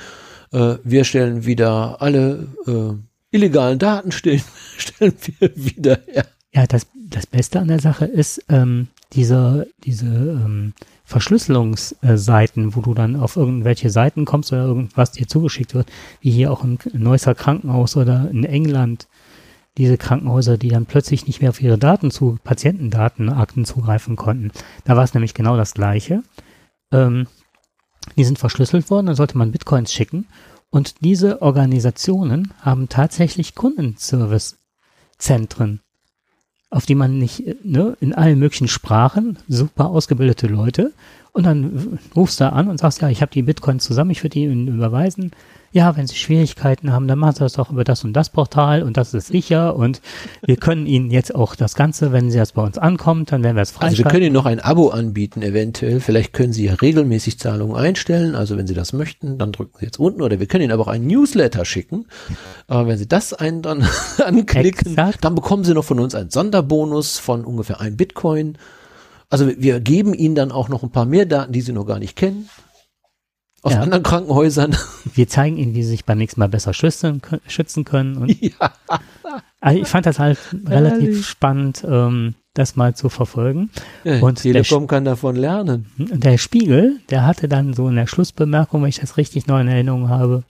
äh, 0.52 0.76
wir 0.84 1.04
stellen 1.04 1.46
wieder 1.46 2.02
alle 2.02 2.48
äh, 2.66 3.36
illegalen 3.36 3.80
Daten 3.80 4.12
stellen, 4.12 4.44
stellen 4.78 5.14
wir 5.40 5.52
wieder 5.56 6.00
her. 6.08 6.26
Ja, 6.54 6.66
das, 6.66 6.88
das 6.96 7.28
Beste 7.28 7.60
an 7.60 7.68
der 7.68 7.80
Sache 7.80 8.06
ist, 8.06 8.44
ähm, 8.50 8.88
diese, 9.14 9.68
diese 9.84 10.08
ähm, 10.08 10.74
Verschlüsselungsseiten, 11.10 12.76
wo 12.76 12.82
du 12.82 12.94
dann 12.94 13.16
auf 13.16 13.36
irgendwelche 13.36 13.90
Seiten 13.90 14.26
kommst 14.26 14.54
oder 14.54 14.66
irgendwas 14.66 15.12
dir 15.12 15.28
zugeschickt 15.28 15.74
wird, 15.74 15.88
wie 16.22 16.30
hier 16.30 16.52
auch 16.52 16.64
ein 16.64 16.78
Neusser 16.94 17.34
Krankenhaus 17.34 17.98
oder 17.98 18.30
in 18.30 18.44
England, 18.44 19.08
diese 19.76 19.98
Krankenhäuser, 19.98 20.60
die 20.60 20.70
dann 20.70 20.86
plötzlich 20.86 21.26
nicht 21.26 21.42
mehr 21.42 21.50
auf 21.50 21.64
ihre 21.64 21.80
Daten 21.80 22.12
zu, 22.12 22.38
Patientendatenakten 22.44 23.66
zugreifen 23.66 24.18
konnten. 24.18 24.52
Da 24.84 24.96
war 24.96 25.04
es 25.04 25.16
nämlich 25.16 25.34
genau 25.34 25.58
das 25.58 25.74
Gleiche. 25.74 26.22
Ähm, 26.92 27.26
die 28.16 28.24
sind 28.24 28.38
verschlüsselt 28.38 28.92
worden, 28.92 29.08
dann 29.08 29.16
sollte 29.16 29.36
man 29.36 29.52
Bitcoins 29.52 29.92
schicken. 29.92 30.28
Und 30.70 31.04
diese 31.04 31.42
Organisationen 31.42 32.54
haben 32.62 32.88
tatsächlich 32.88 33.56
Kundenservice-Zentren, 33.56 35.82
auf 36.70 36.86
die 36.86 36.96
man 36.96 37.18
nicht, 37.18 37.44
ne, 37.66 37.98
in 38.00 38.14
allen 38.14 38.40
möglichen 38.40 38.68
Sprachen, 38.68 39.38
super 39.48 39.88
ausgebildete 39.88 40.48
Leute. 40.48 40.94
Und 41.40 41.46
dann 41.46 42.00
rufst 42.18 42.42
du 42.42 42.52
an 42.52 42.68
und 42.68 42.80
sagst, 42.80 43.02
ja, 43.02 43.08
ich 43.08 43.22
habe 43.22 43.32
die 43.32 43.44
Bitcoins 43.44 43.86
zusammen, 43.86 44.12
ich 44.12 44.24
würde 44.24 44.34
die 44.34 44.44
Ihnen 44.44 44.68
überweisen 44.68 45.32
ja, 45.72 45.96
wenn 45.96 46.08
Sie 46.08 46.16
Schwierigkeiten 46.16 46.92
haben, 46.92 47.08
dann 47.08 47.20
machen 47.20 47.36
Sie 47.36 47.40
das 47.42 47.54
doch 47.54 47.70
über 47.70 47.84
das 47.84 48.04
und 48.04 48.14
das 48.14 48.30
Portal 48.30 48.82
und 48.82 48.98
das 48.98 49.14
ist 49.14 49.28
sicher 49.28 49.76
und 49.76 50.02
wir 50.44 50.58
können 50.58 50.88
Ihnen 50.88 51.12
jetzt 51.12 51.34
auch 51.36 51.56
das 51.56 51.76
Ganze, 51.76 52.12
wenn 52.12 52.32
Sie 52.32 52.38
das 52.38 52.54
bei 52.54 52.64
uns 52.64 52.78
ankommt, 52.78 53.32
dann 53.32 53.44
werden 53.44 53.56
wir 53.56 53.62
es 53.62 53.72
freischalten. 53.72 53.98
Also 53.98 54.04
wir 54.06 54.12
können 54.12 54.26
Ihnen 54.26 54.34
noch 54.34 54.46
ein 54.46 54.60
Abo 54.60 54.90
anbieten, 54.90 55.42
eventuell. 55.42 56.00
Vielleicht 56.00 56.34
können 56.34 56.54
Sie 56.54 56.66
ja 56.66 56.74
regelmäßig 56.74 57.40
Zahlungen 57.40 57.76
einstellen. 57.76 58.36
Also 58.36 58.58
wenn 58.58 58.68
Sie 58.68 58.74
das 58.74 58.94
möchten, 58.94 59.38
dann 59.38 59.52
drücken 59.52 59.78
Sie 59.80 59.86
jetzt 59.86 60.00
unten 60.00 60.22
oder 60.22 60.40
wir 60.40 60.48
können 60.48 60.64
Ihnen 60.64 60.74
aber 60.74 60.84
auch 60.84 60.88
ein 60.88 61.06
Newsletter 61.06 61.66
schicken. 61.66 62.06
Aber 62.68 62.88
wenn 62.88 62.98
Sie 62.98 63.08
das 63.08 63.34
einen 63.34 63.62
dann 63.62 63.88
anklicken, 64.24 64.92
Exakt. 64.92 65.24
dann 65.24 65.36
bekommen 65.36 65.64
Sie 65.64 65.74
noch 65.74 65.86
von 65.86 66.00
uns 66.00 66.16
einen 66.16 66.32
Sonderbonus 66.32 67.20
von 67.20 67.46
ungefähr 67.46 67.80
einem 67.80 67.96
Bitcoin. 67.96 68.58
Also 69.30 69.48
wir 69.48 69.80
geben 69.80 70.14
Ihnen 70.14 70.36
dann 70.36 70.52
auch 70.52 70.70
noch 70.70 70.84
ein 70.84 70.92
paar 70.92 71.06
mehr 71.06 71.26
Daten, 71.26 71.54
die 71.54 71.62
Sie 71.62 71.72
noch 71.72 71.86
gar 71.86 72.00
nicht 72.00 72.16
kennen 72.16 72.50
aus 73.62 73.74
ja. 73.74 73.82
anderen 73.82 74.04
Krankenhäusern. 74.04 74.76
Wir 75.14 75.28
zeigen 75.28 75.58
ihnen, 75.58 75.74
wie 75.76 75.84
sie 75.84 75.90
sich 75.90 76.06
beim 76.06 76.18
nächsten 76.18 76.40
Mal 76.40 76.50
besser 76.50 76.74
schützen, 76.74 77.22
schützen 77.48 77.84
können. 77.84 78.18
Und 78.18 78.42
ja. 78.42 78.72
Also 79.60 79.82
ich 79.82 79.88
fand 79.88 80.06
das 80.06 80.20
halt 80.20 80.38
relativ 80.66 81.10
Ehrlich. 81.10 81.26
spannend, 81.26 81.86
ähm, 81.88 82.36
das 82.54 82.76
mal 82.76 82.96
zu 82.96 83.10
verfolgen. 83.10 83.70
Ja, 84.04 84.20
und 84.20 84.42
Telekom 84.42 84.88
kann 84.88 85.06
davon 85.06 85.36
lernen. 85.36 85.88
Der 85.98 86.38
Spiegel, 86.38 87.00
der 87.10 87.26
hatte 87.26 87.48
dann 87.48 87.74
so 87.74 87.88
in 87.90 87.96
der 87.96 88.08
Schlussbemerkung, 88.08 88.82
wenn 88.82 88.90
ich 88.90 89.00
das 89.00 89.18
richtig 89.18 89.48
noch 89.48 89.60
in 89.60 89.68
Erinnerung 89.68 90.10
habe, 90.10 90.44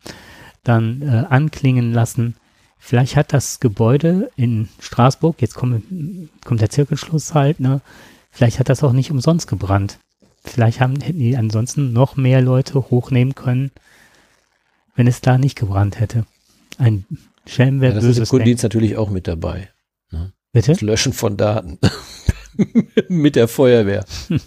dann 0.63 1.01
äh, 1.01 1.25
anklingen 1.30 1.93
lassen, 1.93 2.36
vielleicht 2.77 3.15
hat 3.15 3.34
das 3.34 3.59
Gebäude 3.59 4.30
in 4.36 4.69
Straßburg, 4.80 5.41
jetzt 5.41 5.55
kommt, 5.55 5.84
kommt 6.45 6.61
der 6.61 6.69
Zirkelschluss 6.69 7.34
halt, 7.34 7.59
ne? 7.59 7.82
Vielleicht 8.39 8.57
hat 8.59 8.69
das 8.69 8.85
auch 8.85 8.93
nicht 8.93 9.11
umsonst 9.11 9.49
gebrannt. 9.49 9.99
Vielleicht 10.45 10.79
haben, 10.79 11.01
hätten 11.01 11.19
die 11.19 11.35
ansonsten 11.35 11.91
noch 11.91 12.15
mehr 12.15 12.41
Leute 12.41 12.75
hochnehmen 12.75 13.35
können, 13.35 13.69
wenn 14.95 15.07
es 15.07 15.19
da 15.19 15.37
nicht 15.37 15.57
gebrannt 15.57 15.99
hätte. 15.99 16.25
Ein 16.77 17.03
Schelm 17.45 17.81
wäre 17.81 17.95
Ja, 17.95 17.99
das 17.99 18.09
ist 18.09 18.17
im 18.17 18.25
Kundendienst 18.25 18.63
natürlich 18.63 18.95
auch 18.95 19.09
mit 19.09 19.27
dabei. 19.27 19.67
Bitte? 20.53 20.71
Das 20.71 20.79
Löschen 20.79 21.11
von 21.11 21.35
Daten. 21.35 21.79
mit 23.09 23.35
der 23.35 23.49
Feuerwehr. 23.49 24.05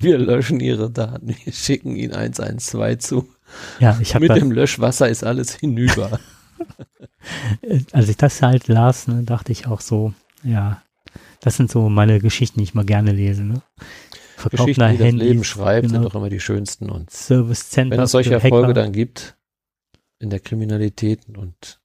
Wir 0.00 0.16
löschen 0.16 0.60
ihre 0.60 0.90
Daten. 0.90 1.36
Wir 1.44 1.52
schicken 1.52 1.96
ihnen 1.96 2.14
112 2.14 2.98
zu. 3.00 3.28
Ja, 3.78 3.98
ich 4.00 4.18
Mit 4.18 4.34
dem 4.34 4.52
Löschwasser 4.52 5.10
ist 5.10 5.22
alles 5.22 5.54
hinüber. 5.54 6.18
äh, 7.60 7.80
als 7.92 8.08
ich 8.08 8.16
das 8.16 8.40
halt 8.40 8.68
las, 8.68 9.06
ne, 9.06 9.22
dachte 9.22 9.52
ich 9.52 9.66
auch 9.66 9.82
so, 9.82 10.14
ja, 10.42 10.82
das 11.40 11.56
sind 11.56 11.70
so 11.70 11.88
meine 11.88 12.20
Geschichten, 12.20 12.58
die 12.60 12.64
ich 12.64 12.74
mal 12.74 12.84
gerne 12.84 13.12
lese. 13.12 13.42
Ne? 13.44 13.62
Geschichten, 14.50 14.88
die 14.90 14.98
das 14.98 15.06
Handys, 15.06 15.28
Leben 15.28 15.44
schreibt, 15.44 15.86
genau. 15.88 15.94
sind 15.94 16.04
doch 16.04 16.14
immer 16.14 16.28
die 16.28 16.40
schönsten. 16.40 16.90
Und 16.90 17.10
Service 17.10 17.70
Center 17.70 17.96
wenn 17.96 18.04
es 18.04 18.10
solche 18.10 18.34
Erfolge 18.34 18.68
Hacker. 18.68 18.74
dann 18.74 18.92
gibt 18.92 19.36
in 20.18 20.30
der 20.30 20.40
Kriminalität 20.40 21.20
und 21.36 21.80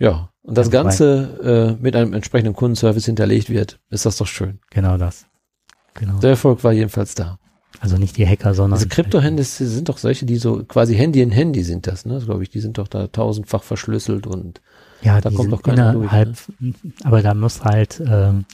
ja, 0.00 0.30
und 0.42 0.56
das 0.56 0.68
Ja, 0.68 0.82
Ganze 0.82 1.76
äh, 1.78 1.82
mit 1.82 1.96
einem 1.96 2.12
entsprechenden 2.12 2.54
Kundenservice 2.54 3.06
hinterlegt 3.06 3.50
wird, 3.50 3.80
ist 3.90 4.06
das 4.06 4.16
doch 4.16 4.26
schön. 4.26 4.60
Genau 4.70 4.96
das. 4.96 5.26
Genau. 5.94 6.18
Der 6.20 6.30
Erfolg 6.30 6.62
war 6.62 6.72
jedenfalls 6.72 7.14
da. 7.14 7.38
Also 7.80 7.96
nicht 7.96 8.16
die 8.16 8.26
Hacker, 8.26 8.54
sondern 8.54 8.78
Diese 8.78 8.88
Krypto-Handys 8.88 9.58
sind 9.58 9.88
doch 9.88 9.98
solche, 9.98 10.26
die 10.26 10.36
so 10.36 10.64
quasi 10.64 10.96
Handy 10.96 11.20
in 11.20 11.30
Handy 11.30 11.62
sind 11.62 11.86
das, 11.86 12.06
ne? 12.06 12.20
Glaube 12.24 12.42
ich, 12.42 12.50
die 12.50 12.60
sind 12.60 12.78
doch 12.78 12.88
da 12.88 13.08
tausendfach 13.08 13.62
verschlüsselt 13.62 14.26
und 14.26 14.60
ja, 15.02 15.20
da 15.20 15.30
kommt 15.30 15.52
doch 15.52 15.62
keiner 15.62 15.92
durch, 15.92 16.04
innerhalb, 16.04 16.36
aber 17.04 17.22
da 17.22 17.34
muss 17.34 17.62
halt, 17.64 18.00
ähm, 18.04 18.44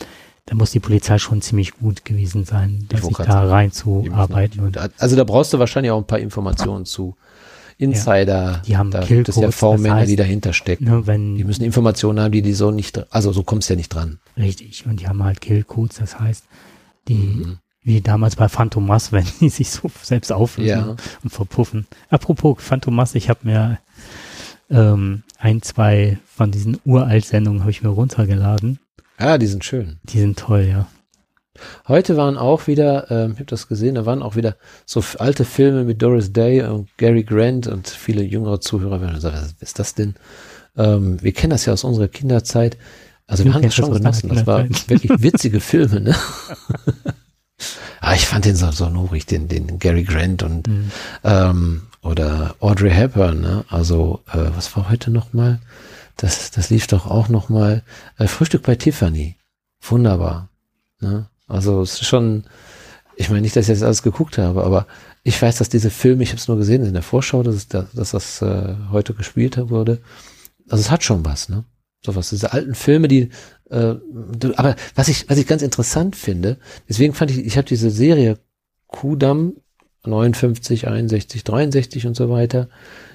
da 0.47 0.55
muss 0.55 0.70
die 0.72 0.80
Polizei 0.80 1.18
schon 1.18 1.40
ziemlich 1.42 1.72
gut 1.72 2.05
gewesen 2.05 2.45
sein, 2.45 2.86
sich 2.90 3.01
da 3.16 3.24
sagen, 3.24 3.49
reinzuarbeiten. 3.49 4.72
Also 4.99 5.16
da 5.16 5.24
brauchst 5.24 5.53
du 5.53 5.59
wahrscheinlich 5.59 5.90
auch 5.90 5.99
ein 5.99 6.07
paar 6.07 6.18
Informationen 6.18 6.84
zu. 6.84 7.16
Insider, 7.78 8.62
Die 8.66 8.76
haben 8.76 8.90
da 8.92 9.01
gibt 9.01 9.28
es 9.28 9.34
ja 9.36 9.40
Killcodes, 9.42 9.51
das 9.51 9.55
V-Männer, 9.59 9.95
heißt, 9.97 10.11
die 10.11 10.16
dahinter 10.16 10.53
stecken. 10.53 10.84
ne, 10.84 11.07
wenn, 11.09 11.34
Die 11.36 11.42
müssen 11.45 11.64
Informationen 11.64 12.20
haben, 12.20 12.30
die 12.30 12.40
die 12.42 12.53
so 12.53 12.70
nicht, 12.70 13.12
also 13.12 13.32
so 13.32 13.42
kommst 13.42 13.68
du 13.68 13.74
ja 13.74 13.76
nicht 13.76 13.88
dran. 13.92 14.20
richtig, 14.36 14.86
und 14.86 15.01
die 15.01 15.09
haben 15.09 15.22
halt 15.24 15.40
Killcodes, 15.40 15.97
das 15.97 16.20
heißt, 16.20 16.45
die, 17.09 17.14
Mhm. 17.14 17.59
wie 17.82 18.01
damals 18.01 18.36
bei 18.36 18.49
Phantomas, 18.49 19.11
wenn 19.12 19.26
die 19.40 19.49
sich 19.49 19.70
so 19.70 19.90
selbst 20.03 20.30
auflösen 20.32 20.68
Ja. 20.68 20.97
und 21.24 21.30
verpuffen. 21.30 21.86
Apropos 22.11 22.59
Phantomas, 22.61 23.16
ich 23.16 23.28
habe 23.28 23.40
mir 23.42 23.78
ähm, 24.70 25.22
ein, 25.38 25.62
zwei 25.62 26.18
von 26.26 26.50
diesen 26.50 26.78
Uralt-Sendungen 26.84 27.60
habe 27.60 27.70
ich 27.70 27.82
mir 27.82 27.90
runtergeladen. 27.90 28.78
Ja, 29.20 29.38
die 29.38 29.46
sind 29.46 29.64
schön. 29.64 29.98
Die 30.04 30.18
sind 30.20 30.38
toll, 30.38 30.66
ja. 30.68 30.86
Heute 31.86 32.16
waren 32.16 32.36
auch 32.36 32.66
wieder, 32.66 33.10
ähm, 33.10 33.32
ich 33.32 33.38
habe 33.38 33.44
das 33.46 33.68
gesehen, 33.68 33.94
da 33.94 34.04
waren 34.06 34.22
auch 34.22 34.34
wieder 34.34 34.56
so 34.86 35.02
alte 35.18 35.44
Filme 35.44 35.84
mit 35.84 36.02
Doris 36.02 36.32
Day 36.32 36.62
und 36.62 36.88
Gary 36.96 37.22
Grant 37.22 37.68
und 37.68 37.88
viele 37.88 38.22
jüngere 38.24 38.60
Zuhörer 38.60 39.00
werden 39.00 39.20
sagen, 39.20 39.36
was 39.36 39.54
ist 39.60 39.78
das 39.78 39.94
denn? 39.94 40.14
Ähm, 40.76 41.22
wir 41.22 41.32
kennen 41.32 41.50
das 41.50 41.64
ja 41.66 41.72
aus 41.72 41.84
unserer 41.84 42.08
Kinderzeit. 42.08 42.76
Also 43.28 43.44
Du 43.44 43.50
wir 43.50 43.54
haben 43.54 43.62
das 43.62 43.74
schon 43.74 43.90
das 43.90 43.98
genossen. 43.98 44.28
Das 44.30 44.46
war 44.48 44.62
Kinderzeit. 44.62 44.88
wirklich 44.90 45.12
witzige 45.22 45.60
Filme, 45.60 46.00
ne? 46.00 46.16
Aber 48.00 48.14
ich 48.16 48.26
fand 48.26 48.44
den 48.44 48.56
so, 48.56 48.70
so 48.72 48.88
nurig, 48.88 49.26
den, 49.26 49.46
den 49.48 49.78
Gary 49.78 50.02
Grant 50.02 50.42
und 50.42 50.66
Mhm. 50.66 50.90
ähm, 51.22 51.82
oder 52.05 52.55
Audrey 52.61 52.90
Hepburn, 52.90 53.40
ne? 53.40 53.64
Also, 53.68 54.20
äh, 54.32 54.50
was 54.55 54.76
war 54.76 54.90
heute 54.90 55.11
nochmal? 55.11 55.61
Das, 56.16 56.50
das 56.50 56.70
lief 56.70 56.86
doch 56.86 57.07
auch 57.07 57.28
nochmal. 57.28 57.82
Äh, 58.18 58.28
Frühstück 58.28 58.62
bei 58.62 58.76
Tiffany. 58.76 59.36
Wunderbar. 59.80 60.48
Ne? 61.00 61.28
Also 61.46 61.82
es 61.82 61.94
ist 61.94 62.07
schon, 62.07 62.44
ich 63.16 63.28
meine 63.30 63.42
nicht, 63.42 63.57
dass 63.57 63.64
ich 63.64 63.70
jetzt 63.70 63.82
alles 63.82 64.02
geguckt 64.02 64.38
habe, 64.38 64.64
aber 64.64 64.86
ich 65.22 65.40
weiß, 65.40 65.57
dass 65.57 65.68
diese 65.68 65.90
Filme, 65.90 66.22
ich 66.22 66.30
habe 66.30 66.38
es 66.38 66.48
nur 66.48 66.57
gesehen 66.57 66.84
in 66.84 66.92
der 66.92 67.02
Vorschau, 67.02 67.42
dass, 67.42 67.55
es 67.55 67.68
da, 67.68 67.86
dass 67.94 68.12
das 68.12 68.42
äh, 68.42 68.74
heute 68.90 69.14
gespielt 69.14 69.59
wurde. 69.70 70.00
Also 70.68 70.82
es 70.82 70.90
hat 70.90 71.02
schon 71.02 71.24
was, 71.24 71.48
ne? 71.48 71.64
Sowas, 72.05 72.30
diese 72.30 72.52
alten 72.52 72.74
Filme, 72.74 73.09
die, 73.09 73.30
äh, 73.70 73.94
aber 74.57 74.76
was 74.94 75.09
ich, 75.09 75.28
was 75.30 75.38
ich 75.38 75.46
ganz 75.46 75.62
interessant 75.62 76.16
finde, 76.16 76.59
deswegen 76.86 77.14
fand 77.14 77.30
ich, 77.30 77.38
ich 77.38 77.57
habe 77.57 77.66
diese 77.66 77.90
Serie 77.90 78.38
Kudamm 78.88 79.55
59, 80.07 80.88
61, 80.88 81.44
63 81.44 82.07
und 82.07 82.14
so 82.16 82.30
weiter. 82.30 82.68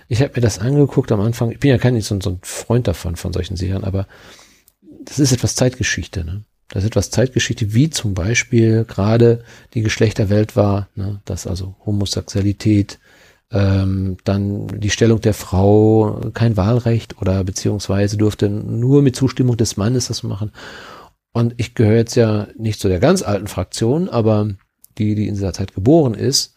Ich 0.07 0.21
habe 0.21 0.33
mir 0.35 0.41
das 0.41 0.59
angeguckt 0.59 1.11
am 1.11 1.21
Anfang. 1.21 1.51
Ich 1.51 1.59
bin 1.59 1.69
ja 1.69 1.77
kein 1.77 1.99
so, 2.01 2.19
so 2.19 2.31
ein 2.31 2.39
Freund 2.41 2.87
davon, 2.87 3.15
von 3.15 3.33
solchen 3.33 3.57
Serien, 3.57 3.83
aber 3.83 4.07
das 5.03 5.19
ist 5.19 5.31
etwas 5.31 5.55
Zeitgeschichte, 5.55 6.23
ne? 6.23 6.43
Das 6.69 6.83
ist 6.83 6.89
etwas 6.89 7.09
Zeitgeschichte, 7.09 7.73
wie 7.73 7.89
zum 7.89 8.13
Beispiel 8.13 8.85
gerade 8.85 9.43
die 9.73 9.81
Geschlechterwelt 9.81 10.55
war, 10.55 10.87
ne? 10.93 11.19
dass 11.25 11.47
also 11.47 11.75
Homosexualität, 11.83 12.99
ähm, 13.51 14.17
dann 14.23 14.67
die 14.79 14.91
Stellung 14.91 15.19
der 15.21 15.33
Frau, 15.33 16.21
kein 16.35 16.57
Wahlrecht 16.57 17.19
oder 17.19 17.43
beziehungsweise 17.43 18.17
durfte 18.17 18.49
nur 18.49 19.01
mit 19.01 19.15
Zustimmung 19.15 19.57
des 19.57 19.77
Mannes 19.77 20.07
das 20.07 20.21
machen. 20.21 20.51
Und 21.33 21.55
ich 21.57 21.73
gehöre 21.73 21.97
jetzt 21.97 22.15
ja 22.15 22.47
nicht 22.55 22.79
zu 22.79 22.87
der 22.87 22.99
ganz 22.99 23.23
alten 23.23 23.47
Fraktion, 23.47 24.07
aber 24.07 24.49
die, 24.99 25.15
die 25.15 25.27
in 25.27 25.33
dieser 25.33 25.53
Zeit 25.53 25.73
geboren 25.73 26.13
ist. 26.13 26.55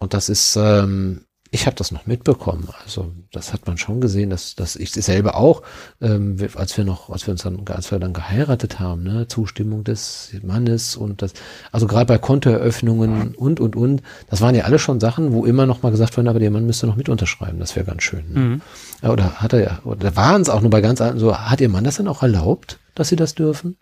Und 0.00 0.14
das 0.14 0.28
ist, 0.28 0.56
ähm, 0.56 1.26
ich 1.52 1.66
habe 1.66 1.76
das 1.76 1.90
noch 1.90 2.06
mitbekommen. 2.06 2.68
Also 2.84 3.12
das 3.32 3.52
hat 3.52 3.66
man 3.66 3.76
schon 3.76 4.00
gesehen, 4.00 4.30
dass, 4.30 4.54
dass 4.54 4.76
ich 4.76 4.92
selber 4.92 5.34
auch, 5.36 5.62
ähm, 6.00 6.36
als 6.54 6.76
wir 6.76 6.84
noch, 6.84 7.10
als 7.10 7.26
wir 7.26 7.32
uns 7.32 7.42
dann, 7.42 7.64
als 7.68 7.90
wir 7.90 7.98
dann 7.98 8.12
geheiratet 8.12 8.78
haben, 8.78 9.02
ne, 9.02 9.26
Zustimmung 9.28 9.84
des 9.84 10.32
Mannes 10.42 10.96
und 10.96 11.22
das, 11.22 11.34
also 11.70 11.86
gerade 11.86 12.06
bei 12.06 12.18
Kontoeröffnungen 12.18 13.34
und 13.34 13.60
und 13.60 13.76
und, 13.76 14.02
das 14.28 14.40
waren 14.40 14.54
ja 14.54 14.64
alle 14.64 14.78
schon 14.78 15.00
Sachen, 15.00 15.32
wo 15.32 15.44
immer 15.44 15.66
noch 15.66 15.82
mal 15.82 15.90
gesagt 15.90 16.16
wurde, 16.16 16.30
aber 16.30 16.38
der 16.38 16.50
Mann 16.50 16.66
müsste 16.66 16.86
noch 16.86 16.96
mit 16.96 17.08
unterschreiben. 17.08 17.58
Das 17.58 17.76
wäre 17.76 17.84
ganz 17.84 18.04
schön. 18.04 18.32
Ne? 18.32 18.40
Mhm. 18.40 18.62
Oder 19.10 19.40
hat 19.40 19.52
er 19.52 19.60
ja, 19.60 19.80
oder 19.84 20.16
waren 20.16 20.42
es 20.42 20.48
auch 20.48 20.60
nur 20.60 20.70
bei 20.70 20.80
ganz 20.80 21.00
alten 21.00 21.18
so, 21.18 21.36
hat 21.36 21.60
ihr 21.60 21.68
Mann 21.68 21.84
das 21.84 21.96
dann 21.96 22.08
auch 22.08 22.22
erlaubt, 22.22 22.78
dass 22.94 23.08
sie 23.08 23.16
das 23.16 23.34
dürfen? 23.34 23.76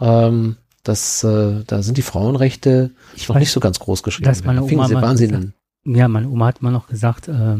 Ähm, 0.00 0.56
das, 0.88 1.22
äh, 1.24 1.62
da 1.66 1.82
sind 1.82 1.96
die 1.98 2.02
Frauenrechte 2.02 2.90
Ich 3.14 3.28
noch 3.28 3.36
weiß, 3.36 3.40
nicht 3.40 3.52
so 3.52 3.60
ganz 3.60 3.78
groß 3.78 4.02
geschrieben. 4.02 4.26
dass 4.28 4.44
meine 4.44 4.60
Da 4.60 4.66
Oma 4.66 4.88
sie 4.88 4.94
mal 4.94 5.02
Wahnsinn 5.02 5.28
gesagt- 5.30 5.44
an. 5.86 5.94
Ja, 5.94 6.08
meine 6.08 6.28
Oma 6.28 6.46
hat 6.46 6.62
mal 6.62 6.70
noch 6.72 6.88
gesagt, 6.88 7.28
äh, 7.28 7.56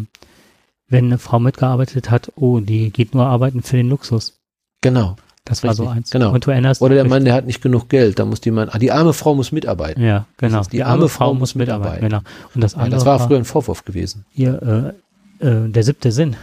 wenn 0.88 1.04
eine 1.06 1.18
Frau 1.18 1.38
mitgearbeitet 1.38 2.10
hat, 2.10 2.32
oh, 2.36 2.60
die 2.60 2.90
geht 2.90 3.14
nur 3.14 3.26
arbeiten 3.26 3.62
für 3.62 3.76
den 3.76 3.88
Luxus. 3.88 4.34
Genau. 4.80 5.16
Das 5.44 5.62
war 5.62 5.74
so 5.74 5.84
Richtig, 5.84 5.96
eins. 5.98 6.10
genau. 6.10 6.32
Und 6.32 6.44
du 6.44 6.50
erinnerst 6.50 6.82
Oder 6.82 6.96
der 6.96 7.04
Mann, 7.04 7.24
der 7.24 7.34
hat 7.34 7.46
nicht 7.46 7.62
genug 7.62 7.88
Geld, 7.88 8.18
da 8.18 8.24
muss 8.24 8.40
die 8.40 8.50
Mann, 8.50 8.68
ah, 8.68 8.78
die 8.78 8.90
arme 8.90 9.12
Frau 9.12 9.34
muss 9.36 9.52
mitarbeiten. 9.52 10.02
Ja, 10.02 10.26
genau. 10.38 10.60
ist, 10.60 10.72
Die, 10.72 10.82
arme 10.82 11.08
Frau 11.08 11.34
muss 11.34 11.54
mitarbeiten. 11.54 12.00
Genau. 12.08 12.18
Und 12.54 12.60
das 12.64 12.72
Ja, 12.72 12.78
andere 12.78 12.96
das 12.98 13.06
war 13.06 13.20
früher 13.24 13.36
ein 13.38 13.44
Vorwurf 13.44 13.84
gewesen. 13.84 14.24
hier 14.32 14.94
äh, 15.40 15.46
äh, 15.46 15.68
der 15.68 15.84
siebte 15.84 16.10
Sinn, 16.10 16.34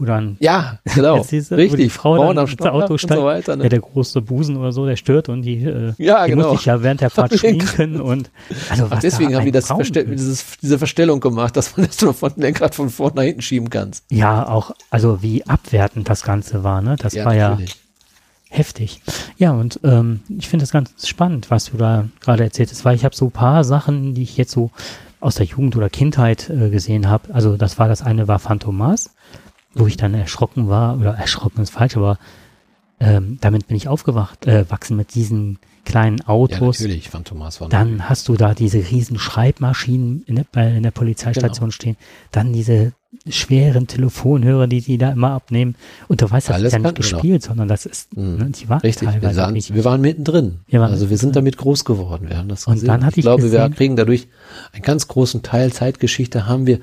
wo 0.00 0.04
dann 0.04 0.36
Ja, 0.40 0.78
genau. 0.94 1.16
Wo 1.18 1.54
Richtig. 1.54 1.72
die 1.76 1.90
Frau 1.90 2.16
Frauen 2.16 2.28
dann 2.28 2.38
am 2.38 2.46
Steuer 2.46 2.72
Auto 2.72 2.94
und 2.94 2.98
steigt, 2.98 3.20
so 3.20 3.26
weiter. 3.26 3.52
ja, 3.52 3.56
Ne? 3.56 3.68
der 3.68 3.80
große 3.80 4.20
Busen 4.22 4.56
oder 4.56 4.72
so, 4.72 4.86
der 4.86 4.96
stört 4.96 5.28
und 5.28 5.42
die, 5.42 5.62
äh, 5.64 5.92
Ja, 5.98 6.24
die 6.24 6.32
genau. 6.32 6.48
muss 6.48 6.58
sich 6.58 6.66
ja 6.66 6.82
während 6.82 7.00
der 7.02 7.10
Fahrt 7.10 7.32
schminken 7.38 8.00
und 8.00 8.30
also 8.70 8.86
Ach, 8.90 8.98
deswegen 9.00 9.34
haben 9.36 9.44
die 9.44 9.52
das 9.52 9.66
Verstell 9.66 10.06
dieses, 10.06 10.44
diese 10.60 10.78
Verstellung 10.78 11.20
gemacht, 11.20 11.56
dass 11.56 11.76
man 11.76 11.86
das 11.86 12.00
nur 12.00 12.14
von 12.14 12.32
Lenkrad 12.36 12.74
von 12.74 12.90
vorne 12.90 13.16
nach 13.16 13.22
hinten 13.22 13.42
schieben 13.42 13.70
kann. 13.70 13.90
Ja, 14.10 14.48
auch, 14.48 14.72
also 14.90 15.22
wie 15.22 15.46
abwertend 15.46 16.08
das 16.08 16.22
Ganze 16.22 16.64
war, 16.64 16.80
ne? 16.82 16.96
Das 16.98 17.14
war 17.16 17.34
ja 17.34 17.58
heftig. 18.48 19.00
Ja, 19.38 19.52
und 19.52 19.80
ähm, 19.84 20.20
ich 20.38 20.48
finde 20.48 20.64
das 20.64 20.72
ganz 20.72 21.06
spannend, 21.06 21.50
was 21.50 21.66
du 21.66 21.76
da 21.76 22.06
gerade 22.20 22.42
erzählt 22.44 22.70
hast, 22.70 22.84
weil 22.84 22.96
ich 22.96 23.04
habe 23.04 23.14
so 23.14 23.26
ein 23.26 23.30
paar 23.30 23.62
Sachen, 23.64 24.14
die 24.14 24.22
ich 24.22 24.36
jetzt 24.36 24.50
so 24.52 24.70
aus 25.20 25.36
der 25.36 25.46
Jugend 25.46 25.76
oder 25.76 25.88
Kindheit 25.90 26.50
äh, 26.50 26.70
gesehen 26.70 27.08
habe. 27.08 27.32
Also 27.34 27.56
das 27.56 27.78
war 27.78 27.88
das 27.88 28.02
eine 28.02 28.26
war 28.26 28.38
Phantomas, 28.38 29.10
wo 29.74 29.86
ich 29.86 29.96
dann 29.96 30.14
erschrocken 30.14 30.68
war, 30.68 30.98
oder 30.98 31.14
erschrocken 31.14 31.62
ist 31.62 31.70
falsch, 31.70 31.96
aber 31.96 32.18
ähm, 32.98 33.38
damit 33.40 33.66
bin 33.68 33.76
ich 33.76 33.88
aufgewacht, 33.88 34.46
äh, 34.46 34.68
wachsen 34.70 34.96
mit 34.96 35.14
diesen 35.14 35.58
kleinen 35.86 36.18
Ja, 36.18 36.28
Autos. 36.28 36.78
natürlich, 36.80 37.08
Phantomas 37.08 37.60
war 37.60 37.68
Dann 37.70 38.08
hast 38.10 38.28
du 38.28 38.34
da 38.36 38.52
diese 38.52 38.78
riesen 38.78 39.18
Schreibmaschinen 39.18 40.22
in 40.26 40.44
der, 40.54 40.76
in 40.76 40.82
der 40.82 40.90
Polizeistation 40.90 41.68
Genau. 41.68 41.72
stehen. 41.72 41.96
Dann 42.30 42.52
diese 42.52 42.92
schweren 43.28 43.86
Telefonhörer, 43.86 44.66
die 44.66 44.82
die 44.82 44.98
da 44.98 45.10
immer 45.12 45.30
abnehmen. 45.30 45.74
Und 46.08 46.20
du 46.20 46.30
weißt, 46.30 46.48
das 46.50 46.54
Alles 46.56 46.66
ist 46.68 46.72
ja 46.74 46.78
nicht 46.78 46.84
wir 46.84 46.90
noch. 46.92 46.96
gespielt, 47.22 47.42
sondern 47.42 47.66
das 47.68 47.86
ist, 47.86 48.14
Mhm. 48.16 48.36
ne, 48.36 48.50
die 48.50 48.68
waren 48.68 48.80
Richtig, 48.80 49.08
wir, 49.08 49.12
teilweise 49.12 49.34
sahen, 49.34 49.52
nicht. 49.54 49.74
wir 49.74 49.84
waren 49.84 50.00
mittendrin. 50.02 50.60
Wir 50.68 50.80
waren 50.80 50.90
also 50.92 51.08
wir 51.10 51.16
sind 51.16 51.34
damit 51.34 51.56
groß 51.56 51.84
geworden. 51.86 52.28
Wir 52.28 52.36
haben 52.36 52.48
das 52.48 52.66
Und 52.66 52.74
gesehen. 52.74 52.86
dann 52.88 53.04
hatte 53.06 53.18
ich 53.18 53.24
glaube, 53.24 53.42
wir 53.42 53.50
gesehen- 53.50 53.74
kriegen 53.74 53.96
dadurch 53.96 54.28
einen 54.72 54.82
ganz 54.82 55.08
großen 55.08 55.42
Teil 55.42 55.72
Zeitgeschichte 55.72 56.46
haben 56.46 56.66
wir 56.66 56.80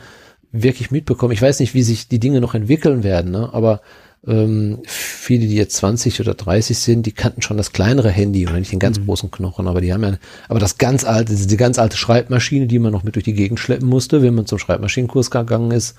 wirklich 0.51 0.91
mitbekommen. 0.91 1.33
Ich 1.33 1.41
weiß 1.41 1.59
nicht, 1.59 1.73
wie 1.73 1.83
sich 1.83 2.07
die 2.07 2.19
Dinge 2.19 2.41
noch 2.41 2.53
entwickeln 2.53 3.03
werden, 3.03 3.31
ne? 3.31 3.49
aber 3.53 3.81
ähm, 4.25 4.79
viele, 4.85 5.45
die 5.47 5.55
jetzt 5.55 5.77
20 5.77 6.19
oder 6.19 6.33
30 6.33 6.77
sind, 6.77 7.05
die 7.05 7.11
kannten 7.11 7.41
schon 7.41 7.55
das 7.57 7.71
kleinere 7.71 8.09
Handy 8.09 8.45
oder 8.47 8.59
nicht 8.59 8.71
den 8.71 8.77
Mhm. 8.77 8.81
ganz 8.81 9.05
großen 9.05 9.31
Knochen, 9.31 9.67
aber 9.67 9.79
die 9.79 9.93
haben 9.93 10.03
ja, 10.03 10.17
aber 10.49 10.59
das 10.59 10.77
ganz 10.77 11.03
alte, 11.05 11.35
diese 11.35 11.55
ganz 11.57 11.77
alte 11.79 11.97
Schreibmaschine, 11.97 12.67
die 12.67 12.79
man 12.79 12.91
noch 12.91 13.03
mit 13.03 13.15
durch 13.15 13.25
die 13.25 13.33
Gegend 13.33 13.59
schleppen 13.59 13.87
musste, 13.87 14.21
wenn 14.21 14.35
man 14.35 14.45
zum 14.45 14.59
Schreibmaschinenkurs 14.59 15.31
gegangen 15.31 15.71
ist, 15.71 15.95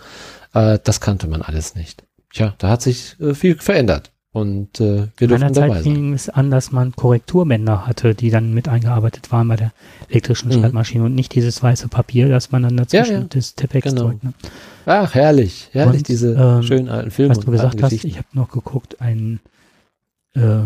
Äh, 0.55 0.79
das 0.83 1.01
kannte 1.03 1.27
man 1.29 1.43
alles 1.43 1.75
nicht. 1.75 2.05
Tja, 2.33 2.55
da 2.59 2.70
hat 2.70 2.81
sich 2.83 3.16
äh, 3.20 3.35
viel 3.35 3.57
verändert. 3.57 4.11
Und 4.30 4.78
äh, 4.80 5.09
wir 5.16 5.26
dürfen 5.26 5.52
dabei 5.55 5.74
Zeit 5.76 5.82
fing 5.82 6.12
es 6.12 6.28
an, 6.28 6.50
dass 6.50 6.70
man 6.70 6.92
Korrekturbänder 6.94 7.86
hatte, 7.86 8.14
die 8.14 8.28
dann 8.30 8.52
mit 8.52 8.68
eingearbeitet 8.68 9.32
waren 9.32 9.48
bei 9.48 9.56
der 9.56 9.72
elektrischen 10.10 10.48
Mhm. 10.48 10.60
Schreibmaschine 10.60 11.05
und 11.05 11.14
nicht 11.14 11.34
dieses 11.34 11.62
weiße 11.62 11.88
Papier, 11.88 12.28
das 12.28 12.52
man 12.52 12.62
dann 12.62 12.76
dazwischen 12.76 13.12
Ja, 13.14 13.20
ja. 13.20 13.26
das 13.30 13.55
Tepex 13.55 13.88
Genau. 13.94 14.09
drückt. 14.09 14.24
Ne? 14.24 14.32
Ach, 14.84 15.14
herrlich, 15.14 15.70
herrlich, 15.72 16.00
Und, 16.00 16.09
diese 16.09 16.34
ähm, 16.34 16.62
schönen 16.62 16.88
alten 16.88 17.10
Filme. 17.10 17.30
Was 17.36 17.40
du 17.44 17.50
gesagt 17.50 17.82
hast, 17.82 17.92
ich 17.92 18.16
habe 18.18 18.28
noch 18.34 18.50
geguckt, 18.50 19.00
ein, 19.00 19.40
äh, 20.34 20.60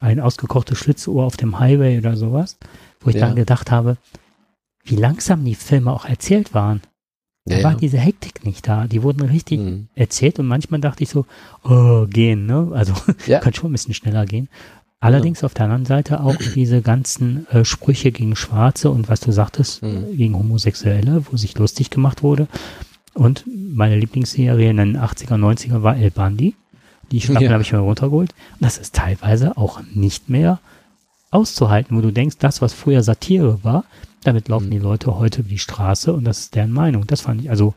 ein 0.00 0.20
ausgekochtes 0.20 0.76
Schlitzohr 0.78 1.24
auf 1.24 1.36
dem 1.36 1.58
Highway 1.58 1.98
oder 1.98 2.16
sowas, 2.16 2.58
wo 3.00 3.10
ich 3.10 3.16
Ja. 3.16 3.26
dann 3.26 3.36
gedacht 3.36 3.70
habe, 3.70 3.96
wie 4.84 4.96
langsam 4.96 5.44
die 5.44 5.54
Filme 5.54 5.92
auch 5.92 6.04
erzählt 6.04 6.52
waren. 6.54 6.80
Da 7.48 7.56
Ja, 7.58 7.64
war 7.64 7.72
ja. 7.72 7.78
diese 7.78 7.98
Hektik 7.98 8.44
nicht 8.44 8.66
da. 8.68 8.86
Die 8.86 9.02
wurden 9.02 9.22
richtig 9.22 9.60
Mhm. 9.60 9.88
erzählt 9.94 10.38
und 10.38 10.46
manchmal 10.46 10.80
dachte 10.80 11.02
ich 11.02 11.10
so, 11.10 11.26
oh, 11.64 12.06
gehen, 12.08 12.46
ne? 12.46 12.70
Also 12.72 12.92
Ja. 13.26 13.40
kann 13.40 13.54
schon 13.54 13.70
ein 13.70 13.72
bisschen 13.72 13.94
schneller 13.94 14.26
gehen. 14.26 14.48
Allerdings 15.00 15.44
auf 15.44 15.54
der 15.54 15.66
anderen 15.66 15.84
Seite 15.84 16.20
auch 16.24 16.34
diese 16.56 16.82
ganzen 16.82 17.46
äh, 17.50 17.64
Sprüche 17.64 18.10
gegen 18.10 18.34
Schwarze 18.34 18.90
und 18.90 19.08
was 19.08 19.20
du 19.20 19.30
sagtest, 19.32 19.82
Mhm. 19.82 20.16
gegen 20.16 20.34
Homosexuelle, 20.36 21.24
wo 21.30 21.36
sich 21.36 21.56
lustig 21.56 21.90
gemacht 21.90 22.22
wurde. 22.22 22.48
Und 23.14 23.44
meine 23.46 23.96
Lieblingsserie 23.96 24.70
in 24.70 24.76
den 24.76 24.96
80er, 24.96 25.36
90er 25.36 25.82
war 25.82 25.96
El 25.96 26.10
Bandi. 26.10 26.54
Die 27.12 27.20
Staffel 27.20 27.44
Ja. 27.44 27.50
habe 27.52 27.62
ich 27.62 27.72
mir 27.72 27.78
runtergeholt. 27.78 28.30
Und 28.32 28.60
das 28.64 28.76
ist 28.78 28.94
teilweise 28.94 29.56
auch 29.56 29.80
nicht 29.94 30.28
mehr 30.28 30.58
auszuhalten, 31.30 31.96
wo 31.96 32.00
du 32.00 32.10
denkst, 32.12 32.36
das, 32.38 32.60
was 32.62 32.72
früher 32.72 33.02
Satire 33.02 33.62
war, 33.62 33.84
damit 34.24 34.48
laufen 34.48 34.66
Mhm. 34.66 34.70
die 34.72 34.78
Leute 34.78 35.16
heute 35.18 35.40
über 35.40 35.48
die 35.48 35.58
Straße 35.58 36.12
und 36.12 36.24
das 36.24 36.40
ist 36.40 36.54
deren 36.54 36.72
Meinung. 36.72 37.06
Das 37.06 37.20
fand 37.22 37.42
ich, 37.42 37.50
also 37.50 37.74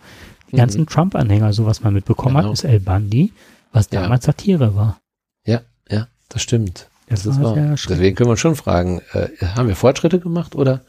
die 0.52 0.56
Mhm. 0.56 0.60
ganzen 0.60 0.86
Trump-Anhänger, 0.88 1.54
so 1.54 1.66
was 1.66 1.82
man 1.84 1.94
mitbekommen 1.94 2.36
Genau. 2.36 2.48
hat, 2.50 2.54
ist 2.54 2.64
El 2.64 2.80
Bandi, 2.80 3.32
was 3.72 3.88
Ja. 3.92 4.02
damals 4.02 4.26
Satire 4.26 4.76
war. 4.76 5.00
Ja, 5.46 5.62
ja, 5.90 6.08
das 6.30 6.42
stimmt. 6.42 6.88
Das, 7.08 7.24
Das 7.24 7.36
ist 7.36 7.42
wahr. 7.44 7.56
Deswegen 7.90 8.16
können 8.16 8.30
wir 8.30 8.38
schon 8.38 8.56
fragen, 8.56 9.02
äh, 9.12 9.28
haben 9.46 9.68
wir 9.68 9.76
Fortschritte 9.76 10.20
gemacht 10.22 10.56
oder? 10.56 10.80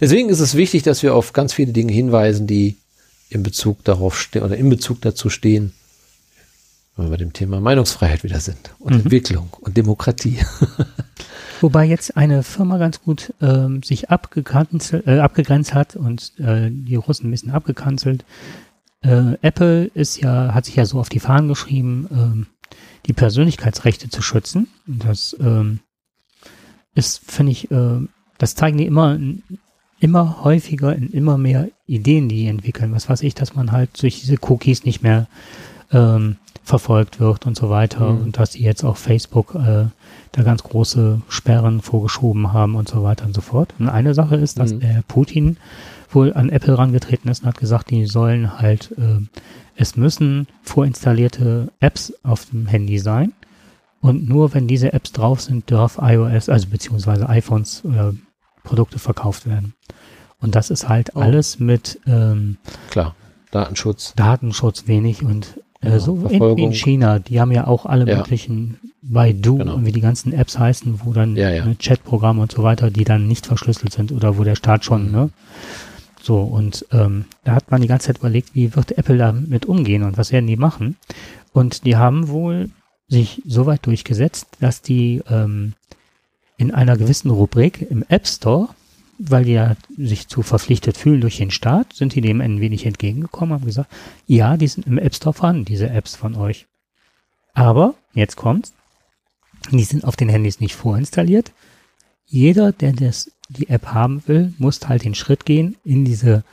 Deswegen 0.00 0.28
ist 0.28 0.40
es 0.40 0.56
wichtig, 0.56 0.82
dass 0.82 1.04
wir 1.04 1.14
auf 1.14 1.32
ganz 1.32 1.52
viele 1.52 1.72
Dinge 1.72 1.92
hinweisen, 1.92 2.48
die 2.48 2.78
in 3.28 3.44
Bezug 3.44 3.84
darauf 3.84 4.20
stehen 4.20 4.42
oder 4.42 4.56
in 4.56 4.68
Bezug 4.68 5.00
dazu 5.02 5.30
stehen, 5.30 5.72
wenn 6.96 7.06
wir 7.06 7.10
bei 7.10 7.16
dem 7.16 7.32
Thema 7.32 7.60
Meinungsfreiheit 7.60 8.24
wieder 8.24 8.40
sind 8.40 8.70
und 8.80 8.92
Mhm. 8.94 9.00
Entwicklung 9.02 9.50
und 9.60 9.76
Demokratie. 9.76 10.38
Wobei 11.62 11.84
jetzt 11.84 12.16
eine 12.16 12.42
Firma 12.42 12.76
ganz 12.78 13.00
gut 13.02 13.32
ähm, 13.40 13.82
sich 13.84 14.10
abgegrenzt, 14.10 14.94
äh, 15.06 15.20
abgegrenzt 15.20 15.74
hat 15.74 15.94
und 15.94 16.32
äh, 16.40 16.70
die 16.70 16.96
Russen 16.96 17.28
ein 17.28 17.30
bisschen 17.30 17.52
abgekanzelt. 17.52 18.24
Äh, 19.00 19.34
Apple 19.42 19.84
ist 19.94 20.20
ja, 20.20 20.54
hat 20.54 20.64
sich 20.64 20.74
ja 20.74 20.84
so 20.86 20.98
auf 20.98 21.08
die 21.08 21.20
Fahnen 21.20 21.48
geschrieben, 21.48 22.08
ähm, 22.12 22.46
die 23.06 23.12
Persönlichkeitsrechte 23.12 24.10
zu 24.10 24.22
schützen. 24.22 24.68
Und 24.88 25.04
das 25.04 25.36
ähm, 25.38 25.78
ist, 26.94 27.22
finde 27.30 27.52
ich, 27.52 27.70
äh, 27.70 28.00
das 28.38 28.56
zeigen 28.56 28.78
die 28.78 28.86
immer, 28.86 29.18
immer 30.00 30.42
häufiger 30.42 30.96
in 30.96 31.10
immer 31.10 31.38
mehr 31.38 31.68
Ideen, 31.86 32.28
die 32.28 32.36
die 32.36 32.46
entwickeln. 32.48 32.92
Was 32.92 33.08
weiß 33.08 33.22
ich, 33.22 33.36
dass 33.36 33.54
man 33.54 33.70
halt 33.70 34.02
durch 34.02 34.20
diese 34.20 34.36
Cookies 34.42 34.84
nicht 34.84 35.02
mehr 35.02 35.28
ähm, 35.92 36.38
verfolgt 36.64 37.20
wird 37.20 37.46
und 37.46 37.56
so 37.56 37.70
weiter. 37.70 38.12
Mhm. 38.12 38.22
Und 38.22 38.38
dass 38.38 38.50
die 38.50 38.62
jetzt 38.62 38.84
auch 38.84 38.96
Facebook 38.96 39.54
äh, 39.54 39.86
da 40.32 40.42
ganz 40.42 40.62
große 40.62 41.20
Sperren 41.28 41.80
vorgeschoben 41.82 42.52
haben 42.52 42.74
und 42.74 42.88
so 42.88 43.02
weiter 43.02 43.26
und 43.26 43.34
so 43.34 43.40
fort. 43.42 43.74
Und 43.78 43.88
eine 43.88 44.14
Sache 44.14 44.36
ist, 44.36 44.58
dass 44.58 44.72
Mhm. 44.72 44.80
der 44.80 45.02
Putin 45.06 45.58
wohl 46.10 46.32
an 46.34 46.48
Apple 46.48 46.76
rangetreten 46.76 47.30
ist 47.30 47.42
und 47.42 47.48
hat 47.48 47.58
gesagt, 47.58 47.90
die 47.90 48.06
sollen 48.06 48.58
halt, 48.58 48.92
äh, 48.98 49.20
es 49.76 49.96
müssen 49.96 50.46
vorinstallierte 50.62 51.70
Apps 51.80 52.12
auf 52.22 52.46
dem 52.46 52.66
Handy 52.66 52.98
sein. 52.98 53.32
Und 54.00 54.28
nur 54.28 54.52
wenn 54.52 54.66
diese 54.66 54.92
Apps 54.92 55.12
drauf 55.12 55.40
sind, 55.40 55.70
darf 55.70 55.98
iOS, 56.02 56.48
also 56.48 56.66
beziehungsweise 56.68 57.28
iPhones 57.28 57.84
oder 57.84 58.14
Produkte 58.64 58.98
verkauft 58.98 59.46
werden. 59.46 59.74
Und 60.40 60.54
das 60.54 60.70
ist 60.70 60.88
halt 60.88 61.10
Oh. 61.14 61.20
alles 61.20 61.60
mit 61.60 62.00
ähm, 62.06 62.56
Klar, 62.90 63.14
Datenschutz. 63.52 64.12
Datenschutz 64.16 64.86
wenig 64.88 65.22
und 65.22 65.60
äh, 65.82 65.86
Genau, 65.86 65.98
so 65.98 66.14
in, 66.14 66.20
Verfolgung. 66.28 66.58
in 66.58 66.72
China, 66.72 67.18
die 67.18 67.40
haben 67.40 67.52
ja 67.52 67.66
auch 67.66 67.84
alle 67.86 68.06
Ja. 68.08 68.16
möglichen 68.18 68.78
Baidu 69.02 69.58
Genau. 69.58 69.74
und 69.74 69.84
wie 69.86 69.92
die 69.92 70.00
ganzen 70.00 70.32
Apps 70.32 70.58
heißen, 70.58 71.00
wo 71.04 71.12
dann 71.12 71.36
Ja, 71.36 71.50
ja. 71.50 71.64
ne, 71.64 71.76
Chatprogramme 71.76 72.40
und 72.42 72.52
so 72.52 72.62
weiter, 72.62 72.90
die 72.90 73.04
dann 73.04 73.26
nicht 73.28 73.46
verschlüsselt 73.46 73.92
sind 73.92 74.12
oder 74.12 74.38
wo 74.38 74.44
der 74.44 74.54
Staat 74.56 74.84
schon, 74.84 75.06
Mhm. 75.06 75.12
ne? 75.12 75.30
So, 76.22 76.38
und 76.40 76.86
ähm, 76.92 77.24
da 77.42 77.54
hat 77.56 77.72
man 77.72 77.80
die 77.80 77.88
ganze 77.88 78.06
Zeit 78.06 78.18
überlegt, 78.18 78.54
wie 78.54 78.76
wird 78.76 78.96
Apple 78.96 79.18
damit 79.18 79.66
umgehen 79.66 80.04
und 80.04 80.16
was 80.16 80.30
werden 80.30 80.46
die 80.46 80.56
machen? 80.56 80.96
Und 81.52 81.84
die 81.84 81.96
haben 81.96 82.28
wohl 82.28 82.70
sich 83.08 83.42
so 83.44 83.66
weit 83.66 83.84
durchgesetzt, 83.86 84.46
dass 84.60 84.82
die 84.82 85.20
ähm, 85.28 85.72
in 86.58 86.70
einer 86.70 86.96
gewissen 86.96 87.30
Rubrik 87.30 87.84
im 87.90 88.04
App 88.08 88.28
Store, 88.28 88.68
weil 89.30 89.44
die 89.44 89.52
ja 89.52 89.76
sich 89.96 90.28
zu 90.28 90.42
verpflichtet 90.42 90.96
fühlen 90.96 91.20
durch 91.20 91.36
den 91.36 91.50
Staat, 91.50 91.92
sind 91.92 92.14
die 92.14 92.20
dem 92.20 92.40
ein 92.40 92.60
wenig 92.60 92.86
entgegengekommen, 92.86 93.54
haben 93.54 93.64
gesagt, 93.66 93.90
ja, 94.26 94.56
die 94.56 94.68
sind 94.68 94.86
im 94.86 94.98
App 94.98 95.14
Store 95.14 95.32
vorhanden, 95.34 95.64
diese 95.64 95.88
Apps 95.90 96.16
von 96.16 96.34
euch. 96.34 96.66
Aber, 97.54 97.94
jetzt 98.14 98.36
kommt's, 98.36 98.72
die 99.70 99.84
sind 99.84 100.04
auf 100.04 100.16
den 100.16 100.28
Handys 100.28 100.60
nicht 100.60 100.74
vorinstalliert. 100.74 101.52
Jeder, 102.26 102.72
der 102.72 102.92
das, 102.92 103.30
die 103.48 103.68
App 103.68 103.86
haben 103.88 104.22
will, 104.26 104.52
muss 104.58 104.80
halt 104.88 105.04
den 105.04 105.14
Schritt 105.14 105.44
gehen 105.44 105.76
in 105.84 106.04
diese, 106.04 106.44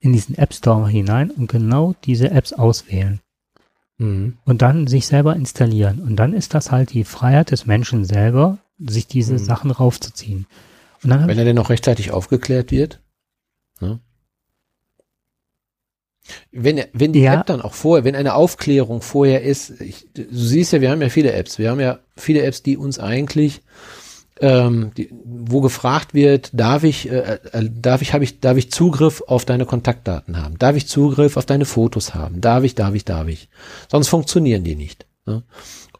in 0.00 0.12
diesen 0.12 0.36
App 0.36 0.54
Store 0.54 0.88
hinein 0.88 1.30
und 1.30 1.50
genau 1.50 1.94
diese 2.04 2.30
Apps 2.30 2.52
auswählen 2.52 3.20
Mhm. 3.96 4.38
und 4.44 4.60
dann 4.60 4.88
sich 4.88 5.06
selber 5.06 5.36
installieren. 5.36 6.00
Und 6.00 6.16
dann 6.16 6.32
ist 6.32 6.52
das 6.54 6.72
halt 6.72 6.92
die 6.92 7.04
Freiheit 7.04 7.52
des 7.52 7.64
Menschen 7.64 8.04
selber, 8.04 8.58
sich 8.78 9.06
diese 9.06 9.34
Mhm. 9.34 9.38
Sachen 9.38 9.70
raufzuziehen. 9.70 10.46
Wenn 11.28 11.38
er 11.38 11.44
denn 11.44 11.56
noch 11.56 11.70
rechtzeitig 11.70 12.10
aufgeklärt 12.10 12.70
wird. 12.70 13.00
Ne? 13.80 14.00
Wenn, 16.50 16.82
wenn 16.92 17.12
die 17.12 17.20
Ja. 17.20 17.34
App 17.34 17.46
dann 17.46 17.60
auch 17.60 17.74
vorher, 17.74 18.04
wenn 18.04 18.16
eine 18.16 18.34
Aufklärung 18.34 19.02
vorher 19.02 19.42
ist, 19.42 19.80
ich, 19.80 20.06
du 20.14 20.24
siehst 20.30 20.72
ja, 20.72 20.80
wir 20.80 20.90
haben 20.90 21.02
ja 21.02 21.10
viele 21.10 21.32
Apps, 21.32 21.58
wir 21.58 21.70
haben 21.70 21.80
ja 21.80 21.98
viele 22.16 22.42
Apps, 22.42 22.62
die 22.62 22.76
uns 22.78 22.98
eigentlich, 22.98 23.60
ähm, 24.40 24.92
die, 24.96 25.10
wo 25.24 25.60
gefragt 25.60 26.14
wird, 26.14 26.50
darf 26.54 26.82
ich, 26.82 27.10
äh, 27.10 27.38
äh, 27.52 27.68
darf 27.70 28.00
ich, 28.00 28.14
habe 28.14 28.24
ich, 28.24 28.40
darf 28.40 28.56
ich 28.56 28.70
Zugriff 28.70 29.22
auf 29.26 29.44
deine 29.44 29.66
Kontaktdaten 29.66 30.42
haben? 30.42 30.58
Darf 30.58 30.76
ich 30.76 30.88
Zugriff 30.88 31.36
auf 31.36 31.46
deine 31.46 31.66
Fotos 31.66 32.14
haben? 32.14 32.40
Darf 32.40 32.64
ich, 32.64 32.74
darf 32.74 32.94
ich, 32.94 33.04
darf 33.04 33.28
ich? 33.28 33.48
Sonst 33.90 34.08
funktionieren 34.08 34.64
die 34.64 34.76
nicht. 34.76 35.06
Ne? 35.26 35.42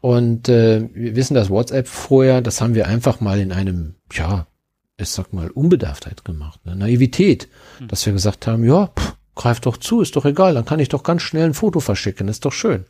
Und 0.01 0.49
äh, 0.49 0.89
wir 0.93 1.15
wissen, 1.15 1.35
dass 1.35 1.49
WhatsApp 1.49 1.87
vorher, 1.87 2.41
das 2.41 2.61
haben 2.61 2.75
wir 2.75 2.87
einfach 2.87 3.21
mal 3.21 3.39
in 3.39 3.51
einem, 3.51 3.95
ja, 4.11 4.47
ich 4.97 5.09
sag 5.09 5.33
mal, 5.33 5.49
Unbedarftheit 5.49 6.23
gemacht, 6.23 6.65
ne? 6.65 6.75
Naivität, 6.75 7.49
dass 7.87 8.05
wir 8.05 8.13
gesagt 8.13 8.47
haben, 8.47 8.63
ja, 8.63 8.87
pff, 8.87 9.15
greif 9.35 9.59
doch 9.59 9.77
zu, 9.77 10.01
ist 10.01 10.15
doch 10.15 10.25
egal, 10.25 10.53
dann 10.53 10.63
kann 10.65 10.79
ich 10.79 10.87
doch 10.89 11.03
ganz 11.03 11.21
schnell 11.21 11.45
ein 11.45 11.53
Foto 11.53 11.81
verschicken, 11.81 12.27
ist 12.29 12.45
doch 12.45 12.53
schön. 12.53 12.85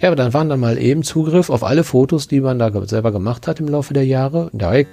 Ja, 0.00 0.08
aber 0.08 0.16
dann 0.16 0.32
waren 0.32 0.48
dann 0.48 0.60
mal 0.60 0.78
eben 0.78 1.02
Zugriff 1.02 1.50
auf 1.50 1.62
alle 1.62 1.84
Fotos, 1.84 2.28
die 2.28 2.40
man 2.40 2.58
da 2.58 2.70
selber 2.86 3.12
gemacht 3.12 3.46
hat 3.46 3.60
im 3.60 3.68
Laufe 3.68 3.92
der 3.92 4.06
Jahre. 4.06 4.48
in 4.52 4.58
Der 4.58 4.86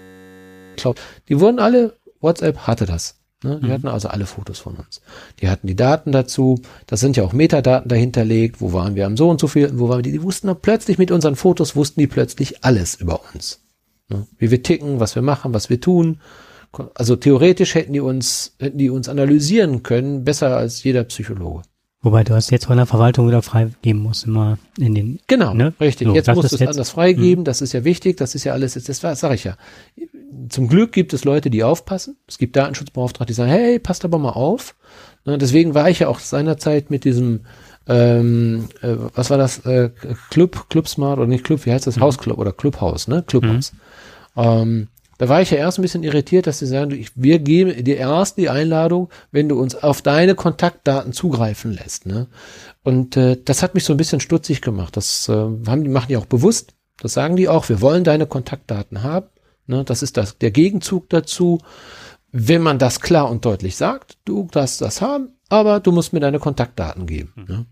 iCloud. 0.76 0.99
Die 1.30 1.39
wurden 1.39 1.60
alle, 1.60 1.95
WhatsApp 2.19 2.57
hatte 2.68 2.85
das. 2.85 3.15
Ne? 3.44 3.60
Die 3.61 3.68
Mhm. 3.68 3.72
hatten 3.72 3.88
also 3.88 4.10
alle 4.10 4.26
Fotos 4.26 4.60
von 4.60 4.76
uns. 4.76 4.99
Die 5.39 5.48
hatten 5.48 5.68
die 5.68 5.76
Daten 5.76 6.11
dazu. 6.11 6.60
Das 6.88 6.99
sind 6.99 7.15
ja 7.15 7.23
auch 7.23 7.34
Metadaten 7.34 7.88
dahinterlegt. 7.88 8.60
Wo 8.60 8.73
waren 8.73 8.95
wir 8.95 9.06
am 9.06 9.15
so 9.15 9.30
und 9.30 9.39
so 9.39 9.48
viel? 9.48 9.72
Wo 9.80 9.88
waren 9.88 9.99
wir? 9.99 10.03
Die, 10.03 10.11
die 10.11 10.23
wussten 10.23 10.48
dann 10.48 10.60
plötzlich 10.60 10.98
mit 10.98 11.11
unseren 11.11 11.35
Fotos, 11.38 11.76
wussten 11.76 11.99
die 12.02 12.07
plötzlich 12.07 12.65
alles 12.65 12.95
über 12.95 13.22
uns. 13.34 13.61
Ne? 14.10 14.26
Wie 14.39 14.49
wir 14.52 14.64
ticken, 14.64 14.99
was 14.99 15.15
wir 15.15 15.22
machen, 15.22 15.53
was 15.53 15.69
wir 15.69 15.80
tun. 15.80 16.19
Also 16.95 17.16
theoretisch 17.16 17.76
hätten 17.76 17.94
die 17.94 17.99
uns, 17.99 18.56
hätten 18.60 18.78
die 18.78 18.90
uns 18.90 19.10
analysieren 19.10 19.84
können, 19.84 20.24
besser 20.24 20.56
als 20.58 20.84
jeder 20.84 21.04
Psychologe. 21.06 21.62
wobei 22.02 22.24
du 22.24 22.32
das 22.34 22.49
jetzt 22.52 22.66
von 22.68 22.78
der 22.78 22.86
Verwaltung 22.86 23.28
wieder 23.28 23.41
freigeben 23.41 24.02
musst, 24.02 24.26
immer 24.26 24.58
in 24.78 24.95
den, 24.95 25.20
Genau, 25.28 25.54
Ne? 25.54 25.74
richtig. 25.82 26.08
So, 26.08 26.14
jetzt 26.16 26.28
musst 26.28 26.52
du 26.52 26.56
es 26.56 26.60
jetzt- 26.62 26.70
anders 26.70 26.90
freigeben, 26.91 27.44
das 27.44 27.62
ist 27.62 27.74
ja 27.74 27.84
wichtig, 27.84 28.16
das 28.18 28.34
ist 28.36 28.44
ja 28.45 28.54
alles, 28.54 28.76
das, 28.76 28.99
das 29.02 29.20
sage 29.20 29.36
ich 29.36 29.44
ja. 29.44 29.58
Zum 30.49 30.68
Glück 30.70 30.91
gibt 30.94 31.14
es 31.14 31.26
Leute, 31.26 31.49
die 31.49 31.64
aufpassen. 31.64 32.16
Es 32.28 32.38
gibt 32.38 32.56
Datenschutzbeauftragte, 32.56 33.32
die 33.32 33.36
sagen, 33.36 33.49
hey, 33.52 33.80
passt 33.80 34.06
aber 34.06 34.20
mal 34.20 34.30
auf. 34.30 34.76
Ne, 35.26 35.38
deswegen 35.38 35.74
war 35.74 35.90
ich 35.90 35.99
ja 35.99 36.08
auch 36.08 36.20
seinerzeit 36.20 36.90
mit 36.91 37.04
diesem, 37.04 37.41
ähm, 37.88 38.70
äh, 38.82 38.95
was 39.16 39.30
war 39.30 39.38
das, 39.38 39.60
äh, 39.66 39.90
Club, 40.30 40.70
Club 40.70 40.88
Smart 40.88 41.18
oder 41.18 41.28
nicht 41.28 41.44
Club, 41.44 41.66
wie 41.66 41.72
heißt 41.74 41.88
das, 41.88 41.99
Hausclub 41.99 42.38
oder 42.38 42.54
Clubhaus, 42.54 43.08
ne, 43.08 43.24
Clubhaus. 43.26 43.74
Ähm, 44.38 44.88
da 45.18 45.30
war 45.30 45.41
ich 45.41 45.52
ja 45.52 45.57
erst 45.57 45.80
ein 45.80 45.81
bisschen 45.81 46.03
irritiert, 46.03 46.48
dass 46.48 46.60
sie 46.60 46.68
sagen, 46.68 47.06
wir 47.15 47.39
geben 47.39 47.84
dir 47.84 47.98
erst 47.98 48.38
die 48.38 48.49
Einladung, 48.49 49.10
wenn 49.31 49.49
du 49.49 49.60
uns 49.60 49.76
auf 49.76 50.02
deine 50.02 50.35
Kontaktdaten 50.35 51.11
zugreifen 51.11 51.72
lässt. 51.73 52.06
Ne? 52.06 52.27
Und 52.84 53.18
äh, 53.18 53.38
das 53.44 53.64
hat 53.64 53.73
mich 53.73 53.84
so 53.84 53.94
ein 53.94 53.98
bisschen 53.98 54.19
stutzig 54.19 54.61
gemacht. 54.61 54.95
Das 54.95 55.27
äh, 55.27 55.34
haben 55.34 55.84
die 55.84 55.89
machen 55.89 56.07
die 56.10 56.18
auch 56.18 56.26
bewusst. 56.26 56.76
Das 56.99 57.14
sagen 57.14 57.35
die 57.35 57.49
auch. 57.49 57.68
Wir 57.69 57.81
wollen 57.81 58.03
deine 58.03 58.27
Kontaktdaten 58.27 59.03
haben. 59.03 59.27
Ne? 59.65 59.84
Das 59.84 60.03
ist 60.03 60.18
das 60.18 60.38
der 60.38 60.52
Gegenzug 60.52 61.10
dazu. 61.10 61.60
wenn 62.31 62.61
man 62.61 62.77
das 62.77 62.99
klar 62.99 63.31
und 63.31 63.45
deutlich 63.45 63.76
sagt, 63.77 64.18
du 64.26 64.48
darfst 64.52 64.81
das 64.81 65.02
haben, 65.02 65.30
aber 65.49 65.80
du 65.80 65.91
musst 65.91 66.14
mir 66.14 66.19
deine 66.19 66.39
Kontaktdaten 66.39 67.07
geben 67.07 67.34
mhm. 67.35 67.45
ne, 67.48 67.65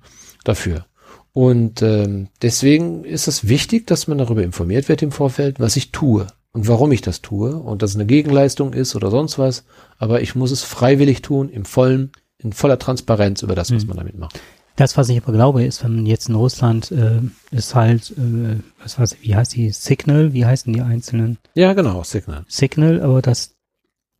dafür. 0.43 0.85
Und 1.33 1.81
ähm, 1.81 2.29
deswegen 2.41 3.03
ist 3.03 3.27
es 3.27 3.49
wichtig, 3.49 3.85
dass 3.85 4.07
man 4.07 4.17
darüber 4.17 4.41
informiert 4.41 4.87
wird 4.87 5.01
im 5.01 5.11
Vorfeld, 5.11 5.59
was 5.59 5.75
ich 5.75 5.91
tue 5.91 6.27
und 6.55 6.69
warum 6.69 6.93
ich 6.93 7.01
das 7.01 7.21
tue 7.21 7.53
und 7.53 7.81
dass 7.81 7.91
es 7.91 7.95
eine 7.97 8.05
Gegenleistung 8.05 8.71
ist 8.71 8.95
oder 8.95 9.11
sonst 9.11 9.37
was. 9.37 9.65
Aber 9.97 10.21
ich 10.21 10.35
muss 10.35 10.51
es 10.51 10.63
freiwillig 10.63 11.21
tun, 11.21 11.49
im 11.49 11.65
vollen, 11.65 12.13
in 12.37 12.53
voller 12.53 12.79
Transparenz 12.79 13.41
über 13.41 13.55
das, 13.55 13.73
was 13.73 13.83
mhm. 13.83 13.89
man 13.89 13.97
damit 13.97 14.17
macht. 14.17 14.39
Das, 14.77 14.95
was 14.95 15.09
ich 15.09 15.21
aber 15.21 15.33
glaube, 15.33 15.65
ist, 15.65 15.83
wenn 15.83 16.05
jetzt 16.05 16.29
in 16.29 16.35
Russland 16.35 16.91
äh, 16.91 17.19
ist 17.51 17.75
halt, 17.75 18.11
äh, 18.11 18.61
was 18.81 18.97
weiß 18.97 19.13
ich, 19.13 19.21
wie 19.23 19.35
heißt 19.35 19.53
die 19.53 19.69
Signal, 19.71 20.31
wie 20.31 20.45
heißen 20.45 20.71
die 20.71 20.81
einzelnen? 20.81 21.39
Ja, 21.55 21.73
genau, 21.73 22.03
Signal. 22.03 22.45
Signal, 22.47 23.01
aber 23.01 23.21
das 23.21 23.51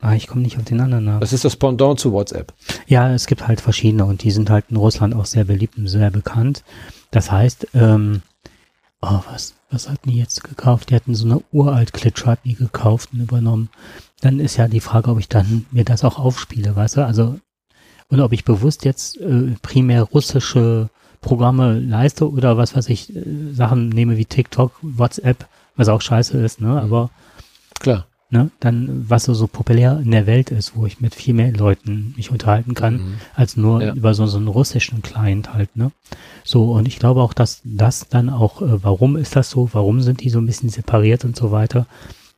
Ah, 0.02 0.14
ich 0.14 0.28
komme 0.28 0.42
nicht 0.42 0.58
auf 0.58 0.66
den 0.66 0.82
anderen 0.82 1.06
Namen. 1.06 1.22
Das 1.22 1.32
ist 1.32 1.46
das 1.46 1.56
Pendant 1.56 2.00
zu 2.02 2.12
WhatsApp. 2.12 2.54
Ja, 2.86 3.14
es 3.14 3.28
gibt 3.28 3.48
halt 3.48 3.62
verschiedene 3.62 4.04
und 4.04 4.24
die 4.24 4.32
sind 4.32 4.50
halt 4.50 4.66
in 4.70 4.76
Russland 4.76 5.16
auch 5.16 5.26
sehr 5.26 5.46
beliebt 5.46 5.78
und 5.78 5.88
sehr 5.88 6.12
bekannt. 6.12 6.66
Das 7.12 7.32
heißt, 7.32 7.70
ähm, 7.74 8.22
oh, 9.02 9.22
was, 9.32 9.56
was 9.76 9.90
hatten 9.90 10.10
die 10.10 10.18
jetzt 10.18 10.44
gekauft? 10.44 10.90
Die 10.90 10.96
hatten 10.96 11.14
so 11.14 11.26
eine 11.26 11.42
uralt 11.52 11.94
Klitsche, 11.94 12.28
hatten 12.28 12.48
die 12.48 12.56
gekauft 12.56 13.10
und 13.14 13.20
übernommen. 13.20 13.70
Dann 14.22 14.40
ist 14.40 14.56
ja 14.56 14.68
die 14.68 14.80
Frage, 14.80 15.12
ob 15.12 15.20
ich 15.20 15.28
dann 15.28 15.66
mir 15.72 15.84
das 15.84 16.04
auch 16.04 16.18
aufspiele, 16.18 16.76
weißt 16.76 16.98
du? 16.98 17.06
Also, 17.06 17.40
und 18.08 18.22
ob 18.22 18.32
ich 18.32 18.46
bewusst 18.46 18.86
jetzt 18.86 19.20
äh, 19.20 19.54
primär 19.62 20.04
russische 20.04 20.90
Programme 21.22 21.80
leiste 21.80 22.32
oder 22.32 22.58
was 22.58 22.76
weiß 22.76 22.88
ich, 22.90 23.16
äh, 23.16 23.54
Sachen 23.54 23.90
nehme 23.90 24.18
wie 24.18 24.26
TikTok, 24.26 24.72
WhatsApp, 24.82 25.48
was 25.76 25.90
auch 25.90 26.02
scheiße 26.02 26.38
ist, 26.38 26.62
ne? 26.62 26.82
Aber 26.82 27.10
klar 27.80 28.08
ne, 28.36 28.52
dann 28.60 29.06
was 29.10 29.24
so, 29.24 29.34
so 29.34 29.48
populär 29.48 30.02
in 30.04 30.12
der 30.12 30.28
Welt 30.28 30.52
ist, 30.52 30.76
wo 30.76 30.86
ich 30.86 31.00
mit 31.00 31.16
viel 31.16 31.34
mehr 31.34 31.52
Leuten 31.54 32.14
mich 32.18 32.32
unterhalten 32.32 32.74
kann, 32.74 32.96
mhm. 32.96 33.14
als 33.34 33.56
nur 33.56 33.82
ja. 33.82 33.94
über 33.94 34.14
so, 34.14 34.28
so 34.28 34.38
einen 34.38 34.50
russischen 34.50 35.02
Client 35.02 35.54
halt, 35.54 35.76
ne. 35.78 35.92
So, 36.44 36.74
und 36.74 36.88
ich 36.88 37.00
glaube 37.00 37.22
auch, 37.22 37.34
dass 37.34 37.62
das 37.64 38.10
dann 38.10 38.30
auch, 38.30 38.62
äh, 38.62 38.84
warum 38.84 39.16
ist 39.16 39.36
das 39.36 39.50
so, 39.50 39.70
warum 39.72 40.02
sind 40.02 40.22
die 40.22 40.30
so 40.30 40.40
ein 40.40 40.46
bisschen 40.46 40.70
separiert 40.70 41.24
und 41.24 41.38
so 41.38 41.52
weiter, 41.52 41.88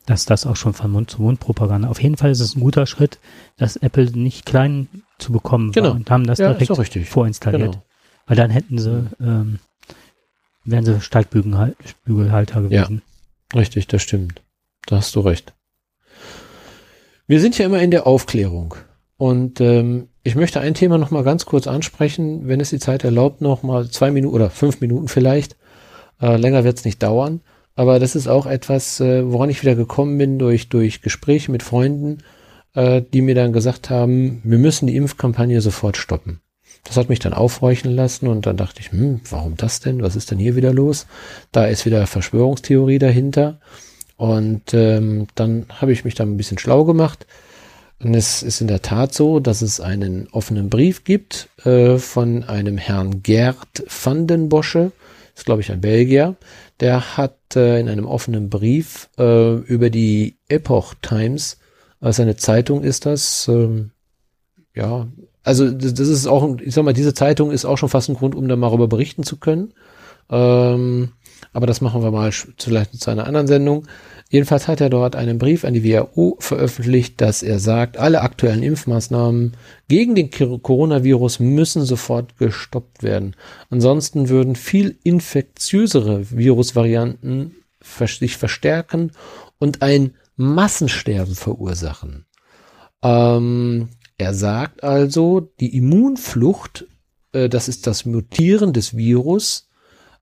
dass 0.05 0.25
das 0.25 0.45
auch 0.45 0.55
schon 0.55 0.73
von 0.73 0.91
Mund 0.91 1.09
zu 1.09 1.21
Mund 1.21 1.39
Propaganda. 1.39 1.89
Auf 1.89 2.01
jeden 2.01 2.15
Fall 2.15 2.31
ist 2.31 2.39
es 2.39 2.55
ein 2.55 2.61
guter 2.61 2.85
Schritt, 2.85 3.19
dass 3.57 3.75
Apple 3.75 4.11
nicht 4.11 4.45
klein 4.45 4.87
zu 5.17 5.31
bekommen 5.31 5.71
genau. 5.71 5.89
war 5.89 5.95
und 5.95 6.09
haben 6.11 6.27
das 6.27 6.37
ja, 6.37 6.53
direkt 6.53 7.07
vorinstalliert. 7.07 7.71
Genau. 7.71 7.83
Weil 8.27 8.37
dann 8.37 8.51
hätten 8.51 8.77
sie, 8.77 9.09
ähm, 9.19 9.59
wären 10.63 10.85
sie 10.85 11.01
Steigbügelhalter 11.01 12.61
gewesen. 12.61 13.01
Ja, 13.51 13.59
richtig, 13.59 13.87
das 13.87 14.03
stimmt. 14.03 14.41
Da 14.85 14.97
hast 14.97 15.15
du 15.15 15.21
recht. 15.21 15.56
Wir 17.29 17.41
sind 17.41 17.57
ja 17.57 17.65
immer 17.65 17.81
in 17.81 17.91
der 17.91 18.07
Aufklärung. 18.07 18.75
Und 19.17 19.59
ähm, 19.59 20.07
ich 20.23 20.35
möchte 20.35 20.61
ein 20.61 20.73
Thema 20.73 20.97
noch 20.97 21.11
mal 21.11 21.23
ganz 21.23 21.45
kurz 21.45 21.67
ansprechen, 21.67 22.47
wenn 22.47 22.61
es 22.61 22.69
die 22.69 22.79
Zeit 22.79 23.03
erlaubt, 23.03 23.41
noch 23.41 23.63
mal 23.63 23.89
zwei 23.89 24.11
Minuten 24.11 24.33
oder 24.33 24.49
fünf 24.49 24.79
Minuten 24.79 25.09
vielleicht. 25.09 25.57
Äh, 26.21 26.37
länger 26.37 26.63
wird 26.63 26.77
es 26.77 26.85
nicht 26.85 27.03
dauern. 27.03 27.41
Aber 27.75 27.99
das 27.99 28.15
ist 28.15 28.27
auch 28.27 28.45
etwas, 28.45 29.01
äh, 29.01 29.29
woran 29.29 29.49
ich 29.49 29.61
wieder 29.61 29.75
gekommen 29.75 30.17
bin 30.17 30.39
durch, 30.39 30.69
durch 30.69 31.01
Gespräche 31.01 31.51
mit 31.51 31.63
Freunden, 31.63 32.19
äh, 32.75 33.01
die 33.01 33.21
mir 33.21 33.35
dann 33.35 33.51
gesagt 33.51 33.89
haben, 33.89 34.41
wir 34.45 34.57
müssen 34.57 34.87
die 34.87 34.95
Impfkampagne 34.95 35.59
sofort 35.59 35.97
stoppen. 35.97 36.39
Das 36.85 36.95
hat 36.95 37.09
mich 37.09 37.19
dann 37.19 37.33
aufhorchen 37.33 37.91
lassen 37.91 38.27
und 38.27 38.45
dann 38.45 38.55
dachte 38.55 38.79
ich, 38.79 38.91
hm, 38.91 39.19
warum 39.29 39.57
das 39.57 39.81
denn? 39.81 40.01
Was 40.01 40.15
ist 40.15 40.31
denn 40.31 40.39
hier 40.39 40.55
wieder 40.55 40.73
los? 40.73 41.07
Da 41.51 41.65
ist 41.65 41.85
wieder 41.85 42.07
Verschwörungstheorie 42.07 42.99
dahinter. 42.99 43.59
Und 44.17 44.73
ähm, 44.73 45.27
dann 45.35 45.67
habe 45.69 45.91
ich 45.91 46.03
mich 46.03 46.15
da 46.15 46.23
ein 46.23 46.37
bisschen 46.37 46.57
schlau 46.57 46.83
gemacht. 46.83 47.25
Und 47.99 48.13
es 48.13 48.43
ist 48.43 48.61
in 48.61 48.67
der 48.67 48.81
Tat 48.81 49.13
so, 49.13 49.39
dass 49.39 49.61
es 49.61 49.79
einen 49.79 50.27
offenen 50.31 50.69
Brief 50.69 51.03
gibt 51.03 51.49
äh, 51.63 51.97
von 51.97 52.43
einem 52.43 52.77
Herrn 52.77 53.23
Gerd 53.23 53.83
van 53.87 54.27
den 54.27 54.49
Bosche, 54.49 54.91
ist 55.35 55.45
glaube 55.45 55.61
ich 55.61 55.71
ein 55.71 55.81
Belgier, 55.81 56.35
der 56.79 57.17
hat 57.17 57.55
äh, 57.55 57.79
in 57.79 57.89
einem 57.89 58.05
offenen 58.05 58.49
Brief 58.49 59.09
äh, 59.17 59.55
über 59.55 59.89
die 59.89 60.37
Epoch 60.47 60.93
Times, 61.01 61.57
also 61.99 62.21
eine 62.21 62.35
Zeitung 62.35 62.83
ist 62.83 63.07
das, 63.07 63.47
ähm, 63.47 63.91
ja, 64.75 65.07
also 65.43 65.71
das, 65.71 65.93
das, 65.95 66.07
ist 66.07 66.27
auch, 66.27 66.57
ich 66.59 66.75
sag 66.75 66.83
mal, 66.83 66.93
diese 66.93 67.15
Zeitung 67.15 67.51
ist 67.51 67.65
auch 67.65 67.77
schon 67.77 67.89
fast 67.89 68.09
ein 68.09 68.15
Grund, 68.15 68.35
um 68.35 68.47
da 68.47 68.55
mal 68.55 68.67
darüber 68.67 68.87
berichten 68.87 69.23
zu 69.23 69.37
können. 69.37 69.73
Ähm, 70.29 71.13
aber 71.53 71.67
das 71.67 71.81
machen 71.81 72.01
wir 72.01 72.11
mal 72.11 72.31
vielleicht 72.31 72.99
zu 72.99 73.09
einer 73.09 73.27
anderen 73.27 73.47
Sendung. 73.47 73.87
Jedenfalls 74.29 74.67
hat 74.67 74.81
er 74.81 74.89
dort 74.89 75.15
einen 75.15 75.37
Brief 75.37 75.63
an 75.63 75.73
die 75.73 75.83
WHO 75.83 76.37
veröffentlicht, 76.39 77.21
dass 77.21 77.43
er 77.43 77.59
sagt, 77.59 77.97
alle 77.97 78.21
aktuellen 78.21 78.63
Impfmaßnahmen 78.63 79.53
gegen 79.87 80.15
den 80.15 80.29
Coronavirus 80.31 81.39
müssen 81.39 81.85
sofort 81.85 82.37
gestoppt 82.37 83.03
werden. 83.03 83.35
Ansonsten 83.69 84.27
würden 84.27 84.55
viel 84.55 84.97
infektiösere 85.03 86.29
Virusvarianten 86.29 87.55
sich 88.05 88.37
verstärken 88.37 89.11
und 89.59 89.81
ein 89.81 90.15
Massensterben 90.35 91.35
verursachen. 91.35 92.25
Ähm, 93.01 93.89
er 94.17 94.33
sagt 94.33 94.83
also, 94.83 95.51
die 95.59 95.75
Immunflucht, 95.75 96.87
äh, 97.31 97.49
das 97.49 97.67
ist 97.67 97.87
das 97.87 98.05
Mutieren 98.05 98.73
des 98.73 98.97
Virus, 98.97 99.66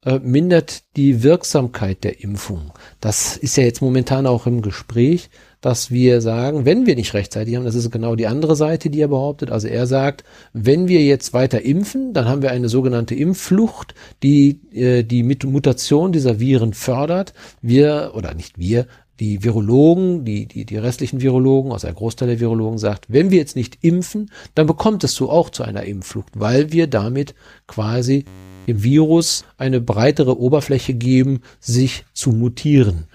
äh, 0.06 0.20
mindert 0.20 0.84
die 0.96 1.24
Wirksamkeit 1.24 2.04
der 2.04 2.24
Impfung. 2.24 2.72
Das 3.02 3.38
ist 3.38 3.58
ja 3.58 3.64
jetzt 3.64 3.82
momentan 3.82 4.28
auch 4.28 4.46
im 4.48 4.62
Gespräch, 4.62 5.30
dass 5.62 5.90
wir 5.90 6.22
sagen, 6.22 6.64
wenn 6.64 6.86
wir 6.86 6.96
nicht 6.96 7.16
rechtzeitig 7.16 7.56
haben, 7.56 7.66
das 7.66 7.74
ist 7.74 7.90
genau 7.90 8.16
die 8.16 8.28
andere 8.28 8.56
Seite, 8.56 8.92
die 8.92 9.02
er 9.02 9.08
behauptet. 9.08 9.50
Also 9.50 9.68
er 9.68 9.88
sagt, 9.88 10.24
wenn 10.54 10.88
wir 10.88 11.04
jetzt 11.04 11.34
weiter 11.34 11.64
impfen, 11.64 12.14
dann 12.14 12.28
haben 12.28 12.44
wir 12.44 12.52
eine 12.52 12.70
sogenannte 12.70 13.16
Impfflucht, 13.16 13.96
die 14.22 14.62
äh, 14.74 15.02
die 15.02 15.24
Mutation 15.24 16.12
dieser 16.12 16.40
Viren 16.40 16.74
fördert. 16.74 17.34
Wir, 17.64 18.12
oder 18.14 18.36
nicht 18.36 18.60
wir, 18.60 18.86
die 19.20 19.44
Virologen, 19.44 20.26
die, 20.26 20.46
die, 20.46 20.66
die 20.66 20.78
restlichen 20.78 21.22
Virologen, 21.22 21.72
also 21.72 21.88
ein 21.88 21.96
Großteil 21.96 22.28
der 22.28 22.40
Virologen 22.40 22.78
sagt, 22.78 23.06
wenn 23.08 23.32
wir 23.32 23.38
jetzt 23.38 23.56
nicht 23.56 23.78
impfen, 23.82 24.32
dann 24.56 24.68
bekommt 24.68 25.04
es 25.04 25.14
so 25.14 25.30
auch 25.30 25.50
zu 25.50 25.64
einer 25.64 25.84
Impfflucht, 25.84 26.32
weil 26.36 26.72
wir 26.72 26.88
damit 26.88 27.34
quasi 27.68 28.26
dem 28.68 28.84
Virus 28.84 29.46
eine 29.58 29.80
breitere 29.80 30.40
Oberfläche 30.40 30.94
geben, 30.94 31.42
sich 31.60 32.06
zu 32.14 32.32
mutieren. 32.32 33.08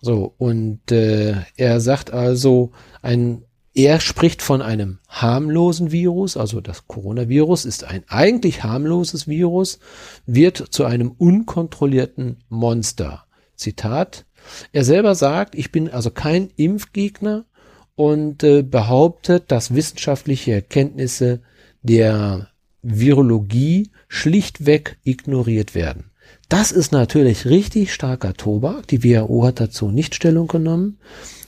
So, 0.00 0.34
und 0.38 0.90
äh, 0.90 1.36
er 1.56 1.80
sagt 1.80 2.12
also, 2.12 2.72
ein, 3.02 3.42
er 3.74 4.00
spricht 4.00 4.42
von 4.42 4.62
einem 4.62 4.98
harmlosen 5.08 5.92
Virus, 5.92 6.36
also 6.36 6.60
das 6.60 6.88
Coronavirus 6.88 7.64
ist 7.64 7.84
ein 7.84 8.04
eigentlich 8.08 8.64
harmloses 8.64 9.28
Virus, 9.28 9.78
wird 10.26 10.56
zu 10.56 10.84
einem 10.84 11.10
unkontrollierten 11.10 12.38
Monster. 12.48 13.24
Zitat. 13.62 14.26
Er 14.72 14.84
selber 14.84 15.14
sagt, 15.14 15.54
ich 15.54 15.72
bin 15.72 15.90
also 15.90 16.10
kein 16.10 16.50
Impfgegner 16.56 17.44
und 17.94 18.42
äh, 18.42 18.62
behauptet, 18.62 19.44
dass 19.50 19.74
wissenschaftliche 19.74 20.52
Erkenntnisse 20.52 21.40
der 21.82 22.48
Virologie 22.82 23.90
schlichtweg 24.08 24.98
ignoriert 25.04 25.74
werden. 25.74 26.10
Das 26.48 26.72
ist 26.72 26.92
natürlich 26.92 27.46
richtig 27.46 27.94
starker 27.94 28.34
Tobak. 28.34 28.86
Die 28.88 29.04
WHO 29.04 29.44
hat 29.44 29.60
dazu 29.60 29.90
nicht 29.90 30.14
Stellung 30.14 30.48
genommen, 30.48 30.98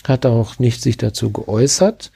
hat 0.05 0.25
auch 0.27 0.59
nicht 0.59 0.81
sich 0.81 0.97
dazu 0.97 1.31
geäußert. 1.31 2.11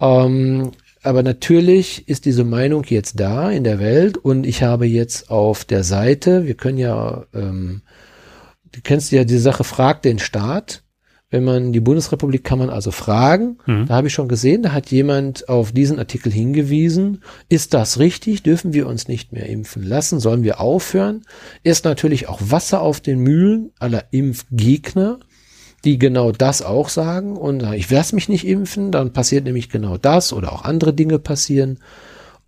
Ähm, 0.00 0.72
aber 1.02 1.22
natürlich 1.22 2.08
ist 2.08 2.26
diese 2.26 2.44
Meinung 2.44 2.84
jetzt 2.84 3.18
da 3.20 3.50
in 3.50 3.64
der 3.64 3.78
Welt 3.78 4.18
und 4.18 4.46
ich 4.46 4.62
habe 4.62 4.86
jetzt 4.86 5.30
auf 5.30 5.64
der 5.64 5.82
Seite, 5.82 6.46
wir 6.46 6.54
können 6.54 6.78
ja, 6.78 7.24
ähm, 7.34 7.82
du 8.72 8.80
kennst 8.82 9.12
ja 9.12 9.24
die 9.24 9.38
Sache, 9.38 9.64
frag 9.64 10.02
den 10.02 10.18
Staat 10.18 10.82
wenn 11.30 11.44
man 11.44 11.72
die 11.72 11.80
Bundesrepublik 11.80 12.42
kann 12.42 12.58
man 12.58 12.70
also 12.70 12.90
fragen. 12.90 13.58
Mhm. 13.66 13.86
Da 13.86 13.94
habe 13.94 14.08
ich 14.08 14.12
schon 14.12 14.28
gesehen, 14.28 14.62
da 14.62 14.72
hat 14.72 14.90
jemand 14.90 15.48
auf 15.48 15.72
diesen 15.72 15.98
Artikel 15.98 16.32
hingewiesen. 16.32 17.22
Ist 17.48 17.72
das 17.72 18.00
richtig? 18.00 18.42
Dürfen 18.42 18.72
wir 18.72 18.88
uns 18.88 19.06
nicht 19.06 19.32
mehr 19.32 19.48
impfen 19.48 19.84
lassen? 19.84 20.18
Sollen 20.18 20.42
wir 20.42 20.60
aufhören? 20.60 21.22
Ist 21.62 21.84
natürlich 21.84 22.28
auch 22.28 22.40
Wasser 22.42 22.82
auf 22.82 23.00
den 23.00 23.20
Mühlen 23.20 23.70
aller 23.78 24.04
Impfgegner, 24.10 25.20
die 25.84 25.98
genau 25.98 26.32
das 26.32 26.62
auch 26.62 26.88
sagen. 26.88 27.36
Und 27.36 27.62
ich 27.74 27.88
lasse 27.88 28.16
mich 28.16 28.28
nicht 28.28 28.46
impfen, 28.46 28.90
dann 28.90 29.12
passiert 29.12 29.44
nämlich 29.44 29.70
genau 29.70 29.98
das 29.98 30.32
oder 30.32 30.52
auch 30.52 30.64
andere 30.64 30.92
Dinge 30.92 31.20
passieren. 31.20 31.78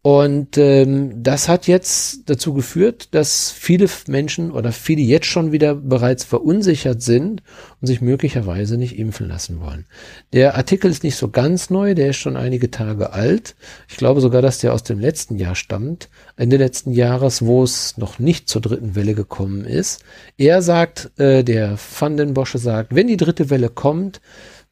Und 0.05 0.59
ähm, 0.59 1.23
das 1.23 1.49
hat 1.49 1.69
jetzt 1.69 2.29
dazu 2.29 2.55
geführt, 2.55 3.15
dass 3.15 3.53
viele 3.53 3.87
Menschen 4.09 4.51
oder 4.51 4.73
viele 4.73 5.01
jetzt 5.01 5.27
schon 5.27 5.53
wieder 5.53 5.77
bereits 5.77 6.25
verunsichert 6.25 7.03
sind 7.03 7.41
und 7.81 7.87
sich 7.87 8.01
möglicherweise 8.01 8.77
nicht 8.77 8.99
impfen 8.99 9.29
lassen 9.29 9.61
wollen. 9.61 9.87
Der 10.33 10.57
Artikel 10.57 10.91
ist 10.91 11.05
nicht 11.05 11.15
so 11.15 11.29
ganz 11.29 11.71
neu, 11.71 11.95
der 11.95 12.11
ist 12.11 12.17
schon 12.17 12.37
einige 12.37 12.73
Tage 12.73 13.13
alt. 13.13 13.55
Ich 13.89 13.97
glaube 13.97 14.21
sogar, 14.21 14.43
dass 14.43 14.59
der 14.59 14.75
aus 14.75 14.83
dem 14.83 14.99
letzten 14.99 15.37
Jahr 15.37 15.55
stammt, 15.55 16.09
Ende 16.37 16.57
letzten 16.57 16.91
Jahres, 16.91 17.43
wo 17.43 17.63
es 17.63 17.97
noch 17.97 18.19
nicht 18.19 18.49
zur 18.49 18.61
dritten 18.61 18.97
Welle 18.97 19.15
gekommen 19.15 19.65
ist. 19.65 20.03
Er 20.37 20.63
sagt, 20.63 21.13
äh, 21.21 21.45
der 21.45 21.79
Van 21.97 22.17
den 22.17 22.35
Bosche 22.35 22.59
sagt, 22.59 22.93
wenn 22.93 23.07
die 23.07 23.17
dritte 23.17 23.51
Welle 23.51 23.69
kommt, 23.69 24.21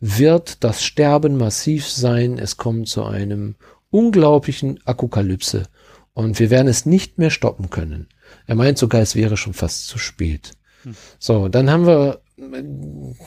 wird 0.01 0.65
das 0.65 0.83
Sterben 0.83 1.37
massiv 1.37 1.87
sein. 1.87 2.37
Es 2.37 2.57
kommt 2.57 2.89
zu 2.89 3.05
einem 3.05 3.55
unglaublichen 3.91 4.81
Apokalypse 4.85 5.65
und 6.13 6.39
wir 6.39 6.51
werden 6.51 6.69
es 6.69 6.87
nicht 6.87 7.19
mehr 7.19 7.31
stoppen 7.31 7.71
können. 7.71 8.09
Er 8.47 8.55
meint 8.55 8.79
sogar, 8.79 9.01
es 9.01 9.15
wäre 9.15 9.37
schon 9.37 9.55
fast 9.55 9.87
zu 9.87 9.99
spät. 9.99 10.53
Hm. 10.83 10.95
So, 11.19 11.49
dann 11.49 11.71
haben 11.71 11.87
wir, 11.87 12.21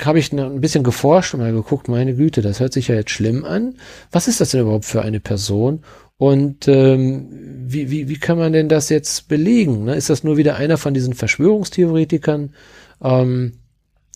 habe 0.03 0.19
ich 0.19 0.31
ein 0.31 0.61
bisschen 0.61 0.83
geforscht 0.83 1.33
und 1.33 1.41
mal 1.41 1.51
geguckt, 1.51 1.87
meine 1.87 2.15
Güte, 2.15 2.41
das 2.41 2.59
hört 2.59 2.73
sich 2.73 2.87
ja 2.87 2.95
jetzt 2.95 3.11
schlimm 3.11 3.45
an. 3.45 3.77
Was 4.11 4.27
ist 4.27 4.41
das 4.41 4.51
denn 4.51 4.61
überhaupt 4.61 4.85
für 4.85 5.01
eine 5.01 5.19
Person? 5.19 5.83
Und 6.17 6.67
ähm, 6.67 7.27
wie, 7.65 7.91
wie, 7.91 8.07
wie 8.07 8.19
kann 8.19 8.37
man 8.37 8.53
denn 8.53 8.69
das 8.69 8.89
jetzt 8.89 9.27
belegen? 9.27 9.85
Ne? 9.85 9.95
Ist 9.95 10.09
das 10.09 10.23
nur 10.23 10.37
wieder 10.37 10.55
einer 10.55 10.77
von 10.77 10.93
diesen 10.93 11.15
Verschwörungstheoretikern? 11.15 12.53
Ähm, 13.01 13.59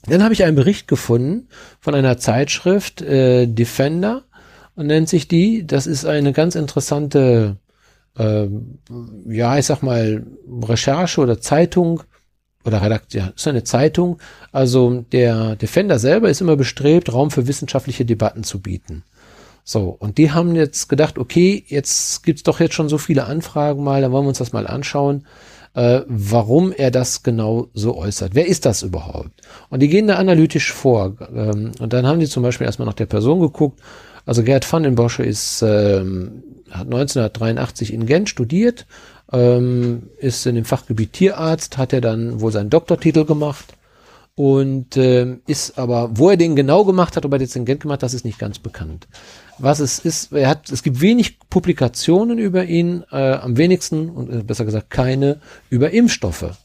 dann 0.05 0.23
habe 0.23 0.33
ich 0.33 0.43
einen 0.43 0.55
Bericht 0.55 0.87
gefunden 0.87 1.49
von 1.79 1.95
einer 1.95 2.17
Zeitschrift, 2.17 3.01
äh, 3.01 3.47
Defender, 3.47 4.23
nennt 4.77 5.09
sich 5.09 5.27
die. 5.27 5.65
Das 5.65 5.87
ist 5.87 6.05
eine 6.05 6.33
ganz 6.33 6.55
interessante, 6.55 7.57
äh, 8.17 8.47
ja, 9.27 9.57
ich 9.57 9.65
sag 9.65 9.81
mal, 9.81 10.25
Recherche 10.63 11.21
oder 11.21 11.41
Zeitung 11.41 12.03
oder 12.65 12.81
Redaktion, 12.81 13.23
ja, 13.23 13.31
ist 13.35 13.47
eine 13.47 13.63
Zeitung. 13.63 14.19
Also 14.51 15.05
der 15.11 15.55
Defender 15.55 15.99
selber 15.99 16.29
ist 16.29 16.41
immer 16.41 16.55
bestrebt, 16.55 17.11
Raum 17.11 17.31
für 17.31 17.47
wissenschaftliche 17.47 18.05
Debatten 18.05 18.43
zu 18.43 18.61
bieten. 18.61 19.03
So, 19.63 19.89
und 19.99 20.17
die 20.17 20.31
haben 20.31 20.55
jetzt 20.55 20.87
gedacht, 20.87 21.17
okay, 21.17 21.63
jetzt 21.67 22.23
gibt's 22.23 22.43
doch 22.43 22.59
jetzt 22.59 22.73
schon 22.73 22.87
so 22.87 22.97
viele 22.97 23.25
Anfragen 23.25 23.83
mal, 23.83 24.01
dann 24.01 24.11
wollen 24.13 24.23
wir 24.23 24.29
uns 24.29 24.37
das 24.37 24.53
mal 24.53 24.65
anschauen, 24.65 25.25
äh, 25.73 26.01
warum 26.07 26.71
er 26.71 26.89
das 26.89 27.21
genau 27.21 27.67
so 27.73 27.97
äußert. 27.97 28.33
Wer 28.33 28.47
ist 28.47 28.65
das 28.65 28.81
überhaupt? 28.83 29.41
Und 29.69 29.81
die 29.81 29.89
gehen 29.89 30.07
da 30.07 30.15
analytisch 30.15 30.71
vor. 30.71 31.15
Ähm, 31.33 31.71
und 31.79 31.93
dann 31.93 32.07
haben 32.07 32.19
die 32.19 32.27
zum 32.27 32.43
Beispiel 32.43 32.65
erstmal 32.65 32.85
nach 32.85 32.93
der 32.93 33.05
Person 33.07 33.41
geguckt. 33.41 33.81
Also 34.27 34.43
Gerd 34.43 34.71
van 34.71 34.83
den 34.83 34.93
Bosche 34.93 35.23
ist, 35.23 35.63
ähm, 35.63 36.43
hat 36.69 36.85
1983 36.85 37.91
in 37.91 38.05
Gent 38.05 38.29
studiert, 38.29 38.85
ähm, 39.31 40.03
ist 40.19 40.45
in 40.45 40.55
dem 40.55 40.65
Fachgebiet 40.65 41.13
Tierarzt, 41.13 41.77
hat 41.77 41.93
er 41.93 42.01
dann 42.01 42.39
wohl 42.39 42.51
seinen 42.51 42.69
Doktortitel 42.69 43.25
gemacht 43.25 43.73
und 44.35 44.95
ähm, 44.97 45.41
ist 45.47 45.79
aber, 45.79 46.11
wo 46.13 46.29
er 46.29 46.37
den 46.37 46.55
genau 46.55 46.85
gemacht 46.85 47.15
hat, 47.15 47.25
ob 47.25 47.33
er 47.33 47.39
jetzt 47.39 47.55
in 47.55 47.65
Gent 47.65 47.81
gemacht 47.81 47.95
hat, 47.95 48.03
das 48.03 48.13
ist 48.13 48.25
nicht 48.25 48.37
ganz 48.37 48.59
bekannt 48.59 49.07
was 49.57 49.79
es 49.79 49.99
ist. 49.99 50.31
Er 50.31 50.49
hat, 50.49 50.69
es 50.69 50.83
gibt 50.83 51.01
wenig 51.01 51.39
Publikationen 51.49 52.37
über 52.37 52.65
ihn, 52.65 53.03
äh, 53.11 53.33
am 53.33 53.57
wenigsten 53.57 54.09
und 54.09 54.31
äh, 54.31 54.43
besser 54.43 54.65
gesagt 54.65 54.89
keine 54.89 55.39
über 55.69 55.91
Impfstoffe. 55.91 56.57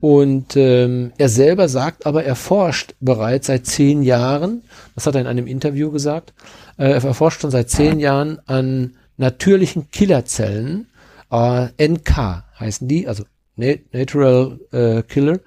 Und 0.00 0.56
ähm, 0.56 1.12
er 1.18 1.28
selber 1.28 1.68
sagt 1.68 2.06
aber, 2.06 2.24
er 2.24 2.36
forscht 2.36 2.94
bereits 3.00 3.48
seit 3.48 3.66
zehn 3.66 4.02
Jahren, 4.02 4.62
das 4.94 5.06
hat 5.06 5.16
er 5.16 5.20
in 5.20 5.26
einem 5.26 5.46
Interview 5.46 5.90
gesagt, 5.90 6.34
äh, 6.76 6.90
er 6.90 7.14
forscht 7.14 7.40
schon 7.40 7.50
seit 7.50 7.68
zehn 7.68 7.98
Jahren 7.98 8.38
an 8.46 8.96
natürlichen 9.16 9.90
Killerzellen, 9.90 10.86
äh, 11.32 11.68
NK 11.84 12.44
heißen 12.60 12.86
die, 12.86 13.08
also 13.08 13.24
Natural 13.56 14.60
äh, 14.70 15.02
Killer, 15.02 15.40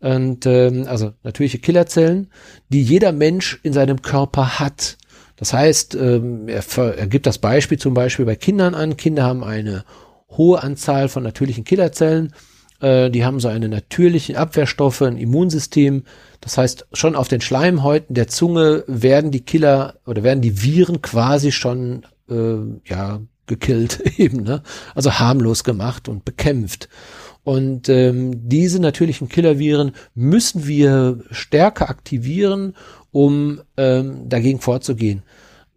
und 0.00 0.46
ähm, 0.46 0.84
also 0.86 1.12
natürliche 1.22 1.58
Killerzellen, 1.58 2.30
die 2.68 2.82
jeder 2.82 3.12
Mensch 3.12 3.58
in 3.62 3.72
seinem 3.72 4.00
Körper 4.00 4.58
hat. 4.58 4.96
Das 5.36 5.52
heißt, 5.52 5.94
ähm, 5.96 6.48
er, 6.48 6.64
er 6.76 7.06
gibt 7.06 7.26
das 7.26 7.38
Beispiel 7.38 7.78
zum 7.78 7.94
Beispiel 7.94 8.24
bei 8.24 8.36
Kindern 8.36 8.74
an. 8.74 8.96
Kinder 8.96 9.24
haben 9.24 9.42
eine 9.44 9.84
hohe 10.30 10.62
Anzahl 10.62 11.08
von 11.08 11.22
natürlichen 11.22 11.64
Killerzellen. 11.64 12.32
Äh, 12.80 13.10
die 13.10 13.24
haben 13.24 13.40
so 13.40 13.48
eine 13.48 13.68
natürliche 13.68 14.38
Abwehrstoffe, 14.38 15.02
ein 15.02 15.18
Immunsystem. 15.18 16.04
Das 16.40 16.58
heißt, 16.58 16.86
schon 16.92 17.16
auf 17.16 17.28
den 17.28 17.40
Schleimhäuten 17.40 18.14
der 18.14 18.28
Zunge 18.28 18.84
werden 18.86 19.30
die 19.30 19.44
Killer 19.44 19.94
oder 20.06 20.22
werden 20.22 20.40
die 20.40 20.62
Viren 20.62 21.02
quasi 21.02 21.52
schon 21.52 22.04
äh, 22.30 22.56
ja 22.84 23.20
gekillt 23.46 24.00
eben, 24.18 24.42
ne? 24.42 24.62
Also 24.94 25.12
harmlos 25.12 25.64
gemacht 25.64 26.08
und 26.08 26.24
bekämpft. 26.24 26.88
Und 27.44 27.88
ähm, 27.88 28.48
diese 28.48 28.78
natürlichen 28.78 29.28
Killerviren 29.28 29.92
müssen 30.14 30.66
wir 30.66 31.20
stärker 31.30 31.88
aktivieren, 31.88 32.74
um 33.10 33.62
ähm, 33.78 34.28
dagegen 34.28 34.60
vorzugehen. 34.60 35.22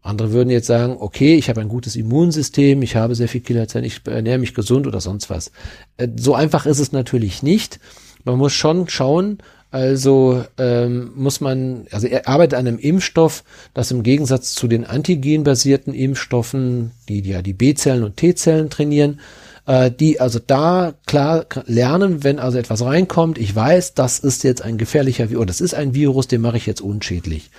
Andere 0.02 0.32
würden 0.32 0.49
jetzt 0.49 0.68
sagen, 0.68 0.98
okay, 0.99 1.36
ich 1.36 1.49
habe 1.49 1.61
ein 1.61 1.69
gutes 1.69 1.95
Immunsystem, 1.95 2.82
ich 2.82 2.95
habe 2.95 3.14
sehr 3.14 3.28
viel 3.28 3.41
Killerzellen, 3.41 3.86
ich 3.86 4.02
ernähre 4.06 4.40
mich 4.40 4.56
gesund 4.56 4.88
oder 4.88 4.99
sonst 4.99 5.30
was. 5.30 5.52
Äh, 5.98 6.07
so 6.15 6.34
einfach 6.34 6.65
ist 6.65 6.80
es 6.80 6.91
natürlich 6.91 7.44
nicht. 7.44 7.80
Man 8.23 8.38
muss 8.38 8.53
schon 8.53 8.88
schauen, 8.88 9.40
also 9.72 10.44
ähm, 10.57 11.11
muss 11.15 11.40
man, 11.40 11.88
also 11.91 12.07
er 12.07 12.28
arbeitet 12.28 12.60
an 12.60 12.68
einem 12.68 12.78
Impfstoff, 12.78 13.44
das 13.73 13.91
im 13.91 14.03
Gegensatz 14.03 14.53
zu 14.53 14.68
den 14.68 14.86
antigenbasierten 14.86 15.94
Impfstoffen, 15.94 16.91
die 17.07 17.22
ja 17.22 17.41
die 17.41 17.53
B-Zellen 17.53 18.03
und 18.03 18.18
T-Zellen 18.18 18.69
trainieren, 18.69 19.22
äh, 19.68 19.90
die 19.90 20.19
also 20.19 20.40
da 20.45 20.94
klar 21.06 21.45
lernen, 21.68 22.23
wenn 22.23 22.40
also 22.40 22.57
etwas 22.57 22.84
reinkommt, 22.84 23.38
ich 23.38 23.56
weiß, 23.56 23.94
das 23.94 24.19
ist 24.19 24.44
jetzt 24.44 24.61
ein 24.61 24.78
gefährlicher 24.78 25.30
Virus, 25.30 25.45
das 25.45 25.61
ist 25.61 25.73
ein 25.73 25.94
Virus, 25.94 26.28
den 26.28 26.41
mache 26.41 26.57
ich 26.57 26.65
jetzt 26.65 26.82
unschädlich. 26.82 27.49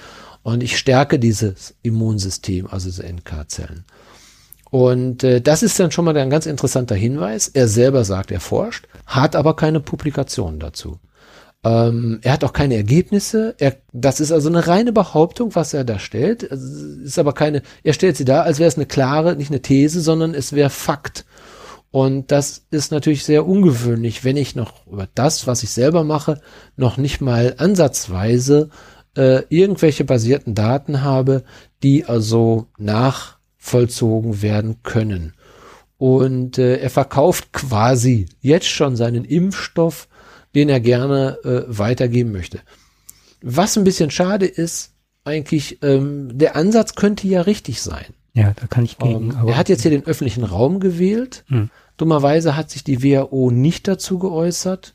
Und 0.43 0.63
ich 0.63 0.77
stärke 0.77 1.19
dieses 1.19 1.75
Immunsystem, 1.83 2.67
also 2.67 2.89
diese 2.89 3.05
NK-Zellen. 3.05 3.85
Und 4.71 5.23
äh, 5.23 5.41
das 5.41 5.63
ist 5.63 5.79
dann 5.79 5.91
schon 5.91 6.05
mal 6.05 6.17
ein 6.17 6.31
ganz 6.31 6.47
interessanter 6.47 6.95
Hinweis. 6.95 7.49
Er 7.49 7.69
selber 7.69 8.05
sagt, 8.05 8.31
er 8.31 8.41
forscht, 8.41 8.89
hat 9.07 9.37
aber 9.37 9.55
keine 9.55 9.81
Publikationen 9.81 10.59
dazu. 10.59 10.99
Ähm, 11.65 12.19
er 12.23 12.33
hat 12.33 12.45
auch 12.45 12.53
keine 12.53 12.77
Ergebnisse. 12.77 13.55
Er, 13.59 13.77
das 13.93 14.19
ist 14.19 14.33
also 14.33 14.49
eine 14.49 14.67
reine 14.67 14.93
Behauptung, 14.93 15.55
was 15.55 15.75
er 15.75 15.85
da 15.85 15.99
stellt. 15.99 16.43
Es 16.43 16.63
ist 16.63 17.19
aber 17.19 17.35
keine, 17.35 17.63
er 17.85 17.93
stellt 17.93 18.17
sie 18.17 18.25
da, 18.25 18.43
als 18.43 18.59
wäre 18.59 18.69
es 18.69 18.77
eine 18.77 18.87
klare, 18.87 19.37
nicht 19.37 19.51
eine 19.51 19.63
These, 19.63 20.01
sondern 20.01 20.35
es 20.35 20.53
wäre 20.55 20.71
Fakt. 20.71 21.25
Und 21.91 22.33
das 22.33 22.63
ist 22.71 22.91
natürlich 22.91 23.25
sehr 23.25 23.47
ungewöhnlich, 23.47 24.25
wenn 24.25 24.39
ich 24.39 24.57
noch 24.57 24.87
über 24.87 25.07
das, 25.15 25.47
was 25.47 25.63
ich 25.63 25.71
selber 25.71 26.05
mache, 26.05 26.41
noch 26.77 26.97
nicht 26.97 27.21
mal 27.21 27.55
ansatzweise 27.59 28.71
äh, 29.17 29.43
irgendwelche 29.49 30.05
basierten 30.05 30.55
Daten 30.55 31.03
habe, 31.03 31.45
die 31.83 32.05
also 32.05 32.67
nachvollzogen 32.79 34.43
werden 34.43 34.77
können. 34.83 35.35
Und 35.99 36.59
äh, 36.59 36.79
er 36.79 36.91
verkauft 36.91 37.53
quasi 37.53 38.27
jetzt 38.41 38.67
schon 38.67 38.97
seinen 38.97 39.25
Impfstoff, 39.25 40.09
den 40.55 40.69
er 40.69 40.81
gerne 40.81 41.39
äh, 41.45 41.63
weitergeben 41.67 42.33
möchte. 42.33 42.61
Was 43.43 43.77
ein 43.77 43.85
bisschen 43.85 44.11
schade 44.11 44.47
ist, 44.47 44.93
eigentlich, 45.25 45.83
ähm, 45.83 46.37
der 46.37 46.57
Ansatz 46.57 46.95
könnte 46.95 47.29
ja 47.29 47.43
richtig 47.43 47.81
sein. 47.81 48.07
Ja, 48.35 48.53
da 48.57 48.67
kann 48.67 48.85
ich 48.85 48.99
gegen. 48.99 49.15
Um, 49.15 49.31
ähm, 49.31 49.49
er 49.49 49.57
hat 49.57 49.69
jetzt 49.69 49.83
hier 49.83 49.91
den 49.91 50.07
öffentlichen 50.07 50.45
Raum 50.45 50.81
gewählt. 50.81 51.45
Hm. 51.49 51.71
Dummerweise 51.97 52.57
hat 52.57 52.71
sich 52.71 52.83
die 52.83 53.03
WHO 53.03 53.51
nicht 53.51 53.87
dazu 53.87 54.19
geäußert. 54.19 54.95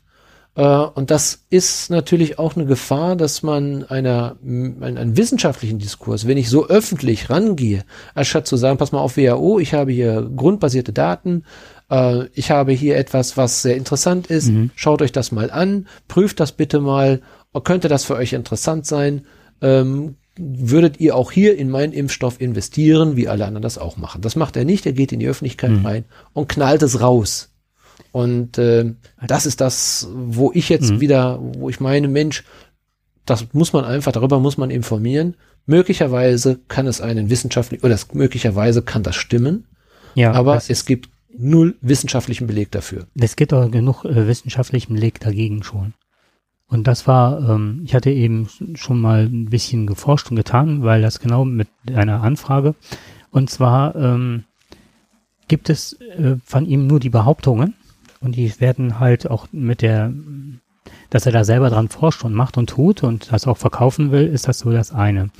Äh, 0.58 0.62
und 0.62 1.10
das 1.10 1.44
ist 1.50 1.88
natürlich 1.88 2.38
auch 2.38 2.56
eine 2.56 2.66
Gefahr, 2.66 3.14
dass 3.14 3.42
man 3.44 3.84
einer, 3.84 4.36
einen, 4.42 5.16
wissenschaftlichen 5.16 5.78
Diskurs, 5.78 6.26
wenn 6.26 6.36
ich 6.36 6.50
so 6.50 6.66
öffentlich 6.66 7.30
rangehe, 7.30 7.84
anstatt 8.14 8.48
zu 8.48 8.56
sagen, 8.56 8.76
pass 8.76 8.90
mal 8.90 8.98
auf 8.98 9.16
WHO, 9.16 9.60
ich 9.60 9.72
habe 9.72 9.92
hier 9.92 10.28
grundbasierte 10.36 10.92
Daten, 10.92 11.44
äh, 11.90 12.24
ich 12.34 12.50
habe 12.50 12.72
hier 12.72 12.96
etwas, 12.96 13.36
was 13.36 13.62
sehr 13.62 13.76
interessant 13.76 14.26
ist, 14.26 14.48
mhm. 14.48 14.70
schaut 14.74 15.00
euch 15.00 15.12
das 15.12 15.30
mal 15.30 15.50
an, 15.52 15.86
prüft 16.08 16.40
das 16.40 16.50
bitte 16.50 16.80
mal, 16.80 17.20
könnte 17.62 17.88
das 17.88 18.04
für 18.04 18.16
euch 18.16 18.32
interessant 18.32 18.84
sein, 18.84 19.26
ähm, 19.62 20.16
würdet 20.36 21.00
ihr 21.00 21.16
auch 21.16 21.30
hier 21.30 21.56
in 21.56 21.70
meinen 21.70 21.92
Impfstoff 21.92 22.40
investieren, 22.40 23.16
wie 23.16 23.28
alle 23.28 23.44
anderen 23.44 23.62
das 23.62 23.78
auch 23.78 23.96
machen. 23.96 24.22
Das 24.22 24.36
macht 24.36 24.56
er 24.56 24.64
nicht, 24.64 24.86
er 24.86 24.92
geht 24.92 25.12
in 25.12 25.20
die 25.20 25.28
Öffentlichkeit 25.28 25.70
mhm. 25.70 25.86
rein 25.86 26.04
und 26.32 26.48
knallt 26.48 26.82
es 26.82 27.00
raus. 27.00 27.47
Und 28.18 28.58
äh, 28.58 28.94
das 29.24 29.46
ist 29.46 29.60
das, 29.60 30.08
wo 30.12 30.50
ich 30.52 30.68
jetzt 30.68 30.90
mhm. 30.90 31.00
wieder, 31.00 31.38
wo 31.40 31.68
ich 31.70 31.78
meine, 31.78 32.08
Mensch, 32.08 32.42
das 33.24 33.46
muss 33.52 33.72
man 33.72 33.84
einfach, 33.84 34.10
darüber 34.10 34.40
muss 34.40 34.58
man 34.58 34.72
informieren. 34.72 35.36
Möglicherweise 35.66 36.58
kann 36.66 36.88
es 36.88 37.00
einen 37.00 37.30
wissenschaftlichen, 37.30 37.84
oder 37.84 37.94
das, 37.94 38.12
möglicherweise 38.14 38.82
kann 38.82 39.04
das 39.04 39.14
stimmen. 39.14 39.68
Ja, 40.16 40.32
aber 40.32 40.60
es 40.66 40.84
gibt 40.84 41.10
null 41.32 41.76
wissenschaftlichen 41.80 42.48
Beleg 42.48 42.72
dafür. 42.72 43.06
Es 43.14 43.36
gibt 43.36 43.52
auch 43.54 43.70
genug 43.70 44.04
äh, 44.04 44.26
wissenschaftlichen 44.26 44.94
Beleg 44.94 45.20
dagegen 45.20 45.62
schon. 45.62 45.94
Und 46.66 46.88
das 46.88 47.06
war, 47.06 47.48
ähm, 47.48 47.82
ich 47.84 47.94
hatte 47.94 48.10
eben 48.10 48.48
schon 48.74 49.00
mal 49.00 49.26
ein 49.26 49.44
bisschen 49.44 49.86
geforscht 49.86 50.28
und 50.28 50.36
getan, 50.36 50.82
weil 50.82 51.02
das 51.02 51.20
genau 51.20 51.44
mit 51.44 51.68
einer 51.86 52.24
Anfrage. 52.24 52.74
Und 53.30 53.48
zwar 53.48 53.94
ähm, 53.94 54.42
gibt 55.46 55.70
es 55.70 55.92
äh, 56.00 56.34
von 56.44 56.66
ihm 56.66 56.88
nur 56.88 56.98
die 56.98 57.10
Behauptungen 57.10 57.74
und 58.20 58.36
die 58.36 58.60
werden 58.60 58.98
halt 58.98 59.30
auch 59.30 59.46
mit 59.52 59.82
der, 59.82 60.12
dass 61.10 61.26
er 61.26 61.32
da 61.32 61.44
selber 61.44 61.70
dran 61.70 61.88
forscht 61.88 62.24
und 62.24 62.34
macht 62.34 62.56
und 62.56 62.70
tut 62.70 63.02
und 63.02 63.32
das 63.32 63.46
auch 63.46 63.56
verkaufen 63.56 64.10
will, 64.10 64.26
ist 64.26 64.48
das 64.48 64.60
so 64.60 64.70
das 64.70 64.92
eine. 64.92 65.30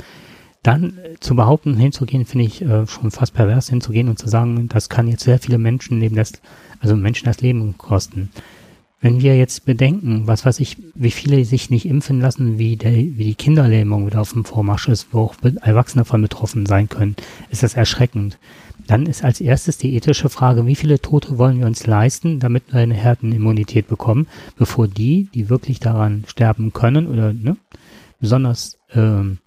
Dann 0.63 0.99
äh, 0.99 1.19
zu 1.21 1.37
behaupten, 1.37 1.77
hinzugehen, 1.77 2.25
finde 2.25 2.47
ich 2.47 2.63
äh, 2.63 2.87
schon 2.87 3.11
fast 3.11 3.35
pervers, 3.35 3.69
hinzugehen 3.69 4.09
und 4.09 4.19
zu 4.19 4.29
sagen, 4.29 4.69
das 4.69 4.89
kann 4.89 5.09
jetzt 5.09 5.25
sehr 5.25 5.39
viele 5.39 5.59
Menschen 5.59 5.99
neben 5.99 6.17
das, 6.17 6.33
also 6.81 6.97
Menschen 6.97 7.27
das 7.27 7.41
Leben 7.41 7.79
kosten 7.79 8.31
wenn 9.01 9.21
wir 9.21 9.37
jetzt 9.37 9.65
bedenken, 9.65 10.27
was 10.27 10.45
weiß 10.45 10.59
ich, 10.61 10.77
wie 10.95 11.13
viele 11.13 11.45
sich 11.45 11.71
nicht 11.71 11.87
impfen 11.87 12.21
lassen, 12.21 12.59
wie, 12.59 12.77
der, 12.77 12.93
wie 12.93 13.25
die 13.25 13.35
Kinderlähmung 13.37 14.07
wieder 14.07 14.21
auf 14.21 14.33
dem 14.33 14.45
Vormarsch 14.45 14.89
ist, 14.89 15.09
wo 15.13 15.21
auch 15.21 15.35
Erwachsene 15.63 16.05
von 16.05 16.21
betroffen 16.21 16.67
sein 16.67 16.89
können, 16.89 17.15
ist 17.51 17.63
das 17.63 17.75
erschreckend. 17.75 18.39
Dann 18.89 19.05
ist 19.05 19.23
als 19.23 19.41
erstes 19.41 19.77
die 19.77 19.95
ethische 19.95 20.31
Frage, 20.31 20.67
wie 20.67 20.75
viele 20.75 20.99
Tote 20.99 21.37
wollen 21.37 21.61
wir 21.61 21.67
uns 21.67 21.87
leisten, 21.87 22.41
damit 22.41 22.73
wir 22.73 22.81
eine 22.81 22.95
Herdenimmunität 22.95 23.87
bekommen, 23.87 24.27
bevor 24.57 24.89
die, 24.89 25.29
die 25.35 25.51
wirklich 25.51 25.79
daran 25.79 26.25
sterben 26.27 26.73
können 26.73 27.07
oder 27.07 27.35
ne, 27.35 27.59
besonders 28.19 28.79
ähm, 28.95 29.39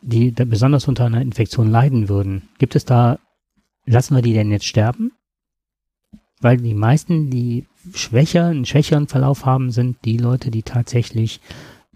die 0.00 0.30
besonders 0.30 0.88
unter 0.88 1.04
einer 1.04 1.20
Infektion 1.20 1.70
leiden 1.70 2.08
würden. 2.08 2.48
Gibt 2.58 2.76
es 2.76 2.84
da, 2.84 3.18
lassen 3.86 4.14
wir 4.14 4.22
die 4.22 4.34
denn 4.34 4.50
jetzt 4.50 4.66
sterben? 4.66 5.12
Weil 6.40 6.58
die 6.58 6.74
meisten, 6.74 7.30
die 7.30 7.66
schwächer, 7.94 8.46
einen 8.46 8.66
schwächeren 8.66 9.06
Verlauf 9.06 9.44
haben, 9.44 9.70
sind 9.70 9.96
die 10.04 10.18
Leute, 10.18 10.50
die 10.50 10.62
tatsächlich 10.62 11.40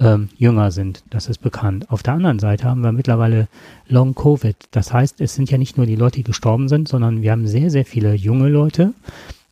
ähm, 0.00 0.28
jünger 0.36 0.70
sind. 0.70 1.02
Das 1.10 1.28
ist 1.28 1.38
bekannt. 1.38 1.90
Auf 1.90 2.02
der 2.02 2.14
anderen 2.14 2.38
Seite 2.38 2.64
haben 2.64 2.82
wir 2.82 2.92
mittlerweile 2.92 3.48
Long 3.88 4.14
Covid. 4.14 4.56
Das 4.70 4.92
heißt, 4.92 5.20
es 5.20 5.34
sind 5.34 5.50
ja 5.50 5.58
nicht 5.58 5.76
nur 5.76 5.86
die 5.86 5.96
Leute, 5.96 6.16
die 6.16 6.24
gestorben 6.24 6.68
sind, 6.68 6.88
sondern 6.88 7.22
wir 7.22 7.32
haben 7.32 7.46
sehr, 7.46 7.70
sehr 7.70 7.84
viele 7.84 8.14
junge 8.14 8.48
Leute, 8.48 8.92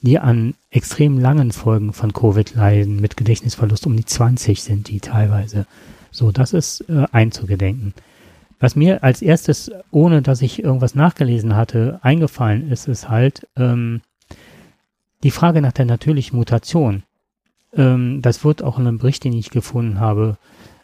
die 0.02 0.18
an 0.18 0.54
extrem 0.70 1.18
langen 1.18 1.52
Folgen 1.52 1.92
von 1.92 2.12
Covid 2.12 2.54
leiden, 2.54 3.00
mit 3.00 3.16
Gedächtnisverlust 3.16 3.86
um 3.86 3.96
die 3.96 4.04
20 4.04 4.62
sind 4.62 4.88
die 4.88 5.00
teilweise. 5.00 5.66
So, 6.10 6.32
das 6.32 6.52
ist 6.52 6.82
äh, 6.88 7.06
einzugedenken. 7.12 7.94
Was 8.58 8.76
mir 8.76 9.04
als 9.04 9.20
erstes, 9.20 9.70
ohne 9.90 10.22
dass 10.22 10.40
ich 10.40 10.62
irgendwas 10.62 10.94
nachgelesen 10.94 11.56
hatte, 11.56 11.98
eingefallen 12.02 12.70
ist, 12.70 12.88
ist 12.88 13.08
halt, 13.08 13.46
ähm, 13.56 14.00
die 15.22 15.30
Frage 15.30 15.60
nach 15.60 15.72
der 15.72 15.86
natürlichen 15.86 16.36
Mutation, 16.36 17.02
ähm, 17.76 18.22
das 18.22 18.44
wird 18.44 18.62
auch 18.62 18.78
in 18.78 18.86
einem 18.86 18.98
Bericht, 18.98 19.24
den 19.24 19.32
ich 19.32 19.50
gefunden 19.50 20.00
habe, 20.00 20.38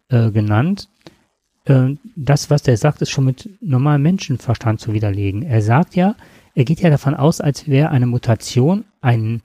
äh, 0.09 0.31
genannt. 0.31 0.89
Äh, 1.64 1.94
das, 2.16 2.51
was 2.51 2.62
der 2.62 2.77
sagt, 2.77 3.02
ist 3.02 3.10
schon 3.10 3.24
mit 3.24 3.48
normalem 3.60 4.02
Menschenverstand 4.02 4.81
zu 4.81 4.93
widerlegen. 4.93 5.43
Er 5.43 5.62
sagt 5.62 5.97
ja, 5.97 6.14
er 6.55 6.64
geht 6.64 6.81
ja 6.81 6.90
davon 6.90 7.14
aus, 7.14 7.40
als 7.40 7.66
wäre 7.69 7.90
eine 7.90 8.06
Mutation 8.06 8.85
ein, 9.01 9.43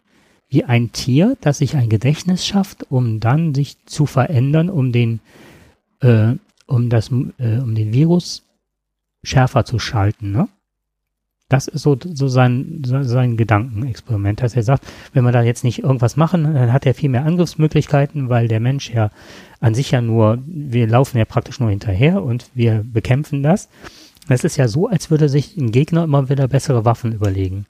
wie 0.49 0.63
ein 0.63 0.91
Tier, 0.91 1.37
das 1.41 1.59
sich 1.59 1.75
ein 1.75 1.89
Gedächtnis 1.89 2.45
schafft, 2.45 2.91
um 2.91 3.19
dann 3.19 3.53
sich 3.53 3.77
zu 3.85 4.05
verändern, 4.05 4.69
um 4.69 4.91
den, 4.91 5.19
äh, 6.01 6.33
um 6.65 6.89
das, 6.89 7.09
äh, 7.37 7.59
um 7.59 7.75
den 7.75 7.93
Virus 7.93 8.43
schärfer 9.23 9.65
zu 9.65 9.79
schalten, 9.79 10.31
ne? 10.31 10.49
Das 11.49 11.69
ist 11.69 11.83
so, 11.83 11.97
so 12.01 12.27
sein, 12.27 12.81
sein 12.83 13.37
Gedankenexperiment, 13.37 14.41
dass 14.41 14.55
er 14.55 14.63
sagt, 14.63 14.85
wenn 15.13 15.23
wir 15.23 15.31
da 15.31 15.41
jetzt 15.41 15.63
nicht 15.63 15.81
irgendwas 15.81 16.17
machen, 16.17 16.43
dann 16.43 16.73
hat 16.73 16.85
er 16.85 16.93
viel 16.93 17.09
mehr 17.09 17.25
Angriffsmöglichkeiten, 17.25 18.27
weil 18.27 18.49
der 18.49 18.59
Mensch 18.59 18.89
ja 18.89 19.11
an 19.61 19.73
sich 19.73 19.91
ja 19.91 20.01
nur, 20.01 20.39
wir 20.45 20.87
laufen 20.87 21.17
ja 21.17 21.25
praktisch 21.25 21.61
nur 21.61 21.69
hinterher 21.69 22.21
und 22.21 22.51
wir 22.53 22.83
bekämpfen 22.83 23.43
das. 23.43 23.69
Es 24.27 24.43
ist 24.43 24.57
ja 24.57 24.67
so, 24.67 24.87
als 24.87 25.09
würde 25.09 25.29
sich 25.29 25.55
ein 25.55 25.71
Gegner 25.71 26.03
immer 26.03 26.27
wieder 26.27 26.49
bessere 26.49 26.83
Waffen 26.83 27.13
überlegen. 27.13 27.65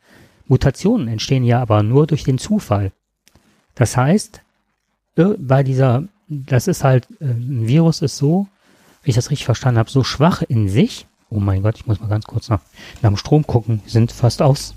Mutationen 0.48 1.08
entstehen 1.08 1.44
ja 1.44 1.62
aber 1.62 1.84
nur 1.84 2.08
durch 2.08 2.24
den 2.24 2.40
Zufall. 2.40 2.92
Das 3.76 3.96
heißt, 3.96 4.42
bei 5.16 5.64
dieser, 5.64 6.06
das 6.28 6.68
ist 6.68 6.84
halt, 6.84 7.08
äh, 7.20 7.26
ein 7.26 7.68
Virus 7.68 8.02
ist 8.02 8.18
so, 8.18 8.48
wie 9.04 9.12
ich 9.12 9.16
das 9.16 9.30
richtig 9.30 9.46
verstanden 9.46 9.80
habe, 9.80 9.90
so 9.90 10.04
schwach 10.04 10.42
in 10.42 10.70
sich, 10.70 11.07
Oh 11.30 11.40
mein 11.40 11.64
Gott, 11.64 11.76
ich 11.78 11.86
muss 11.86 12.00
mal 12.00 12.08
ganz 12.08 12.26
kurz 12.26 12.50
nach, 12.50 12.62
nach 13.02 13.10
dem 13.10 13.18
Strom 13.18 13.46
gucken. 13.46 13.82
Die 13.86 13.90
sind 13.90 14.12
fast 14.12 14.42
aus. 14.42 14.74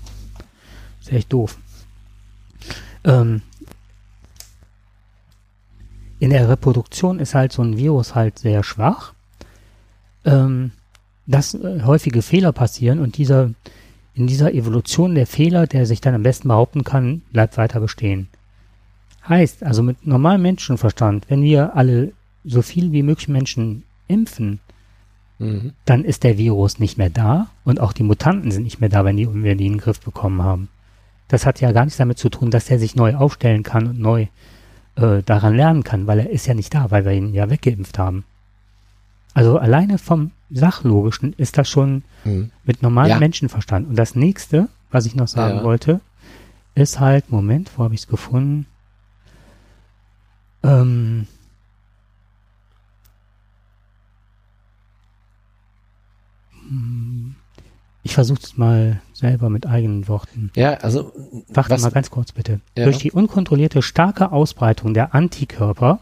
ist 0.99 1.11
echt 1.11 1.31
doof. 1.31 1.57
Ähm, 3.03 3.41
in 6.19 6.29
der 6.29 6.49
Reproduktion 6.49 7.19
ist 7.19 7.33
halt 7.33 7.51
so 7.51 7.63
ein 7.63 7.77
Virus 7.77 8.13
halt 8.13 8.37
sehr 8.37 8.63
schwach, 8.63 9.13
ähm, 10.25 10.71
dass 11.25 11.53
äh, 11.53 11.81
häufige 11.83 12.21
Fehler 12.21 12.51
passieren 12.51 12.99
und 12.99 13.17
dieser, 13.17 13.51
in 14.13 14.27
dieser 14.27 14.53
Evolution 14.53 15.15
der 15.15 15.25
Fehler, 15.25 15.65
der 15.67 15.85
sich 15.85 16.01
dann 16.01 16.13
am 16.13 16.23
besten 16.23 16.49
behaupten 16.49 16.83
kann, 16.83 17.21
bleibt 17.31 17.57
weiter 17.57 17.79
bestehen. 17.79 18.27
Heißt, 19.27 19.63
also 19.63 19.81
mit 19.83 20.05
normalem 20.05 20.41
Menschenverstand, 20.43 21.29
wenn 21.29 21.41
wir 21.43 21.75
alle 21.75 22.11
so 22.43 22.61
viel 22.61 22.91
wie 22.91 23.03
möglich 23.03 23.27
Menschen 23.27 23.83
impfen, 24.07 24.59
Mhm. 25.41 25.73
dann 25.85 26.05
ist 26.05 26.23
der 26.23 26.37
Virus 26.37 26.77
nicht 26.77 26.99
mehr 26.99 27.09
da 27.09 27.47
und 27.63 27.79
auch 27.79 27.93
die 27.93 28.03
Mutanten 28.03 28.51
sind 28.51 28.61
nicht 28.61 28.79
mehr 28.79 28.89
da, 28.89 29.03
wenn, 29.03 29.17
die, 29.17 29.27
wenn 29.27 29.43
wir 29.43 29.55
die 29.55 29.65
in 29.65 29.73
den 29.73 29.79
Griff 29.79 29.99
bekommen 29.99 30.43
haben. 30.43 30.69
Das 31.29 31.47
hat 31.47 31.59
ja 31.61 31.71
gar 31.71 31.83
nichts 31.85 31.97
damit 31.97 32.19
zu 32.19 32.29
tun, 32.29 32.51
dass 32.51 32.69
er 32.69 32.77
sich 32.77 32.95
neu 32.95 33.15
aufstellen 33.15 33.63
kann 33.63 33.87
und 33.87 33.99
neu 33.99 34.27
äh, 34.97 35.23
daran 35.25 35.55
lernen 35.55 35.83
kann, 35.83 36.05
weil 36.05 36.19
er 36.19 36.29
ist 36.29 36.45
ja 36.45 36.53
nicht 36.53 36.75
da, 36.75 36.91
weil 36.91 37.05
wir 37.05 37.13
ihn 37.13 37.33
ja 37.33 37.49
weggeimpft 37.49 37.97
haben. 37.97 38.23
Also 39.33 39.57
alleine 39.57 39.97
vom 39.97 40.29
Sachlogischen 40.51 41.33
ist 41.37 41.57
das 41.57 41.67
schon 41.67 42.03
mhm. 42.23 42.51
mit 42.63 42.83
normalem 42.83 43.11
ja. 43.11 43.19
Menschenverstand. 43.19 43.89
Und 43.89 43.95
das 43.95 44.13
nächste, 44.13 44.67
was 44.91 45.07
ich 45.07 45.15
noch 45.15 45.27
sagen 45.27 45.57
ja. 45.57 45.63
wollte, 45.63 46.01
ist 46.75 46.99
halt, 46.99 47.31
Moment, 47.31 47.71
wo 47.77 47.85
habe 47.85 47.95
ich 47.95 48.01
es 48.01 48.07
gefunden? 48.07 48.67
Ähm, 50.61 51.25
Ich 58.03 58.13
versuche 58.13 58.39
es 58.41 58.57
mal 58.57 59.01
selber 59.13 59.49
mit 59.49 59.67
eigenen 59.67 60.07
Worten. 60.07 60.51
Ja, 60.55 60.73
also. 60.75 61.11
Warte 61.49 61.77
mal 61.77 61.91
ganz 61.91 62.09
kurz 62.09 62.31
bitte. 62.31 62.61
Ja. 62.77 62.85
Durch 62.85 62.97
die 62.97 63.11
unkontrollierte 63.11 63.81
starke 63.81 64.31
Ausbreitung 64.31 64.93
der 64.93 65.13
Antikörper 65.13 65.99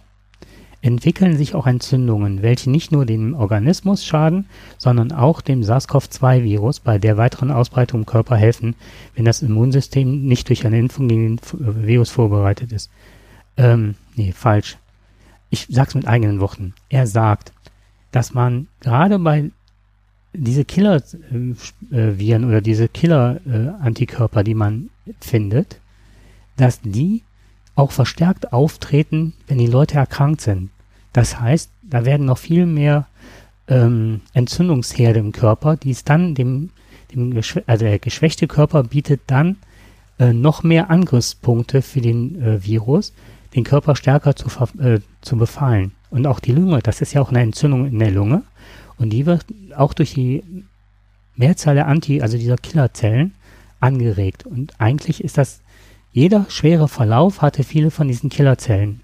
entwickeln 0.81 1.35
sich 1.35 1.55
auch 1.55 1.67
Entzündungen, 1.67 2.41
welche 2.41 2.69
nicht 2.69 2.91
nur 2.91 3.05
dem 3.05 3.33
Organismus 3.33 4.05
schaden, 4.05 4.45
sondern 4.77 5.11
auch 5.11 5.41
dem 5.41 5.61
SARS-CoV-2-Virus 5.61 6.79
bei 6.79 6.97
der 6.97 7.17
weiteren 7.17 7.51
Ausbreitung 7.51 8.01
im 8.01 8.05
Körper 8.05 8.37
helfen, 8.37 8.75
wenn 9.15 9.25
das 9.25 9.41
Immunsystem 9.41 10.25
nicht 10.25 10.47
durch 10.47 10.65
eine 10.65 10.79
Impfung 10.79 11.09
gegen 11.09 11.35
den 11.35 11.39
Virus 11.85 12.09
vorbereitet 12.09 12.71
ist. 12.71 12.89
Ähm, 13.57 13.95
nee, 14.15 14.31
falsch. 14.31 14.77
Ich 15.49 15.67
sag's 15.69 15.95
mit 15.95 16.07
eigenen 16.07 16.39
Worten. 16.39 16.73
Er 16.87 17.07
sagt, 17.07 17.51
dass 18.11 18.33
man 18.33 18.67
gerade 18.79 19.19
bei 19.19 19.51
diese 20.33 20.65
Killer-Viren 20.65 22.45
oder 22.45 22.61
diese 22.61 22.87
Killer-Antikörper, 22.87 24.43
die 24.43 24.53
man 24.53 24.89
findet, 25.19 25.79
dass 26.57 26.81
die 26.81 27.23
auch 27.75 27.91
verstärkt 27.91 28.53
auftreten, 28.53 29.33
wenn 29.47 29.57
die 29.57 29.67
Leute 29.67 29.97
erkrankt 29.97 30.41
sind. 30.41 30.69
Das 31.13 31.39
heißt, 31.39 31.71
da 31.81 32.05
werden 32.05 32.25
noch 32.25 32.37
viel 32.37 32.65
mehr 32.65 33.07
ähm, 33.67 34.21
Entzündungsherde 34.33 35.19
im 35.19 35.31
Körper, 35.31 35.77
die 35.77 35.91
es 35.91 36.03
dann 36.03 36.35
dem, 36.35 36.69
dem 37.13 37.35
also 37.65 37.85
der 37.85 37.99
geschwächte 37.99 38.47
Körper 38.47 38.83
bietet 38.83 39.21
dann 39.27 39.57
äh, 40.19 40.33
noch 40.33 40.63
mehr 40.63 40.89
Angriffspunkte 40.89 41.81
für 41.81 42.01
den 42.01 42.41
äh, 42.41 42.63
Virus, 42.63 43.13
den 43.55 43.63
Körper 43.63 43.95
stärker 43.95 44.35
zu, 44.35 44.47
äh, 44.79 44.99
zu 45.21 45.37
befallen. 45.37 45.93
Und 46.11 46.27
auch 46.27 46.39
die 46.39 46.51
Lunge, 46.51 46.79
das 46.81 47.01
ist 47.01 47.13
ja 47.13 47.21
auch 47.21 47.29
eine 47.29 47.41
Entzündung 47.41 47.85
in 47.85 47.99
der 47.99 48.11
Lunge. 48.11 48.43
Und 48.99 49.09
die 49.09 49.25
wird 49.25 49.45
auch 49.75 49.93
durch 49.93 50.13
die 50.13 50.43
Mehrzahl 51.35 51.75
der 51.75 51.87
Anti, 51.87 52.21
also 52.21 52.37
dieser 52.37 52.57
Killerzellen, 52.57 53.33
angeregt. 53.79 54.45
Und 54.45 54.79
eigentlich 54.79 55.23
ist 55.23 55.37
das, 55.37 55.61
jeder 56.11 56.45
schwere 56.49 56.87
Verlauf 56.87 57.41
hatte 57.41 57.63
viele 57.63 57.91
von 57.91 58.07
diesen 58.07 58.29
Killerzellen. 58.29 59.01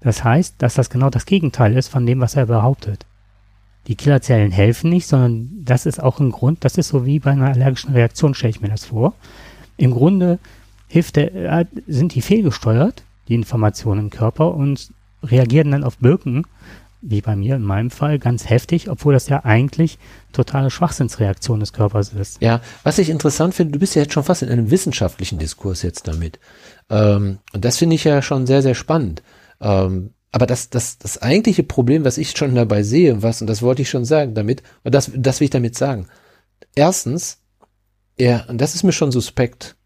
Das 0.00 0.24
heißt, 0.24 0.56
dass 0.58 0.74
das 0.74 0.90
genau 0.90 1.10
das 1.10 1.26
Gegenteil 1.26 1.76
ist 1.76 1.88
von 1.88 2.06
dem, 2.06 2.20
was 2.20 2.34
er 2.34 2.46
behauptet. 2.46 3.06
Die 3.86 3.96
Killerzellen 3.96 4.50
helfen 4.50 4.88
nicht, 4.90 5.06
sondern 5.06 5.50
das 5.64 5.84
ist 5.84 6.02
auch 6.02 6.18
ein 6.18 6.30
Grund, 6.30 6.64
das 6.64 6.78
ist 6.78 6.88
so 6.88 7.04
wie 7.04 7.18
bei 7.18 7.32
einer 7.32 7.52
allergischen 7.52 7.92
Reaktion, 7.92 8.34
stelle 8.34 8.50
ich 8.50 8.60
mir 8.62 8.68
das 8.68 8.86
vor. 8.86 9.14
Im 9.76 9.90
Grunde 9.90 10.38
hilft 10.88 11.16
der, 11.16 11.34
äh, 11.34 11.66
sind 11.86 12.14
die 12.14 12.22
fehlgesteuert, 12.22 13.02
die 13.28 13.34
Informationen 13.34 14.00
im 14.00 14.10
Körper, 14.10 14.54
und 14.54 14.90
reagieren 15.22 15.70
dann 15.70 15.84
auf 15.84 15.98
Birken, 15.98 16.46
wie 17.06 17.20
bei 17.20 17.36
mir 17.36 17.56
in 17.56 17.62
meinem 17.62 17.90
Fall, 17.90 18.18
ganz 18.18 18.48
heftig, 18.48 18.88
obwohl 18.88 19.12
das 19.12 19.28
ja 19.28 19.44
eigentlich 19.44 19.98
totale 20.32 20.70
Schwachsinnsreaktion 20.70 21.60
des 21.60 21.72
Körpers 21.72 22.12
ist. 22.12 22.40
Ja, 22.40 22.60
was 22.82 22.98
ich 22.98 23.10
interessant 23.10 23.54
finde, 23.54 23.72
du 23.72 23.78
bist 23.78 23.94
ja 23.94 24.02
jetzt 24.02 24.14
schon 24.14 24.24
fast 24.24 24.42
in 24.42 24.48
einem 24.48 24.70
wissenschaftlichen 24.70 25.38
Diskurs 25.38 25.82
jetzt 25.82 26.08
damit. 26.08 26.40
Ähm, 26.88 27.38
und 27.52 27.64
das 27.64 27.78
finde 27.78 27.96
ich 27.96 28.04
ja 28.04 28.22
schon 28.22 28.46
sehr, 28.46 28.62
sehr 28.62 28.74
spannend. 28.74 29.22
Ähm, 29.60 30.14
aber 30.32 30.46
das, 30.46 30.70
das, 30.70 30.98
das 30.98 31.22
eigentliche 31.22 31.62
Problem, 31.62 32.04
was 32.04 32.18
ich 32.18 32.36
schon 32.36 32.54
dabei 32.54 32.82
sehe, 32.82 33.22
was, 33.22 33.40
und 33.40 33.46
das 33.46 33.62
wollte 33.62 33.82
ich 33.82 33.90
schon 33.90 34.04
sagen 34.04 34.34
damit, 34.34 34.62
und 34.82 34.94
das, 34.94 35.10
das 35.14 35.40
will 35.40 35.44
ich 35.44 35.50
damit 35.50 35.76
sagen. 35.76 36.08
Erstens, 36.74 37.42
er, 38.16 38.46
und 38.48 38.60
das 38.60 38.74
ist 38.74 38.82
mir 38.82 38.92
schon 38.92 39.12
suspekt, 39.12 39.76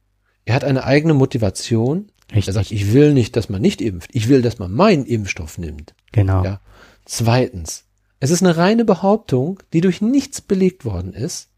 er 0.45 0.55
hat 0.55 0.65
eine 0.65 0.85
eigene 0.85 1.15
Motivation. 1.15 2.11
Richtig. 2.31 2.49
Er 2.49 2.53
sagt, 2.55 2.73
ich 2.73 2.93
will 2.93 3.12
nicht, 3.12 3.36
dass 3.36 3.49
man 3.49 3.61
nicht 3.61 3.82
impft. 3.82 4.11
Ich 4.15 4.28
will, 4.28 4.40
dass 4.40 4.59
man 4.59 4.73
meinen 4.73 5.05
Impfstoff 5.05 5.59
nimmt. 5.59 5.95
Genau. 6.12 6.45
Ja. 6.45 6.61
Zweitens, 7.10 7.85
es 8.20 8.30
ist 8.30 8.43
eine 8.43 8.59
reine 8.59 8.85
Behauptung, 8.85 9.60
die 9.72 9.80
durch 9.80 10.02
nichts 10.02 10.43
belegt 10.43 10.85
worden 10.85 11.14
ist. 11.14 11.48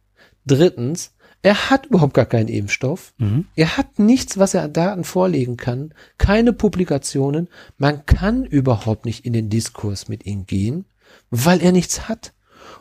Drittens, 0.47 1.13
Er 1.43 1.71
hat 1.71 1.87
überhaupt 1.87 2.15
gar 2.15 2.27
keinen 2.27 2.49
Impfstoff. 2.49 3.15
Mhm. 3.19 3.47
Er 3.57 3.79
hat 3.79 3.99
nichts, 3.99 4.39
was 4.39 4.53
er 4.55 4.63
an 4.63 4.75
Daten 4.75 5.05
vorlegen 5.05 5.57
kann. 5.57 5.95
Keine 6.19 6.53
Publikationen. 6.53 7.49
Man 7.79 8.05
kann 8.05 8.45
überhaupt 8.45 9.07
nicht 9.07 9.25
in 9.25 9.33
den 9.33 9.49
Diskurs 9.49 10.09
mit 10.09 10.27
ihm 10.27 10.45
gehen, 10.45 10.85
weil 11.31 11.63
er 11.63 11.73
nichts 11.73 12.09
hat. 12.09 12.35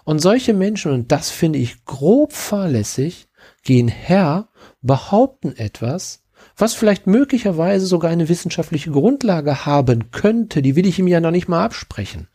Und 0.03 0.19
solche 0.19 0.53
Menschen, 0.53 0.91
und 0.91 1.11
das 1.11 1.29
finde 1.29 1.57
ich 1.57 1.85
grob 1.85 2.33
fahrlässig, 2.33 3.29
gehen 3.63 3.87
her, 3.87 4.49
behaupten 4.81 5.55
etwas, 5.55 6.21
was 6.59 6.73
vielleicht 6.73 7.07
möglicherweise 7.07 7.85
sogar 7.85 8.11
eine 8.11 8.27
wissenschaftliche 8.27 8.91
Grundlage 8.91 9.65
haben 9.65 10.11
könnte, 10.11 10.61
die 10.61 10.75
will 10.75 10.85
ich 10.85 10.99
ihm 10.99 11.07
ja 11.07 11.21
noch 11.21 11.31
nicht 11.31 11.47
mal 11.47 11.63
absprechen. 11.63 12.27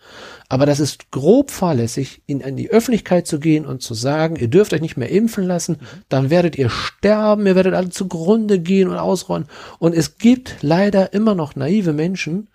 Aber 0.49 0.65
das 0.67 0.81
ist 0.81 1.11
grob 1.11 1.51
fahrlässig, 1.51 2.23
in, 2.27 2.41
in 2.41 2.57
die 2.57 2.71
Öffentlichkeit 2.71 3.27
zu 3.27 3.39
gehen 3.39 3.67
und 3.67 3.83
zu 3.83 3.93
sagen, 3.93 4.37
ihr 4.37 4.49
dürft 4.49 4.73
euch 4.73 4.81
nicht 4.81 4.97
mehr 4.97 5.11
impfen 5.11 5.45
lassen, 5.45 5.77
dann 6.09 6.31
werdet 6.31 6.57
ihr 6.57 6.71
sterben, 6.71 7.47
ihr 7.47 7.55
werdet 7.55 7.75
alle 7.75 7.91
zugrunde 7.91 8.59
gehen 8.61 8.89
und 8.89 8.97
ausräumen. 8.97 9.49
Und 9.79 9.95
es 9.95 10.17
gibt 10.17 10.57
leider 10.63 11.13
immer 11.13 11.35
noch 11.35 11.55
naive 11.55 11.93
Menschen 11.93 12.49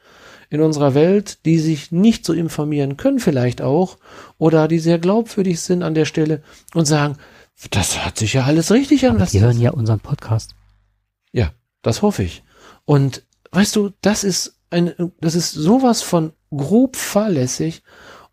in 0.50 0.62
unserer 0.62 0.96
Welt, 0.96 1.46
die 1.46 1.60
sich 1.60 1.92
nicht 1.92 2.26
so 2.26 2.34
informieren 2.34 2.98
können 2.98 3.20
vielleicht 3.20 3.62
auch, 3.62 3.98
oder 4.40 4.68
die 4.68 4.80
sehr 4.80 4.98
glaubwürdig 4.98 5.60
sind 5.60 5.84
an 5.84 5.94
der 5.94 6.06
Stelle 6.06 6.42
und 6.74 6.86
sagen, 6.86 7.18
das 7.70 8.04
hat 8.04 8.18
sich 8.18 8.34
ja 8.34 8.46
alles 8.46 8.72
richtig 8.72 9.06
an. 9.08 9.18
Aber 9.18 9.26
die 9.26 9.42
hören 9.42 9.60
ja 9.60 9.72
unseren 9.72 10.00
Podcast. 10.00 10.56
Das 11.82 12.02
hoffe 12.02 12.24
ich. 12.24 12.44
Und 12.86 13.24
weißt 13.52 13.76
du, 13.76 13.92
das 14.02 14.24
ist 14.24 14.58
ein, 14.70 14.94
das 15.22 15.36
ist 15.36 15.52
sowas 15.52 16.02
von 16.02 16.34
grob 16.52 16.96
fahrlässig 16.96 17.84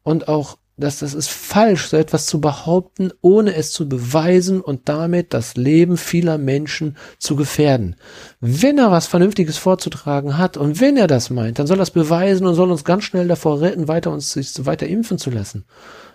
und 0.03 0.29
auch, 0.29 0.59
dass 0.79 0.99
das 0.99 1.15
ist 1.15 1.31
falsch, 1.31 1.87
so 1.87 1.97
etwas 1.97 2.27
zu 2.27 2.39
behaupten, 2.39 3.11
ohne 3.23 3.55
es 3.55 3.73
zu 3.73 3.89
beweisen 3.89 4.61
und 4.61 4.91
damit 4.91 5.33
das 5.33 5.57
Leben 5.57 5.97
vieler 5.97 6.37
Menschen 6.37 6.99
zu 7.19 7.35
gefährden. 7.35 7.97
Wenn 8.41 8.77
er 8.77 8.91
was 8.91 9.07
Vernünftiges 9.07 9.57
vorzutragen 9.57 10.37
hat 10.37 10.59
und 10.59 10.79
wenn 10.81 10.99
er 10.99 11.07
das 11.07 11.31
meint, 11.31 11.59
dann 11.59 11.67
soll 11.67 11.79
er 11.79 11.85
es 11.85 11.91
beweisen 11.91 12.47
und 12.47 12.55
soll 12.57 12.71
uns 12.71 12.85
ganz 12.85 13.05
schnell 13.05 13.27
davor 13.27 13.63
retten, 13.63 13.89
weiter 13.89 14.11
uns 14.11 14.33
sich 14.33 14.67
weiter 14.67 14.87
impfen 14.87 15.17
zu 15.17 15.31
lassen. 15.31 15.65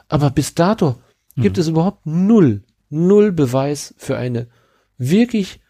Aber 0.09 0.29
bis 0.29 0.53
dato 0.53 0.97
gibt 1.37 1.57
Mhm. 1.57 1.61
es 1.61 1.67
überhaupt 1.69 2.05
null, 2.05 2.63
null 2.91 3.31
Beweis 3.31 3.95
für 3.97 4.17
eine 4.17 4.47
wirklich 4.99 5.61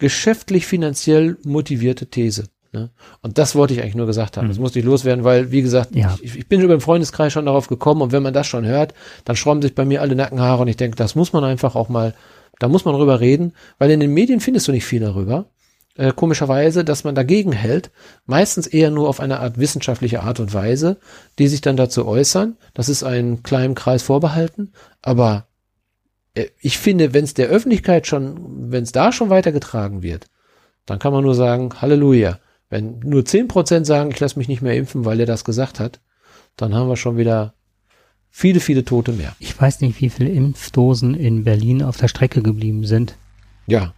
geschäftlich 0.00 0.66
finanziell 0.66 1.36
motivierte 1.44 2.06
These. 2.06 2.44
Ne? 2.72 2.90
Und 3.22 3.38
das 3.38 3.54
wollte 3.54 3.74
ich 3.74 3.82
eigentlich 3.82 3.94
nur 3.94 4.06
gesagt 4.06 4.36
haben. 4.36 4.48
Das 4.48 4.58
musste 4.58 4.78
ich 4.78 4.84
loswerden, 4.84 5.24
weil, 5.24 5.50
wie 5.50 5.62
gesagt, 5.62 5.94
Ja. 5.94 6.16
ich, 6.22 6.36
ich 6.36 6.48
bin 6.48 6.60
über 6.60 6.74
den 6.76 6.80
Freundeskreis 6.80 7.32
schon 7.32 7.46
darauf 7.46 7.68
gekommen 7.68 8.00
und 8.02 8.12
wenn 8.12 8.22
man 8.22 8.34
das 8.34 8.46
schon 8.46 8.64
hört, 8.64 8.94
dann 9.24 9.36
schrauben 9.36 9.62
sich 9.62 9.74
bei 9.74 9.84
mir 9.84 10.00
alle 10.02 10.14
Nackenhaare 10.14 10.62
und 10.62 10.68
ich 10.68 10.76
denke, 10.76 10.96
das 10.96 11.14
muss 11.14 11.32
man 11.32 11.44
einfach 11.44 11.74
auch 11.76 11.88
mal, 11.88 12.14
da 12.58 12.68
muss 12.68 12.84
man 12.84 12.94
drüber 12.94 13.20
reden, 13.20 13.54
weil 13.78 13.90
in 13.90 14.00
den 14.00 14.12
Medien 14.12 14.40
findest 14.40 14.68
du 14.68 14.72
nicht 14.72 14.84
viel 14.84 15.00
darüber. 15.00 15.46
Äh, 15.96 16.12
komischerweise, 16.14 16.84
dass 16.84 17.02
man 17.02 17.16
dagegen 17.16 17.50
hält, 17.50 17.90
meistens 18.24 18.68
eher 18.68 18.90
nur 18.90 19.08
auf 19.08 19.18
eine 19.18 19.40
Art 19.40 19.58
wissenschaftliche 19.58 20.22
Art 20.22 20.38
und 20.38 20.54
Weise, 20.54 20.98
die 21.40 21.48
sich 21.48 21.60
dann 21.62 21.76
dazu 21.76 22.06
äußern. 22.06 22.56
Das 22.74 22.88
ist 22.88 23.02
einem 23.02 23.42
kleinen 23.42 23.74
Kreis 23.74 24.04
vorbehalten, 24.04 24.72
aber 25.02 25.46
ich 26.60 26.78
finde, 26.78 27.12
wenn 27.12 27.24
es 27.24 27.34
der 27.34 27.48
Öffentlichkeit 27.48 28.06
schon, 28.06 28.70
wenn 28.70 28.84
es 28.84 28.92
da 28.92 29.12
schon 29.12 29.30
weitergetragen 29.30 30.02
wird, 30.02 30.26
dann 30.86 30.98
kann 30.98 31.12
man 31.12 31.24
nur 31.24 31.34
sagen, 31.34 31.70
Halleluja. 31.80 32.38
Wenn 32.68 33.00
nur 33.00 33.22
10% 33.22 33.84
sagen, 33.84 34.10
ich 34.12 34.20
lasse 34.20 34.38
mich 34.38 34.46
nicht 34.48 34.62
mehr 34.62 34.76
impfen, 34.76 35.04
weil 35.04 35.18
er 35.20 35.26
das 35.26 35.44
gesagt 35.44 35.80
hat, 35.80 36.00
dann 36.56 36.74
haben 36.74 36.88
wir 36.88 36.96
schon 36.96 37.16
wieder 37.16 37.54
viele, 38.30 38.60
viele 38.60 38.84
Tote 38.84 39.12
mehr. 39.12 39.34
Ich 39.40 39.60
weiß 39.60 39.80
nicht, 39.80 40.00
wie 40.00 40.08
viele 40.08 40.30
Impfdosen 40.30 41.14
in 41.14 41.42
Berlin 41.42 41.82
auf 41.82 41.96
der 41.96 42.06
Strecke 42.08 42.42
geblieben 42.42 42.84
sind. 42.84 43.16
Ja, 43.66 43.92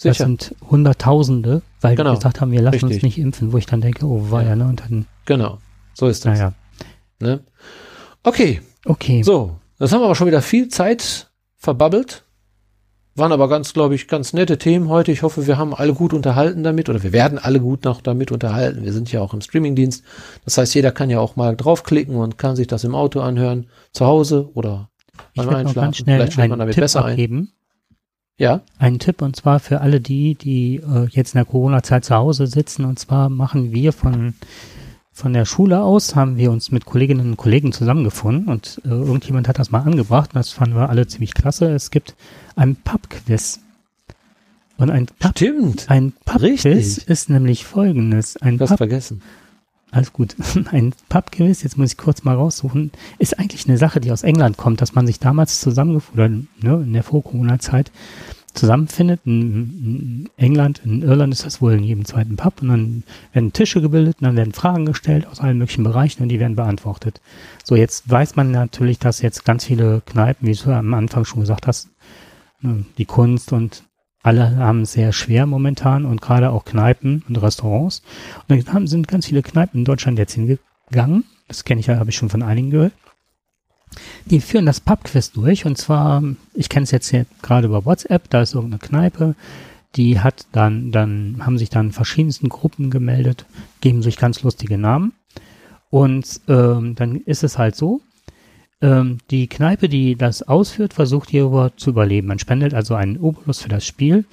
Das 0.00 0.16
sicher. 0.16 0.26
sind 0.26 0.54
Hunderttausende, 0.70 1.62
weil 1.80 1.96
Genau. 1.96 2.10
wir 2.12 2.14
gesagt 2.16 2.40
haben, 2.40 2.52
wir 2.52 2.62
lassen 2.62 2.84
uns 2.84 2.94
Richtig. 2.94 3.02
nicht 3.02 3.18
impfen, 3.18 3.52
wo 3.52 3.58
ich 3.58 3.66
dann 3.66 3.80
denke, 3.80 4.06
oh, 4.06 4.30
war 4.30 4.42
ja, 4.42 4.50
Ja. 4.50 4.56
ne? 4.56 4.66
Und 4.66 4.80
dann, 4.80 5.06
Genau, 5.26 5.58
so 5.92 6.06
ist 6.06 6.24
das. 6.24 6.38
naja, 6.38 6.52
Ne? 7.20 7.40
Okay, 8.22 8.60
okay. 8.84 9.22
so, 9.24 9.56
das 9.78 9.92
haben 9.92 10.00
wir 10.00 10.04
aber 10.06 10.14
schon 10.14 10.26
wieder 10.28 10.42
viel 10.42 10.68
Zeit 10.68 11.30
verbabbelt. 11.64 12.24
Waren 13.16 13.30
aber 13.30 13.48
ganz, 13.48 13.72
glaube 13.72 13.94
ich, 13.94 14.08
ganz 14.08 14.32
nette 14.32 14.58
Themen 14.58 14.88
heute. 14.88 15.12
Ich 15.12 15.22
hoffe, 15.22 15.46
wir 15.46 15.56
haben 15.56 15.72
alle 15.72 15.94
gut 15.94 16.12
unterhalten 16.12 16.64
damit 16.64 16.88
oder 16.88 17.02
wir 17.04 17.12
werden 17.12 17.38
alle 17.38 17.60
gut 17.60 17.84
noch 17.84 18.00
damit 18.00 18.32
unterhalten. 18.32 18.84
Wir 18.84 18.92
sind 18.92 19.12
ja 19.12 19.20
auch 19.20 19.32
im 19.32 19.40
Streamingdienst. 19.40 20.02
Das 20.44 20.58
heißt, 20.58 20.74
jeder 20.74 20.90
kann 20.90 21.10
ja 21.10 21.20
auch 21.20 21.36
mal 21.36 21.54
draufklicken 21.56 22.16
und 22.16 22.38
kann 22.38 22.56
sich 22.56 22.66
das 22.66 22.82
im 22.82 22.94
Auto 22.96 23.20
anhören, 23.20 23.68
zu 23.92 24.04
Hause 24.06 24.50
oder 24.54 24.90
beim 25.36 25.48
Einschlafen. 25.48 25.94
Vielleicht 25.94 26.32
schläft 26.32 26.38
man 26.38 26.52
einen 26.52 26.58
damit 26.58 26.74
Tipp 26.74 26.82
besser 26.82 27.04
ein. 27.04 27.12
abgeben. 27.12 27.52
Ja, 28.36 28.62
Einen 28.78 28.98
Tipp 28.98 29.22
und 29.22 29.36
zwar 29.36 29.60
für 29.60 29.80
alle 29.80 30.00
die, 30.00 30.34
die 30.34 30.76
äh, 30.78 31.06
jetzt 31.10 31.34
in 31.34 31.38
der 31.38 31.44
Corona-Zeit 31.44 32.04
zu 32.04 32.16
Hause 32.16 32.48
sitzen. 32.48 32.84
Und 32.84 32.98
zwar 32.98 33.28
machen 33.28 33.70
wir 33.72 33.92
von, 33.92 34.34
von 35.14 35.32
der 35.32 35.44
Schule 35.44 35.80
aus, 35.80 36.16
haben 36.16 36.36
wir 36.36 36.50
uns 36.50 36.72
mit 36.72 36.86
Kolleginnen 36.86 37.30
und 37.30 37.36
Kollegen 37.36 37.72
zusammengefunden 37.72 38.48
und 38.48 38.82
äh, 38.84 38.88
irgendjemand 38.88 39.46
hat 39.46 39.60
das 39.60 39.70
mal 39.70 39.82
angebracht 39.82 40.30
und 40.30 40.36
das 40.36 40.50
fanden 40.50 40.74
wir 40.74 40.90
alle 40.90 41.06
ziemlich 41.06 41.34
klasse. 41.34 41.70
Es 41.70 41.92
gibt 41.92 42.16
ein 42.56 42.74
Pub-Quiz. 42.74 43.60
Und 44.76 44.90
ein 44.90 45.06
Pub 45.06 45.30
stimmt. 45.30 45.88
ein 45.88 46.14
Pub-Quiz 46.24 46.98
ist 46.98 47.30
nämlich 47.30 47.64
folgendes. 47.64 48.36
Ein 48.38 48.58
Fast 48.58 48.70
Pub 48.70 48.78
vergessen. 48.78 49.22
alles 49.92 50.12
gut. 50.12 50.34
Ein 50.72 50.92
Pub-Quiz, 51.08 51.62
jetzt 51.62 51.78
muss 51.78 51.92
ich 51.92 51.96
kurz 51.96 52.24
mal 52.24 52.34
raussuchen, 52.34 52.90
ist 53.20 53.38
eigentlich 53.38 53.68
eine 53.68 53.78
Sache, 53.78 54.00
die 54.00 54.10
aus 54.10 54.24
England 54.24 54.56
kommt, 54.56 54.82
dass 54.82 54.96
man 54.96 55.06
sich 55.06 55.20
damals 55.20 55.60
zusammengefunden, 55.60 56.48
ne, 56.60 56.82
in 56.84 56.92
der 56.92 57.04
Vor-Corona-Zeit 57.04 57.92
zusammenfindet. 58.54 59.20
In, 59.24 60.28
England, 60.36 60.80
in 60.84 61.02
Irland 61.02 61.32
ist 61.32 61.44
das 61.44 61.60
wohl 61.60 61.74
in 61.74 61.84
jedem 61.84 62.04
zweiten 62.04 62.36
Pub 62.36 62.62
und 62.62 62.68
dann 62.68 63.02
werden 63.32 63.52
Tische 63.52 63.80
gebildet 63.80 64.16
und 64.20 64.24
dann 64.24 64.36
werden 64.36 64.52
Fragen 64.52 64.86
gestellt 64.86 65.26
aus 65.26 65.40
allen 65.40 65.58
möglichen 65.58 65.84
Bereichen 65.84 66.22
und 66.22 66.28
die 66.28 66.40
werden 66.40 66.56
beantwortet. 66.56 67.20
So, 67.62 67.76
jetzt 67.76 68.08
weiß 68.08 68.36
man 68.36 68.50
natürlich, 68.50 68.98
dass 68.98 69.20
jetzt 69.20 69.44
ganz 69.44 69.64
viele 69.64 70.02
Kneipen, 70.06 70.48
wie 70.48 70.54
du 70.54 70.70
am 70.72 70.94
Anfang 70.94 71.24
schon 71.24 71.40
gesagt 71.40 71.66
hast, 71.66 71.88
ne, 72.62 72.84
die 72.98 73.04
Kunst 73.04 73.52
und 73.52 73.84
alle 74.22 74.56
haben 74.56 74.82
es 74.82 74.92
sehr 74.92 75.12
schwer 75.12 75.44
momentan 75.44 76.06
und 76.06 76.22
gerade 76.22 76.50
auch 76.50 76.64
Kneipen 76.64 77.22
und 77.28 77.36
Restaurants. 77.36 78.02
Und 78.48 78.66
dann 78.72 78.86
sind 78.86 79.06
ganz 79.06 79.26
viele 79.26 79.42
Kneipen 79.42 79.80
in 79.80 79.84
Deutschland 79.84 80.18
jetzt 80.18 80.32
hingegangen. 80.32 81.24
Das 81.46 81.64
kenne 81.64 81.80
ich 81.80 81.88
ja, 81.88 81.98
habe 81.98 82.08
ich 82.08 82.16
schon 82.16 82.30
von 82.30 82.42
einigen 82.42 82.70
gehört. 82.70 82.92
Die 84.26 84.40
führen 84.40 84.66
das 84.66 84.80
Pubquiz 84.80 85.32
durch 85.32 85.66
und 85.66 85.78
zwar, 85.78 86.22
ich 86.54 86.68
kenne 86.68 86.84
es 86.84 86.90
jetzt 86.90 87.10
hier 87.10 87.26
gerade 87.42 87.66
über 87.66 87.84
WhatsApp, 87.84 88.30
da 88.30 88.42
ist 88.42 88.54
irgendeine 88.54 88.80
Kneipe, 88.80 89.34
die 89.96 90.20
hat 90.20 90.46
dann, 90.52 90.90
dann 90.90 91.42
haben 91.44 91.58
sich 91.58 91.70
dann 91.70 91.92
verschiedensten 91.92 92.48
Gruppen 92.48 92.90
gemeldet, 92.90 93.46
geben 93.80 94.02
sich 94.02 94.16
ganz 94.16 94.42
lustige 94.42 94.78
Namen. 94.78 95.12
Und 95.90 96.40
ähm, 96.48 96.96
dann 96.96 97.16
ist 97.16 97.44
es 97.44 97.58
halt 97.58 97.76
so, 97.76 98.00
ähm, 98.80 99.18
die 99.30 99.46
Kneipe, 99.46 99.88
die 99.88 100.16
das 100.16 100.42
ausführt, 100.42 100.92
versucht 100.92 101.30
hierüber 101.30 101.72
zu 101.76 101.90
überleben. 101.90 102.26
Man 102.26 102.40
spendet 102.40 102.74
also 102.74 102.94
einen 102.94 103.18
Obolus 103.18 103.60
für 103.60 103.68
das 103.68 103.86
Spiel 103.86 104.24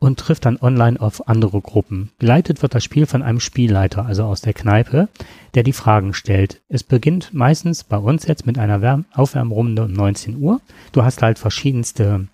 und 0.00 0.18
trifft 0.18 0.46
dann 0.46 0.56
online 0.60 0.98
auf 1.00 1.28
andere 1.28 1.60
Gruppen. 1.60 2.10
Geleitet 2.18 2.62
wird 2.62 2.74
das 2.74 2.82
Spiel 2.82 3.06
von 3.06 3.22
einem 3.22 3.38
Spielleiter, 3.38 4.06
also 4.06 4.24
aus 4.24 4.40
der 4.40 4.54
Kneipe, 4.54 5.08
der 5.54 5.62
die 5.62 5.74
Fragen 5.74 6.14
stellt. 6.14 6.60
Es 6.68 6.82
beginnt 6.82 7.32
meistens 7.34 7.84
bei 7.84 7.98
uns 7.98 8.26
jetzt 8.26 8.46
mit 8.46 8.58
einer 8.58 8.80
Wärm 8.80 9.04
Aufwärmrunde 9.12 9.84
um 9.84 9.92
19 9.92 10.40
Uhr. 10.40 10.60
Du 10.92 11.04
hast 11.04 11.22
halt 11.22 11.38
verschiedenste 11.38 12.26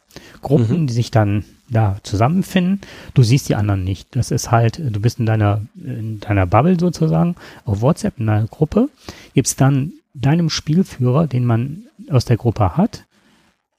Gruppen, 0.42 0.82
Mhm. 0.82 0.86
die 0.86 0.94
sich 0.94 1.10
dann 1.10 1.44
da 1.68 1.96
zusammenfinden. 2.04 2.80
Du 3.14 3.24
siehst 3.24 3.48
die 3.48 3.56
anderen 3.56 3.82
nicht. 3.82 4.14
Das 4.14 4.30
ist 4.30 4.52
halt, 4.52 4.78
du 4.78 5.00
bist 5.00 5.18
in 5.18 5.26
deiner, 5.26 5.62
in 5.74 6.20
deiner 6.20 6.46
Bubble 6.46 6.78
sozusagen, 6.78 7.34
auf 7.64 7.80
WhatsApp 7.80 8.20
in 8.20 8.28
einer 8.28 8.46
Gruppe, 8.46 8.88
gibst 9.34 9.60
dann 9.60 9.92
deinem 10.14 10.48
Spielführer, 10.48 11.26
den 11.26 11.44
man 11.44 11.82
aus 12.10 12.24
der 12.24 12.36
Gruppe 12.36 12.76
hat, 12.76 13.04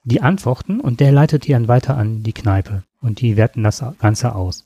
die 0.07 0.21
Antworten 0.21 0.79
und 0.79 0.99
der 0.99 1.11
leitet 1.11 1.47
die 1.47 1.51
dann 1.51 1.67
weiter 1.67 1.97
an 1.97 2.23
die 2.23 2.34
Kneipe 2.34 2.84
und 3.01 3.19
die 3.19 3.35
werten 3.35 3.63
das 3.63 3.84
Ganze 3.99 4.35
aus. 4.35 4.65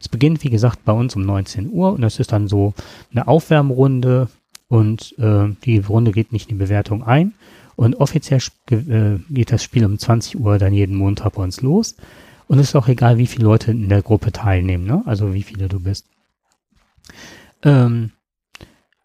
Es 0.00 0.08
beginnt, 0.08 0.42
wie 0.42 0.50
gesagt, 0.50 0.84
bei 0.84 0.92
uns 0.92 1.14
um 1.14 1.22
19 1.22 1.70
Uhr 1.70 1.92
und 1.92 2.00
das 2.00 2.18
ist 2.18 2.32
dann 2.32 2.48
so 2.48 2.74
eine 3.12 3.28
Aufwärmrunde 3.28 4.28
und 4.68 5.14
äh, 5.18 5.48
die 5.64 5.78
Runde 5.78 6.10
geht 6.10 6.32
nicht 6.32 6.50
in 6.50 6.58
die 6.58 6.64
Bewertung 6.64 7.04
ein 7.04 7.34
und 7.76 7.96
offiziell 7.96 8.40
äh, 8.70 9.18
geht 9.28 9.52
das 9.52 9.62
Spiel 9.62 9.84
um 9.84 9.98
20 9.98 10.40
Uhr 10.40 10.58
dann 10.58 10.72
jeden 10.72 10.96
Montag 10.96 11.34
bei 11.34 11.42
uns 11.42 11.60
los 11.60 11.94
und 12.48 12.58
es 12.58 12.70
ist 12.70 12.74
auch 12.74 12.88
egal, 12.88 13.16
wie 13.18 13.28
viele 13.28 13.44
Leute 13.44 13.70
in 13.70 13.88
der 13.88 14.02
Gruppe 14.02 14.32
teilnehmen, 14.32 14.86
ne? 14.86 15.02
also 15.06 15.34
wie 15.34 15.44
viele 15.44 15.68
du 15.68 15.78
bist. 15.78 16.06
Ähm, 17.62 18.10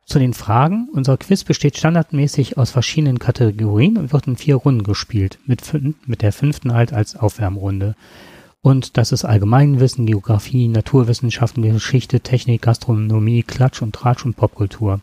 zu 0.06 0.20
den 0.20 0.34
Fragen. 0.34 0.88
Unser 0.94 1.18
Quiz 1.18 1.44
besteht 1.44 1.78
standardmäßig 1.78 2.58
aus 2.58 2.72
verschiedenen 2.72 3.20
Kategorien 3.20 3.98
und 3.98 4.14
wird 4.14 4.28
in 4.28 4.38
vier 4.38 4.56
Runden 4.56 4.84
gespielt, 4.84 5.40
mit, 5.46 5.62
mit 6.06 6.22
der 6.22 6.32
fünften 6.32 6.74
halt 6.74 6.94
als 6.94 7.16
Aufwärmrunde. 7.16 7.96
Und 8.62 8.98
das 8.98 9.12
ist 9.12 9.26
Allgemeinwissen, 9.26 10.06
Geografie, 10.06 10.68
Naturwissenschaften, 10.68 11.62
Geschichte, 11.62 12.22
Technik, 12.22 12.64
Gastronomie, 12.64 13.44
Klatsch 13.44 13.82
und 13.82 13.94
Tratsch 13.94 14.26
und 14.26 14.36
Popkultur. 14.36 15.02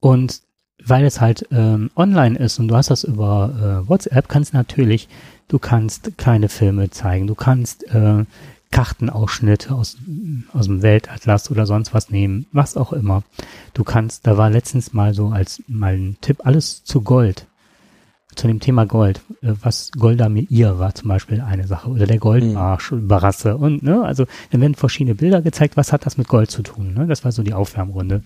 Und 0.00 0.42
weil 0.84 1.04
es 1.04 1.20
halt 1.20 1.46
ähm, 1.50 1.90
online 1.96 2.38
ist 2.38 2.58
und 2.58 2.68
du 2.68 2.76
hast 2.76 2.90
das 2.90 3.04
über 3.04 3.84
äh, 3.84 3.88
WhatsApp, 3.88 4.28
kannst 4.28 4.52
natürlich, 4.52 5.08
du 5.48 5.58
kannst 5.58 6.18
kleine 6.18 6.48
Filme 6.48 6.90
zeigen, 6.90 7.26
du 7.26 7.34
kannst 7.34 7.84
äh, 7.94 8.24
Kartenausschnitte 8.72 9.72
aus, 9.74 9.98
aus 10.52 10.66
dem 10.66 10.82
Weltatlas 10.82 11.50
oder 11.50 11.66
sonst 11.66 11.94
was 11.94 12.10
nehmen, 12.10 12.46
was 12.50 12.76
auch 12.76 12.92
immer. 12.92 13.22
Du 13.74 13.84
kannst, 13.84 14.26
da 14.26 14.36
war 14.36 14.50
letztens 14.50 14.92
mal 14.92 15.14
so 15.14 15.28
als 15.28 15.62
mal 15.68 15.94
ein 15.94 16.16
Tipp, 16.20 16.38
alles 16.44 16.82
zu 16.82 17.02
Gold. 17.02 17.46
Zu 18.34 18.46
dem 18.46 18.60
Thema 18.60 18.86
Gold, 18.86 19.20
äh, 19.42 19.52
was 19.60 19.92
Golda 19.92 20.30
Meir 20.30 20.78
war 20.78 20.94
zum 20.94 21.10
Beispiel 21.10 21.42
eine 21.42 21.66
Sache 21.66 21.90
oder 21.90 22.06
der 22.06 22.18
Goldmarsch, 22.18 22.92
mhm. 22.92 23.06
Barasse 23.06 23.58
und 23.58 23.82
ne, 23.82 24.02
also 24.02 24.24
dann 24.50 24.62
werden 24.62 24.74
verschiedene 24.74 25.14
Bilder 25.14 25.42
gezeigt, 25.42 25.76
was 25.76 25.92
hat 25.92 26.06
das 26.06 26.16
mit 26.16 26.28
Gold 26.28 26.50
zu 26.50 26.62
tun, 26.62 26.94
ne? 26.94 27.06
Das 27.06 27.24
war 27.24 27.32
so 27.32 27.42
die 27.42 27.52
Aufwärmrunde. 27.52 28.22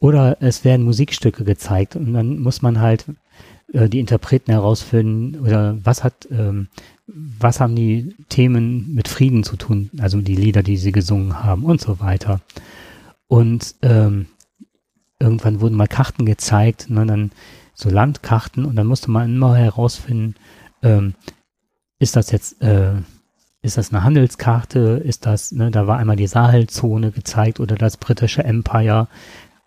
Oder 0.00 0.38
es 0.40 0.64
werden 0.64 0.86
Musikstücke 0.86 1.44
gezeigt 1.44 1.94
und 1.94 2.14
dann 2.14 2.38
muss 2.38 2.62
man 2.62 2.80
halt 2.80 3.04
äh, 3.72 3.90
die 3.90 4.00
Interpreten 4.00 4.50
herausfinden 4.50 5.40
oder 5.40 5.76
was 5.84 6.04
hat, 6.04 6.26
ähm, 6.30 6.68
was 7.08 7.60
haben 7.60 7.74
die 7.74 8.14
Themen 8.28 8.94
mit 8.94 9.08
Frieden 9.08 9.42
zu 9.42 9.56
tun, 9.56 9.90
also 9.98 10.20
die 10.20 10.36
Lieder, 10.36 10.62
die 10.62 10.76
sie 10.76 10.92
gesungen 10.92 11.42
haben 11.42 11.64
und 11.64 11.80
so 11.80 12.00
weiter. 12.00 12.40
Und 13.26 13.74
ähm, 13.82 14.26
irgendwann 15.18 15.60
wurden 15.60 15.76
mal 15.76 15.88
Karten 15.88 16.26
gezeigt, 16.26 16.90
ne, 16.90 17.06
dann 17.06 17.32
so 17.74 17.88
Landkarten 17.88 18.64
und 18.64 18.76
dann 18.76 18.86
musste 18.86 19.10
man 19.10 19.34
immer 19.34 19.56
herausfinden, 19.56 20.34
ähm, 20.82 21.14
ist 21.98 22.16
das 22.16 22.30
jetzt, 22.30 22.60
äh, 22.62 22.92
ist 23.62 23.78
das 23.78 23.92
eine 23.92 24.04
Handelskarte, 24.04 25.02
ist 25.04 25.26
das, 25.26 25.52
ne, 25.52 25.70
da 25.70 25.86
war 25.86 25.98
einmal 25.98 26.16
die 26.16 26.26
Sahelzone 26.26 27.10
gezeigt 27.10 27.58
oder 27.58 27.76
das 27.76 27.96
britische 27.96 28.44
Empire, 28.44 29.08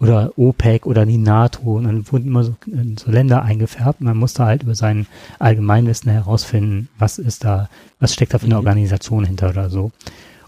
oder 0.02 0.34
OPEC 0.36 0.88
oder 0.88 1.06
die 1.06 1.20
NATO 1.20 1.78
und 1.78 1.84
dann 1.84 2.12
wurden 2.12 2.26
immer 2.28 2.44
so, 2.44 2.56
so, 3.00 3.12
Länder 3.12 3.44
eingefärbt 3.44 4.02
und 4.02 4.08
man 4.08 4.18
musste 4.18 4.44
halt 4.44 4.64
über 4.64 4.74
sein 4.74 5.06
Allgemeinwissen 5.38 6.12
herausfinden, 6.12 6.90
was 6.98 7.20
ist 7.20 7.44
da, 7.44 7.70
was 8.00 8.14
steckt 8.14 8.34
da 8.34 8.40
für 8.40 8.46
eine 8.46 8.56
mhm. 8.56 8.62
Organisation 8.62 9.24
hinter 9.24 9.50
oder 9.52 9.70
so. 9.70 9.92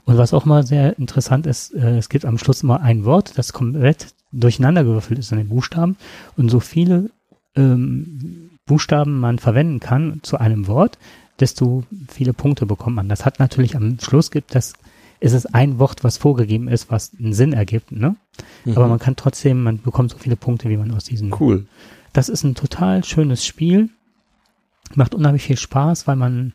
Und 0.05 0.17
was 0.17 0.33
auch 0.33 0.45
mal 0.45 0.65
sehr 0.65 0.97
interessant 0.97 1.45
ist, 1.45 1.73
äh, 1.75 1.97
es 1.97 2.09
gibt 2.09 2.25
am 2.25 2.39
Schluss 2.39 2.63
immer 2.63 2.81
ein 2.81 3.05
Wort, 3.05 3.37
das 3.37 3.53
komplett 3.53 4.07
durcheinandergewürfelt 4.31 5.19
ist 5.19 5.31
in 5.31 5.37
den 5.37 5.49
Buchstaben 5.49 5.97
und 6.35 6.49
so 6.49 6.59
viele 6.59 7.11
ähm, 7.55 8.49
Buchstaben 8.65 9.19
man 9.19 9.37
verwenden 9.37 9.79
kann 9.79 10.19
zu 10.23 10.39
einem 10.39 10.67
Wort, 10.67 10.97
desto 11.39 11.83
viele 12.09 12.33
Punkte 12.33 12.65
bekommt 12.65 12.95
man. 12.95 13.07
Das 13.07 13.23
hat 13.23 13.39
natürlich 13.39 13.75
am 13.75 13.99
Schluss 13.99 14.31
gibt 14.31 14.55
das 14.55 14.73
ist 15.23 15.31
es 15.31 15.45
ein 15.45 15.79
Wort, 15.79 16.03
was 16.03 16.17
vorgegeben 16.17 16.67
ist, 16.67 16.91
was 16.91 17.13
einen 17.17 17.31
Sinn 17.31 17.53
ergibt, 17.53 17.93
ne? 17.93 18.17
Mhm. 18.65 18.75
Aber 18.75 18.89
man 18.89 18.99
kann 18.99 19.15
trotzdem, 19.15 19.63
man 19.63 19.81
bekommt 19.81 20.11
so 20.11 20.17
viele 20.17 20.35
Punkte, 20.35 20.67
wie 20.69 20.75
man 20.75 20.91
aus 20.91 21.05
diesen. 21.05 21.33
Cool. 21.39 21.65
Das 22.11 22.27
ist 22.27 22.43
ein 22.43 22.55
total 22.55 23.05
schönes 23.05 23.45
Spiel. 23.45 23.89
Macht 24.95 25.15
unheimlich 25.15 25.43
viel 25.43 25.57
Spaß, 25.57 26.07
weil 26.07 26.17
man 26.17 26.51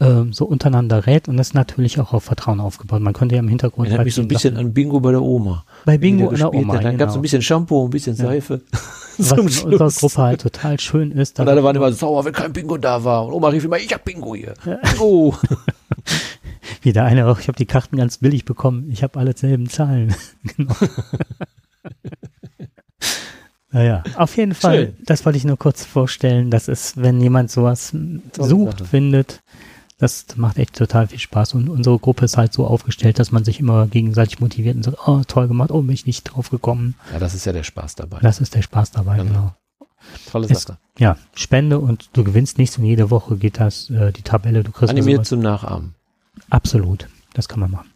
äh, 0.00 0.22
so 0.30 0.46
untereinander 0.46 1.06
rät 1.06 1.28
und 1.28 1.36
das 1.36 1.48
ist 1.48 1.54
natürlich 1.54 2.00
auch 2.00 2.14
auf 2.14 2.24
Vertrauen 2.24 2.60
aufgebaut. 2.60 3.02
Man 3.02 3.12
könnte 3.12 3.34
ja 3.34 3.40
im 3.40 3.48
Hintergrund. 3.48 3.88
Erinnert 3.88 4.06
mich 4.06 4.14
so 4.14 4.22
ein 4.22 4.28
bisschen 4.28 4.54
Sachen, 4.54 4.68
an 4.68 4.72
Bingo 4.72 5.00
bei 5.00 5.10
der 5.10 5.22
Oma. 5.22 5.66
Bei 5.84 5.98
Bingo 5.98 6.30
bei 6.30 6.36
der 6.36 6.54
Oma. 6.54 6.74
Hat. 6.74 6.84
Dann 6.84 6.92
genau. 6.92 7.00
gab 7.00 7.10
es 7.10 7.14
ein 7.14 7.22
bisschen 7.22 7.42
Shampoo, 7.42 7.84
ein 7.84 7.90
bisschen 7.90 8.16
Seife. 8.16 8.62
Ja. 8.72 8.78
Was 9.18 9.32
in 9.32 9.40
unserer 9.40 9.90
Gruppe 9.90 10.22
halt 10.22 10.40
total 10.40 10.80
schön 10.80 11.10
ist. 11.10 11.38
Und 11.40 11.48
alle 11.48 11.62
waren 11.62 11.76
immer 11.76 11.92
sauer, 11.92 12.24
wenn 12.24 12.32
kein 12.32 12.52
Bingo 12.52 12.78
da 12.78 13.02
war. 13.04 13.26
Und 13.26 13.34
Oma 13.34 13.48
rief 13.48 13.64
immer, 13.64 13.76
ich 13.76 13.92
hab 13.92 14.04
Bingo 14.04 14.34
hier. 14.34 14.54
Ja. 14.64 14.76
Bingo. 14.76 15.36
Wie 16.82 16.92
der 16.92 17.04
eine 17.04 17.26
auch, 17.26 17.40
ich 17.40 17.48
habe 17.48 17.58
die 17.58 17.66
Karten 17.66 17.96
ganz 17.96 18.18
billig 18.18 18.44
bekommen. 18.44 18.90
Ich 18.90 19.02
habe 19.02 19.18
alle 19.18 19.36
selben 19.36 19.68
Zahlen. 19.68 20.14
genau. 20.56 20.74
naja, 23.70 24.02
auf 24.16 24.36
jeden 24.36 24.54
Fall, 24.54 24.76
Schön. 24.76 24.96
das 25.04 25.24
wollte 25.24 25.38
ich 25.38 25.44
nur 25.44 25.58
kurz 25.58 25.84
vorstellen. 25.84 26.50
Das 26.50 26.68
ist, 26.68 27.00
wenn 27.00 27.20
jemand 27.20 27.50
sowas 27.50 27.94
Tolle 28.32 28.48
sucht, 28.48 28.78
Sache. 28.78 28.90
findet, 28.90 29.42
das 29.98 30.26
macht 30.36 30.58
echt 30.58 30.76
total 30.76 31.08
viel 31.08 31.18
Spaß. 31.18 31.54
Und 31.54 31.68
unsere 31.68 31.98
Gruppe 31.98 32.24
ist 32.24 32.36
halt 32.36 32.52
so 32.52 32.66
aufgestellt, 32.66 33.18
dass 33.18 33.32
man 33.32 33.44
sich 33.44 33.60
immer 33.60 33.86
gegenseitig 33.88 34.40
motiviert 34.40 34.76
und 34.76 34.84
sagt, 34.84 34.98
oh, 35.06 35.22
toll 35.26 35.48
gemacht, 35.48 35.72
oh, 35.72 35.82
bin 35.82 35.92
ich 35.92 36.06
nicht 36.06 36.24
drauf 36.24 36.50
gekommen. 36.50 36.94
Ja, 37.12 37.18
das 37.18 37.34
ist 37.34 37.44
ja 37.46 37.52
der 37.52 37.64
Spaß 37.64 37.96
dabei. 37.96 38.20
Das 38.20 38.40
ist 38.40 38.54
der 38.54 38.62
Spaß 38.62 38.92
dabei, 38.92 39.18
genau. 39.18 39.30
genau. 39.30 39.54
Tolle 40.30 40.46
Sache. 40.46 40.78
Es, 40.94 41.00
ja, 41.00 41.16
Spende 41.34 41.80
und 41.80 42.10
du 42.12 42.22
gewinnst 42.22 42.58
nichts 42.58 42.78
und 42.78 42.84
jede 42.84 43.10
Woche 43.10 43.36
geht 43.36 43.58
das, 43.58 43.90
äh, 43.90 44.12
die 44.12 44.22
Tabelle, 44.22 44.62
du 44.62 44.70
kriegst 44.70 44.90
Animiert 44.90 45.26
zum 45.26 45.40
Nachahmen. 45.40 45.94
Absolut, 46.50 47.08
das 47.34 47.48
kann 47.48 47.60
man 47.60 47.70
machen. 47.70 47.90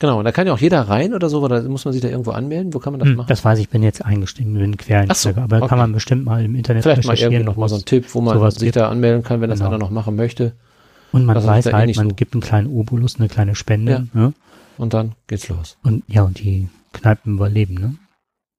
Genau, 0.00 0.20
und 0.20 0.24
da 0.24 0.32
kann 0.32 0.46
ja 0.46 0.52
auch 0.52 0.58
jeder 0.58 0.82
rein 0.82 1.12
oder 1.12 1.28
so, 1.28 1.42
oder 1.42 1.60
muss 1.62 1.84
man 1.84 1.92
sich 1.92 2.00
da 2.00 2.08
irgendwo 2.08 2.30
anmelden? 2.30 2.72
Wo 2.72 2.78
kann 2.78 2.92
man 2.92 3.00
das 3.00 3.08
hm, 3.08 3.16
machen? 3.16 3.28
Das 3.28 3.44
weiß 3.44 3.58
ich, 3.58 3.68
bin 3.68 3.82
jetzt 3.82 4.04
eingestiegen, 4.04 4.54
bin 4.54 4.76
Quereinsteiger, 4.76 5.34
so, 5.34 5.42
aber 5.42 5.56
okay. 5.58 5.66
kann 5.66 5.78
man 5.78 5.92
bestimmt 5.92 6.24
mal 6.24 6.44
im 6.44 6.54
Internet 6.54 6.84
Vielleicht 6.84 7.04
mal 7.04 7.18
irgendwie 7.18 7.42
noch 7.42 7.56
mal 7.56 7.68
so 7.68 7.76
ein 7.76 7.84
Tipp, 7.84 8.06
wo 8.14 8.20
man 8.20 8.50
sich 8.52 8.60
gibt. 8.60 8.76
da 8.76 8.88
anmelden 8.88 9.24
kann, 9.24 9.40
wenn 9.40 9.50
das 9.50 9.58
genau. 9.58 9.70
einer 9.70 9.78
noch 9.78 9.90
machen 9.90 10.14
möchte. 10.14 10.52
Und 11.10 11.24
man 11.24 11.36
weiß 11.36 11.66
eh 11.66 11.72
halt, 11.72 11.90
eh 11.90 11.98
man 11.98 12.10
so. 12.10 12.14
gibt 12.14 12.34
einen 12.34 12.42
kleinen 12.42 12.68
Obolus, 12.68 13.18
eine 13.18 13.28
kleine 13.28 13.54
Spende. 13.54 14.08
Ja. 14.14 14.20
Ne? 14.20 14.34
Und 14.76 14.94
dann 14.94 15.14
geht's 15.26 15.48
los. 15.48 15.78
Und 15.82 16.04
ja, 16.06 16.22
und 16.22 16.38
die 16.38 16.68
Kneipen 16.92 17.34
überleben, 17.34 17.74
ne? 17.74 17.96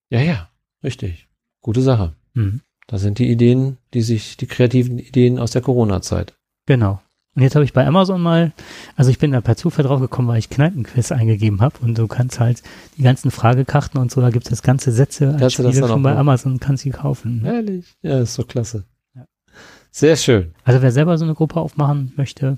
Ja, 0.09 0.19
ja, 0.19 0.49
richtig. 0.83 1.27
Gute 1.61 1.81
Sache. 1.81 2.15
Mhm. 2.33 2.61
Da 2.87 2.97
sind 2.97 3.19
die 3.19 3.29
Ideen, 3.29 3.77
die 3.93 4.01
sich, 4.01 4.35
die 4.35 4.47
kreativen 4.47 4.97
Ideen 4.97 5.39
aus 5.39 5.51
der 5.51 5.61
Corona-Zeit. 5.61 6.33
Genau. 6.65 7.01
Und 7.39 7.43
jetzt 7.43 7.55
habe 7.55 7.63
ich 7.63 7.71
bei 7.71 7.87
Amazon 7.87 8.21
mal, 8.21 8.51
also 8.97 9.11
ich 9.11 9.17
bin 9.17 9.31
da 9.31 9.39
per 9.39 9.55
Zufall 9.55 9.85
drauf 9.85 10.01
gekommen, 10.01 10.27
weil 10.27 10.39
ich 10.39 10.49
Kneipenquiz 10.49 11.13
eingegeben 11.13 11.61
habe 11.61 11.75
und 11.79 11.97
du 11.97 12.05
kannst 12.05 12.37
halt 12.41 12.61
die 12.97 13.01
ganzen 13.01 13.31
Fragekarten 13.31 13.97
und 13.97 14.11
so, 14.11 14.19
da 14.19 14.29
gibt 14.29 14.51
es 14.51 14.61
ganze 14.61 14.91
Sätze 14.91 15.37
als 15.39 15.53
Spiele 15.53 15.73
schon 15.73 16.03
bei 16.03 16.17
Amazon 16.17 16.51
und 16.51 16.59
kannst 16.59 16.83
sie 16.83 16.89
kaufen. 16.89 17.45
Ehrlich? 17.45 17.95
Ja, 18.01 18.19
ist 18.19 18.33
so 18.33 18.43
klasse. 18.43 18.83
Ja. 19.15 19.23
Sehr 19.89 20.17
schön. 20.17 20.53
Also 20.65 20.81
wer 20.81 20.91
selber 20.91 21.17
so 21.17 21.23
eine 21.23 21.33
Gruppe 21.33 21.61
aufmachen 21.61 22.11
möchte, 22.17 22.57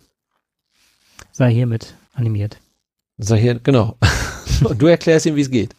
sei 1.31 1.53
hiermit 1.53 1.93
animiert. 2.15 2.57
Sei 3.19 3.39
hier, 3.39 3.59
genau. 3.59 3.99
und 4.63 4.81
du 4.81 4.87
erklärst 4.87 5.27
ihm, 5.27 5.35
wie 5.35 5.41
es 5.41 5.51
geht. 5.51 5.75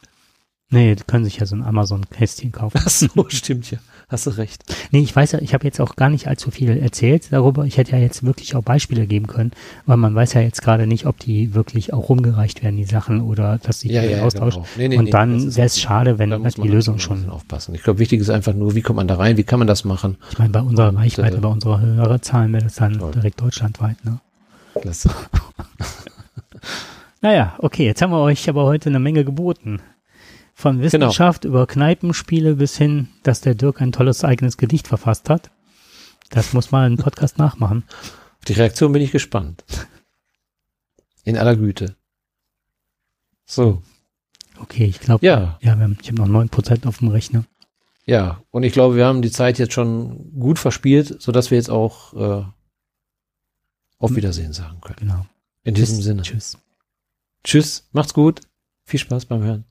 Nee, 0.71 0.95
die 0.95 1.03
können 1.03 1.25
sich 1.25 1.39
ja 1.39 1.47
so 1.47 1.57
ein 1.57 1.65
Amazon-Kästchen 1.65 2.53
kaufen. 2.53 2.81
Ach 2.81 2.89
so, 2.89 3.09
stimmt 3.31 3.69
ja. 3.69 3.79
Hast 4.13 4.27
du 4.27 4.31
recht. 4.31 4.63
Nee, 4.91 5.01
ich 5.01 5.17
weiß 5.17 5.33
ja, 5.33 5.39
ich 5.39 5.55
habe 5.55 5.65
jetzt 5.65 5.81
auch 5.81 5.97
gar 5.97 6.11
nicht 6.11 6.29
allzu 6.29 6.51
viel 6.51 6.77
erzählt 6.77 7.29
darüber. 7.31 7.65
Ich 7.65 7.79
hätte 7.79 7.93
ja 7.93 7.99
jetzt 7.99 8.23
wirklich 8.23 8.55
auch 8.55 8.63
Beispiele 8.63 9.07
geben 9.07 9.27
können, 9.27 9.53
weil 9.87 9.97
man 9.97 10.15
weiß 10.15 10.35
ja 10.35 10.43
jetzt 10.43 10.61
gerade 10.61 10.87
nicht, 10.87 11.07
ob 11.07 11.19
die 11.19 11.55
wirklich 11.55 11.95
auch 11.95 12.11
rumgereicht 12.11 12.63
werden, 12.63 12.77
die 12.77 12.85
Sachen, 12.85 13.23
oder 13.23 13.57
dass 13.63 13.81
sie 13.81 13.91
ja, 13.91 14.03
ja, 14.03 14.23
austauschen. 14.23 14.65
Genau. 14.65 14.77
Nee, 14.77 14.89
nee, 14.89 14.99
Und 14.99 15.05
nee, 15.07 15.11
dann 15.11 15.57
wäre 15.57 15.67
es 15.67 15.81
schade, 15.81 16.19
wenn 16.19 16.31
halt 16.31 16.63
die 16.63 16.69
Lösung 16.69 16.99
schon. 16.99 17.31
Aufpassen. 17.31 17.75
Ich 17.75 17.83
glaube, 17.83 18.01
wichtig 18.01 18.21
ist 18.21 18.29
einfach 18.29 18.53
nur, 18.53 18.75
wie 18.75 18.83
kommt 18.83 18.99
man 18.99 19.09
da 19.09 19.15
rein, 19.15 19.39
wie 19.39 19.45
kann 19.45 19.59
man 19.59 19.67
das 19.67 19.85
machen? 19.85 20.19
Ich 20.31 20.39
meine, 20.39 20.51
bei 20.51 20.61
unserer 20.61 20.95
Reichweite, 20.95 21.39
äh, 21.39 21.41
bei 21.41 21.49
unserer 21.49 21.81
Hörerzahlen 21.81 22.53
wäre 22.53 22.65
das 22.65 22.75
dann 22.75 22.99
toll. 22.99 23.13
direkt 23.13 23.41
deutschlandweit, 23.41 23.97
ne? 24.05 24.21
Klasse. 24.79 25.09
naja, 27.23 27.55
okay, 27.61 27.87
jetzt 27.87 28.03
haben 28.03 28.13
wir 28.13 28.21
euch 28.21 28.47
aber 28.51 28.65
heute 28.65 28.91
eine 28.91 28.99
Menge 28.99 29.25
geboten. 29.25 29.81
Von 30.55 30.77
genau. 30.77 30.85
Wissenschaft 30.85 31.43
genau. 31.43 31.55
über 31.55 31.67
Kneipenspiele 31.67 32.57
bis 32.57 32.77
hin, 32.77 33.09
dass 33.23 33.41
der 33.41 33.55
Dirk 33.55 33.81
ein 33.81 33.93
tolles 33.93 34.25
eigenes 34.25 34.57
Gedicht 34.57 34.89
verfasst 34.89 35.29
hat. 35.29 35.51
Das 36.31 36.53
muss 36.53 36.71
mal 36.71 36.89
ein 36.89 36.97
Podcast 36.97 37.39
nachmachen. 37.39 37.85
Auf 38.39 38.45
die 38.47 38.55
Reaktion 38.55 38.93
bin 38.93 39.03
ich 39.03 39.13
gespannt. 39.13 39.65
In 41.25 41.37
aller 41.37 41.57
Güte. 41.57 41.97
So. 43.45 43.83
Okay, 44.59 44.85
ich 44.85 45.01
glaube, 45.01 45.25
ja. 45.25 45.59
ja 45.61 45.77
wir 45.77 45.85
haben, 45.85 45.99
ich 46.01 46.09
habe 46.09 46.19
noch 46.19 46.29
neun 46.29 46.49
Prozent 46.49 46.87
auf 46.87 46.99
dem 46.99 47.09
Rechner. 47.09 47.45
Ja, 48.05 48.43
und 48.51 48.65
ich 48.65 48.73
glaube, 48.73 48.97
wir 48.97 49.07
haben 49.07 49.23
die 49.23 49.31
Zeit 49.31 49.59
jetzt 49.59 49.73
schon 49.73 50.33
gut 50.39 50.59
verspielt, 50.59 51.23
sodass 51.23 51.51
wir 51.51 51.59
jetzt 51.59 51.71
auch 51.71 52.15
äh, 52.15 52.45
auf 53.99 54.11
hm. 54.11 54.17
Wiedersehen 54.17 54.53
sagen 54.53 54.81
können. 54.81 54.97
Genau. 54.99 55.27
In 55.65 55.75
diesem 55.75 55.97
tschüss, 55.97 56.05
Sinne. 56.05 56.23
Tschüss. 56.23 56.59
Tschüss, 57.45 57.89
macht's 57.93 58.15
gut. 58.15 58.41
Viel 58.85 59.01
Spaß 59.01 59.27
beim 59.27 59.43
Hören. 59.43 59.65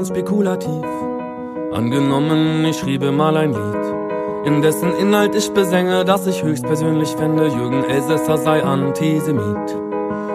Ganz 0.00 0.08
spekulativ. 0.08 0.86
Angenommen, 1.74 2.64
ich 2.64 2.78
schriebe 2.78 3.12
mal 3.12 3.36
ein 3.36 3.50
Lied, 3.50 4.46
in 4.46 4.62
dessen 4.62 4.94
Inhalt 4.94 5.34
ich 5.34 5.52
besänge, 5.52 6.06
dass 6.06 6.26
ich 6.26 6.42
höchstpersönlich 6.42 7.10
fände, 7.10 7.48
Jürgen 7.48 7.84
Elsässer 7.84 8.38
sei 8.38 8.64
Antisemit. 8.64 9.76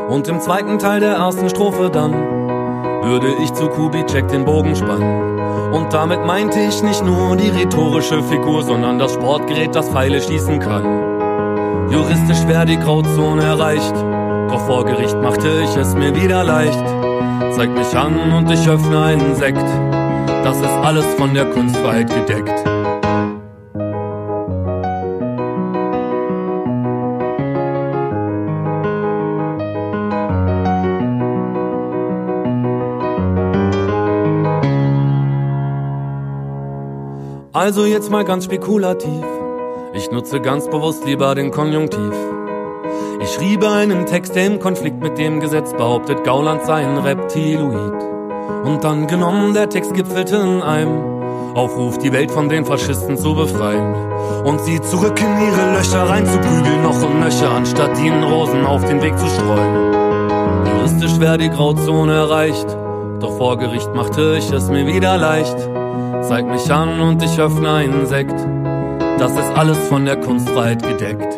Und 0.08 0.28
im 0.28 0.40
zweiten 0.40 0.78
Teil 0.78 1.00
der 1.00 1.16
ersten 1.16 1.50
Strophe 1.50 1.90
dann 1.90 2.14
würde 2.14 3.34
ich 3.42 3.52
zu 3.54 3.68
Kubitschek 3.70 4.28
den 4.28 4.46
Bogen 4.46 4.76
spannen. 4.76 5.74
Und 5.74 5.92
damit 5.92 6.24
meinte 6.24 6.60
ich 6.60 6.84
nicht 6.84 7.04
nur 7.04 7.36
die 7.36 7.50
rhetorische 7.50 8.22
Figur, 8.22 8.62
sondern 8.62 9.00
das 9.00 9.16
Sportgerät, 9.16 9.74
das 9.74 9.90
Pfeile 9.90 10.22
schießen 10.22 10.60
kann. 10.60 11.90
Juristisch 11.90 12.48
wäre 12.48 12.68
die 12.68 12.78
Grauzone 12.78 13.42
erreicht, 13.42 13.96
doch 13.96 14.64
vor 14.68 14.86
Gericht 14.86 15.20
machte 15.24 15.48
ich 15.64 15.76
es 15.76 15.96
mir 15.96 16.16
wieder 16.16 16.44
leicht. 16.44 16.95
Zeig 17.56 17.70
mich 17.70 17.96
an 17.96 18.34
und 18.34 18.52
ich 18.52 18.68
öffne 18.68 19.02
einen 19.02 19.34
Sekt, 19.34 19.64
das 20.44 20.58
ist 20.58 20.66
alles 20.66 21.06
von 21.14 21.34
der 21.34 21.46
Kunstfreiheit 21.46 22.14
gedeckt. 22.14 22.52
Also 37.54 37.86
jetzt 37.86 38.12
mal 38.12 38.26
ganz 38.26 38.44
spekulativ. 38.44 39.24
Ich 39.94 40.12
nutze 40.12 40.42
ganz 40.42 40.70
bewusst 40.70 41.06
lieber 41.06 41.34
den 41.36 41.52
Konjunktiv. 41.52 42.35
Ich 43.36 43.42
schriebe 43.42 43.70
einen 43.70 44.06
Text, 44.06 44.34
der 44.34 44.46
im 44.46 44.60
Konflikt 44.60 45.04
mit 45.04 45.18
dem 45.18 45.42
Gesetz 45.42 45.74
behauptet, 45.74 46.24
Gauland 46.24 46.64
sei 46.64 46.88
ein 46.88 46.98
Reptiloid. 46.98 48.02
Und 48.64 48.82
dann 48.86 49.08
genommen, 49.08 49.54
der 49.54 49.68
Text 49.68 49.94
gipfelte 49.94 50.38
in 50.38 50.62
einem 50.62 51.54
Aufruf, 51.54 51.98
die 51.98 52.14
Welt 52.14 52.32
von 52.32 52.48
den 52.48 52.64
Faschisten 52.64 53.18
zu 53.18 53.36
befreien. 53.36 53.94
Und 54.46 54.62
sie 54.62 54.80
zurück 54.80 55.20
in 55.20 55.48
ihre 55.48 55.74
Löcher 55.74 56.10
reinzuprügeln, 56.10 56.82
noch 56.82 57.04
und 57.04 57.20
nöcher, 57.20 57.52
anstatt 57.52 58.00
ihnen 58.00 58.24
Rosen 58.24 58.66
auf 58.66 58.86
den 58.86 59.02
Weg 59.02 59.20
zu 59.20 59.28
streuen. 59.28 59.94
Juristisch 60.74 61.20
wäre 61.20 61.38
die 61.38 61.50
Grauzone 61.50 62.14
erreicht, 62.14 62.68
doch 63.20 63.36
vor 63.38 63.58
Gericht 63.58 63.94
machte 63.94 64.38
ich 64.38 64.50
es 64.50 64.70
mir 64.70 64.88
wieder 64.88 65.18
leicht 65.18 65.58
zeig 66.22 66.48
mich 66.48 66.72
an 66.72 67.02
und 67.02 67.22
ich 67.22 67.40
öffne 67.40 67.72
einen 67.72 68.06
Sekt. 68.08 68.40
Das 69.20 69.34
ist 69.34 69.52
alles 69.56 69.78
von 69.90 70.06
der 70.06 70.16
Kunstfreiheit 70.16 70.82
gedeckt. 70.82 71.38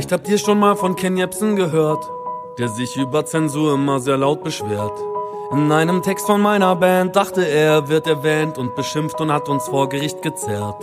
Vielleicht 0.00 0.12
habt 0.12 0.28
ihr 0.30 0.38
schon 0.38 0.58
mal 0.58 0.76
von 0.76 0.96
Ken 0.96 1.18
Jebsen 1.18 1.56
gehört, 1.56 2.10
der 2.58 2.70
sich 2.70 2.96
über 2.96 3.26
Zensur 3.26 3.74
immer 3.74 4.00
sehr 4.00 4.16
laut 4.16 4.42
beschwert. 4.42 4.98
In 5.52 5.70
einem 5.70 6.00
Text 6.00 6.24
von 6.24 6.40
meiner 6.40 6.74
Band 6.74 7.16
dachte 7.16 7.46
er, 7.46 7.86
wird 7.90 8.06
erwähnt 8.06 8.56
und 8.56 8.74
beschimpft 8.74 9.20
und 9.20 9.30
hat 9.30 9.50
uns 9.50 9.68
vor 9.68 9.90
Gericht 9.90 10.22
gezerrt. 10.22 10.82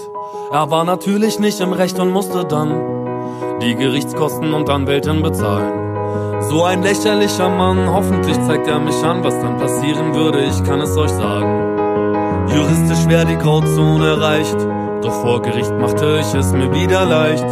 Er 0.52 0.70
war 0.70 0.84
natürlich 0.84 1.40
nicht 1.40 1.60
im 1.62 1.74
Recht 1.74 1.98
und 1.98 2.12
musste 2.12 2.46
dann 2.46 3.58
die 3.60 3.74
Gerichtskosten 3.74 4.54
und 4.54 4.70
Anwältin 4.70 5.24
bezahlen. 5.24 6.44
So 6.44 6.66
ein 6.66 6.84
lächerlicher 6.84 7.50
Mann, 7.50 7.92
hoffentlich 7.92 8.40
zeigt 8.44 8.68
er 8.68 8.80
mich 8.80 9.04
an, 9.04 9.24
was 9.24 9.34
dann 9.42 9.58
passieren 9.58 10.14
würde, 10.14 10.44
ich 10.44 10.64
kann 10.64 10.80
es 10.80 10.96
euch 10.96 11.10
sagen. 11.10 12.50
Juristisch 12.56 13.08
wäre 13.08 13.26
die 13.26 13.38
Grauzone 13.38 14.10
erreicht, 14.10 14.58
doch 15.02 15.22
vor 15.24 15.42
Gericht 15.42 15.74
machte 15.74 16.20
ich 16.22 16.36
es 16.36 16.54
mir 16.54 16.72
wieder 16.72 17.04
leicht. 17.04 17.48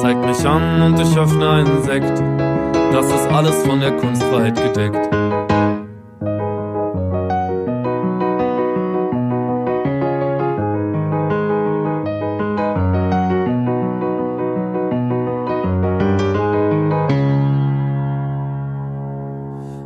Zeigt 0.00 0.24
mich 0.26 0.46
an 0.46 0.82
und 0.82 1.00
ich 1.00 1.18
öffne 1.18 1.48
einen 1.48 1.82
Sekt, 1.82 2.22
das 2.92 3.06
ist 3.06 3.28
alles 3.32 3.66
von 3.66 3.80
der 3.80 3.92
Kunstfreiheit 3.92 4.54
gedeckt. 4.54 5.08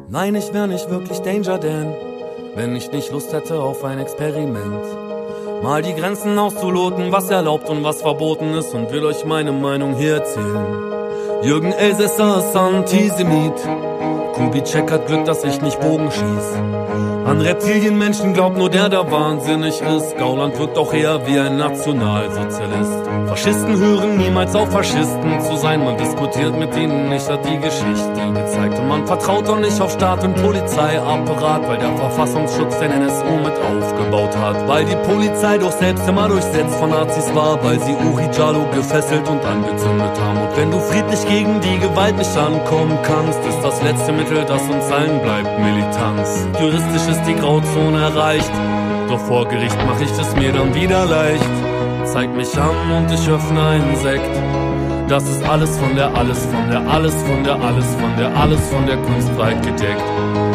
Nein, 0.09 0.35
ich 0.35 0.53
wär 0.53 0.67
nicht 0.67 0.91
wirklich 0.91 1.21
Danger 1.21 1.59
Dan, 1.59 1.95
wenn 2.57 2.75
ich 2.75 2.91
nicht 2.91 3.13
Lust 3.13 3.33
hätte 3.33 3.61
auf 3.61 3.85
ein 3.85 4.01
Experiment. 4.01 5.00
Mal 5.63 5.83
die 5.83 5.95
Grenzen 5.95 6.39
auszuloten, 6.39 7.13
was 7.13 7.29
erlaubt 7.31 7.69
und 7.69 7.85
was 7.85 8.01
verboten 8.01 8.55
ist 8.55 8.75
und 8.75 8.91
will 8.93 9.05
euch 9.05 9.27
meine 9.27 9.53
Meinung 9.53 9.95
hier 9.95 10.15
erzählen. 10.15 10.67
Jürgen 11.43 11.73
Elsässer 11.73 12.39
ist 12.39 12.57
Antisemit. 12.57 13.55
Kubitschek 14.35 14.91
hat 14.91 15.07
Glück, 15.07 15.27
dass 15.27 15.45
ich 15.45 15.61
nicht 15.61 15.79
Bogen 15.81 16.11
schieß. 16.11 16.55
An 17.27 17.43
Reptilienmenschen 17.43 18.33
glaubt 18.33 18.57
nur 18.57 18.71
der, 18.71 18.89
der 18.89 19.11
wahnsinnig 19.11 19.83
ist. 19.83 20.17
Gauland 20.17 20.59
wirkt 20.59 20.79
auch 20.79 20.95
eher 20.95 21.27
wie 21.27 21.39
ein 21.39 21.59
Nationalsozialist. 21.59 23.00
Faschisten 23.41 23.79
hören 23.79 24.19
niemals 24.19 24.55
auf, 24.55 24.71
Faschisten 24.71 25.41
zu 25.41 25.57
sein. 25.57 25.83
Man 25.83 25.97
diskutiert 25.97 26.59
mit 26.59 26.77
ihnen 26.77 27.09
nicht, 27.09 27.27
hat 27.27 27.43
die 27.43 27.57
Geschichte 27.57 28.21
gezeigt. 28.35 28.79
Und 28.79 28.87
man 28.87 29.07
vertraut 29.07 29.49
auch 29.49 29.59
nicht 29.59 29.81
auf 29.81 29.93
Staat 29.93 30.23
und 30.25 30.35
Polizeiapparat, 30.35 31.67
weil 31.67 31.79
der 31.79 31.97
Verfassungsschutz 31.97 32.79
den 32.81 32.91
NSU 32.91 33.33
mit 33.43 33.55
aufgebaut 33.57 34.37
hat. 34.37 34.69
Weil 34.69 34.85
die 34.85 34.97
Polizei 35.09 35.57
doch 35.57 35.73
selbst 35.73 36.07
immer 36.07 36.29
durchsetzt 36.29 36.75
von 36.75 36.91
Nazis 36.91 37.35
war, 37.35 37.65
weil 37.65 37.81
sie 37.81 37.95
Uri 37.95 38.29
Jalo 38.37 38.67
gefesselt 38.75 39.27
und 39.27 39.43
angezündet 39.43 40.21
haben. 40.21 40.43
Und 40.43 40.57
wenn 40.59 40.71
du 40.71 40.79
friedlich 40.79 41.27
gegen 41.27 41.63
die 41.63 41.79
Gewalt 41.79 42.19
nicht 42.19 42.37
ankommen 42.37 42.99
kannst, 43.05 43.41
ist 43.49 43.63
das 43.63 43.83
letzte 43.83 44.13
Mittel, 44.13 44.45
das 44.45 44.61
uns 44.69 44.93
allen 44.93 45.19
bleibt, 45.23 45.59
Militanz. 45.59 46.47
Juristisch 46.61 47.09
ist 47.09 47.23
die 47.27 47.37
Grauzone 47.37 48.03
erreicht. 48.03 48.53
Doch 49.09 49.21
vor 49.21 49.49
Gericht 49.49 49.79
mach 49.87 49.99
ich 49.99 50.11
es 50.11 50.37
mir 50.37 50.53
dann 50.53 50.75
wieder 50.75 51.07
leicht. 51.07 51.70
Zeig 52.13 52.35
mich 52.35 52.59
an 52.59 52.91
und 52.91 53.13
ich 53.13 53.29
öffne 53.29 53.63
einen 53.63 53.95
Sekt. 53.95 54.37
Das 55.09 55.23
ist 55.29 55.45
alles 55.49 55.79
von 55.79 55.95
der, 55.95 56.13
alles 56.17 56.45
von 56.45 56.69
der, 56.69 56.81
alles 56.89 57.15
von 57.15 57.45
der, 57.45 57.55
alles 57.55 57.87
von 57.95 58.17
der, 58.19 58.37
alles 58.37 58.61
von 58.69 58.87
der 58.87 58.97
Kunstfreiheit 58.97 59.65
gedeckt. 59.65 60.50